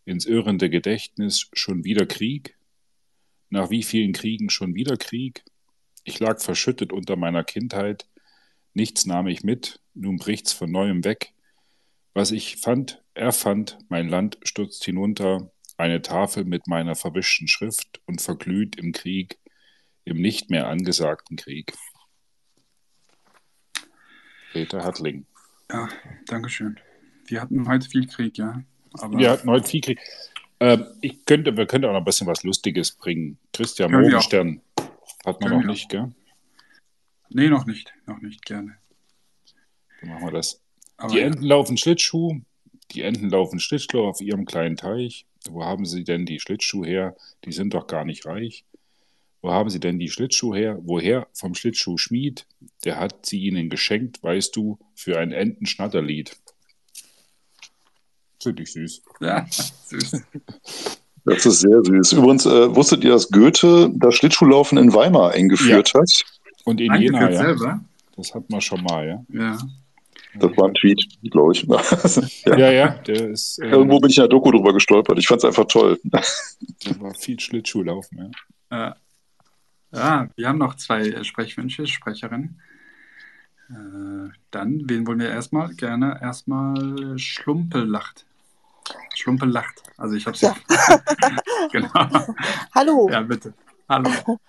Ins 0.06 0.26
irrende 0.26 0.70
Gedächtnis 0.70 1.50
schon 1.52 1.84
wieder 1.84 2.06
Krieg. 2.06 2.58
Nach 3.50 3.70
wie 3.70 3.84
vielen 3.84 4.14
Kriegen 4.14 4.50
schon 4.50 4.76
wieder 4.76 4.96
Krieg? 4.96 5.44
Ich 6.06 6.22
lag 6.22 6.40
verschüttet 6.40 6.94
unter 6.94 7.18
meiner 7.18 7.44
Kindheit. 7.44 8.08
Nichts 8.74 9.06
nahm 9.06 9.28
ich 9.28 9.44
mit, 9.44 9.82
nun 9.94 10.16
bricht's 10.16 10.54
von 10.54 10.72
neuem 10.72 11.04
weg. 11.04 11.34
Was 12.14 12.32
ich 12.32 12.56
fand, 12.58 13.04
er 13.14 13.34
fand, 13.34 13.78
mein 13.90 14.08
Land 14.08 14.38
stürzt 14.44 14.86
hinunter, 14.86 15.52
eine 15.76 16.02
Tafel 16.02 16.46
mit 16.46 16.66
meiner 16.66 16.96
verwischten 16.96 17.50
Schrift 17.50 18.02
und 18.06 18.22
verglüht 18.22 18.78
im 18.78 18.94
Krieg, 18.94 19.38
im 20.06 20.22
nicht 20.22 20.50
mehr 20.50 20.70
angesagten 20.70 21.36
Krieg. 21.36 21.74
Peter 24.54 24.82
Hartling. 24.86 25.26
Ja, 25.72 25.90
Dankeschön. 26.28 26.80
Wir 27.26 27.42
hatten 27.42 27.68
heute 27.68 27.88
viel 27.88 28.08
Krieg, 28.08 28.38
ja. 28.38 28.64
Aber 28.94 29.18
wir 29.18 29.32
hatten 29.32 29.50
heute 29.50 29.68
viel 29.68 29.82
Krieg. 29.82 30.00
Ähm, 30.60 30.86
ich 31.02 31.26
könnte, 31.26 31.56
wir 31.58 31.66
könnten 31.66 31.88
auch 31.88 31.94
noch 31.94 32.00
ein 32.00 32.06
bisschen 32.06 32.28
was 32.28 32.44
Lustiges 32.44 32.92
bringen. 32.92 33.38
Christian 33.52 33.92
Morgenstern 33.92 34.62
hat 35.26 35.42
man 35.42 35.52
noch 35.52 35.64
nicht, 35.64 35.90
gell? 35.90 36.12
Nee, 37.30 37.50
noch 37.50 37.66
nicht. 37.66 37.94
Noch 38.06 38.22
nicht, 38.22 38.46
gerne. 38.46 38.78
Dann 40.02 40.10
machen 40.10 40.26
wir 40.26 40.32
das. 40.32 40.62
Aber 40.98 41.14
die 41.14 41.22
Enten 41.22 41.44
ja. 41.44 41.50
laufen 41.50 41.78
Schlittschuh. 41.78 42.42
Die 42.92 43.02
Enten 43.02 43.30
laufen 43.30 43.60
Schlittschuh 43.60 44.06
auf 44.06 44.22
ihrem 44.22 44.46
kleinen 44.46 44.78
Teich. 44.78 45.26
Wo 45.50 45.64
haben 45.64 45.86
sie 45.86 46.04
denn 46.04 46.26
die 46.26 46.40
Schlittschuhe 46.40 46.88
her? 46.88 47.16
Die 47.46 47.52
sind 47.52 47.74
doch 47.74 47.88
gar 47.88 48.06
nicht 48.06 48.26
reich. 48.26 48.66
Wo 49.44 49.52
haben 49.52 49.70
sie 49.70 49.82
denn 49.82 50.00
die 50.00 50.10
Schlittschuhe 50.10 50.58
her? 50.58 50.80
Woher? 50.84 51.28
Vom 51.34 51.54
Schlittschuhschmied. 51.54 52.48
Der 52.86 52.98
hat 52.98 53.26
sie 53.26 53.42
ihnen 53.42 53.70
geschenkt, 53.70 54.24
weißt 54.24 54.56
du, 54.56 54.80
für 54.96 55.20
ein 55.20 55.34
Entenschnatterlied. 55.34 56.38
Ziemlich 58.40 58.72
süß. 58.72 59.02
Ja, 59.20 59.46
süß. 59.50 60.22
Das 61.26 61.46
ist 61.46 61.60
sehr 61.60 61.84
süß. 61.84 62.14
Übrigens, 62.14 62.46
äh, 62.46 62.74
wusstet 62.74 63.04
ihr, 63.04 63.12
dass 63.12 63.30
Goethe 63.30 63.92
das 63.96 64.16
Schlittschuhlaufen 64.16 64.78
in 64.78 64.94
Weimar 64.94 65.32
eingeführt 65.32 65.92
ja. 65.94 66.00
hat? 66.00 66.24
Und 66.64 66.80
in 66.80 66.94
Jena, 66.96 67.30
ja. 67.30 67.38
Selber? 67.38 67.82
Das 68.16 68.34
hat 68.34 68.50
man 68.50 68.62
schon 68.62 68.82
mal, 68.82 69.06
ja. 69.06 69.26
Ja. 69.28 69.58
Das 70.36 70.56
war 70.56 70.70
ein 70.70 70.74
Tweet, 70.74 71.06
glaube 71.32 71.52
ich. 71.52 71.64
ja. 72.46 72.58
ja, 72.58 72.72
ja, 72.72 72.88
der 73.06 73.30
ist. 73.32 73.60
Ähm, 73.62 73.74
Irgendwo 73.74 74.00
bin 74.00 74.10
ich 74.10 74.18
in 74.18 74.22
der 74.22 74.30
Doku 74.30 74.52
drüber 74.52 74.74
gestolpert. 74.74 75.20
Ich 75.20 75.28
fand 75.28 75.40
es 75.40 75.46
einfach 75.46 75.66
toll. 75.66 76.00
da 76.06 76.22
war 77.00 77.14
viel 77.14 77.38
Schlittschuhlaufen, 77.40 78.18
ja. 78.18 78.32
Ja, 78.72 78.96
wir 79.94 80.48
haben 80.48 80.58
noch 80.58 80.76
zwei 80.76 81.24
Sprechwünsche, 81.24 81.86
Sprecherinnen. 81.88 82.60
Äh, 83.70 84.30
dann, 84.52 84.82
wen 84.86 85.06
wollen 85.08 85.20
wir 85.20 85.30
erstmal? 85.30 85.74
Gerne 85.76 86.20
erstmal 86.22 87.18
Schlumpel-lacht. 87.18 88.26
Schlumpel 89.16 89.50
lacht. 89.50 89.84
Also 89.98 90.16
ich 90.16 90.26
habe 90.26 90.36
es 90.36 90.42
ja. 90.42 90.56
genau. 91.72 92.28
Hallo. 92.74 93.10
Ja, 93.10 93.22
bitte. 93.22 93.54
Hallo. 93.88 94.10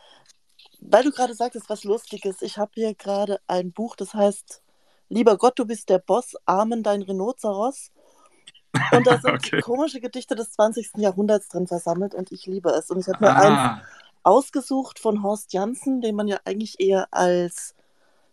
Weil 0.80 1.04
du 1.04 1.10
gerade 1.10 1.34
sagtest, 1.34 1.70
was 1.70 1.84
Lustiges. 1.84 2.42
Ich 2.42 2.58
habe 2.58 2.72
hier 2.74 2.94
gerade 2.94 3.38
ein 3.46 3.72
Buch, 3.72 3.96
das 3.96 4.14
heißt 4.14 4.62
Lieber 5.08 5.36
Gott, 5.36 5.58
du 5.58 5.66
bist 5.66 5.90
der 5.90 5.98
Boss, 5.98 6.34
Amen 6.46 6.82
dein 6.82 7.02
Rhinoceros. 7.02 7.92
Und 8.92 9.06
da 9.06 9.18
sind 9.20 9.34
okay. 9.34 9.60
komische 9.60 10.00
Gedichte 10.00 10.34
des 10.34 10.52
20. 10.52 10.92
Jahrhunderts 10.96 11.48
drin 11.48 11.66
versammelt 11.66 12.14
und 12.14 12.32
ich 12.32 12.46
liebe 12.46 12.70
es. 12.70 12.90
Und 12.90 13.00
ich 13.00 13.08
habe 13.08 13.24
mir 13.24 13.30
ah. 13.30 13.74
eins 13.74 13.82
ausgesucht 14.24 14.98
von 14.98 15.22
Horst 15.22 15.52
Janssen, 15.52 16.00
den 16.00 16.16
man 16.16 16.26
ja 16.26 16.38
eigentlich 16.44 16.80
eher 16.80 17.08
als 17.12 17.74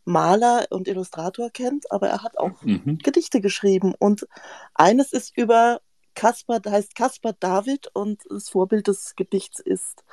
Maler 0.05 0.65
und 0.71 0.87
Illustrator 0.87 1.49
kennt, 1.51 1.91
aber 1.91 2.07
er 2.07 2.23
hat 2.23 2.37
auch 2.37 2.61
mhm. 2.63 2.97
Gedichte 3.03 3.41
geschrieben. 3.41 3.93
Und 3.99 4.27
eines 4.73 5.13
ist 5.13 5.37
über 5.37 5.81
Kaspar, 6.15 6.59
heißt 6.65 6.95
Kaspar 6.95 7.33
David 7.39 7.87
und 7.93 8.21
das 8.29 8.49
Vorbild 8.49 8.87
des 8.87 9.15
Gedichts 9.15 9.59
ist 9.59 10.03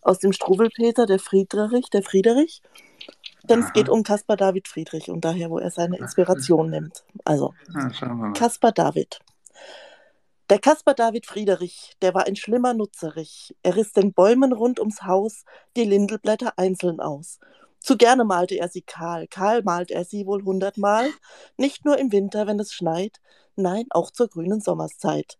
aus 0.00 0.18
dem 0.18 0.32
Struwelpeter, 0.32 1.06
der 1.06 1.18
Friedrich, 1.18 1.90
der 1.90 2.02
Friedrich. 2.02 2.62
Denn 3.44 3.60
Aha. 3.60 3.66
es 3.66 3.72
geht 3.72 3.88
um 3.88 4.04
Caspar 4.04 4.36
David 4.36 4.68
Friedrich 4.68 5.10
und 5.10 5.24
daher, 5.24 5.50
wo 5.50 5.58
er 5.58 5.70
seine 5.70 5.98
Inspiration 5.98 6.70
nimmt. 6.70 7.04
Also, 7.24 7.54
Caspar 8.34 8.72
David. 8.72 9.18
Der 10.52 10.58
Caspar 10.58 10.92
David 10.92 11.24
Friedrich, 11.24 11.96
der 12.02 12.12
war 12.12 12.26
ein 12.26 12.36
schlimmer 12.36 12.74
Nutzerich. 12.74 13.56
Er 13.62 13.74
riss 13.74 13.94
den 13.94 14.12
Bäumen 14.12 14.52
rund 14.52 14.80
ums 14.80 15.02
Haus 15.02 15.46
die 15.76 15.84
Lindelblätter 15.84 16.58
einzeln 16.58 17.00
aus. 17.00 17.38
Zu 17.80 17.96
gerne 17.96 18.26
malte 18.26 18.56
er 18.56 18.68
sie 18.68 18.82
kahl. 18.82 19.26
Kahl 19.28 19.62
malt 19.62 19.90
er 19.90 20.04
sie 20.04 20.26
wohl 20.26 20.44
hundertmal. 20.44 21.08
Nicht 21.56 21.86
nur 21.86 21.96
im 21.96 22.12
Winter, 22.12 22.46
wenn 22.46 22.60
es 22.60 22.74
schneit, 22.74 23.18
nein, 23.56 23.86
auch 23.88 24.10
zur 24.10 24.28
grünen 24.28 24.60
Sommerszeit. 24.60 25.38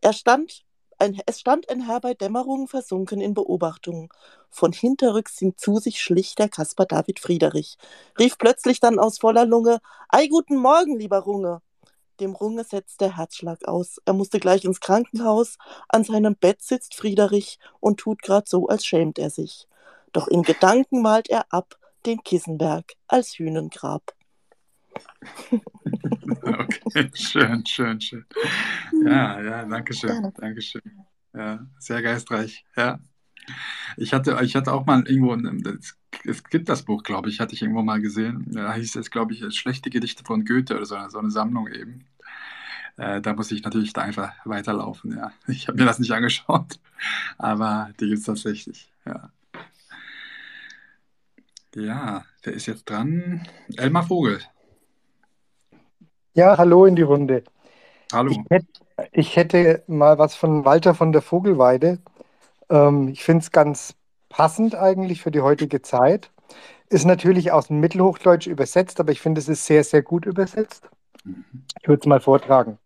Er 0.00 0.12
stand 0.12 0.64
ein, 0.98 1.20
es 1.26 1.38
stand 1.38 1.70
ein 1.70 1.86
Herr 1.86 2.00
bei 2.00 2.14
Dämmerung 2.14 2.66
versunken 2.66 3.20
in 3.20 3.34
Beobachtung. 3.34 4.12
Von 4.48 4.72
hinterrücks 4.72 5.40
ihm 5.40 5.56
zu 5.58 5.78
sich 5.78 6.00
schlich 6.00 6.34
der 6.34 6.48
Kaspar 6.48 6.86
David 6.86 7.20
Friederich, 7.20 7.78
rief 8.18 8.36
plötzlich 8.36 8.80
dann 8.80 8.98
aus 8.98 9.18
voller 9.18 9.46
Lunge: 9.46 9.78
Ei, 10.08 10.26
guten 10.26 10.56
Morgen, 10.56 10.98
lieber 10.98 11.20
Runge! 11.20 11.62
Dem 12.20 12.34
Runge 12.34 12.64
setzt 12.64 13.00
der 13.00 13.16
Herzschlag 13.16 13.66
aus. 13.66 13.98
Er 14.04 14.12
musste 14.12 14.40
gleich 14.40 14.64
ins 14.64 14.80
Krankenhaus. 14.80 15.56
An 15.88 16.04
seinem 16.04 16.36
Bett 16.36 16.60
sitzt 16.60 16.94
Friederich 16.94 17.58
und 17.80 17.98
tut 17.98 18.22
grad 18.22 18.48
so, 18.48 18.68
als 18.68 18.84
schämt 18.84 19.18
er 19.18 19.30
sich. 19.30 19.66
Doch 20.12 20.28
in 20.28 20.42
Gedanken 20.42 21.02
malt 21.02 21.30
er 21.30 21.46
ab 21.50 21.78
den 22.04 22.22
Kissenberg 22.22 22.92
als 23.08 23.38
Hühnengrab. 23.38 24.14
Okay, 26.42 27.10
schön, 27.14 27.64
schön, 27.66 28.00
schön. 28.00 28.24
Ja, 29.04 29.40
ja, 29.40 29.64
danke 29.64 29.92
schön, 29.92 30.32
danke 30.34 30.62
schön. 30.62 30.82
Ja, 31.34 31.66
sehr 31.78 32.02
geistreich, 32.02 32.64
ja. 32.76 32.98
Ich 33.96 34.12
hatte, 34.12 34.38
ich 34.42 34.56
hatte 34.56 34.72
auch 34.72 34.86
mal 34.86 35.06
irgendwo, 35.06 35.36
es 36.24 36.44
gibt 36.44 36.68
das 36.68 36.82
Buch, 36.82 37.02
glaube 37.02 37.28
ich, 37.28 37.40
hatte 37.40 37.54
ich 37.54 37.62
irgendwo 37.62 37.82
mal 37.82 38.00
gesehen. 38.00 38.46
Da 38.48 38.74
hieß 38.74 38.96
es, 38.96 39.10
glaube 39.10 39.32
ich, 39.32 39.54
Schlechte 39.56 39.90
Gedichte 39.90 40.24
von 40.24 40.44
Goethe 40.44 40.76
oder 40.76 40.86
so, 40.86 40.96
so 41.08 41.18
eine 41.18 41.30
Sammlung 41.30 41.68
eben. 41.68 42.04
Äh, 42.96 43.20
da 43.20 43.32
muss 43.34 43.50
ich 43.50 43.62
natürlich 43.62 43.92
da 43.92 44.02
einfach 44.02 44.32
weiterlaufen, 44.44 45.16
ja. 45.16 45.32
Ich 45.46 45.68
habe 45.68 45.78
mir 45.78 45.86
das 45.86 45.98
nicht 45.98 46.12
angeschaut, 46.12 46.78
aber 47.38 47.90
die 47.98 48.08
gibt 48.08 48.20
es 48.20 48.26
tatsächlich, 48.26 48.92
ja. 49.06 49.30
Ja, 51.74 52.24
wer 52.42 52.52
ist 52.52 52.66
jetzt 52.66 52.90
dran? 52.90 53.46
Elmar 53.76 54.02
Vogel. 54.02 54.40
Ja, 56.34 56.58
hallo 56.58 56.84
in 56.84 56.96
die 56.96 57.02
Runde. 57.02 57.44
Hallo. 58.12 58.32
Ich 58.32 58.38
hätte, 58.50 58.66
ich 59.12 59.36
hätte 59.36 59.84
mal 59.86 60.18
was 60.18 60.34
von 60.34 60.64
Walter 60.64 60.94
von 60.94 61.12
der 61.12 61.22
Vogelweide. 61.22 62.00
Ähm, 62.68 63.08
ich 63.08 63.22
finde 63.22 63.42
es 63.42 63.52
ganz 63.52 63.94
passend 64.30 64.74
eigentlich 64.74 65.20
für 65.20 65.30
die 65.30 65.42
heutige 65.42 65.82
Zeit. 65.82 66.30
Ist 66.88 67.04
natürlich 67.04 67.52
aus 67.52 67.66
dem 67.66 67.80
Mittelhochdeutsch 67.80 68.46
übersetzt, 68.46 68.98
aber 68.98 69.12
ich 69.12 69.20
finde, 69.20 69.40
es 69.40 69.48
ist 69.48 69.66
sehr, 69.66 69.84
sehr 69.84 70.02
gut 70.02 70.24
übersetzt. 70.24 70.88
Ich 71.82 71.86
würde 71.88 72.00
es 72.00 72.06
mal 72.06 72.20
vortragen. 72.20 72.78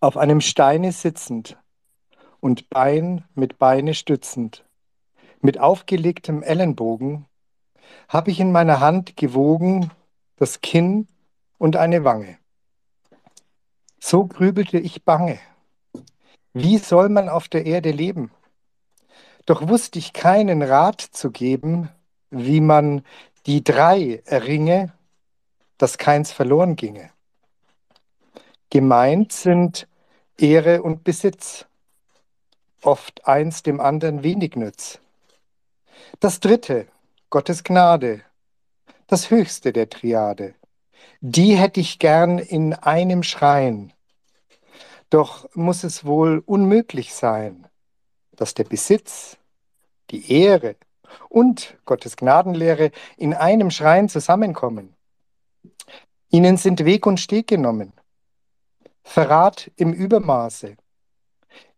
Auf 0.00 0.16
einem 0.16 0.40
Steine 0.40 0.92
sitzend 0.92 1.58
und 2.40 2.70
Bein 2.70 3.24
mit 3.34 3.58
Beine 3.58 3.94
stützend, 3.94 4.64
mit 5.40 5.60
aufgelegtem 5.60 6.42
Ellenbogen, 6.42 7.26
habe 8.08 8.30
ich 8.30 8.40
in 8.40 8.52
meiner 8.52 8.80
Hand 8.80 9.16
gewogen 9.16 9.90
das 10.36 10.60
Kinn 10.60 11.08
und 11.58 11.76
eine 11.76 12.04
Wange. 12.04 12.38
So 13.98 14.26
grübelte 14.26 14.78
ich 14.78 15.04
bange. 15.04 15.38
Wie 16.52 16.78
soll 16.78 17.08
man 17.08 17.28
auf 17.28 17.48
der 17.48 17.66
Erde 17.66 17.90
leben? 17.90 18.30
Doch 19.48 19.66
wusste 19.66 19.98
ich 19.98 20.12
keinen 20.12 20.60
Rat 20.60 21.00
zu 21.00 21.30
geben, 21.30 21.88
wie 22.28 22.60
man 22.60 23.02
die 23.46 23.64
drei 23.64 24.22
erringe, 24.26 24.92
dass 25.78 25.96
keins 25.96 26.32
verloren 26.32 26.76
ginge. 26.76 27.08
Gemeint 28.68 29.32
sind 29.32 29.88
Ehre 30.36 30.82
und 30.82 31.02
Besitz, 31.02 31.64
oft 32.82 33.26
eins 33.26 33.62
dem 33.62 33.80
anderen 33.80 34.22
wenig 34.22 34.54
nütz. 34.54 34.98
Das 36.20 36.40
dritte, 36.40 36.86
Gottes 37.30 37.64
Gnade, 37.64 38.20
das 39.06 39.30
höchste 39.30 39.72
der 39.72 39.88
Triade. 39.88 40.56
Die 41.22 41.56
hätte 41.56 41.80
ich 41.80 41.98
gern 41.98 42.38
in 42.38 42.74
einem 42.74 43.22
Schrein. 43.22 43.94
Doch 45.08 45.48
muss 45.54 45.84
es 45.84 46.04
wohl 46.04 46.42
unmöglich 46.44 47.14
sein, 47.14 47.67
dass 48.38 48.54
der 48.54 48.64
Besitz, 48.64 49.36
die 50.10 50.32
Ehre 50.32 50.76
und 51.28 51.76
Gottes 51.84 52.16
Gnadenlehre 52.16 52.92
in 53.16 53.34
einem 53.34 53.70
Schrein 53.70 54.08
zusammenkommen. 54.08 54.94
Ihnen 56.30 56.56
sind 56.56 56.84
Weg 56.84 57.04
und 57.06 57.18
Steg 57.18 57.48
genommen. 57.48 57.92
Verrat 59.02 59.70
im 59.76 59.92
Übermaße. 59.92 60.76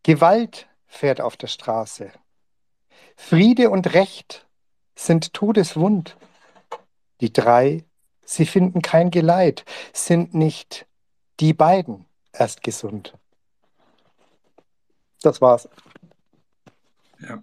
Gewalt 0.03 0.69
fährt 0.87 1.21
auf 1.21 1.37
der 1.37 1.47
Straße. 1.47 2.13
Friede 3.17 3.71
und 3.71 3.95
Recht 3.95 4.47
sind 4.97 5.33
todeswund. 5.33 6.17
Die 7.21 7.33
drei, 7.33 7.85
sie 8.25 8.45
finden 8.47 8.83
kein 8.83 9.11
Geleit, 9.11 9.65
sind 9.93 10.35
nicht 10.35 10.87
die 11.39 11.55
beiden 11.55 12.07
erst 12.33 12.63
gesund. 12.63 13.15
Das 15.23 15.41
war's. 15.41 15.69
Ja. 17.29 17.43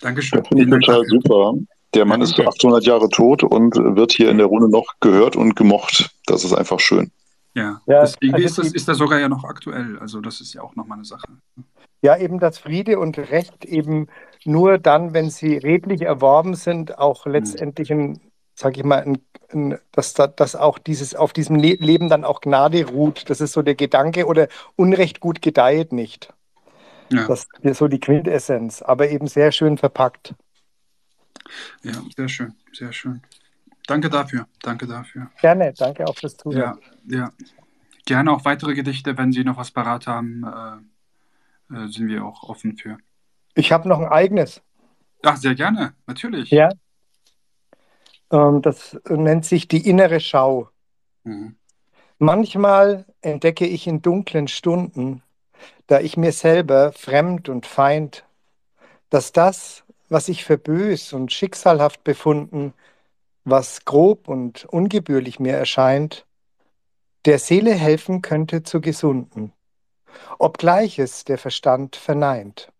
Dankeschön. 0.00 0.40
Das 0.40 0.48
finde 0.48 0.64
ich 0.64 0.70
total 0.70 1.04
super. 1.06 1.54
Der 1.94 2.04
Mann 2.06 2.22
ist 2.22 2.38
800 2.38 2.84
Jahre 2.84 3.08
tot 3.08 3.42
und 3.42 3.74
wird 3.76 4.12
hier 4.12 4.30
in 4.30 4.38
der 4.38 4.46
Runde 4.46 4.70
noch 4.70 4.94
gehört 5.00 5.36
und 5.36 5.56
gemocht. 5.56 6.10
Das 6.26 6.44
ist 6.44 6.54
einfach 6.54 6.80
schön. 6.80 7.10
Ja, 7.54 7.80
ja 7.86 8.00
deswegen 8.00 8.34
also 8.34 8.46
ist, 8.46 8.58
das, 8.58 8.72
ist 8.72 8.88
das 8.88 8.98
sogar 8.98 9.20
ja 9.20 9.28
noch 9.28 9.44
aktuell. 9.44 9.98
Also 9.98 10.20
das 10.20 10.40
ist 10.40 10.54
ja 10.54 10.62
auch 10.62 10.74
nochmal 10.74 10.98
eine 10.98 11.04
Sache. 11.04 11.26
Ja, 12.00 12.16
eben 12.16 12.40
das 12.40 12.58
Friede 12.58 12.98
und 12.98 13.18
Recht 13.18 13.64
eben 13.64 14.08
nur 14.44 14.78
dann, 14.78 15.12
wenn 15.12 15.30
sie 15.30 15.56
redlich 15.56 16.02
erworben 16.02 16.54
sind, 16.54 16.98
auch 16.98 17.26
hm. 17.26 17.32
letztendlich 17.32 17.92
ein, 17.92 18.20
sag 18.54 18.76
ich 18.76 18.84
mal, 18.84 19.02
ein, 19.02 19.18
ein, 19.52 19.78
dass, 19.92 20.14
dass 20.14 20.56
auch 20.56 20.78
dieses 20.78 21.14
auf 21.14 21.32
diesem 21.34 21.56
Leben 21.56 22.08
dann 22.08 22.24
auch 22.24 22.40
Gnade 22.40 22.86
ruht. 22.88 23.28
Das 23.28 23.40
ist 23.40 23.52
so 23.52 23.60
der 23.60 23.74
Gedanke 23.74 24.26
oder 24.26 24.48
Unrecht 24.76 25.20
gut 25.20 25.42
gedeiht 25.42 25.92
nicht. 25.92 26.32
Ja. 27.12 27.26
Das 27.26 27.46
ist 27.60 27.78
so 27.78 27.88
die 27.88 28.00
Quintessenz, 28.00 28.82
aber 28.82 29.10
eben 29.10 29.26
sehr 29.26 29.52
schön 29.52 29.78
verpackt. 29.78 30.34
Ja, 31.82 31.92
sehr 32.16 32.28
schön, 32.28 32.54
sehr 32.72 32.92
schön. 32.92 33.22
Danke 33.86 34.08
dafür, 34.08 34.46
danke 34.62 34.86
dafür. 34.86 35.30
Gerne, 35.40 35.72
danke 35.76 36.06
auch 36.06 36.16
fürs 36.16 36.36
Zuhören. 36.36 36.78
Ja, 37.06 37.18
ja. 37.18 37.32
Gerne 38.06 38.32
auch 38.32 38.44
weitere 38.44 38.74
Gedichte, 38.74 39.16
wenn 39.18 39.32
Sie 39.32 39.44
noch 39.44 39.56
was 39.56 39.70
parat 39.70 40.06
haben, 40.06 40.44
äh, 41.70 41.74
äh, 41.74 41.88
sind 41.88 42.08
wir 42.08 42.24
auch 42.24 42.42
offen 42.44 42.76
für. 42.76 42.98
Ich 43.54 43.70
habe 43.70 43.88
noch 43.88 44.00
ein 44.00 44.08
eigenes. 44.08 44.62
Ach, 45.22 45.36
sehr 45.36 45.54
gerne, 45.54 45.94
natürlich. 46.06 46.50
Ja. 46.50 46.70
Ähm, 48.30 48.62
das 48.62 48.98
nennt 49.08 49.44
sich 49.44 49.68
die 49.68 49.88
innere 49.88 50.20
Schau. 50.20 50.70
Mhm. 51.24 51.56
Manchmal 52.18 53.04
entdecke 53.20 53.66
ich 53.66 53.86
in 53.86 54.02
dunklen 54.02 54.48
Stunden, 54.48 55.22
da 55.92 56.00
ich 56.00 56.16
mir 56.16 56.32
selber 56.32 56.90
fremd 56.92 57.50
und 57.50 57.66
feind, 57.66 58.24
dass 59.10 59.30
das, 59.30 59.84
was 60.08 60.30
ich 60.30 60.42
für 60.42 60.56
bös 60.56 61.12
und 61.12 61.30
schicksalhaft 61.30 62.02
befunden, 62.02 62.72
was 63.44 63.84
grob 63.84 64.26
und 64.26 64.64
ungebührlich 64.64 65.38
mir 65.38 65.54
erscheint, 65.54 66.24
der 67.26 67.38
Seele 67.38 67.74
helfen 67.74 68.22
könnte 68.22 68.62
zu 68.62 68.80
gesunden, 68.80 69.52
obgleich 70.38 70.98
es 70.98 71.24
der 71.24 71.36
Verstand 71.36 71.96
verneint. 71.96 72.72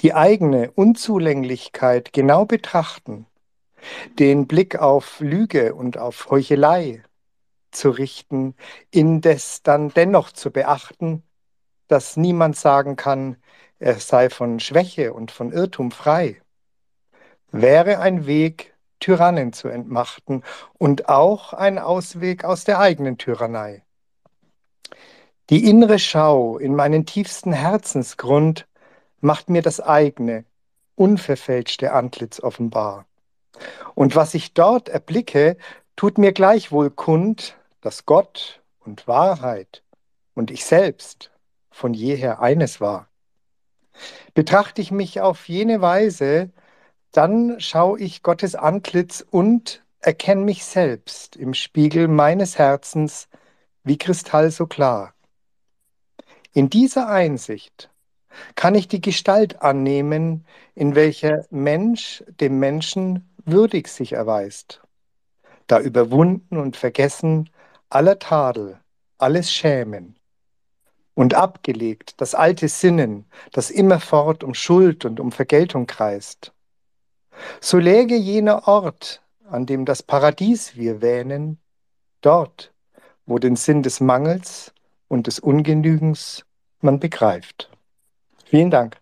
Die 0.00 0.14
eigene 0.14 0.72
Unzulänglichkeit 0.72 2.12
genau 2.12 2.46
betrachten, 2.46 3.26
den 4.18 4.48
Blick 4.48 4.74
auf 4.80 5.20
Lüge 5.20 5.76
und 5.76 5.98
auf 5.98 6.30
Heuchelei 6.30 7.04
zu 7.70 7.90
richten, 7.90 8.56
indes 8.90 9.62
dann 9.62 9.90
dennoch 9.90 10.32
zu 10.32 10.50
beachten, 10.50 11.22
dass 11.88 12.16
niemand 12.16 12.56
sagen 12.56 12.96
kann, 12.96 13.36
er 13.78 13.94
sei 13.98 14.30
von 14.30 14.60
Schwäche 14.60 15.12
und 15.12 15.30
von 15.30 15.52
Irrtum 15.52 15.90
frei, 15.90 16.40
wäre 17.50 17.98
ein 17.98 18.26
Weg, 18.26 18.74
Tyrannen 19.00 19.52
zu 19.52 19.68
entmachten 19.68 20.42
und 20.76 21.08
auch 21.08 21.52
ein 21.52 21.78
Ausweg 21.78 22.44
aus 22.44 22.64
der 22.64 22.80
eigenen 22.80 23.16
Tyrannei. 23.16 23.82
Die 25.50 25.68
innere 25.68 25.98
Schau 25.98 26.58
in 26.58 26.74
meinen 26.74 27.06
tiefsten 27.06 27.52
Herzensgrund 27.52 28.66
macht 29.20 29.48
mir 29.48 29.62
das 29.62 29.80
eigene, 29.80 30.44
unverfälschte 30.94 31.92
Antlitz 31.92 32.40
offenbar. 32.40 33.06
Und 33.94 34.14
was 34.14 34.34
ich 34.34 34.52
dort 34.52 34.88
erblicke, 34.88 35.56
tut 35.96 36.18
mir 36.18 36.32
gleichwohl 36.32 36.90
kund, 36.90 37.56
dass 37.80 38.04
Gott 38.04 38.60
und 38.80 39.08
Wahrheit 39.08 39.82
und 40.34 40.50
ich 40.50 40.64
selbst 40.64 41.30
von 41.78 41.94
jeher 41.94 42.40
eines 42.40 42.80
war. 42.80 43.08
Betrachte 44.34 44.82
ich 44.82 44.90
mich 44.90 45.20
auf 45.20 45.48
jene 45.48 45.80
Weise, 45.80 46.50
dann 47.12 47.60
schaue 47.60 48.00
ich 48.00 48.22
Gottes 48.22 48.54
Antlitz 48.54 49.24
und 49.28 49.84
erkenne 50.00 50.42
mich 50.42 50.64
selbst 50.64 51.36
im 51.36 51.54
Spiegel 51.54 52.08
meines 52.08 52.58
Herzens 52.58 53.28
wie 53.84 53.96
Kristall 53.96 54.50
so 54.50 54.66
klar. 54.66 55.14
In 56.52 56.68
dieser 56.68 57.08
Einsicht 57.08 57.90
kann 58.56 58.74
ich 58.74 58.88
die 58.88 59.00
Gestalt 59.00 59.62
annehmen, 59.62 60.44
in 60.74 60.94
welcher 60.94 61.46
Mensch 61.50 62.24
dem 62.40 62.58
Menschen 62.58 63.28
würdig 63.44 63.88
sich 63.88 64.12
erweist, 64.12 64.82
da 65.66 65.80
überwunden 65.80 66.58
und 66.58 66.76
vergessen 66.76 67.50
aller 67.88 68.18
Tadel, 68.18 68.78
alles 69.16 69.52
Schämen 69.52 70.17
und 71.18 71.34
abgelegt 71.34 72.20
das 72.20 72.36
alte 72.36 72.68
Sinnen, 72.68 73.24
das 73.52 73.72
immerfort 73.72 74.44
um 74.44 74.54
Schuld 74.54 75.04
und 75.04 75.18
um 75.18 75.32
Vergeltung 75.32 75.88
kreist. 75.88 76.52
So 77.60 77.78
läge 77.78 78.14
jener 78.14 78.68
Ort, 78.68 79.20
an 79.50 79.66
dem 79.66 79.84
das 79.84 80.00
Paradies 80.04 80.76
wir 80.76 81.02
wähnen, 81.02 81.58
dort, 82.20 82.72
wo 83.26 83.40
den 83.40 83.56
Sinn 83.56 83.82
des 83.82 83.98
Mangels 83.98 84.72
und 85.08 85.26
des 85.26 85.40
Ungenügens 85.40 86.44
man 86.82 87.00
begreift. 87.00 87.68
Vielen 88.44 88.70
Dank. 88.70 88.96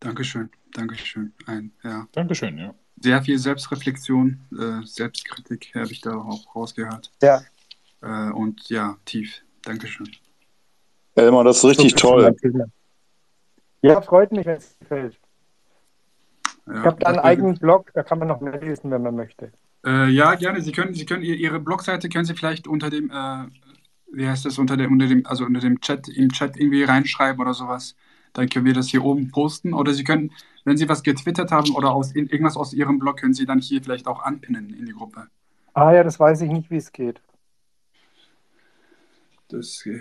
Dankeschön, 0.00 0.48
Dankeschön. 0.72 1.34
Ein, 1.44 1.70
ja. 1.84 2.08
Dankeschön, 2.12 2.56
ja. 2.56 2.74
Sehr 2.98 3.20
viel 3.20 3.38
Selbstreflexion, 3.38 4.40
äh, 4.58 4.86
Selbstkritik 4.86 5.74
habe 5.74 5.92
ich 5.92 6.00
da 6.00 6.14
auch 6.16 6.56
rausgehört. 6.56 7.12
Ja. 7.20 7.42
Äh, 8.00 8.30
und 8.30 8.70
ja, 8.70 8.96
tief. 9.04 9.42
Dankeschön. 9.60 10.08
Elmar, 11.16 11.44
das 11.44 11.58
ist 11.58 11.64
richtig 11.64 11.92
so, 11.92 12.08
toll. 12.08 12.36
Ja, 13.82 14.00
freut 14.02 14.32
mich, 14.32 14.46
wenn 14.46 14.58
es 14.58 14.78
gefällt. 14.78 15.18
Ja, 16.66 16.80
ich 16.80 16.84
habe 16.84 16.98
da 17.00 17.08
einen 17.08 17.18
eigenen 17.20 17.56
Blog, 17.56 17.90
da 17.94 18.02
kann 18.02 18.18
man 18.18 18.28
noch 18.28 18.40
mehr 18.40 18.60
lesen, 18.60 18.90
wenn 18.90 19.02
man 19.02 19.14
möchte. 19.14 19.52
Äh, 19.84 20.08
ja, 20.08 20.34
gerne. 20.34 20.60
Sie 20.60 20.72
können, 20.72 20.94
Sie 20.94 21.06
können 21.06 21.22
Ihre 21.22 21.60
Blogseite 21.60 22.08
können 22.08 22.24
Sie 22.24 22.34
vielleicht 22.34 22.66
unter 22.66 22.90
dem, 22.90 23.10
äh, 23.10 23.44
wie 24.12 24.28
heißt 24.28 24.44
das, 24.44 24.58
unter 24.58 24.76
dem, 24.76 24.92
unter 24.92 25.06
dem, 25.06 25.24
also 25.26 25.44
unter 25.44 25.60
dem 25.60 25.80
Chat, 25.80 26.08
im 26.08 26.32
Chat 26.32 26.56
irgendwie 26.56 26.82
reinschreiben 26.82 27.40
oder 27.40 27.54
sowas. 27.54 27.94
Dann 28.32 28.48
können 28.48 28.66
wir 28.66 28.74
das 28.74 28.88
hier 28.88 29.04
oben 29.04 29.30
posten. 29.30 29.72
Oder 29.72 29.94
Sie 29.94 30.04
können, 30.04 30.32
wenn 30.64 30.76
Sie 30.76 30.88
was 30.88 31.02
getwittert 31.02 31.52
haben 31.52 31.74
oder 31.74 31.92
aus, 31.92 32.14
irgendwas 32.14 32.56
aus 32.56 32.74
Ihrem 32.74 32.98
Blog, 32.98 33.18
können 33.18 33.32
Sie 33.34 33.46
dann 33.46 33.60
hier 33.60 33.82
vielleicht 33.82 34.08
auch 34.08 34.22
anpinnen 34.22 34.74
in 34.74 34.86
die 34.86 34.92
Gruppe. 34.92 35.28
Ah 35.72 35.92
ja, 35.92 36.02
das 36.02 36.18
weiß 36.18 36.40
ich 36.42 36.50
nicht, 36.50 36.70
wie 36.70 36.76
es 36.76 36.90
geht. 36.90 37.20
Das 39.48 39.86
äh, 39.86 40.00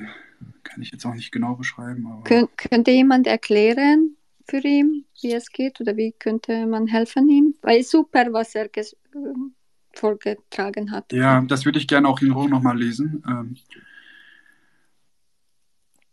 kann 0.64 0.82
ich 0.82 0.92
jetzt 0.92 1.06
auch 1.06 1.14
nicht 1.14 1.32
genau 1.32 1.56
beschreiben. 1.56 2.24
Kön 2.24 2.48
könnte 2.58 2.92
jemand 2.92 3.28
erklären 3.28 4.18
für 4.48 4.60
ihn, 4.60 5.06
wie 5.22 5.34
es 5.34 5.50
geht 5.50 5.82
oder 5.82 5.96
wie 5.98 6.12
könnte 6.12 6.66
man 6.68 6.88
helfen 6.88 7.30
ihm? 7.30 7.56
Weil 7.62 7.84
super, 7.84 8.28
was 8.32 8.56
er 8.56 8.70
vorgetragen 9.94 10.92
hat. 10.92 11.12
Ja, 11.14 11.42
das 11.42 11.66
würde 11.66 11.80
ich 11.80 11.88
gerne 11.88 12.08
auch 12.08 12.22
in 12.22 12.32
Ruhe 12.32 12.50
nochmal 12.50 12.78
lesen. 12.78 13.24
Ähm. 13.28 13.56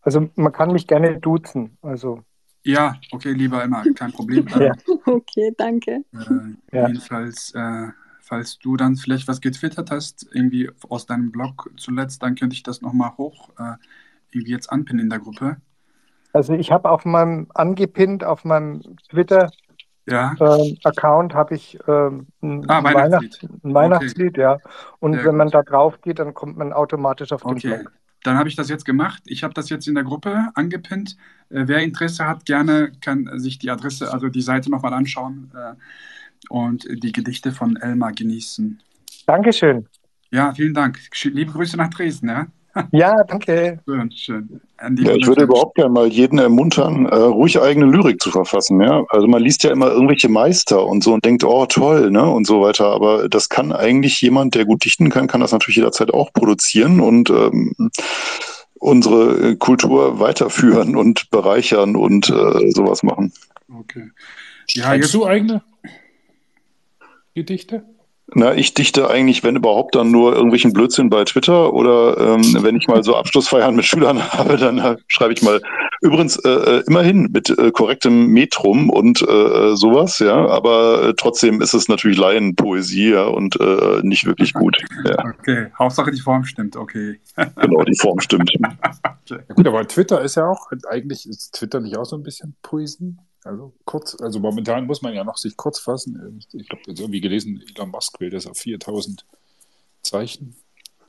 Also 0.00 0.30
man 0.36 0.52
kann 0.52 0.72
mich 0.72 0.86
gerne 0.86 1.18
duzen. 1.18 1.76
Also. 1.82 2.24
Ja, 2.64 3.00
okay, 3.10 3.32
lieber 3.32 3.62
immer, 3.64 3.82
kein 3.94 4.12
Problem. 4.12 4.46
ja. 4.60 4.72
Okay, 5.04 5.52
danke. 5.56 6.04
Äh, 6.12 6.76
ja. 6.76 6.86
Jedenfalls 6.86 7.52
äh, 7.54 7.88
falls 8.32 8.58
du 8.58 8.78
dann 8.78 8.96
vielleicht 8.96 9.28
was 9.28 9.42
getwittert 9.42 9.90
hast, 9.90 10.26
irgendwie 10.32 10.70
aus 10.88 11.04
deinem 11.04 11.32
Blog 11.32 11.70
zuletzt, 11.76 12.22
dann 12.22 12.34
könnte 12.34 12.54
ich 12.54 12.62
das 12.62 12.80
nochmal 12.80 13.16
hoch 13.18 13.50
äh, 13.58 13.74
irgendwie 14.34 14.52
jetzt 14.52 14.70
anpinnen 14.70 15.04
in 15.04 15.10
der 15.10 15.18
Gruppe. 15.18 15.56
Also 16.32 16.54
ich 16.54 16.72
habe 16.72 16.90
auf 16.90 17.04
meinem 17.04 17.46
angepinnt, 17.54 18.24
auf 18.24 18.44
meinem 18.44 18.80
Twitter 19.10 19.50
ja. 20.06 20.34
ähm, 20.40 20.78
Account 20.84 21.34
habe 21.34 21.54
ich 21.54 21.78
ähm, 21.86 22.26
ein, 22.42 22.68
ah, 22.68 22.82
Weihnachtslied. 22.82 23.42
Weihnachts 23.42 23.64
ein 23.64 23.74
Weihnachtslied, 23.74 24.32
okay. 24.32 24.40
ja. 24.40 24.58
Und 24.98 25.14
Sehr 25.14 25.24
wenn 25.26 25.36
man 25.36 25.48
da 25.48 25.62
drauf 25.62 26.00
geht, 26.00 26.18
dann 26.18 26.34
kommt 26.34 26.56
man 26.56 26.72
automatisch 26.72 27.32
auf 27.32 27.42
den 27.42 27.52
okay. 27.52 27.68
Blog. 27.68 27.92
Dann 28.24 28.38
habe 28.38 28.48
ich 28.48 28.56
das 28.56 28.68
jetzt 28.68 28.84
gemacht. 28.84 29.22
Ich 29.26 29.42
habe 29.42 29.52
das 29.52 29.68
jetzt 29.68 29.88
in 29.88 29.94
der 29.94 30.04
Gruppe 30.04 30.48
angepinnt. 30.54 31.16
Äh, 31.50 31.64
wer 31.66 31.78
Interesse 31.78 32.26
hat, 32.26 32.46
gerne 32.46 32.92
kann 33.00 33.28
sich 33.38 33.58
die 33.58 33.70
Adresse, 33.70 34.12
also 34.12 34.28
die 34.28 34.42
Seite 34.42 34.70
nochmal 34.70 34.92
anschauen 34.92 35.52
äh, 35.54 35.74
und 36.48 36.86
die 36.90 37.12
Gedichte 37.12 37.52
von 37.52 37.76
Elmar 37.76 38.12
genießen. 38.12 38.80
Dankeschön. 39.26 39.86
Ja, 40.30 40.52
vielen 40.54 40.74
Dank. 40.74 40.98
Liebe 41.24 41.52
Grüße 41.52 41.76
nach 41.76 41.90
Dresden. 41.90 42.28
Ja? 42.28 42.46
Ja, 42.90 43.22
danke. 43.24 43.80
Schön, 43.84 44.10
schön. 44.12 44.60
Ja, 44.98 45.14
ich 45.14 45.26
würde 45.26 45.44
überhaupt 45.44 45.76
gerne 45.76 45.90
mal 45.90 46.08
jeden 46.08 46.38
ermuntern, 46.38 47.06
äh, 47.06 47.14
ruhig 47.14 47.60
eigene 47.60 47.86
Lyrik 47.86 48.20
zu 48.20 48.30
verfassen. 48.30 48.80
Ja? 48.80 49.04
Also 49.10 49.26
man 49.26 49.42
liest 49.42 49.62
ja 49.62 49.70
immer 49.70 49.90
irgendwelche 49.90 50.28
Meister 50.28 50.84
und 50.84 51.04
so 51.04 51.12
und 51.12 51.24
denkt, 51.24 51.44
oh 51.44 51.66
toll, 51.66 52.10
ne? 52.10 52.28
und 52.28 52.46
so 52.46 52.62
weiter. 52.62 52.86
Aber 52.86 53.28
das 53.28 53.48
kann 53.48 53.72
eigentlich 53.72 54.20
jemand, 54.20 54.54
der 54.54 54.64
gut 54.64 54.84
dichten 54.84 55.10
kann, 55.10 55.26
kann 55.28 55.40
das 55.40 55.52
natürlich 55.52 55.76
jederzeit 55.76 56.12
auch 56.12 56.32
produzieren 56.32 57.00
und 57.00 57.30
ähm, 57.30 57.74
unsere 58.74 59.56
Kultur 59.56 60.18
weiterführen 60.18 60.96
und 60.96 61.30
bereichern 61.30 61.94
und 61.94 62.28
äh, 62.30 62.70
sowas 62.70 63.02
machen. 63.02 63.32
Okay. 63.72 64.10
Ja, 64.68 64.94
jetzt 64.94 65.14
du 65.14 65.26
eigene 65.26 65.62
Gedichte? 67.34 67.84
Na, 68.34 68.54
ich 68.54 68.74
dichte 68.74 69.10
eigentlich, 69.10 69.44
wenn 69.44 69.56
überhaupt, 69.56 69.94
dann 69.94 70.10
nur 70.10 70.32
irgendwelchen 70.32 70.72
Blödsinn 70.72 71.10
bei 71.10 71.24
Twitter 71.24 71.72
oder 71.72 72.16
ähm, 72.18 72.56
wenn 72.62 72.76
ich 72.76 72.88
mal 72.88 73.02
so 73.02 73.16
Abschlussfeiern 73.16 73.76
mit 73.76 73.84
Schülern 73.84 74.22
habe, 74.32 74.56
dann 74.56 74.78
äh, 74.78 74.96
schreibe 75.06 75.32
ich 75.32 75.42
mal. 75.42 75.60
Übrigens 76.00 76.36
äh, 76.36 76.48
äh, 76.48 76.84
immerhin 76.88 77.28
mit 77.30 77.50
äh, 77.50 77.70
korrektem 77.70 78.28
Metrum 78.28 78.90
und 78.90 79.22
äh, 79.22 79.76
sowas, 79.76 80.18
ja, 80.18 80.46
aber 80.48 81.08
äh, 81.08 81.14
trotzdem 81.16 81.60
ist 81.60 81.74
es 81.74 81.88
natürlich 81.88 82.18
Laienpoesie 82.18 83.12
ja, 83.12 83.24
und 83.24 83.60
äh, 83.60 84.00
nicht 84.02 84.26
wirklich 84.26 84.52
gut. 84.52 84.78
Ja. 85.04 85.24
Okay, 85.38 85.68
Hauptsache 85.78 86.10
die 86.10 86.20
Form 86.20 86.44
stimmt, 86.44 86.76
okay. 86.76 87.20
genau, 87.56 87.84
die 87.84 87.96
Form 87.96 88.20
stimmt. 88.20 88.50
okay. 88.54 88.72
Ja, 89.28 89.54
gut, 89.54 89.66
aber 89.66 89.86
Twitter 89.86 90.20
ist 90.20 90.34
ja 90.34 90.46
auch, 90.46 90.70
eigentlich 90.90 91.26
ist 91.28 91.54
Twitter 91.54 91.80
nicht 91.80 91.96
auch 91.96 92.04
so 92.04 92.16
ein 92.16 92.22
bisschen 92.22 92.56
Poesie? 92.60 93.16
Also 93.44 93.72
kurz, 93.84 94.16
also 94.20 94.38
momentan 94.38 94.86
muss 94.86 95.02
man 95.02 95.14
ja 95.14 95.24
noch 95.24 95.36
sich 95.36 95.56
kurz 95.56 95.80
fassen. 95.80 96.40
Ich 96.52 96.70
habe 96.70 96.82
jetzt 96.86 97.00
irgendwie 97.00 97.20
gelesen, 97.20 97.62
Elon 97.74 97.90
Musk 97.90 98.20
will 98.20 98.30
das 98.30 98.46
auf 98.46 98.56
4000 98.58 99.26
Zeichen 100.02 100.56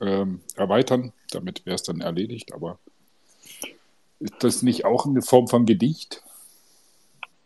ähm, 0.00 0.40
erweitern. 0.56 1.12
Damit 1.30 1.64
wäre 1.64 1.76
es 1.76 1.84
dann 1.84 2.00
erledigt. 2.00 2.52
Aber 2.52 2.78
ist 4.18 4.34
das 4.40 4.62
nicht 4.62 4.84
auch 4.84 5.06
eine 5.06 5.22
Form 5.22 5.46
von 5.46 5.64
Gedicht? 5.64 6.22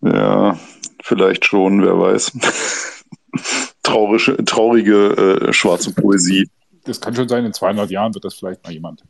Ja, 0.01 0.59
vielleicht 1.03 1.45
schon, 1.45 1.83
wer 1.83 1.99
weiß. 1.99 2.33
traurige, 3.83 4.45
traurige 4.45 5.49
äh, 5.49 5.53
schwarze 5.53 5.93
Poesie. 5.93 6.49
Das 6.89 7.01
kann 7.01 7.15
schon 7.15 7.29
sein, 7.29 7.45
in 7.45 7.53
200 7.53 7.91
Jahren 7.91 8.15
wird 8.15 8.25
das 8.25 8.35
vielleicht 8.35 8.65
mal 8.65 8.73
jemand. 8.73 9.05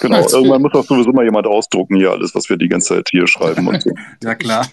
Genau, 0.00 0.26
irgendwann 0.32 0.62
muss 0.62 0.74
auch 0.74 0.84
sowieso 0.84 1.12
mal 1.12 1.24
jemand 1.24 1.46
ausdrucken 1.46 1.96
hier 1.96 2.10
alles, 2.10 2.34
was 2.34 2.48
wir 2.48 2.56
die 2.56 2.68
ganze 2.68 2.94
Zeit 2.96 3.08
hier 3.10 3.26
schreiben 3.26 3.66
und 3.66 3.82
so. 3.82 3.90
ja, 4.22 4.34
klar. 4.34 4.66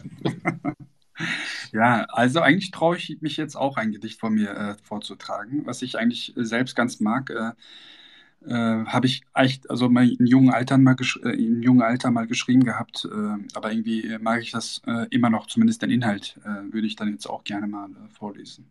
ja, 1.72 2.06
also 2.10 2.41
eigentlich 2.41 2.72
traue 2.72 2.98
ich 2.98 3.18
mich 3.22 3.38
jetzt 3.38 3.56
auch 3.56 3.77
ein 3.77 3.91
Gedicht 3.91 4.19
von 4.19 4.34
mir 4.34 4.52
äh, 4.52 4.76
vorzutragen, 4.84 5.65
was 5.65 5.81
ich 5.81 5.98
eigentlich 5.98 6.34
selbst 6.36 6.76
ganz 6.76 6.99
mag. 6.99 7.30
Äh, 7.30 7.52
äh, 8.45 8.86
habe 8.86 9.06
ich 9.06 9.23
echt, 9.34 9.69
also 9.69 9.90
mal 9.90 10.10
in 10.10 10.26
jungen 10.26 10.49
Alter 10.49 10.77
mal, 10.77 10.95
äh, 11.23 11.30
in 11.30 11.61
jungen 11.61 11.81
Alter 11.81 12.10
mal 12.11 12.27
geschrieben 12.27 12.64
gehabt, 12.64 13.06
äh, 13.06 13.44
aber 13.53 13.72
irgendwie 13.72 14.18
mag 14.22 14.41
ich 14.41 14.52
das 14.52 14.81
äh, 14.88 15.07
immer 15.10 15.30
noch, 15.30 15.48
zumindest 15.48 15.81
den 15.81 15.90
Inhalt 15.90 16.40
würde 16.44 16.88
ich 16.88 16.95
dann 16.95 17.11
jetzt 17.11 17.30
auch 17.30 17.44
gerne 17.44 17.68
mal 17.68 17.90
vorlesen. 18.18 18.65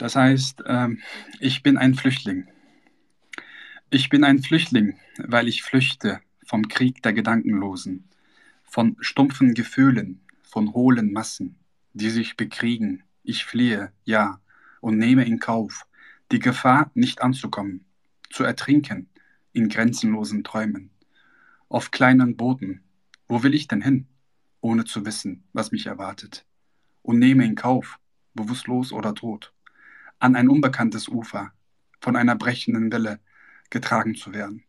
Das 0.00 0.16
heißt, 0.16 0.62
ähm, 0.66 1.02
ich 1.40 1.62
bin 1.62 1.76
ein 1.76 1.94
Flüchtling. 1.94 2.48
Ich 3.90 4.08
bin 4.08 4.24
ein 4.24 4.38
Flüchtling, 4.38 4.98
weil 5.18 5.46
ich 5.46 5.62
flüchte 5.62 6.22
vom 6.42 6.68
Krieg 6.68 7.02
der 7.02 7.12
Gedankenlosen, 7.12 8.08
von 8.64 8.96
stumpfen 9.00 9.52
Gefühlen, 9.52 10.22
von 10.42 10.72
hohlen 10.72 11.12
Massen, 11.12 11.58
die 11.92 12.08
sich 12.08 12.38
bekriegen. 12.38 13.02
Ich 13.24 13.44
fliehe, 13.44 13.92
ja, 14.04 14.40
und 14.80 14.96
nehme 14.96 15.26
in 15.26 15.38
Kauf, 15.38 15.86
die 16.32 16.38
Gefahr 16.38 16.90
nicht 16.94 17.20
anzukommen, 17.20 17.84
zu 18.30 18.42
ertrinken 18.42 19.10
in 19.52 19.68
grenzenlosen 19.68 20.44
Träumen. 20.44 20.88
Auf 21.68 21.90
kleinen 21.90 22.38
Booten, 22.38 22.80
wo 23.28 23.42
will 23.42 23.52
ich 23.52 23.68
denn 23.68 23.82
hin, 23.82 24.06
ohne 24.62 24.86
zu 24.86 25.04
wissen, 25.04 25.44
was 25.52 25.72
mich 25.72 25.84
erwartet? 25.84 26.46
Und 27.02 27.18
nehme 27.18 27.44
in 27.44 27.54
Kauf, 27.54 27.98
bewusstlos 28.32 28.92
oder 28.92 29.14
tot, 29.14 29.52
an 30.20 30.36
ein 30.36 30.48
unbekanntes 30.48 31.08
Ufer, 31.08 31.52
von 32.00 32.14
einer 32.14 32.36
brechenden 32.36 32.92
Welle, 32.92 33.18
getragen 33.70 34.14
zu 34.14 34.32
werden. 34.32 34.64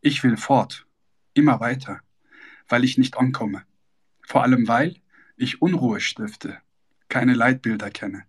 Ich 0.00 0.22
will 0.22 0.36
fort, 0.36 0.86
immer 1.34 1.60
weiter, 1.60 2.00
weil 2.68 2.84
ich 2.84 2.96
nicht 2.96 3.18
ankomme. 3.18 3.64
Vor 4.22 4.42
allem 4.42 4.68
weil 4.68 4.96
ich 5.36 5.60
Unruhe 5.60 6.00
stifte, 6.00 6.58
keine 7.08 7.34
Leitbilder 7.34 7.90
kenne, 7.90 8.24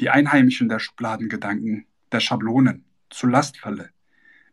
die 0.00 0.10
Einheimischen 0.10 0.68
der 0.68 0.78
Schubladengedanken, 0.78 1.86
der 2.10 2.20
Schablonen 2.20 2.84
zu 3.10 3.26
Last 3.26 3.58
falle, 3.58 3.90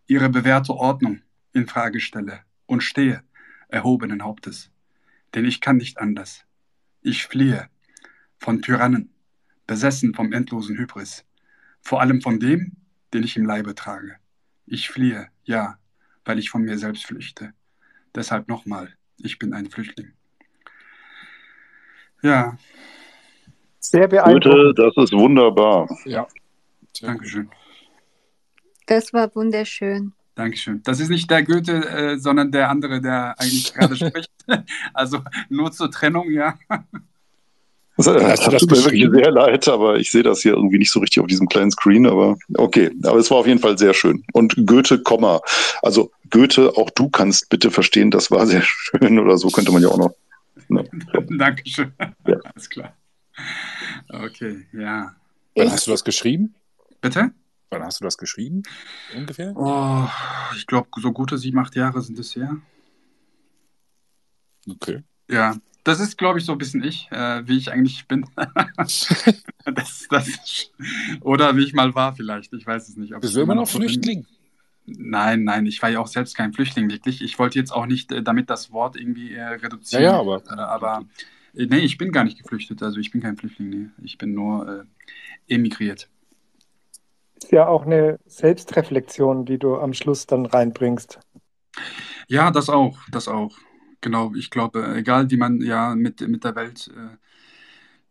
ihre 0.07 0.29
bewährte 0.29 0.73
Ordnung 0.73 1.21
in 1.53 1.67
Frage 1.67 1.99
stelle 1.99 2.41
und 2.65 2.81
stehe 2.81 3.23
erhobenen 3.67 4.23
Hauptes. 4.23 4.71
Denn 5.33 5.45
ich 5.45 5.61
kann 5.61 5.77
nicht 5.77 5.99
anders. 5.99 6.45
Ich 7.01 7.25
fliehe 7.25 7.69
von 8.37 8.61
Tyrannen, 8.61 9.14
besessen 9.67 10.13
vom 10.13 10.31
endlosen 10.31 10.77
Hybris, 10.77 11.25
vor 11.81 12.01
allem 12.01 12.21
von 12.21 12.39
dem, 12.39 12.73
den 13.13 13.23
ich 13.23 13.37
im 13.37 13.45
Leibe 13.45 13.75
trage. 13.75 14.15
Ich 14.65 14.89
fliehe, 14.89 15.27
ja, 15.43 15.77
weil 16.23 16.39
ich 16.39 16.49
von 16.49 16.63
mir 16.63 16.77
selbst 16.77 17.05
flüchte. 17.05 17.53
Deshalb 18.13 18.47
nochmal, 18.47 18.93
ich 19.17 19.39
bin 19.39 19.53
ein 19.53 19.69
Flüchtling. 19.69 20.13
Ja. 22.21 22.57
Sehr 23.79 24.07
beeindruckend. 24.07 24.43
Goethe, 24.43 24.73
das 24.75 25.03
ist 25.03 25.13
wunderbar. 25.13 25.87
Ja. 26.05 26.27
Dankeschön. 27.01 27.49
Das 28.87 29.13
war 29.13 29.33
wunderschön. 29.35 30.13
Dankeschön. 30.35 30.81
Das 30.83 30.99
ist 30.99 31.09
nicht 31.09 31.29
der 31.29 31.43
Goethe, 31.43 31.87
äh, 31.87 32.17
sondern 32.17 32.51
der 32.51 32.69
andere, 32.69 33.01
der 33.01 33.35
eigentlich 33.39 33.73
gerade 33.73 33.95
spricht. 33.95 34.31
Also 34.93 35.23
nur 35.49 35.71
zur 35.71 35.91
Trennung, 35.91 36.29
ja. 36.31 36.57
Das, 37.97 38.05
das 38.05 38.61
tut 38.61 38.71
mir 38.71 38.83
wirklich 38.83 39.09
sehr 39.09 39.31
leid, 39.31 39.67
aber 39.69 39.97
ich 39.97 40.11
sehe 40.11 40.23
das 40.23 40.41
hier 40.41 40.53
irgendwie 40.53 40.77
nicht 40.77 40.91
so 40.91 40.99
richtig 40.99 41.21
auf 41.21 41.27
diesem 41.27 41.47
kleinen 41.47 41.71
Screen, 41.71 42.05
aber 42.05 42.37
okay. 42.55 42.91
Aber 43.03 43.19
es 43.19 43.31
war 43.31 43.37
auf 43.37 43.47
jeden 43.47 43.59
Fall 43.59 43.77
sehr 43.77 43.93
schön. 43.93 44.23
Und 44.33 44.55
Goethe, 44.65 45.01
Komma. 45.01 45.39
Also 45.81 46.11
Goethe, 46.29 46.75
auch 46.75 46.89
du 46.89 47.09
kannst 47.09 47.49
bitte 47.49 47.71
verstehen, 47.71 48.11
das 48.11 48.31
war 48.31 48.45
sehr 48.47 48.61
schön 48.65 49.17
oder 49.17 49.37
so 49.37 49.49
könnte 49.49 49.71
man 49.71 49.81
ja 49.81 49.89
auch 49.89 49.97
noch. 49.97 50.13
Ne? 50.67 50.83
Dankeschön. 51.37 51.93
Ja. 52.27 52.37
Alles 52.43 52.69
klar. 52.69 52.93
Okay, 54.09 54.65
ja. 54.73 55.15
Wann 55.55 55.71
hast 55.71 55.87
du 55.87 55.91
das 55.91 56.03
geschrieben? 56.03 56.53
Bitte? 56.99 57.31
Wann 57.69 57.83
hast 57.83 58.01
du 58.01 58.03
das 58.03 58.17
geschrieben? 58.17 58.63
Ungefähr? 59.15 59.53
Oh, 59.55 60.07
ich 60.57 60.67
glaube, 60.67 60.89
so 60.97 61.11
gute 61.13 61.37
sieben, 61.37 61.59
acht 61.59 61.75
Jahre 61.75 62.01
sind 62.01 62.19
es 62.19 62.35
her. 62.35 62.57
Okay. 64.69 65.03
Ja, 65.29 65.55
das 65.85 65.99
ist, 65.99 66.17
glaube 66.17 66.39
ich, 66.39 66.45
so 66.45 66.51
ein 66.51 66.57
bisschen 66.57 66.83
ich, 66.83 67.07
äh, 67.11 67.47
wie 67.47 67.57
ich 67.57 67.71
eigentlich 67.71 68.07
bin. 68.07 68.25
das, 68.75 70.07
das, 70.09 70.71
oder 71.21 71.55
wie 71.55 71.63
ich 71.63 71.73
mal 71.73 71.93
war, 71.93 72.15
vielleicht. 72.15 72.51
Ich 72.53 72.65
weiß 72.65 72.89
es 72.89 72.97
nicht. 72.97 73.17
Bist 73.19 73.35
du 73.35 73.41
immer 73.41 73.55
noch 73.55 73.67
Flüchtling? 73.67 74.25
Nein, 74.87 75.43
nein, 75.43 75.65
ich 75.67 75.81
war 75.81 75.89
ja 75.89 75.99
auch 75.99 76.07
selbst 76.07 76.35
kein 76.35 76.53
Flüchtling, 76.53 76.89
wirklich. 76.89 77.21
Ich 77.21 77.37
wollte 77.37 77.59
jetzt 77.59 77.71
auch 77.71 77.85
nicht 77.85 78.11
äh, 78.11 78.23
damit 78.23 78.49
das 78.49 78.71
Wort 78.71 78.95
irgendwie 78.95 79.33
äh, 79.33 79.43
reduzieren. 79.43 80.03
Ja, 80.03 80.11
ja 80.13 80.19
aber. 80.19 80.43
Äh, 80.49 80.55
aber 80.55 81.05
äh, 81.53 81.67
nee, 81.67 81.79
ich 81.79 81.99
bin 81.99 82.11
gar 82.11 82.23
nicht 82.23 82.41
geflüchtet. 82.41 82.81
Also 82.81 82.99
ich 82.99 83.11
bin 83.11 83.21
kein 83.21 83.37
Flüchtling, 83.37 83.69
nee. 83.69 83.87
Ich 84.03 84.17
bin 84.17 84.33
nur 84.33 84.87
äh, 85.47 85.53
emigriert. 85.53 86.09
Ist 87.35 87.51
ja 87.51 87.67
auch 87.67 87.85
eine 87.85 88.19
Selbstreflexion, 88.25 89.45
die 89.45 89.59
du 89.59 89.77
am 89.77 89.93
Schluss 89.93 90.25
dann 90.25 90.47
reinbringst. 90.47 91.19
Ja, 92.27 92.49
das 92.49 92.69
auch, 92.69 92.97
das 93.11 93.27
auch. 93.27 93.55
Genau, 94.05 94.35
ich 94.35 94.51
glaube, 94.51 94.95
egal 94.95 95.31
wie 95.31 95.37
man 95.37 95.61
ja 95.61 95.95
mit, 95.95 96.21
mit 96.21 96.43
der 96.43 96.55
Welt 96.55 96.91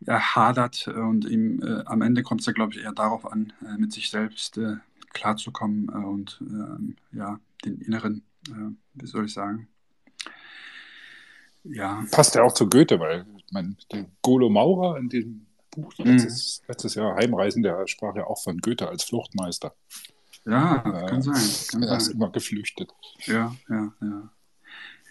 äh, 0.05 0.11
hadert 0.11 0.89
und 0.89 1.25
ihm 1.25 1.62
äh, 1.62 1.85
am 1.87 2.03
Ende 2.03 2.25
kommt 2.25 2.41
es 2.41 2.49
ja, 2.49 2.53
glaube 2.53 2.73
ich, 2.75 2.83
eher 2.83 2.91
darauf 2.91 3.31
an, 3.31 3.53
äh, 3.65 3.79
mit 3.79 3.93
sich 3.93 4.11
selbst 4.11 4.59
äh, 4.59 4.79
klarzukommen 5.12 5.89
äh, 5.91 6.05
und 6.05 6.39
ähm, 6.41 6.97
ja, 7.12 7.39
den 7.65 7.81
inneren, 7.81 8.25
äh, 8.49 8.75
wie 8.95 9.07
soll 9.07 9.27
ich 9.27 9.35
sagen, 9.35 9.69
ja. 11.62 12.05
Passt 12.11 12.35
ja 12.35 12.43
auch 12.43 12.55
zu 12.55 12.69
Goethe, 12.69 12.99
weil 12.99 13.25
meine, 13.53 13.77
der 13.93 14.07
Golo 14.21 14.51
Maurer 14.51 14.99
in 14.99 15.09
diesem 15.09 15.47
Buch 15.71 15.93
letztes, 15.99 16.61
mhm. 16.61 16.73
letztes 16.73 16.97
Jahr 16.97 17.15
Heimreisen, 17.15 17.62
der 17.62 17.87
sprach 17.87 18.16
ja 18.16 18.27
auch 18.27 18.43
von 18.43 18.59
Goethe 18.59 18.89
als 18.89 19.05
Fluchtmeister. 19.05 19.77
Ja, 20.45 20.79
kann 21.07 21.23
sein. 21.23 21.41
Kann 21.71 21.85
er 21.85 21.99
ist 21.99 22.09
immer 22.09 22.31
geflüchtet. 22.31 22.93
Ja, 23.27 23.55
ja, 23.69 23.95
ja. 24.01 24.31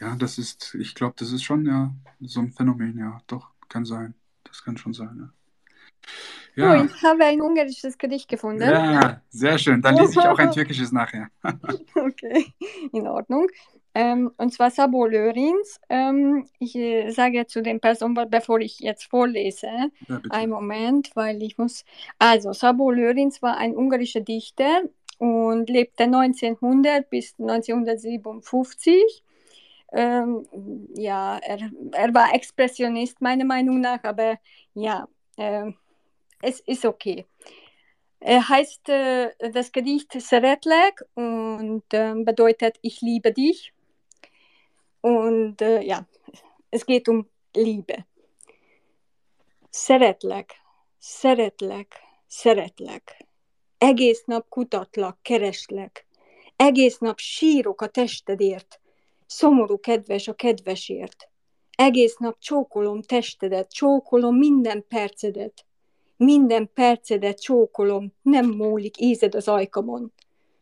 Ja, 0.03 0.15
das 0.17 0.37
ist, 0.37 0.75
ich 0.75 0.95
glaube, 0.95 1.15
das 1.17 1.31
ist 1.31 1.43
schon 1.43 1.65
ja 1.65 1.93
so 2.19 2.41
ein 2.41 2.51
Phänomen, 2.51 2.97
ja, 2.97 3.21
doch, 3.27 3.51
kann 3.69 3.85
sein. 3.85 4.15
das 4.43 4.63
kann 4.63 4.75
schon 4.75 4.93
sein. 4.93 5.17
Ja. 5.17 5.29
Ja. 6.55 6.81
Oh, 6.81 6.85
ich 6.85 7.03
habe 7.03 7.23
ein 7.23 7.41
ungarisches 7.41 7.97
Gedicht 7.97 8.27
gefunden. 8.27 8.61
Ja, 8.61 9.21
sehr 9.29 9.57
schön. 9.57 9.81
Dann 9.81 9.95
lese 9.95 10.19
ich 10.19 10.19
auch 10.19 10.37
ein 10.37 10.51
türkisches 10.55 10.91
nachher. 10.91 11.29
okay, 11.95 12.53
in 12.91 13.07
Ordnung. 13.07 13.47
Ähm, 13.95 14.31
und 14.37 14.53
zwar 14.53 14.69
Sabo 14.69 15.05
Lörins. 15.05 15.79
Ähm, 15.89 16.45
ich 16.59 16.75
äh, 16.75 17.09
sage 17.11 17.47
zu 17.47 17.63
den 17.63 17.79
Personen, 17.79 18.15
bevor 18.29 18.59
ich 18.59 18.79
jetzt 18.79 19.05
vorlese, 19.05 19.67
ja, 20.07 20.21
einen 20.29 20.51
Moment, 20.51 21.11
weil 21.15 21.41
ich 21.41 21.57
muss. 21.57 21.85
Also, 22.19 22.53
Sabo 22.53 22.91
Lörins 22.91 23.41
war 23.41 23.57
ein 23.57 23.75
ungarischer 23.75 24.21
Dichter 24.21 24.81
und 25.17 25.69
lebte 25.69 26.03
1900 26.03 27.09
bis 27.09 27.33
1957. 27.39 29.23
Ähm, 29.93 30.47
ja, 30.95 31.37
er, 31.37 31.59
er 31.91 32.13
war 32.13 32.33
Expressionist, 32.33 33.21
meiner 33.21 33.45
Meinung 33.45 33.79
nach, 33.79 34.03
aber 34.03 34.39
ja, 34.73 35.07
äh, 35.37 35.71
es 36.41 36.59
ist 36.61 36.85
okay. 36.85 37.25
Er 38.19 38.47
heißt 38.47 38.89
äh, 38.89 39.31
das 39.51 39.71
Gedicht 39.71 40.13
Seretlek 40.13 41.03
und 41.13 41.83
äh, 41.93 42.13
bedeutet 42.15 42.77
Ich 42.81 43.01
liebe 43.01 43.31
dich. 43.33 43.73
Und 45.01 45.61
äh, 45.61 45.81
ja, 45.81 46.07
es 46.71 46.85
geht 46.85 47.09
um 47.09 47.27
Liebe. 47.53 48.05
Szeretlek, 49.69 50.55
szeretlek, 50.99 51.93
szeretlek. 52.27 53.17
Egész 53.77 54.23
nap 54.25 54.49
kutatlak, 54.49 55.17
kereslek. 55.21 56.05
Egész 56.55 56.97
nap 56.97 57.19
sírok 57.19 57.81
a 57.81 57.87
testedért. 57.87 58.79
Szomorú 59.35 59.79
kedves 59.79 60.27
a 60.27 60.33
kedvesért. 60.33 61.29
Egész 61.71 62.15
nap 62.17 62.39
csókolom 62.39 63.01
testedet, 63.01 63.71
csókolom 63.71 64.37
minden 64.37 64.85
percedet. 64.87 65.65
Minden 66.17 66.69
percedet 66.73 67.41
csókolom, 67.41 68.13
nem 68.21 68.49
múlik 68.49 68.99
ízed 68.99 69.35
az 69.35 69.47
ajkamon. 69.47 70.13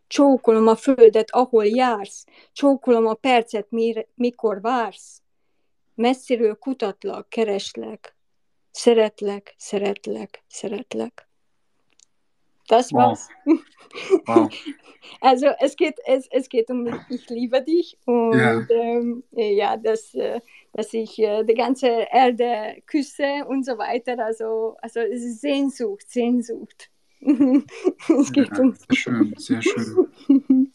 Csókolom 0.07 0.67
a 0.67 0.75
földet, 0.75 1.31
ahol 1.31 1.65
jársz, 1.65 2.25
csókolom 2.53 3.05
a 3.05 3.13
percet, 3.13 3.67
mikor 4.15 4.61
vársz. 4.61 5.21
Messziről 5.95 6.55
kutatlak, 6.55 7.29
kereslek, 7.29 8.15
szeretlek, 8.71 9.55
szeretlek, 9.57 10.43
szeretlek. 10.47 11.30
Das 12.71 12.93
war's. 12.93 13.27
Wow. 14.25 14.49
Also 15.19 15.47
es 15.59 15.75
geht, 15.75 15.95
es, 16.05 16.25
es 16.31 16.47
geht 16.47 16.69
um 16.69 16.87
Ich 17.09 17.29
liebe 17.29 17.61
dich 17.61 17.97
und 18.05 18.39
ja, 18.39 18.65
ähm, 18.69 19.23
ja 19.33 19.75
dass, 19.75 20.13
äh, 20.13 20.39
dass 20.71 20.93
ich 20.93 21.19
äh, 21.19 21.43
die 21.43 21.55
ganze 21.55 22.07
Erde 22.09 22.81
küsse 22.85 23.43
und 23.49 23.65
so 23.65 23.77
weiter. 23.77 24.17
Also, 24.23 24.77
also 24.81 25.01
es 25.01 25.23
ist 25.23 25.41
Sehnsucht, 25.41 26.09
Sehnsucht. 26.09 26.89
es 27.19 28.31
geht 28.31 28.49
ja, 28.49 28.59
um. 28.59 28.73
Schön, 28.93 29.33
sehr 29.37 29.61
schön. 29.61 30.07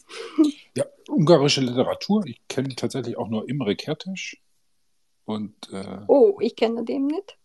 Ja, 0.76 0.84
ungarische 1.08 1.62
Literatur. 1.62 2.26
Ich 2.26 2.46
kenne 2.48 2.76
tatsächlich 2.76 3.16
auch 3.16 3.28
nur 3.28 3.48
Imre 3.48 3.72
Kertész. 3.72 4.36
Und, 5.24 5.54
äh, 5.72 6.00
oh, 6.06 6.36
ich 6.40 6.54
kenne 6.54 6.84
den 6.84 7.06
nicht. 7.06 7.38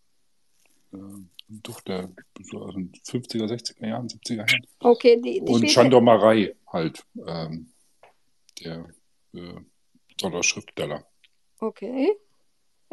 Äh, 1.51 1.59
doch, 1.63 1.81
der 1.81 2.09
so 2.41 2.59
aus 2.59 2.73
den 2.73 2.91
50er, 2.91 3.47
60er 3.47 3.87
Jahren, 3.87 4.07
70er 4.07 4.35
Jahren. 4.35 4.67
Okay, 4.79 5.21
die, 5.21 5.41
die 5.41 5.51
Und 5.51 5.67
Chandor 5.67 6.01
Marei 6.01 6.55
halt, 6.67 7.05
ähm, 7.25 7.71
der 8.63 8.85
äh, 9.33 10.43
Schriftsteller. 10.43 11.05
Okay. 11.59 12.11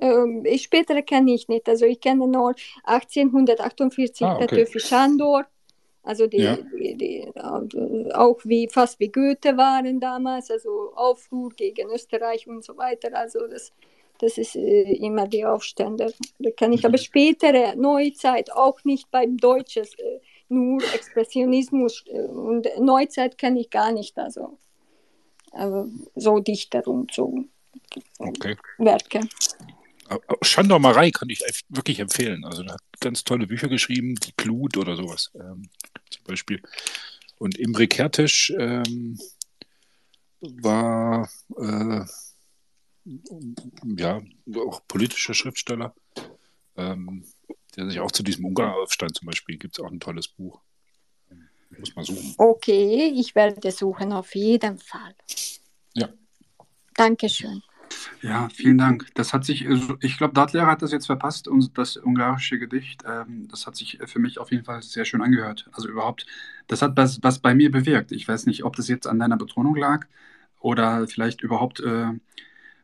Ähm, 0.01 0.47
spätere 0.57 1.03
kenne 1.03 1.35
ich 1.35 1.49
nicht. 1.49 1.69
Also 1.69 1.85
ich 1.85 2.01
kenne 2.01 2.29
nur 2.29 2.55
1848 2.85 4.27
ah, 4.27 4.37
okay. 4.37 4.47
Töfi 4.47 4.79
Chandor. 4.79 5.47
Also 6.03 6.27
die, 6.27 6.39
ja. 6.39 6.57
die, 6.57 6.97
die, 6.97 7.33
auch 8.15 8.39
wie 8.45 8.69
fast 8.69 8.99
wie 9.01 9.09
Goethe 9.09 9.57
waren 9.57 10.01
damals, 10.01 10.51
also 10.51 10.93
Aufruhr 10.95 11.51
gegen 11.51 11.91
Österreich 11.91 12.47
und 12.47 12.65
so 12.65 12.77
weiter. 12.79 13.15
Also 13.15 13.47
das 13.47 13.73
das 14.19 14.39
ist 14.39 14.57
äh, 14.57 14.93
immer 14.95 15.27
die 15.27 15.45
Aufstände. 15.45 16.13
Da 16.39 16.51
kann 16.51 16.73
ich 16.73 16.85
aber 16.85 16.99
spätere 16.99 17.75
Neuzeit 17.77 18.53
auch 18.53 18.83
nicht 18.85 19.11
beim 19.11 19.37
Deutsches, 19.37 19.95
äh, 19.95 20.21
nur 20.49 20.83
Expressionismus 20.95 22.05
äh, 22.07 22.23
und 22.23 22.67
Neuzeit 22.81 23.39
kenne 23.39 23.61
ich 23.61 23.71
gar 23.71 23.93
nicht. 23.93 24.19
Also, 24.19 24.59
aber 25.53 25.89
so 26.15 26.41
Dichter 26.41 26.87
und 26.87 27.13
so 27.13 27.45
okay. 28.19 28.57
Werke. 28.79 29.21
Schandor 30.43 30.79
Marei 30.79 31.11
kann 31.11 31.29
ich 31.29 31.43
wirklich 31.69 32.01
empfehlen. 32.01 32.45
Also 32.45 32.63
er 32.63 32.75
hat 32.75 32.81
ganz 33.01 33.25
tolle 33.25 33.47
Bücher 33.47 33.69
geschrieben, 33.69 34.15
die 34.15 34.33
Glut 34.37 34.77
oder 34.77 34.97
sowas 34.97 35.31
ähm, 35.35 35.69
zum 36.11 36.25
Beispiel. 36.25 36.63
Und 37.39 37.57
Imre 37.57 37.85
Kertész 37.85 38.51
ähm, 38.59 39.19
war 40.41 41.29
äh, 41.57 42.05
ja, 43.97 44.23
auch 44.57 44.81
politischer 44.87 45.35
Schriftsteller, 45.35 45.95
ähm, 46.77 47.25
der 47.77 47.89
sich 47.89 48.01
auch 48.01 48.13
zu 48.13 48.23
diesem 48.23 48.45
Ungarn-Aufstand 48.45 49.17
zum 49.17 49.27
Beispiel, 49.27 49.57
gibt 49.57 49.79
es 49.79 49.85
auch 49.85 49.91
ein 49.91 50.01
tolles 50.01 50.29
Buch. 50.29 50.61
Muss 51.79 51.95
man 51.95 52.05
suchen. 52.05 52.35
Okay, 52.39 53.13
ich 53.15 53.35
werde 53.35 53.71
suchen, 53.71 54.13
auf 54.13 54.35
jeden 54.35 54.79
Fall. 54.79 55.15
Ja. 55.95 56.09
Dankeschön. 56.95 57.63
Ja, 58.23 58.49
vielen 58.53 58.79
Dank. 58.79 59.07
Das 59.15 59.33
hat 59.33 59.45
sich, 59.45 59.67
also, 59.67 59.97
ich 60.01 60.19
glaube, 60.19 60.35
Dattler 60.35 60.67
hat 60.67 60.83
das 60.83 60.93
jetzt 60.93 61.07
verpasst 61.07 61.49
und 61.49 61.77
das 61.79 61.97
ungarische 61.97 62.59
Gedicht, 62.59 63.03
ähm, 63.07 63.49
das 63.51 63.67
hat 63.67 63.77
sich 63.77 63.99
für 64.05 64.19
mich 64.19 64.39
auf 64.39 64.51
jeden 64.51 64.65
Fall 64.65 64.83
sehr 64.83 65.05
schön 65.05 65.23
angehört. 65.23 65.69
Also 65.73 65.89
überhaupt, 65.89 66.27
das 66.67 66.83
hat 66.83 66.97
was, 66.97 67.23
was 67.23 67.39
bei 67.39 67.55
mir 67.55 67.71
bewirkt. 67.71 68.13
Ich 68.13 68.27
weiß 68.27 68.47
nicht, 68.47 68.65
ob 68.65 68.77
das 68.77 68.89
jetzt 68.89 69.07
an 69.07 69.19
deiner 69.19 69.37
Betonung 69.37 69.77
lag 69.77 70.07
oder 70.61 71.07
vielleicht 71.07 71.43
überhaupt 71.43 71.81
äh, 71.81 72.11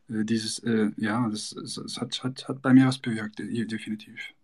dieses, 0.09 0.59
äh, 0.61 0.91
ja, 0.97 1.29
das, 1.31 1.55
das, 1.55 2.01
hat, 2.01 2.23
hat, 2.23 2.49
hat 2.49 2.63
bei 2.63 2.73
mir 2.73 2.87
was 2.87 2.99
bewirkt, 2.99 3.39
definitiv. 3.39 4.35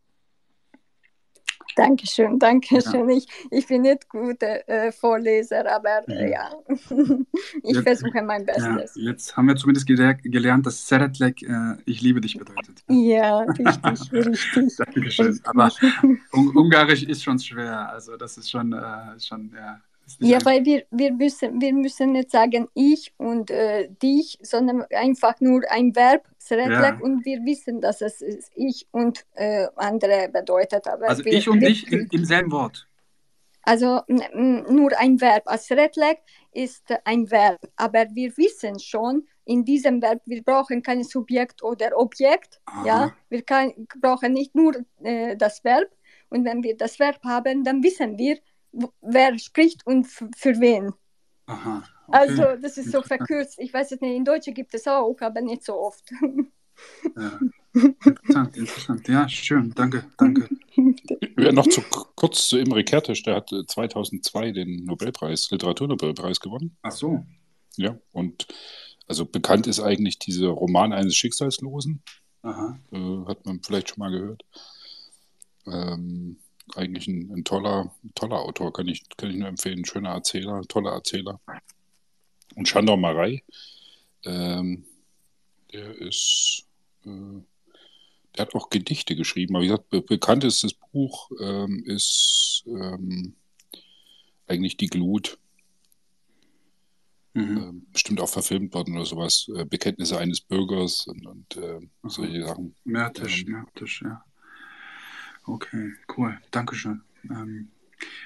Dankeschön, 1.77 2.39
Dankeschön. 2.39 3.09
Ja. 3.09 3.17
Ich, 3.17 3.27
ich 3.51 3.67
bin 3.67 3.83
nicht 3.83 4.09
guter 4.09 4.69
äh, 4.69 4.93
Vorleser, 4.93 5.65
aber 5.73 6.03
ja, 6.09 6.27
ja. 6.27 6.51
ich 7.63 7.75
jetzt, 7.75 7.83
versuche 7.83 8.23
mein 8.23 8.45
Bestes. 8.45 8.97
Ja, 8.97 9.11
jetzt 9.11 9.37
haben 9.37 9.49
wir 9.49 9.57
zumindest 9.57 9.87
gelernt, 9.87 10.67
dass 10.67 10.89
Seretlek 10.89 11.43
äh, 11.43 11.77
ich 11.85 12.01
liebe 12.01 12.21
dich 12.21 12.37
bedeutet. 12.37 12.83
Ja, 12.89 13.41
richtig, 13.41 14.13
richtig. 14.13 14.77
Dankeschön. 14.77 15.41
Aber 15.45 15.71
Ungarisch 16.33 17.05
ist 17.05 17.23
schon 17.23 17.39
schwer, 17.39 17.89
also 17.91 18.17
das 18.17 18.37
ist 18.37 18.51
schon, 18.51 18.73
äh, 18.73 19.21
schon 19.21 19.53
ja, 19.55 19.81
ja, 20.19 20.45
weil 20.45 20.65
wir, 20.65 20.85
wir, 20.91 21.13
müssen, 21.13 21.61
wir 21.61 21.73
müssen 21.73 22.13
nicht 22.13 22.31
sagen 22.31 22.69
ich 22.75 23.13
und 23.17 23.51
äh, 23.51 23.89
dich, 24.03 24.39
sondern 24.43 24.85
einfach 24.91 25.41
nur 25.41 25.63
ein 25.71 25.95
Verb, 25.95 26.25
ja. 26.51 26.99
und 27.01 27.25
wir 27.25 27.45
wissen, 27.45 27.81
dass 27.81 28.01
es 28.01 28.23
ich 28.55 28.87
und 28.91 29.25
äh, 29.35 29.67
andere 29.77 30.29
bedeutet. 30.29 30.87
Aber 30.87 31.09
also 31.09 31.25
wir, 31.25 31.33
ich 31.33 31.49
und 31.49 31.61
dich 31.61 31.91
im, 31.93 32.09
im 32.11 32.25
selben 32.25 32.51
Wort. 32.51 32.87
Also 33.63 34.01
nur 34.09 34.99
ein 34.99 35.21
Verb. 35.21 35.43
Als 35.47 35.71
Redleg 35.71 36.19
ist 36.53 36.85
ein 37.05 37.31
Verb, 37.31 37.61
aber 37.77 38.07
wir 38.15 38.37
wissen 38.37 38.79
schon, 38.81 39.27
in 39.45 39.65
diesem 39.65 40.01
Verb, 40.01 40.23
wir 40.27 40.43
brauchen 40.43 40.83
kein 40.83 41.03
Subjekt 41.03 41.63
oder 41.63 41.97
Objekt. 41.97 42.61
Ja? 42.85 43.13
Wir 43.29 43.43
kann, 43.43 43.73
brauchen 44.01 44.33
nicht 44.33 44.55
nur 44.55 44.77
äh, 45.03 45.37
das 45.37 45.65
Verb. 45.65 45.89
Und 46.29 46.45
wenn 46.45 46.63
wir 46.63 46.77
das 46.77 47.01
Verb 47.01 47.19
haben, 47.25 47.65
dann 47.65 47.83
wissen 47.83 48.17
wir, 48.17 48.39
wer 49.01 49.39
spricht 49.39 49.87
und 49.87 50.07
für 50.07 50.61
wen. 50.61 50.93
Aha, 51.47 51.83
okay. 52.07 52.19
Also 52.19 52.63
das 52.63 52.77
ist 52.77 52.93
so 52.93 53.03
verkürzt. 53.03 53.59
Ich 53.59 53.73
weiß 53.73 53.93
es 53.93 54.01
nicht, 54.01 54.15
in 54.15 54.25
Deutsch 54.25 54.47
gibt 54.55 54.75
es 54.75 54.87
auch, 54.87 55.17
aber 55.21 55.41
nicht 55.41 55.65
so 55.65 55.75
oft. 55.75 56.11
Ja. 57.17 57.39
Interessant, 57.73 58.57
interessant. 58.57 59.09
Ja, 59.09 59.29
schön. 59.29 59.73
Danke, 59.75 60.05
danke. 60.17 60.49
Ja, 61.39 61.53
noch 61.53 61.67
zu, 61.69 61.83
kurz 62.17 62.49
zu 62.49 62.59
Imre 62.59 62.81
Kertész. 62.81 63.23
Der 63.23 63.37
hat 63.37 63.51
2002 63.51 64.49
äh, 64.49 64.53
den 64.53 64.85
Nobelpreis, 64.85 65.51
Literaturnobelpreis 65.51 66.41
gewonnen. 66.41 66.77
Ach 66.83 66.91
so. 66.91 67.25
Ja, 67.77 67.97
und 68.13 68.49
also 69.07 69.25
bekannt 69.25 69.67
ist 69.67 69.81
eigentlich 69.81 70.19
dieser 70.19 70.49
Roman 70.49 70.93
eines 70.93 71.17
Schicksalslosen. 71.17 72.03
Aha. 72.43 72.79
Äh, 72.93 73.27
hat 73.27 73.47
man 73.47 73.63
vielleicht 73.63 73.91
schon 73.91 73.99
mal 73.99 74.11
gehört. 74.11 74.43
Ähm, 75.67 76.39
eigentlich 76.77 77.09
ein, 77.09 77.31
ein, 77.33 77.45
toller, 77.45 77.95
toller 78.15 78.41
Autor, 78.41 78.73
kann 78.73 78.89
ich, 78.89 79.09
kann 79.17 79.31
ich 79.31 79.37
nur 79.37 79.49
empfehlen. 79.49 79.85
Schöner 79.85 80.11
Erzähler, 80.11 80.63
toller 80.63 80.93
Erzähler. 80.93 81.41
Und 82.57 82.69
Chandor 82.69 82.97
Marei, 82.97 83.43
ähm, 84.25 84.85
der 85.73 85.97
ist, 85.99 86.67
äh, 87.05 87.41
der 88.37 88.47
hat 88.47 88.55
auch 88.55 88.71
Gedichte 88.71 89.17
geschrieben. 89.17 89.55
Aber 89.55 89.65
wie 89.65 89.69
gesagt, 89.69 89.89
be 89.91 90.03
bekanntestes 90.03 90.75
Buch 90.75 91.31
ähm, 91.41 91.83
ist 91.85 92.65
ähm, 92.67 93.35
eigentlich 94.47 94.77
Die 94.77 94.89
Glut. 94.89 95.39
Mhm. 97.33 97.57
Ähm, 97.57 97.87
bestimmt 97.93 98.21
auch 98.21 98.29
verfilmt 98.29 98.75
worden 98.75 98.97
oder 98.97 99.07
sowas. 99.07 99.49
Äh, 99.55 99.65
Bekenntnisse 99.65 100.19
eines 100.19 100.41
Bürgers 100.41 101.07
und, 101.07 101.27
und 101.27 101.57
äh, 101.57 101.81
solche 102.03 102.45
Sachen. 102.45 102.75
Mertisch, 102.85 103.45
ähm, 103.45 103.53
Mertisch, 103.53 104.03
ja. 104.03 104.25
Okay, 105.51 105.95
cool. 106.17 106.39
Dankeschön. 106.53 107.03
Ähm, 107.29 107.69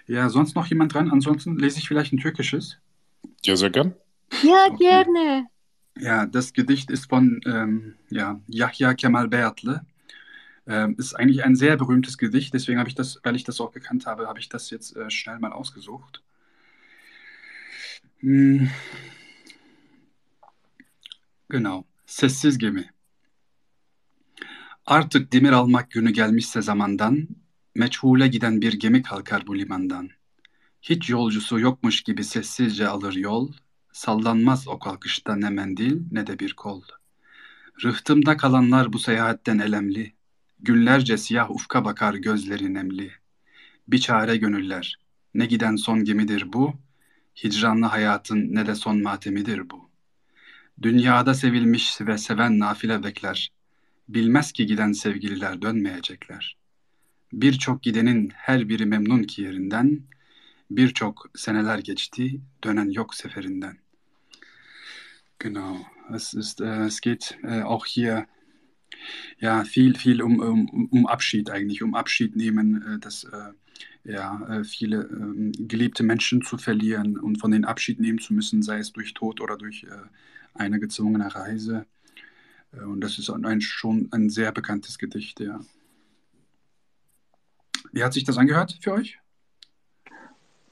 ja, 0.07 0.29
sonst 0.29 0.55
noch 0.55 0.67
jemand 0.67 0.93
dran? 0.93 1.11
Ansonsten 1.11 1.59
lese 1.59 1.79
ich 1.79 1.89
vielleicht 1.89 2.13
ein 2.13 2.19
türkisches. 2.19 2.77
Ja, 3.43 3.57
sehr 3.57 3.71
gern. 3.71 3.95
Ja, 4.43 4.69
gerne. 4.77 5.47
Ja, 5.97 6.27
das 6.27 6.53
Gedicht 6.53 6.91
ist 6.91 7.09
von 7.09 7.41
ähm, 7.47 7.95
ja, 8.11 8.41
Yahya 8.47 8.93
Kemal 8.93 9.29
Beyatlı. 9.29 9.87
Ähm, 10.67 10.97
ist 10.99 11.15
eigentlich 11.15 11.45
ein 11.45 11.57
sehr 11.57 11.79
berühmtes 11.79 12.19
Gedicht, 12.19 12.53
deswegen 12.53 12.79
habe 12.79 12.89
ich 12.89 12.95
das, 12.95 13.21
weil 13.23 13.37
ich 13.37 13.45
das 13.45 13.61
auch 13.61 13.73
gekannt 13.73 14.07
habe, 14.07 14.27
habe 14.27 14.39
ich 14.39 14.49
das 14.51 14.71
jetzt 14.71 14.97
äh, 14.97 15.11
schnell 15.11 15.39
mal 15.39 15.53
ausgesucht. 15.53 16.23
Hm. 18.21 18.71
Genau. 21.49 21.87
Sessiz 22.05 22.59
gemi. 22.59 22.87
Artık 24.87 25.33
demir 25.33 25.53
almak 25.53 25.91
günü 25.91 26.11
gelmişse 26.11 26.63
zamandan, 26.63 27.29
meçhule 27.75 28.29
giden 28.29 28.61
bir 28.61 28.73
gemi 28.73 29.03
kalkar 29.03 29.47
bu 29.47 29.59
limandan. 29.59 30.11
Hiç 30.83 31.11
yolcusu 31.11 31.61
yokmuş 31.61 32.03
gibi 32.03 32.25
sessizce 32.25 32.89
alır 32.89 33.15
yol, 33.15 33.53
sallanmaz 33.93 34.69
o 34.69 34.79
kalkışta 34.79 35.37
ne 35.37 35.51
mendil 35.51 36.03
ne 36.11 36.27
de 36.27 36.39
bir 36.39 36.53
kol. 36.53 36.83
Rıhtımda 37.85 38.37
kalanlar 38.37 38.93
bu 38.93 38.99
seyahatten 38.99 39.59
elemli, 39.59 40.13
günlerce 40.61 41.17
siyah 41.17 41.51
ufka 41.51 41.85
bakar 41.85 42.15
gözleri 42.15 42.75
nemli. 42.75 43.13
Bir 43.89 43.99
çare 43.99 44.37
gönüller, 44.37 44.99
ne 45.35 45.47
giden 45.47 45.77
son 45.77 46.05
gemidir 46.05 46.53
bu, 46.53 46.75
hicranlı 47.45 47.87
hayatın 47.87 48.55
ne 48.55 48.67
de 48.67 48.75
son 48.75 49.03
matemidir 49.03 49.71
bu. 49.71 49.91
Dünyada 50.83 51.35
sevilmiş 51.35 52.01
ve 52.01 52.19
seven 52.19 52.59
nafile 52.59 53.03
bekler, 53.03 53.54
bilmez 54.09 54.53
ki 54.53 54.67
giden 54.67 54.93
sevgililer 54.93 55.63
dönmeyecekler. 55.63 56.57
Birçok 57.33 57.83
gidenin 57.83 58.33
her 58.35 58.69
biri 58.69 58.87
memnun 58.87 59.23
ki 59.23 59.43
yerinden, 59.43 60.01
birçok 60.71 61.31
seneler 61.35 61.79
geçti, 61.79 62.41
dönen 62.65 62.91
yok 62.91 63.15
seferinden. 63.15 63.85
Genau, 65.39 65.77
es 66.15 66.35
ist, 66.35 66.61
äh, 66.61 66.87
es 66.87 67.01
geht 67.01 67.39
äh, 67.43 67.63
auch 67.63 67.87
hier 67.87 68.27
ja 69.41 69.65
viel, 69.65 69.95
viel 69.95 70.23
um, 70.23 70.41
um, 70.41 70.89
um 70.91 71.07
Abschied 71.07 71.51
eigentlich, 71.51 71.83
um 71.83 71.95
Abschied 71.95 72.37
nehmen, 72.37 72.83
äh, 72.83 72.99
dass 72.99 73.27
ja, 74.05 74.63
viele 74.65 75.09
ähm, 75.11 75.53
geliebte 75.59 76.03
Menschen 76.03 76.43
zu 76.43 76.59
verlieren 76.59 77.19
und 77.19 77.41
von 77.41 77.51
denen 77.51 77.65
Abschied 77.65 78.01
nehmen 78.01 78.19
zu 78.19 78.35
müssen, 78.35 78.63
sei 78.63 78.79
es 78.79 78.93
durch 78.93 79.15
Tod 79.15 79.41
oder 79.41 79.57
durch 79.57 79.87
eine 80.53 80.79
gezwungene 80.79 81.35
Reise. 81.35 81.87
Und 82.83 83.01
das 83.01 83.19
ist 83.19 83.31
ein, 83.31 83.61
schon 83.61 84.09
ein 84.13 84.31
sehr 84.31 84.53
bekanntes 84.53 84.99
Gedicht, 84.99 85.41
ja. 85.41 85.61
Wie 87.93 88.03
hat 88.03 88.13
sich 88.13 88.25
das 88.25 88.39
angehört 88.39 88.79
für 88.81 88.93
euch? 88.93 89.19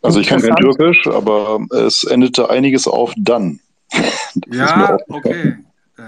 Also 0.02 0.18
ich 0.18 0.26
kann 0.26 0.42
kein 0.42 0.56
Türkisch, 0.56 1.06
aber 1.06 1.64
es 1.70 2.02
endete 2.04 2.50
einiges 2.50 2.88
auf 2.88 3.12
dann. 3.16 3.60
ja, 4.50 4.96
okay. 5.08 5.58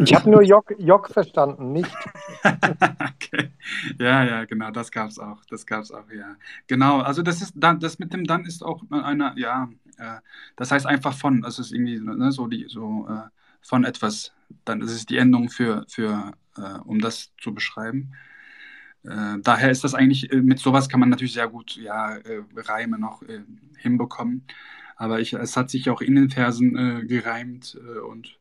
Ich 0.01 0.15
habe 0.15 0.31
nur 0.31 0.43
Jok, 0.43 0.75
Jok 0.79 1.09
verstanden, 1.09 1.73
nicht. 1.73 1.95
okay. 2.45 3.51
Ja, 3.99 4.25
ja, 4.25 4.45
genau, 4.45 4.71
das 4.71 4.91
gab 4.91 5.09
es 5.09 5.19
auch. 5.19 5.45
Das 5.49 5.67
gab 5.67 5.83
es 5.83 5.93
auch, 5.93 6.11
ja. 6.11 6.35
Genau, 6.67 7.01
also 7.01 7.23
das 7.23 7.43
ist 7.43 7.53
dann, 7.55 7.79
das 7.79 7.99
mit 7.99 8.13
dem 8.13 8.25
dann 8.25 8.45
ist 8.45 8.65
auch 8.65 8.83
eine, 8.91 9.35
ja, 9.37 9.69
äh, 9.99 10.19
das 10.57 10.73
heißt 10.73 10.87
einfach 10.87 11.15
von, 11.15 11.45
also 11.45 11.63
es 11.63 11.69
ist 11.69 11.73
irgendwie 11.73 12.01
ne, 12.01 12.33
so 12.33 12.49
die, 12.49 12.67
so 12.69 13.07
äh, 13.09 13.29
von 13.65 13.85
etwas, 13.85 14.33
dann 14.65 14.81
das 14.81 14.93
ist 14.93 15.11
die 15.11 15.17
Endung 15.17 15.49
für, 15.49 15.85
für 15.89 16.33
äh, 16.57 16.79
um 16.85 17.01
das 17.01 17.33
zu 17.41 17.55
beschreiben. 17.55 18.13
Äh, 19.03 19.39
daher 19.43 19.71
ist 19.71 19.85
das 19.85 19.95
eigentlich, 19.95 20.33
äh, 20.33 20.41
mit 20.41 20.59
sowas 20.59 20.89
kann 20.89 21.01
man 21.01 21.09
natürlich 21.09 21.33
sehr 21.33 21.49
gut 21.49 21.77
ja, 21.77 22.17
äh, 22.17 22.43
Reime 22.55 22.99
noch 22.99 23.23
hinbekommen. 23.79 24.45
Aber 24.97 25.19
ich, 25.21 25.33
es 25.33 25.57
hat 25.57 25.71
sich 25.71 25.91
auch 25.91 26.01
in 26.01 26.15
den 26.15 26.31
Versen 26.31 27.09
gereimt 27.09 27.77
und 28.09 28.39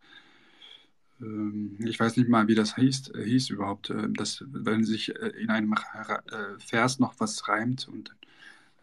ähm, 1.20 1.78
ich 1.80 2.00
weiß 2.00 2.16
nicht 2.16 2.30
mal, 2.30 2.48
wie 2.48 2.54
das 2.54 2.76
hieß, 2.76 3.14
hieß 3.16 3.50
überhaupt, 3.50 3.92
dass, 4.10 4.44
wenn 4.48 4.84
sich 4.84 5.10
in 5.10 5.50
einem 5.50 5.74
Vers 6.60 7.00
noch 7.00 7.16
was 7.18 7.48
reimt 7.50 7.88
und 7.88 8.14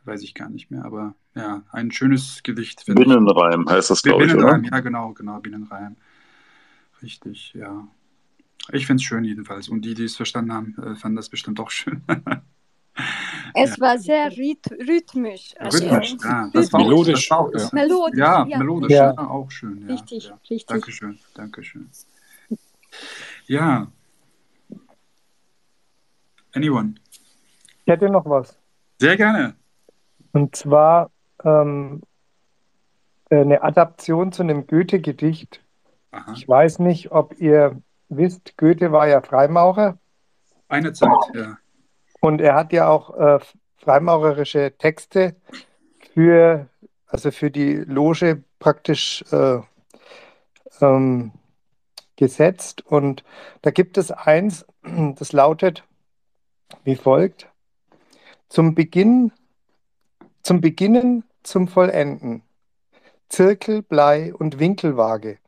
weiß 0.05 0.23
ich 0.23 0.35
gar 0.35 0.49
nicht 0.49 0.73
mehr, 0.73 0.85
aber 0.85 1.15
ja, 1.37 1.63
ein 1.71 1.93
schönes 1.93 2.43
Gedicht. 2.43 2.85
Binnenreim 2.87 3.67
ich. 3.67 3.73
heißt 3.73 3.91
das, 3.91 4.03
glaube 4.03 4.25
ich, 4.25 4.33
Binnenreim, 4.33 4.65
ja 4.65 4.81
genau, 4.81 5.13
genau, 5.13 5.39
Binnenreim. 5.39 5.95
Richtig, 7.03 7.55
ja. 7.55 7.89
Ich 8.73 8.87
finde 8.87 9.01
es 9.01 9.05
schön 9.05 9.25
jedenfalls. 9.25 9.69
Und 9.69 9.83
die, 9.83 9.95
die 9.95 10.05
es 10.05 10.17
verstanden 10.17 10.53
haben, 10.53 10.77
äh, 10.79 10.95
fanden 10.95 11.17
das 11.17 11.29
bestimmt 11.29 11.59
auch 11.61 11.71
schön. 11.71 12.03
es 13.55 13.77
ja. 13.77 13.81
war 13.81 13.99
sehr 13.99 14.31
rhythmisch. 14.31 15.55
Also 15.59 15.85
rhythmisch, 15.85 16.17
ja. 16.23 16.51
Das 16.53 16.73
war 16.73 16.83
melodisch. 16.83 17.31
Auch, 17.33 17.51
das 17.51 17.73
war 17.73 17.83
auch, 17.83 18.15
ja. 18.15 18.45
Melodisch, 18.45 18.51
ja, 18.51 18.59
melodisch, 18.59 18.93
ja. 18.93 19.19
auch 19.19 19.51
schön. 19.51 19.85
Richtig, 19.89 20.29
ja. 20.29 20.39
richtig. 20.51 20.67
Dankeschön, 20.67 21.19
Dankeschön. 21.35 21.91
Ja. 23.47 23.91
Anyone? 26.53 26.95
Ich 27.85 27.93
hätte 27.93 28.11
noch 28.11 28.27
was. 28.27 28.59
Sehr 28.99 29.17
gerne. 29.17 29.55
Und 30.33 30.55
zwar 30.55 31.11
ähm, 31.45 32.03
eine 33.31 33.63
Adaption 33.63 34.33
zu 34.33 34.43
einem 34.43 34.67
Goethe-Gedicht. 34.67 35.63
Ich 36.35 36.49
weiß 36.49 36.81
nicht, 36.81 37.13
ob 37.13 37.39
ihr 37.41 37.81
wisst, 38.09 38.57
Goethe 38.57 38.93
war 38.93 39.07
ja 39.07 39.21
Freimaurer. 39.21 39.99
Eine 40.69 40.93
Zeit, 40.93 41.11
ja. 41.35 41.59
Und 42.21 42.41
er 42.41 42.55
hat 42.55 42.73
ja 42.73 42.89
auch 42.89 43.17
äh, 43.17 43.39
freimaurerische 43.77 44.75
Texte 44.77 45.37
für, 46.13 46.69
also 47.07 47.31
für 47.31 47.51
die 47.51 47.77
Loge 47.77 48.43
praktisch 48.59 49.25
äh, 49.33 49.61
ähm, 50.81 51.33
gesetzt. 52.17 52.85
Und 52.87 53.25
da 53.63 53.71
gibt 53.71 53.97
es 53.97 54.11
eins, 54.11 54.67
das 55.19 55.33
lautet 55.33 55.85
wie 56.85 56.97
folgt. 56.97 57.49
Zum 58.49 58.75
Beginn, 58.75 59.33
zum 60.43 60.61
Beginnen, 60.61 61.25
zum 61.43 61.69
Vollenden. 61.69 62.43
Zirkel, 63.29 63.83
Blei 63.83 64.35
und 64.35 64.59
Winkelwaage. 64.59 65.39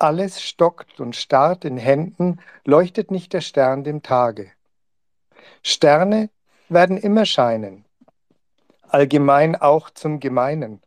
Alles 0.00 0.40
stockt 0.40 0.98
und 0.98 1.14
starrt 1.14 1.66
in 1.66 1.76
Händen, 1.76 2.40
leuchtet 2.64 3.10
nicht 3.10 3.34
der 3.34 3.42
Stern 3.42 3.84
dem 3.84 4.02
Tage. 4.02 4.50
Sterne 5.62 6.30
werden 6.70 6.96
immer 6.96 7.26
scheinen, 7.26 7.84
allgemein 8.88 9.56
auch 9.56 9.90
zum 9.90 10.18
Gemeinen. 10.18 10.80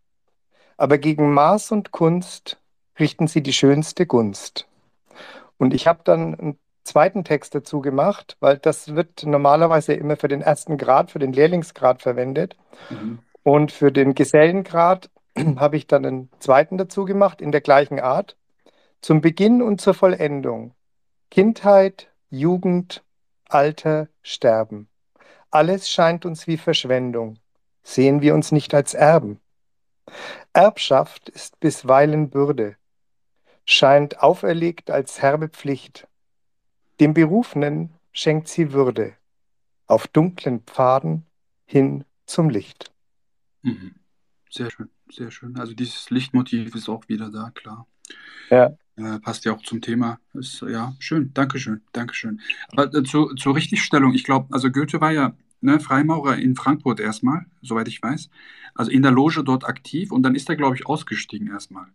Aber 0.78 0.98
gegen 0.98 1.32
Maß 1.32 1.72
und 1.72 1.92
Kunst 1.92 2.60
richten 2.98 3.28
sie 3.28 3.44
die 3.44 3.54
schönste 3.54 4.08
Gunst. 4.08 4.68
Und 5.58 5.76
ich 5.76 5.86
habe 5.86 6.02
dann 6.04 6.34
einen 6.34 6.60
zweiten 6.84 7.24
Text 7.24 7.54
dazu 7.54 7.82
gemacht, 7.82 8.36
weil 8.40 8.58
das 8.58 8.96
wird 8.96 9.24
normalerweise 9.28 9.94
immer 9.94 10.18
für 10.18 10.28
den 10.28 10.42
ersten 10.42 10.78
Grad, 10.78 11.12
für 11.12 11.20
den 11.20 11.34
Lehrlingsgrad 11.34 12.02
verwendet. 12.02 12.56
Mhm. 12.90 13.20
Und 13.44 13.72
für 13.72 13.92
den 13.92 14.16
Gesellengrad 14.16 15.12
habe 15.58 15.78
ich 15.78 15.86
dann 15.86 16.04
einen 16.04 16.30
zweiten 16.40 16.80
dazu 16.80 17.06
gemacht 17.06 17.42
in 17.42 17.52
der 17.52 17.62
gleichen 17.62 18.00
Art. 18.00 18.38
Zum 19.04 19.20
Beginn 19.20 19.62
und 19.62 19.82
zur 19.82 19.94
Vollendung. 19.94 20.74
Kindheit, 21.30 22.10
Jugend, 22.30 23.04
Alter, 23.50 24.08
Sterben. 24.22 24.88
Alles 25.52 25.90
scheint 25.90 26.26
uns 26.26 26.48
wie 26.48 26.56
Verschwendung. 26.56 27.38
Sehen 27.84 28.22
wir 28.22 28.34
uns 28.34 28.54
nicht 28.54 28.74
als 28.74 28.94
Erben. 28.94 29.42
Erbschaft 30.54 31.28
ist 31.28 31.60
bisweilen 31.60 32.30
Bürde, 32.30 32.78
scheint 33.66 34.20
auferlegt 34.20 34.90
als 34.90 35.22
herbe 35.22 35.50
Pflicht. 35.50 36.08
Dem 37.02 37.14
Berufenen 37.14 37.94
schenkt 38.14 38.48
sie 38.48 38.72
Würde, 38.72 39.18
auf 39.86 40.08
dunklen 40.08 40.62
Pfaden 40.62 41.26
hin 41.66 42.06
zum 42.26 42.50
Licht. 42.50 42.94
Mhm. 43.64 43.96
Sehr 44.50 44.72
schön, 44.72 44.90
sehr 45.12 45.30
schön. 45.30 45.60
Also 45.60 45.74
dieses 45.74 46.10
Lichtmotiv 46.10 46.74
ist 46.74 46.88
auch 46.88 47.10
wieder 47.10 47.30
da, 47.30 47.52
klar. 47.54 47.86
Ja. 48.50 48.78
Äh, 48.96 49.20
passt 49.20 49.46
ja 49.46 49.54
auch 49.54 49.64
zum 49.64 49.82
Thema. 49.82 50.20
Ist, 50.34 50.62
ja, 50.62 50.94
schön. 51.00 51.32
Dankeschön. 51.34 51.82
Dankeschön. 51.94 52.42
Aber 52.72 52.94
äh, 52.94 53.04
zu, 53.04 53.34
zur 53.36 53.56
Richtigstellung, 53.56 54.14
ich 54.14 54.24
glaube, 54.24 54.48
also 54.52 54.70
Goethe 54.70 55.02
war 55.02 55.12
ja 55.12 55.34
ne, 55.62 55.80
Freimaurer 55.80 56.38
in 56.38 56.56
Frankfurt 56.56 57.00
erstmal, 57.00 57.46
soweit 57.62 57.88
ich 57.88 58.02
weiß. 58.04 58.30
Also 58.76 58.92
in 58.92 59.02
der 59.02 59.12
Loge 59.12 59.44
dort 59.44 59.66
aktiv 59.66 60.12
und 60.12 60.24
dann 60.24 60.36
ist 60.36 60.50
er, 60.50 60.56
glaube 60.56 60.76
ich, 60.76 60.86
ausgestiegen 60.86 61.48
erstmal. 61.48 61.88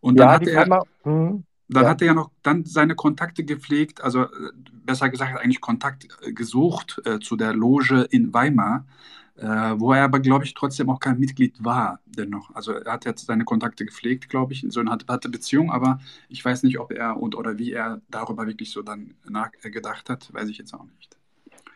Und 0.00 0.18
dann, 0.18 0.28
ja, 0.28 0.34
hat 0.34 0.46
er, 0.48 0.84
hm, 1.04 1.44
dann 1.72 1.84
ja. 1.84 1.90
hat 1.90 2.00
er 2.02 2.08
ja 2.08 2.14
noch 2.14 2.30
dann 2.42 2.64
seine 2.64 2.94
Kontakte 2.94 3.44
gepflegt, 3.44 4.02
also 4.02 4.22
äh, 4.22 4.28
besser 4.84 5.08
gesagt, 5.08 5.38
eigentlich 5.38 5.60
Kontakt 5.60 6.08
äh, 6.22 6.32
gesucht 6.32 7.00
äh, 7.04 7.18
zu 7.18 7.36
der 7.36 7.52
Loge 7.54 8.06
in 8.10 8.32
Weimar 8.32 8.84
äh, 9.36 9.74
wo 9.78 9.92
er 9.92 10.04
aber, 10.04 10.20
glaube 10.20 10.44
ich, 10.44 10.54
trotzdem 10.54 10.90
auch 10.90 11.00
kein 11.00 11.18
Mitglied 11.18 11.64
war, 11.64 12.00
dennoch. 12.06 12.54
Also 12.54 12.72
er 12.72 12.92
hat 12.92 13.04
jetzt 13.04 13.26
seine 13.26 13.44
Kontakte 13.44 13.84
gepflegt, 13.84 14.28
glaube 14.28 14.52
ich, 14.52 14.64
so 14.68 14.80
eine 14.80 14.90
hatte 14.90 15.28
Beziehung, 15.28 15.72
aber 15.72 16.00
ich 16.28 16.44
weiß 16.44 16.62
nicht, 16.62 16.78
ob 16.78 16.92
er 16.92 17.16
und 17.16 17.34
oder 17.34 17.58
wie 17.58 17.72
er 17.72 18.00
darüber 18.10 18.46
wirklich 18.46 18.70
so 18.70 18.82
dann 18.82 19.14
nachgedacht 19.28 20.10
hat, 20.10 20.32
weiß 20.32 20.48
ich 20.48 20.58
jetzt 20.58 20.74
auch 20.74 20.84
nicht. 20.98 21.16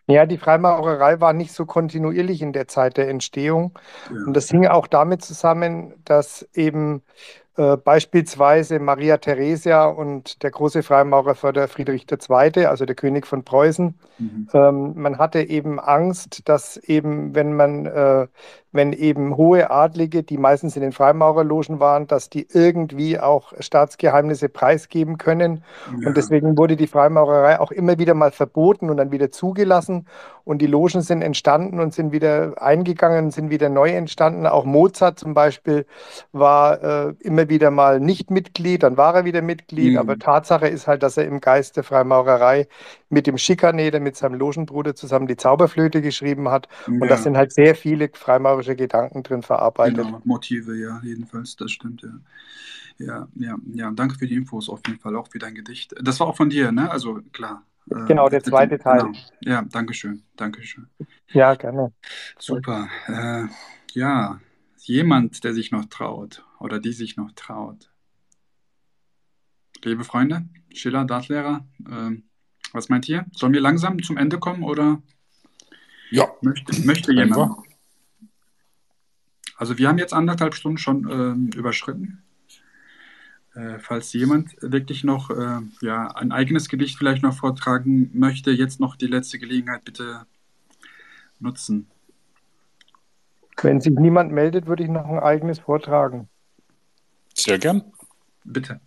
Ja, 0.08 0.24
die 0.24 0.38
Freimaurerei 0.38 1.20
war 1.20 1.32
nicht 1.32 1.52
so 1.52 1.66
kontinuierlich 1.66 2.40
in 2.40 2.52
der 2.52 2.68
Zeit 2.68 2.96
der 2.96 3.08
Entstehung. 3.08 3.76
Ja. 4.14 4.24
Und 4.24 4.34
das 4.34 4.48
hing 4.50 4.64
auch 4.66 4.86
damit 4.86 5.22
zusammen, 5.22 5.94
dass 6.04 6.48
eben 6.54 7.02
äh, 7.56 7.76
beispielsweise 7.76 8.78
Maria 8.78 9.16
Theresia 9.16 9.86
und 9.86 10.42
der 10.42 10.50
große 10.50 10.82
Freimaurerförder 10.82 11.68
Friedrich 11.68 12.06
II., 12.10 12.66
also 12.66 12.84
der 12.84 12.94
König 12.94 13.26
von 13.26 13.44
Preußen. 13.44 13.94
Mhm. 14.18 14.48
Ähm, 14.52 14.92
man 14.96 15.18
hatte 15.18 15.42
eben 15.42 15.80
Angst, 15.80 16.48
dass 16.48 16.76
eben, 16.76 17.34
wenn 17.34 17.54
man, 17.54 17.86
äh, 17.86 18.26
wenn 18.76 18.92
eben 18.92 19.36
hohe 19.36 19.70
Adlige, 19.70 20.22
die 20.22 20.38
meistens 20.38 20.76
in 20.76 20.82
den 20.82 20.92
Freimaurerlogen 20.92 21.80
waren, 21.80 22.06
dass 22.06 22.30
die 22.30 22.46
irgendwie 22.52 23.18
auch 23.18 23.52
Staatsgeheimnisse 23.58 24.48
preisgeben 24.48 25.18
können. 25.18 25.64
Ja. 26.00 26.08
Und 26.08 26.16
deswegen 26.16 26.56
wurde 26.56 26.76
die 26.76 26.86
Freimaurerei 26.86 27.58
auch 27.60 27.72
immer 27.72 27.98
wieder 27.98 28.14
mal 28.14 28.30
verboten 28.30 28.90
und 28.90 28.98
dann 28.98 29.10
wieder 29.12 29.30
zugelassen. 29.30 30.06
Und 30.44 30.58
die 30.62 30.66
Logen 30.66 31.00
sind 31.00 31.22
entstanden 31.22 31.80
und 31.80 31.92
sind 31.92 32.12
wieder 32.12 32.54
eingegangen, 32.62 33.32
sind 33.32 33.50
wieder 33.50 33.68
neu 33.68 33.90
entstanden. 33.90 34.46
Auch 34.46 34.64
Mozart 34.64 35.18
zum 35.18 35.34
Beispiel 35.34 35.86
war 36.30 36.82
äh, 37.08 37.14
immer 37.18 37.48
wieder 37.48 37.72
mal 37.72 37.98
nicht 37.98 38.30
Mitglied, 38.30 38.84
dann 38.84 38.96
war 38.96 39.14
er 39.16 39.24
wieder 39.24 39.42
Mitglied. 39.42 39.94
Mhm. 39.94 39.98
Aber 39.98 40.18
Tatsache 40.18 40.68
ist 40.68 40.86
halt, 40.86 41.02
dass 41.02 41.16
er 41.16 41.24
im 41.24 41.40
Geist 41.40 41.76
der 41.76 41.82
Freimaurerei 41.82 42.68
mit 43.08 43.26
dem 43.26 43.38
Schikaneder, 43.38 43.98
mit 43.98 44.16
seinem 44.16 44.34
Logenbruder 44.34 44.94
zusammen 44.94 45.26
die 45.26 45.36
Zauberflöte 45.36 46.00
geschrieben 46.00 46.48
hat. 46.48 46.68
Ja. 46.86 46.92
Und 47.00 47.08
da 47.08 47.16
sind 47.16 47.36
halt 47.36 47.52
sehr 47.52 47.74
viele 47.74 48.08
freimaurische 48.66 48.76
Gedanken 48.76 49.22
drin 49.22 49.42
verarbeitet. 49.42 50.04
Genau, 50.04 50.20
Motive, 50.24 50.76
ja, 50.76 51.00
jedenfalls, 51.02 51.56
das 51.56 51.70
stimmt, 51.70 52.02
ja. 52.02 52.10
Ja, 52.98 53.28
ja, 53.34 53.56
ja, 53.74 53.90
danke 53.90 54.18
für 54.18 54.26
die 54.26 54.34
Infos 54.34 54.70
auf 54.70 54.80
jeden 54.86 54.98
Fall, 54.98 55.16
auch 55.16 55.28
für 55.28 55.38
dein 55.38 55.54
Gedicht. 55.54 55.94
Das 56.00 56.18
war 56.18 56.28
auch 56.28 56.36
von 56.36 56.48
dir, 56.48 56.72
ne? 56.72 56.90
Also 56.90 57.20
klar. 57.32 57.62
Äh, 57.90 58.06
genau, 58.06 58.30
der 58.30 58.42
zweite 58.42 58.78
Teil. 58.78 59.00
Genau. 59.00 59.18
Ja, 59.40 59.62
danke 59.70 59.92
schön, 59.92 60.22
danke 60.36 60.62
schön. 60.62 60.86
Ja, 61.28 61.54
gerne. 61.54 61.92
Super. 62.38 62.88
Äh, 63.06 63.48
ja, 63.92 64.40
jemand, 64.78 65.44
der 65.44 65.52
sich 65.52 65.72
noch 65.72 65.84
traut 65.84 66.42
oder 66.58 66.78
die 66.78 66.92
sich 66.92 67.18
noch 67.18 67.32
traut. 67.32 67.90
Liebe 69.84 70.04
Freunde, 70.04 70.48
Schiller, 70.72 71.04
Dartlehrer, 71.04 71.66
äh, 71.86 72.16
was 72.72 72.88
meint 72.88 73.06
ihr? 73.10 73.26
Sollen 73.32 73.52
wir 73.52 73.60
langsam 73.60 74.02
zum 74.02 74.16
Ende 74.16 74.38
kommen 74.38 74.62
oder 74.62 75.02
ja. 76.10 76.26
möchte, 76.40 76.80
möchte 76.86 77.12
jemand? 77.12 77.65
Also 79.56 79.78
wir 79.78 79.88
haben 79.88 79.98
jetzt 79.98 80.12
anderthalb 80.12 80.54
Stunden 80.54 80.78
schon 80.78 81.50
äh, 81.52 81.56
überschritten. 81.56 82.22
Äh, 83.54 83.78
falls 83.78 84.12
jemand 84.12 84.54
wirklich 84.60 85.02
noch 85.02 85.30
äh, 85.30 85.60
ja, 85.80 86.08
ein 86.08 86.30
eigenes 86.30 86.68
Gedicht 86.68 86.98
vielleicht 86.98 87.22
noch 87.22 87.34
vortragen 87.34 88.10
möchte, 88.12 88.50
jetzt 88.50 88.80
noch 88.80 88.96
die 88.96 89.06
letzte 89.06 89.38
Gelegenheit 89.38 89.84
bitte 89.84 90.26
nutzen. 91.40 91.90
Wenn 93.62 93.80
sich 93.80 93.94
niemand 93.94 94.30
meldet, 94.32 94.66
würde 94.66 94.82
ich 94.82 94.90
noch 94.90 95.06
ein 95.06 95.18
eigenes 95.18 95.58
vortragen. 95.58 96.28
Sehr 97.32 97.58
gern. 97.58 97.82
Bitte. 98.44 98.80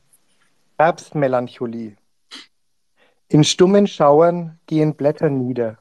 Herbstmelancholie. 0.78 1.96
In 3.28 3.44
stummen 3.44 3.88
Schauern 3.88 4.60
gehen 4.68 4.96
Blätter 4.96 5.32
nieder. 5.32 5.80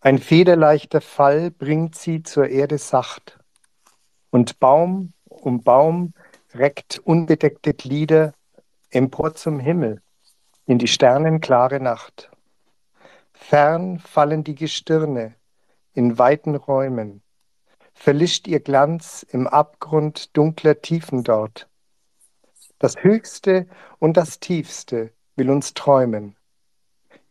Ein 0.00 0.18
federleichter 0.18 1.00
Fall 1.00 1.50
bringt 1.50 1.96
sie 1.96 2.22
zur 2.22 2.48
Erde 2.48 2.78
sacht. 2.78 3.39
Und 4.30 4.58
Baum 4.60 5.12
um 5.24 5.62
Baum 5.62 6.14
reckt 6.54 6.98
unbedeckte 6.98 7.74
Glieder 7.74 8.32
empor 8.90 9.34
zum 9.34 9.60
Himmel, 9.60 10.02
in 10.66 10.78
die 10.78 10.88
sternenklare 10.88 11.80
Nacht. 11.80 12.30
Fern 13.32 13.98
fallen 13.98 14.44
die 14.44 14.54
Gestirne 14.54 15.34
in 15.94 16.18
weiten 16.18 16.54
Räumen, 16.54 17.22
verlischt 17.94 18.46
ihr 18.46 18.60
Glanz 18.60 19.24
im 19.28 19.46
Abgrund 19.46 20.36
dunkler 20.36 20.80
Tiefen 20.80 21.24
dort. 21.24 21.68
Das 22.78 23.02
Höchste 23.02 23.66
und 23.98 24.16
das 24.16 24.40
Tiefste 24.40 25.12
will 25.36 25.50
uns 25.50 25.74
träumen. 25.74 26.36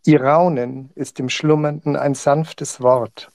Ihr 0.05 0.23
Raunen 0.23 0.91
ist 0.95 1.19
im 1.19 1.29
Schlummernden 1.29 1.95
ein 1.95 2.15
sanftes 2.15 2.81
Wort. 2.81 3.31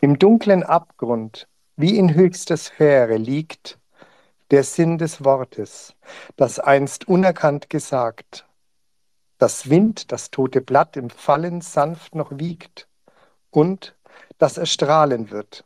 Im 0.00 0.18
dunklen 0.18 0.62
Abgrund, 0.62 1.48
wie 1.80 1.96
in 1.96 2.14
höchster 2.14 2.56
Sphäre, 2.56 3.16
liegt 3.16 3.78
der 4.50 4.64
Sinn 4.64 4.98
des 4.98 5.24
Wortes, 5.24 5.94
das 6.36 6.58
einst 6.58 7.08
unerkannt 7.08 7.70
gesagt, 7.70 8.46
das 9.38 9.70
Wind 9.70 10.12
das 10.12 10.30
tote 10.30 10.60
Blatt 10.60 10.96
im 10.96 11.08
Fallen 11.08 11.60
sanft 11.60 12.14
noch 12.14 12.38
wiegt 12.38 12.88
und 13.50 13.96
das 14.38 14.58
erstrahlen 14.58 15.30
wird, 15.30 15.64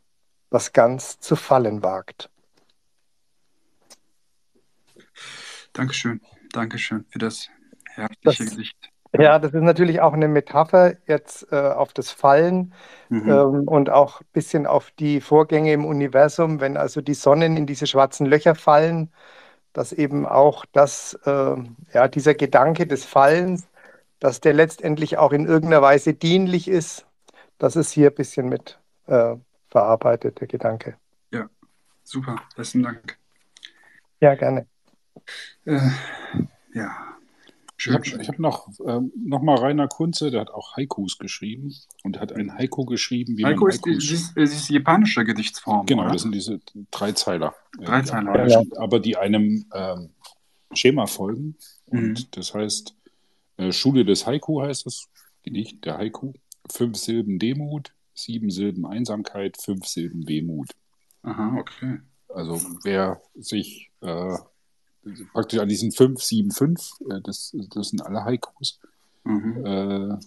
was 0.49 0.71
ganz 0.71 1.19
zu 1.19 1.35
fallen 1.35 1.83
wagt. 1.83 2.29
Dankeschön, 5.73 6.21
Dankeschön 6.51 7.05
für 7.09 7.19
das 7.19 7.49
herzliche 7.95 8.45
Gesicht. 8.45 8.94
Ja, 9.19 9.39
das 9.39 9.53
ist 9.53 9.61
natürlich 9.61 10.01
auch 10.01 10.13
eine 10.13 10.27
Metapher 10.27 10.93
jetzt 11.07 11.51
äh, 11.51 11.55
auf 11.55 11.93
das 11.93 12.11
Fallen 12.11 12.73
mhm. 13.09 13.29
ähm, 13.29 13.67
und 13.67 13.89
auch 13.89 14.21
ein 14.21 14.27
bisschen 14.33 14.65
auf 14.65 14.91
die 14.91 15.21
Vorgänge 15.21 15.73
im 15.73 15.85
Universum, 15.85 16.59
wenn 16.59 16.77
also 16.77 17.01
die 17.01 17.13
Sonnen 17.13 17.57
in 17.57 17.65
diese 17.65 17.87
schwarzen 17.87 18.25
Löcher 18.25 18.55
fallen, 18.55 19.11
dass 19.73 19.91
eben 19.91 20.25
auch 20.25 20.65
das, 20.71 21.19
äh, 21.25 21.55
ja, 21.93 22.07
dieser 22.07 22.33
Gedanke 22.33 22.87
des 22.87 23.05
Fallens, 23.05 23.67
dass 24.19 24.41
der 24.41 24.53
letztendlich 24.53 25.17
auch 25.17 25.33
in 25.33 25.45
irgendeiner 25.45 25.81
Weise 25.81 26.13
dienlich 26.13 26.67
ist, 26.67 27.05
das 27.57 27.75
ist 27.75 27.91
hier 27.91 28.09
ein 28.09 28.15
bisschen 28.15 28.49
mit 28.49 28.79
äh, 29.07 29.35
verarbeitet, 29.67 30.39
der 30.39 30.47
Gedanke. 30.47 30.95
Ja, 31.31 31.49
super, 32.03 32.37
besten 32.55 32.83
Dank. 32.83 33.17
Ja, 34.21 34.35
gerne. 34.35 34.65
Äh, 35.65 35.89
ja. 37.85 37.99
Ich 38.01 38.13
habe 38.13 38.27
hab 38.27 38.39
noch, 38.39 38.67
äh, 38.85 38.99
noch 39.15 39.41
mal 39.41 39.55
Rainer 39.57 39.87
Kunze, 39.87 40.31
der 40.31 40.41
hat 40.41 40.51
auch 40.51 40.75
Haikus 40.75 41.17
geschrieben 41.17 41.73
und 42.03 42.19
hat 42.19 42.33
ein 42.33 42.53
Haiku 42.53 42.85
geschrieben. 42.85 43.37
Wie 43.37 43.45
Haiku 43.45 43.67
ist, 43.67 43.85
ist, 43.85 44.35
ist, 44.35 44.69
die 44.69 44.73
japanische 44.73 45.23
Gedichtsform. 45.23 45.85
Genau, 45.85 46.03
oder? 46.03 46.13
das 46.13 46.23
sind 46.23 46.33
diese 46.33 46.59
Dreizeiler. 46.91 47.55
Äh, 47.79 47.85
Dreizeiler. 47.85 48.47
Ja. 48.47 48.61
Aber 48.77 48.99
die 48.99 49.17
einem 49.17 49.65
ähm, 49.73 50.09
Schema 50.73 51.07
folgen. 51.07 51.55
Mhm. 51.89 51.99
Und 51.99 52.37
das 52.37 52.53
heißt, 52.53 52.95
äh, 53.57 53.71
Schule 53.71 54.05
des 54.05 54.25
Haiku 54.25 54.61
heißt 54.61 54.85
das 54.85 55.07
Gedicht, 55.43 55.85
der 55.85 55.97
Haiku. 55.97 56.33
Fünf 56.69 56.97
Silben 56.97 57.37
Demut, 57.37 57.93
sieben 58.15 58.49
Silben 58.49 58.85
Einsamkeit, 58.85 59.57
fünf 59.57 59.85
Silben 59.85 60.27
Wehmut. 60.27 60.71
Aha, 61.21 61.57
okay. 61.57 61.99
Also 62.29 62.59
wer 62.83 63.21
sich 63.35 63.91
äh, 64.01 64.37
praktisch 65.33 65.59
an 65.59 65.69
diesen 65.69 65.91
5, 65.91 66.21
7, 66.21 66.51
5, 66.51 66.89
das, 67.23 67.55
das 67.69 67.89
sind 67.89 68.01
alle 68.01 68.23
Haikus, 68.23 68.79
mhm. 69.23 69.65
äh, 69.65 70.17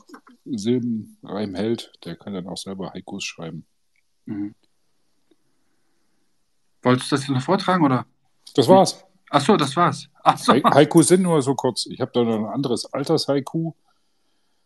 Silbenreim 0.45 1.55
hält, 1.55 1.93
der 2.05 2.17
kann 2.17 2.35
dann 2.35 2.47
auch 2.47 2.57
selber 2.57 2.93
Haikus 2.93 3.25
schreiben. 3.25 3.65
Mhm. 4.27 4.55
Wolltest 6.83 7.11
du 7.11 7.17
das 7.17 7.29
noch 7.29 7.43
vortragen, 7.43 7.85
oder? 7.85 8.07
Das 8.55 8.69
war's. 8.69 9.05
Ach 9.31 9.41
so, 9.41 9.57
das 9.57 9.77
war's. 9.77 10.09
Ach 10.23 10.39
so. 10.39 10.53
Haikus 10.53 11.09
sind 11.09 11.23
nur 11.23 11.43
so 11.43 11.55
kurz. 11.55 11.87
Ich 11.87 12.01
habe 12.01 12.11
da 12.15 12.25
noch 12.25 12.39
ein 12.39 12.47
anderes 12.47 12.93
Alters-Haiku. 12.93 13.73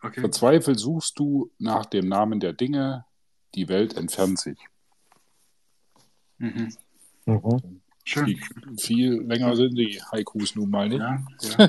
Okay. 0.03 0.21
Verzweifelt 0.21 0.79
suchst 0.79 1.19
du 1.19 1.51
nach 1.59 1.87
dem 1.87 2.09
Namen 2.09 2.41
der 2.41 2.53
Dinge, 2.53 3.07
die 3.55 3.69
Welt 3.69 3.97
entfernt 3.97 4.39
sich. 4.39 4.59
Mhm. 6.39 6.75
Mhm. 7.25 7.81
Schön. 8.05 8.27
Die 8.27 8.41
viel 8.79 9.23
länger 9.23 9.55
sind 9.57 9.77
die 9.77 10.01
Haikus 10.11 10.57
nun 10.57 10.71
mal 10.71 10.89
nicht. 10.89 11.01
Ja, 11.01 11.69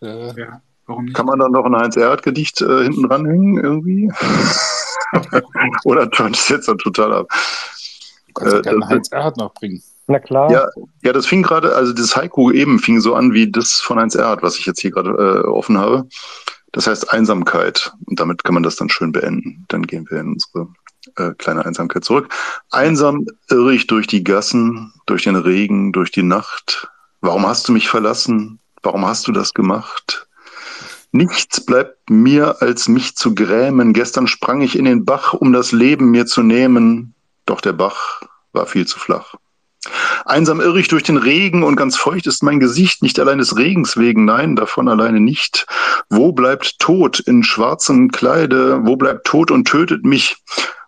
ja, 0.00 0.08
äh, 0.30 0.40
ja. 0.40 0.62
Warum 0.86 1.04
nicht? 1.04 1.14
Kann 1.14 1.26
man 1.26 1.38
dann 1.38 1.52
noch 1.52 1.64
ein 1.64 1.76
Heinz-Erhardt-Gedicht 1.76 2.60
äh, 2.62 2.84
hinten 2.84 3.08
dranhängen 3.08 3.62
irgendwie? 3.62 4.10
Oder 5.84 6.10
turnt 6.10 6.36
es 6.36 6.48
jetzt 6.48 6.68
dann 6.68 6.78
total 6.78 7.12
ab? 7.12 7.28
Du 8.28 8.32
kannst 8.34 8.56
äh, 8.56 8.62
gerne 8.62 8.88
Heinz 8.88 9.08
Erhardt 9.08 9.36
noch 9.36 9.52
bringen. 9.54 9.82
Na 10.06 10.18
klar. 10.18 10.50
Ja, 10.50 10.66
ja, 11.02 11.12
das 11.12 11.26
fing 11.26 11.42
gerade, 11.42 11.74
also 11.74 11.92
das 11.92 12.16
Haiku 12.16 12.50
eben 12.50 12.78
fing 12.78 13.00
so 13.00 13.14
an 13.14 13.34
wie 13.34 13.50
das 13.50 13.74
von 13.74 13.98
Heinz 13.98 14.14
Erhardt, 14.14 14.42
was 14.42 14.58
ich 14.58 14.64
jetzt 14.64 14.80
hier 14.80 14.90
gerade 14.90 15.10
äh, 15.10 15.46
offen 15.46 15.76
habe. 15.76 16.08
Das 16.72 16.86
heißt 16.86 17.12
Einsamkeit. 17.12 17.92
Und 18.06 18.18
damit 18.18 18.44
kann 18.44 18.54
man 18.54 18.62
das 18.62 18.76
dann 18.76 18.88
schön 18.88 19.12
beenden. 19.12 19.64
Dann 19.68 19.82
gehen 19.82 20.06
wir 20.08 20.20
in 20.20 20.32
unsere 20.32 20.68
äh, 21.18 21.34
kleine 21.36 21.64
Einsamkeit 21.64 22.04
zurück. 22.04 22.32
Einsam 22.70 23.26
irre 23.48 23.74
ich 23.74 23.86
durch 23.86 24.06
die 24.06 24.24
Gassen, 24.24 24.92
durch 25.06 25.24
den 25.24 25.36
Regen, 25.36 25.92
durch 25.92 26.10
die 26.10 26.22
Nacht. 26.22 26.88
Warum 27.20 27.46
hast 27.46 27.68
du 27.68 27.72
mich 27.72 27.88
verlassen? 27.88 28.58
Warum 28.82 29.06
hast 29.06 29.26
du 29.26 29.32
das 29.32 29.54
gemacht? 29.54 30.28
Nichts 31.10 31.64
bleibt 31.64 32.10
mir, 32.10 32.60
als 32.60 32.88
mich 32.88 33.16
zu 33.16 33.34
grämen. 33.34 33.92
Gestern 33.92 34.26
sprang 34.26 34.60
ich 34.60 34.78
in 34.78 34.84
den 34.84 35.04
Bach, 35.04 35.32
um 35.32 35.52
das 35.52 35.72
Leben 35.72 36.10
mir 36.10 36.26
zu 36.26 36.42
nehmen, 36.42 37.14
doch 37.46 37.60
der 37.60 37.72
Bach 37.72 38.22
war 38.52 38.66
viel 38.66 38.86
zu 38.86 38.98
flach. 38.98 39.34
Einsam 40.24 40.60
irre 40.60 40.80
ich 40.80 40.88
durch 40.88 41.04
den 41.04 41.16
Regen 41.16 41.62
und 41.62 41.76
ganz 41.76 41.96
feucht 41.96 42.26
ist 42.26 42.42
mein 42.42 42.60
Gesicht, 42.60 43.02
nicht 43.02 43.18
allein 43.20 43.38
des 43.38 43.56
Regens 43.56 43.96
wegen, 43.96 44.24
nein, 44.24 44.56
davon 44.56 44.88
alleine 44.88 45.20
nicht. 45.20 45.66
Wo 46.10 46.32
bleibt 46.32 46.78
Tod 46.78 47.20
in 47.20 47.42
schwarzem 47.42 48.10
Kleide? 48.10 48.84
Wo 48.84 48.96
bleibt 48.96 49.26
Tod 49.26 49.50
und 49.50 49.66
tötet 49.66 50.04
mich? 50.04 50.36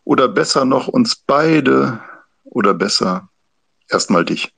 Oder 0.04 0.28
besser 0.28 0.64
noch 0.64 0.88
uns 0.88 1.16
beide? 1.16 2.00
Oder 2.44 2.74
besser 2.74 3.28
erstmal 3.88 4.24
dich? 4.24 4.52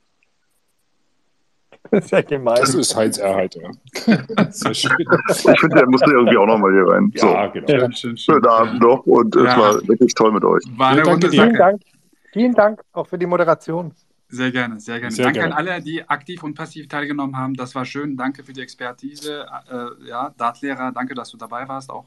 Sehr 2.01 2.23
gemein. 2.23 2.57
Das 2.59 2.75
ist 2.75 2.97
Heizerhalter. 2.97 3.71
Sehr 4.51 4.75
schön. 4.75 4.93
Ich 5.29 5.61
finde, 5.61 5.77
der 5.77 5.87
musste 5.89 6.11
irgendwie 6.11 6.39
auch 6.39 6.47
nochmal 6.47 6.73
hier 6.73 6.89
rein. 6.89 7.13
Ja, 7.15 7.21
so. 7.21 7.53
genau. 7.53 7.67
Schön, 7.67 7.81
schön, 7.93 7.93
schön. 7.93 8.17
Schönen 8.17 8.47
Abend 8.47 8.81
noch 8.81 9.05
und 9.05 9.35
ja. 9.35 9.43
es 9.43 9.57
war 9.57 9.89
wirklich 9.89 10.15
toll 10.15 10.33
mit 10.33 10.45
euch. 10.45 10.63
War 10.77 10.89
eine 10.89 11.05
Runde 11.05 11.29
Vielen 11.29 11.55
Dank. 11.55 11.83
Vielen 12.33 12.55
Dank 12.55 12.81
auch 12.93 13.07
für 13.07 13.19
die 13.19 13.27
Moderation. 13.27 13.93
Sehr 14.33 14.51
gerne, 14.51 14.81
sehr 14.81 14.99
gerne. 14.99 15.15
Sehr 15.15 15.27
Danke 15.27 15.41
gerne. 15.41 15.55
an 15.55 15.69
alle, 15.69 15.83
die 15.83 16.09
aktiv 16.09 16.43
und 16.43 16.55
passiv 16.55 16.89
teilgenommen 16.89 17.37
haben. 17.37 17.53
Das 17.53 17.75
war 17.75 17.85
schön. 17.85 18.17
Danke 18.17 18.43
für 18.43 18.55
die 18.55 18.63
Expertise. 18.63 19.45
Äh, 19.71 20.09
ja, 20.09 20.31
Dartlehrer, 20.39 20.91
danke, 20.91 21.15
dass 21.15 21.31
du 21.31 21.37
dabei 21.37 21.69
warst 21.69 21.91
auch. 21.91 22.07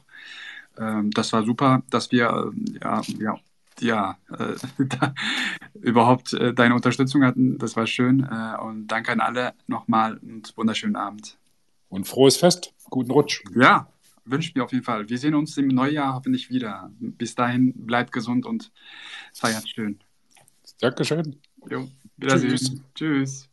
Ähm, 0.75 1.11
das 1.11 1.31
war 1.33 1.43
super, 1.43 1.83
dass 1.91 2.11
wir 2.11 2.51
äh, 2.51 2.79
ja, 2.83 3.01
ja, 3.19 3.39
ja 3.79 4.17
äh, 4.39 4.55
überhaupt 5.79 6.33
äh, 6.33 6.51
deine 6.51 6.73
Unterstützung 6.73 7.23
hatten. 7.23 7.59
Das 7.59 7.75
war 7.75 7.85
schön. 7.85 8.21
Äh, 8.23 8.59
und 8.59 8.87
danke 8.87 9.11
an 9.11 9.19
alle 9.19 9.53
nochmal 9.67 10.17
und 10.17 10.51
wunderschönen 10.57 10.95
Abend. 10.95 11.37
Und 11.89 12.07
frohes 12.07 12.37
Fest. 12.37 12.73
Guten 12.89 13.11
Rutsch. 13.11 13.43
Ja, 13.55 13.87
wünsche 14.25 14.51
mir 14.55 14.63
auf 14.63 14.71
jeden 14.71 14.83
Fall. 14.83 15.07
Wir 15.07 15.19
sehen 15.19 15.35
uns 15.35 15.55
im 15.57 15.67
Neujahr 15.67 16.15
hoffentlich 16.15 16.49
wieder. 16.49 16.89
Bis 16.99 17.35
dahin, 17.35 17.85
bleibt 17.85 18.11
gesund 18.11 18.47
und 18.47 18.71
feiert 19.31 19.69
schön. 19.69 19.99
Dankeschön. 20.81 21.39
Jo, 21.69 21.87
wiedersehen. 22.17 22.57
Tschüss. 22.57 22.81
Tschüss. 22.95 23.49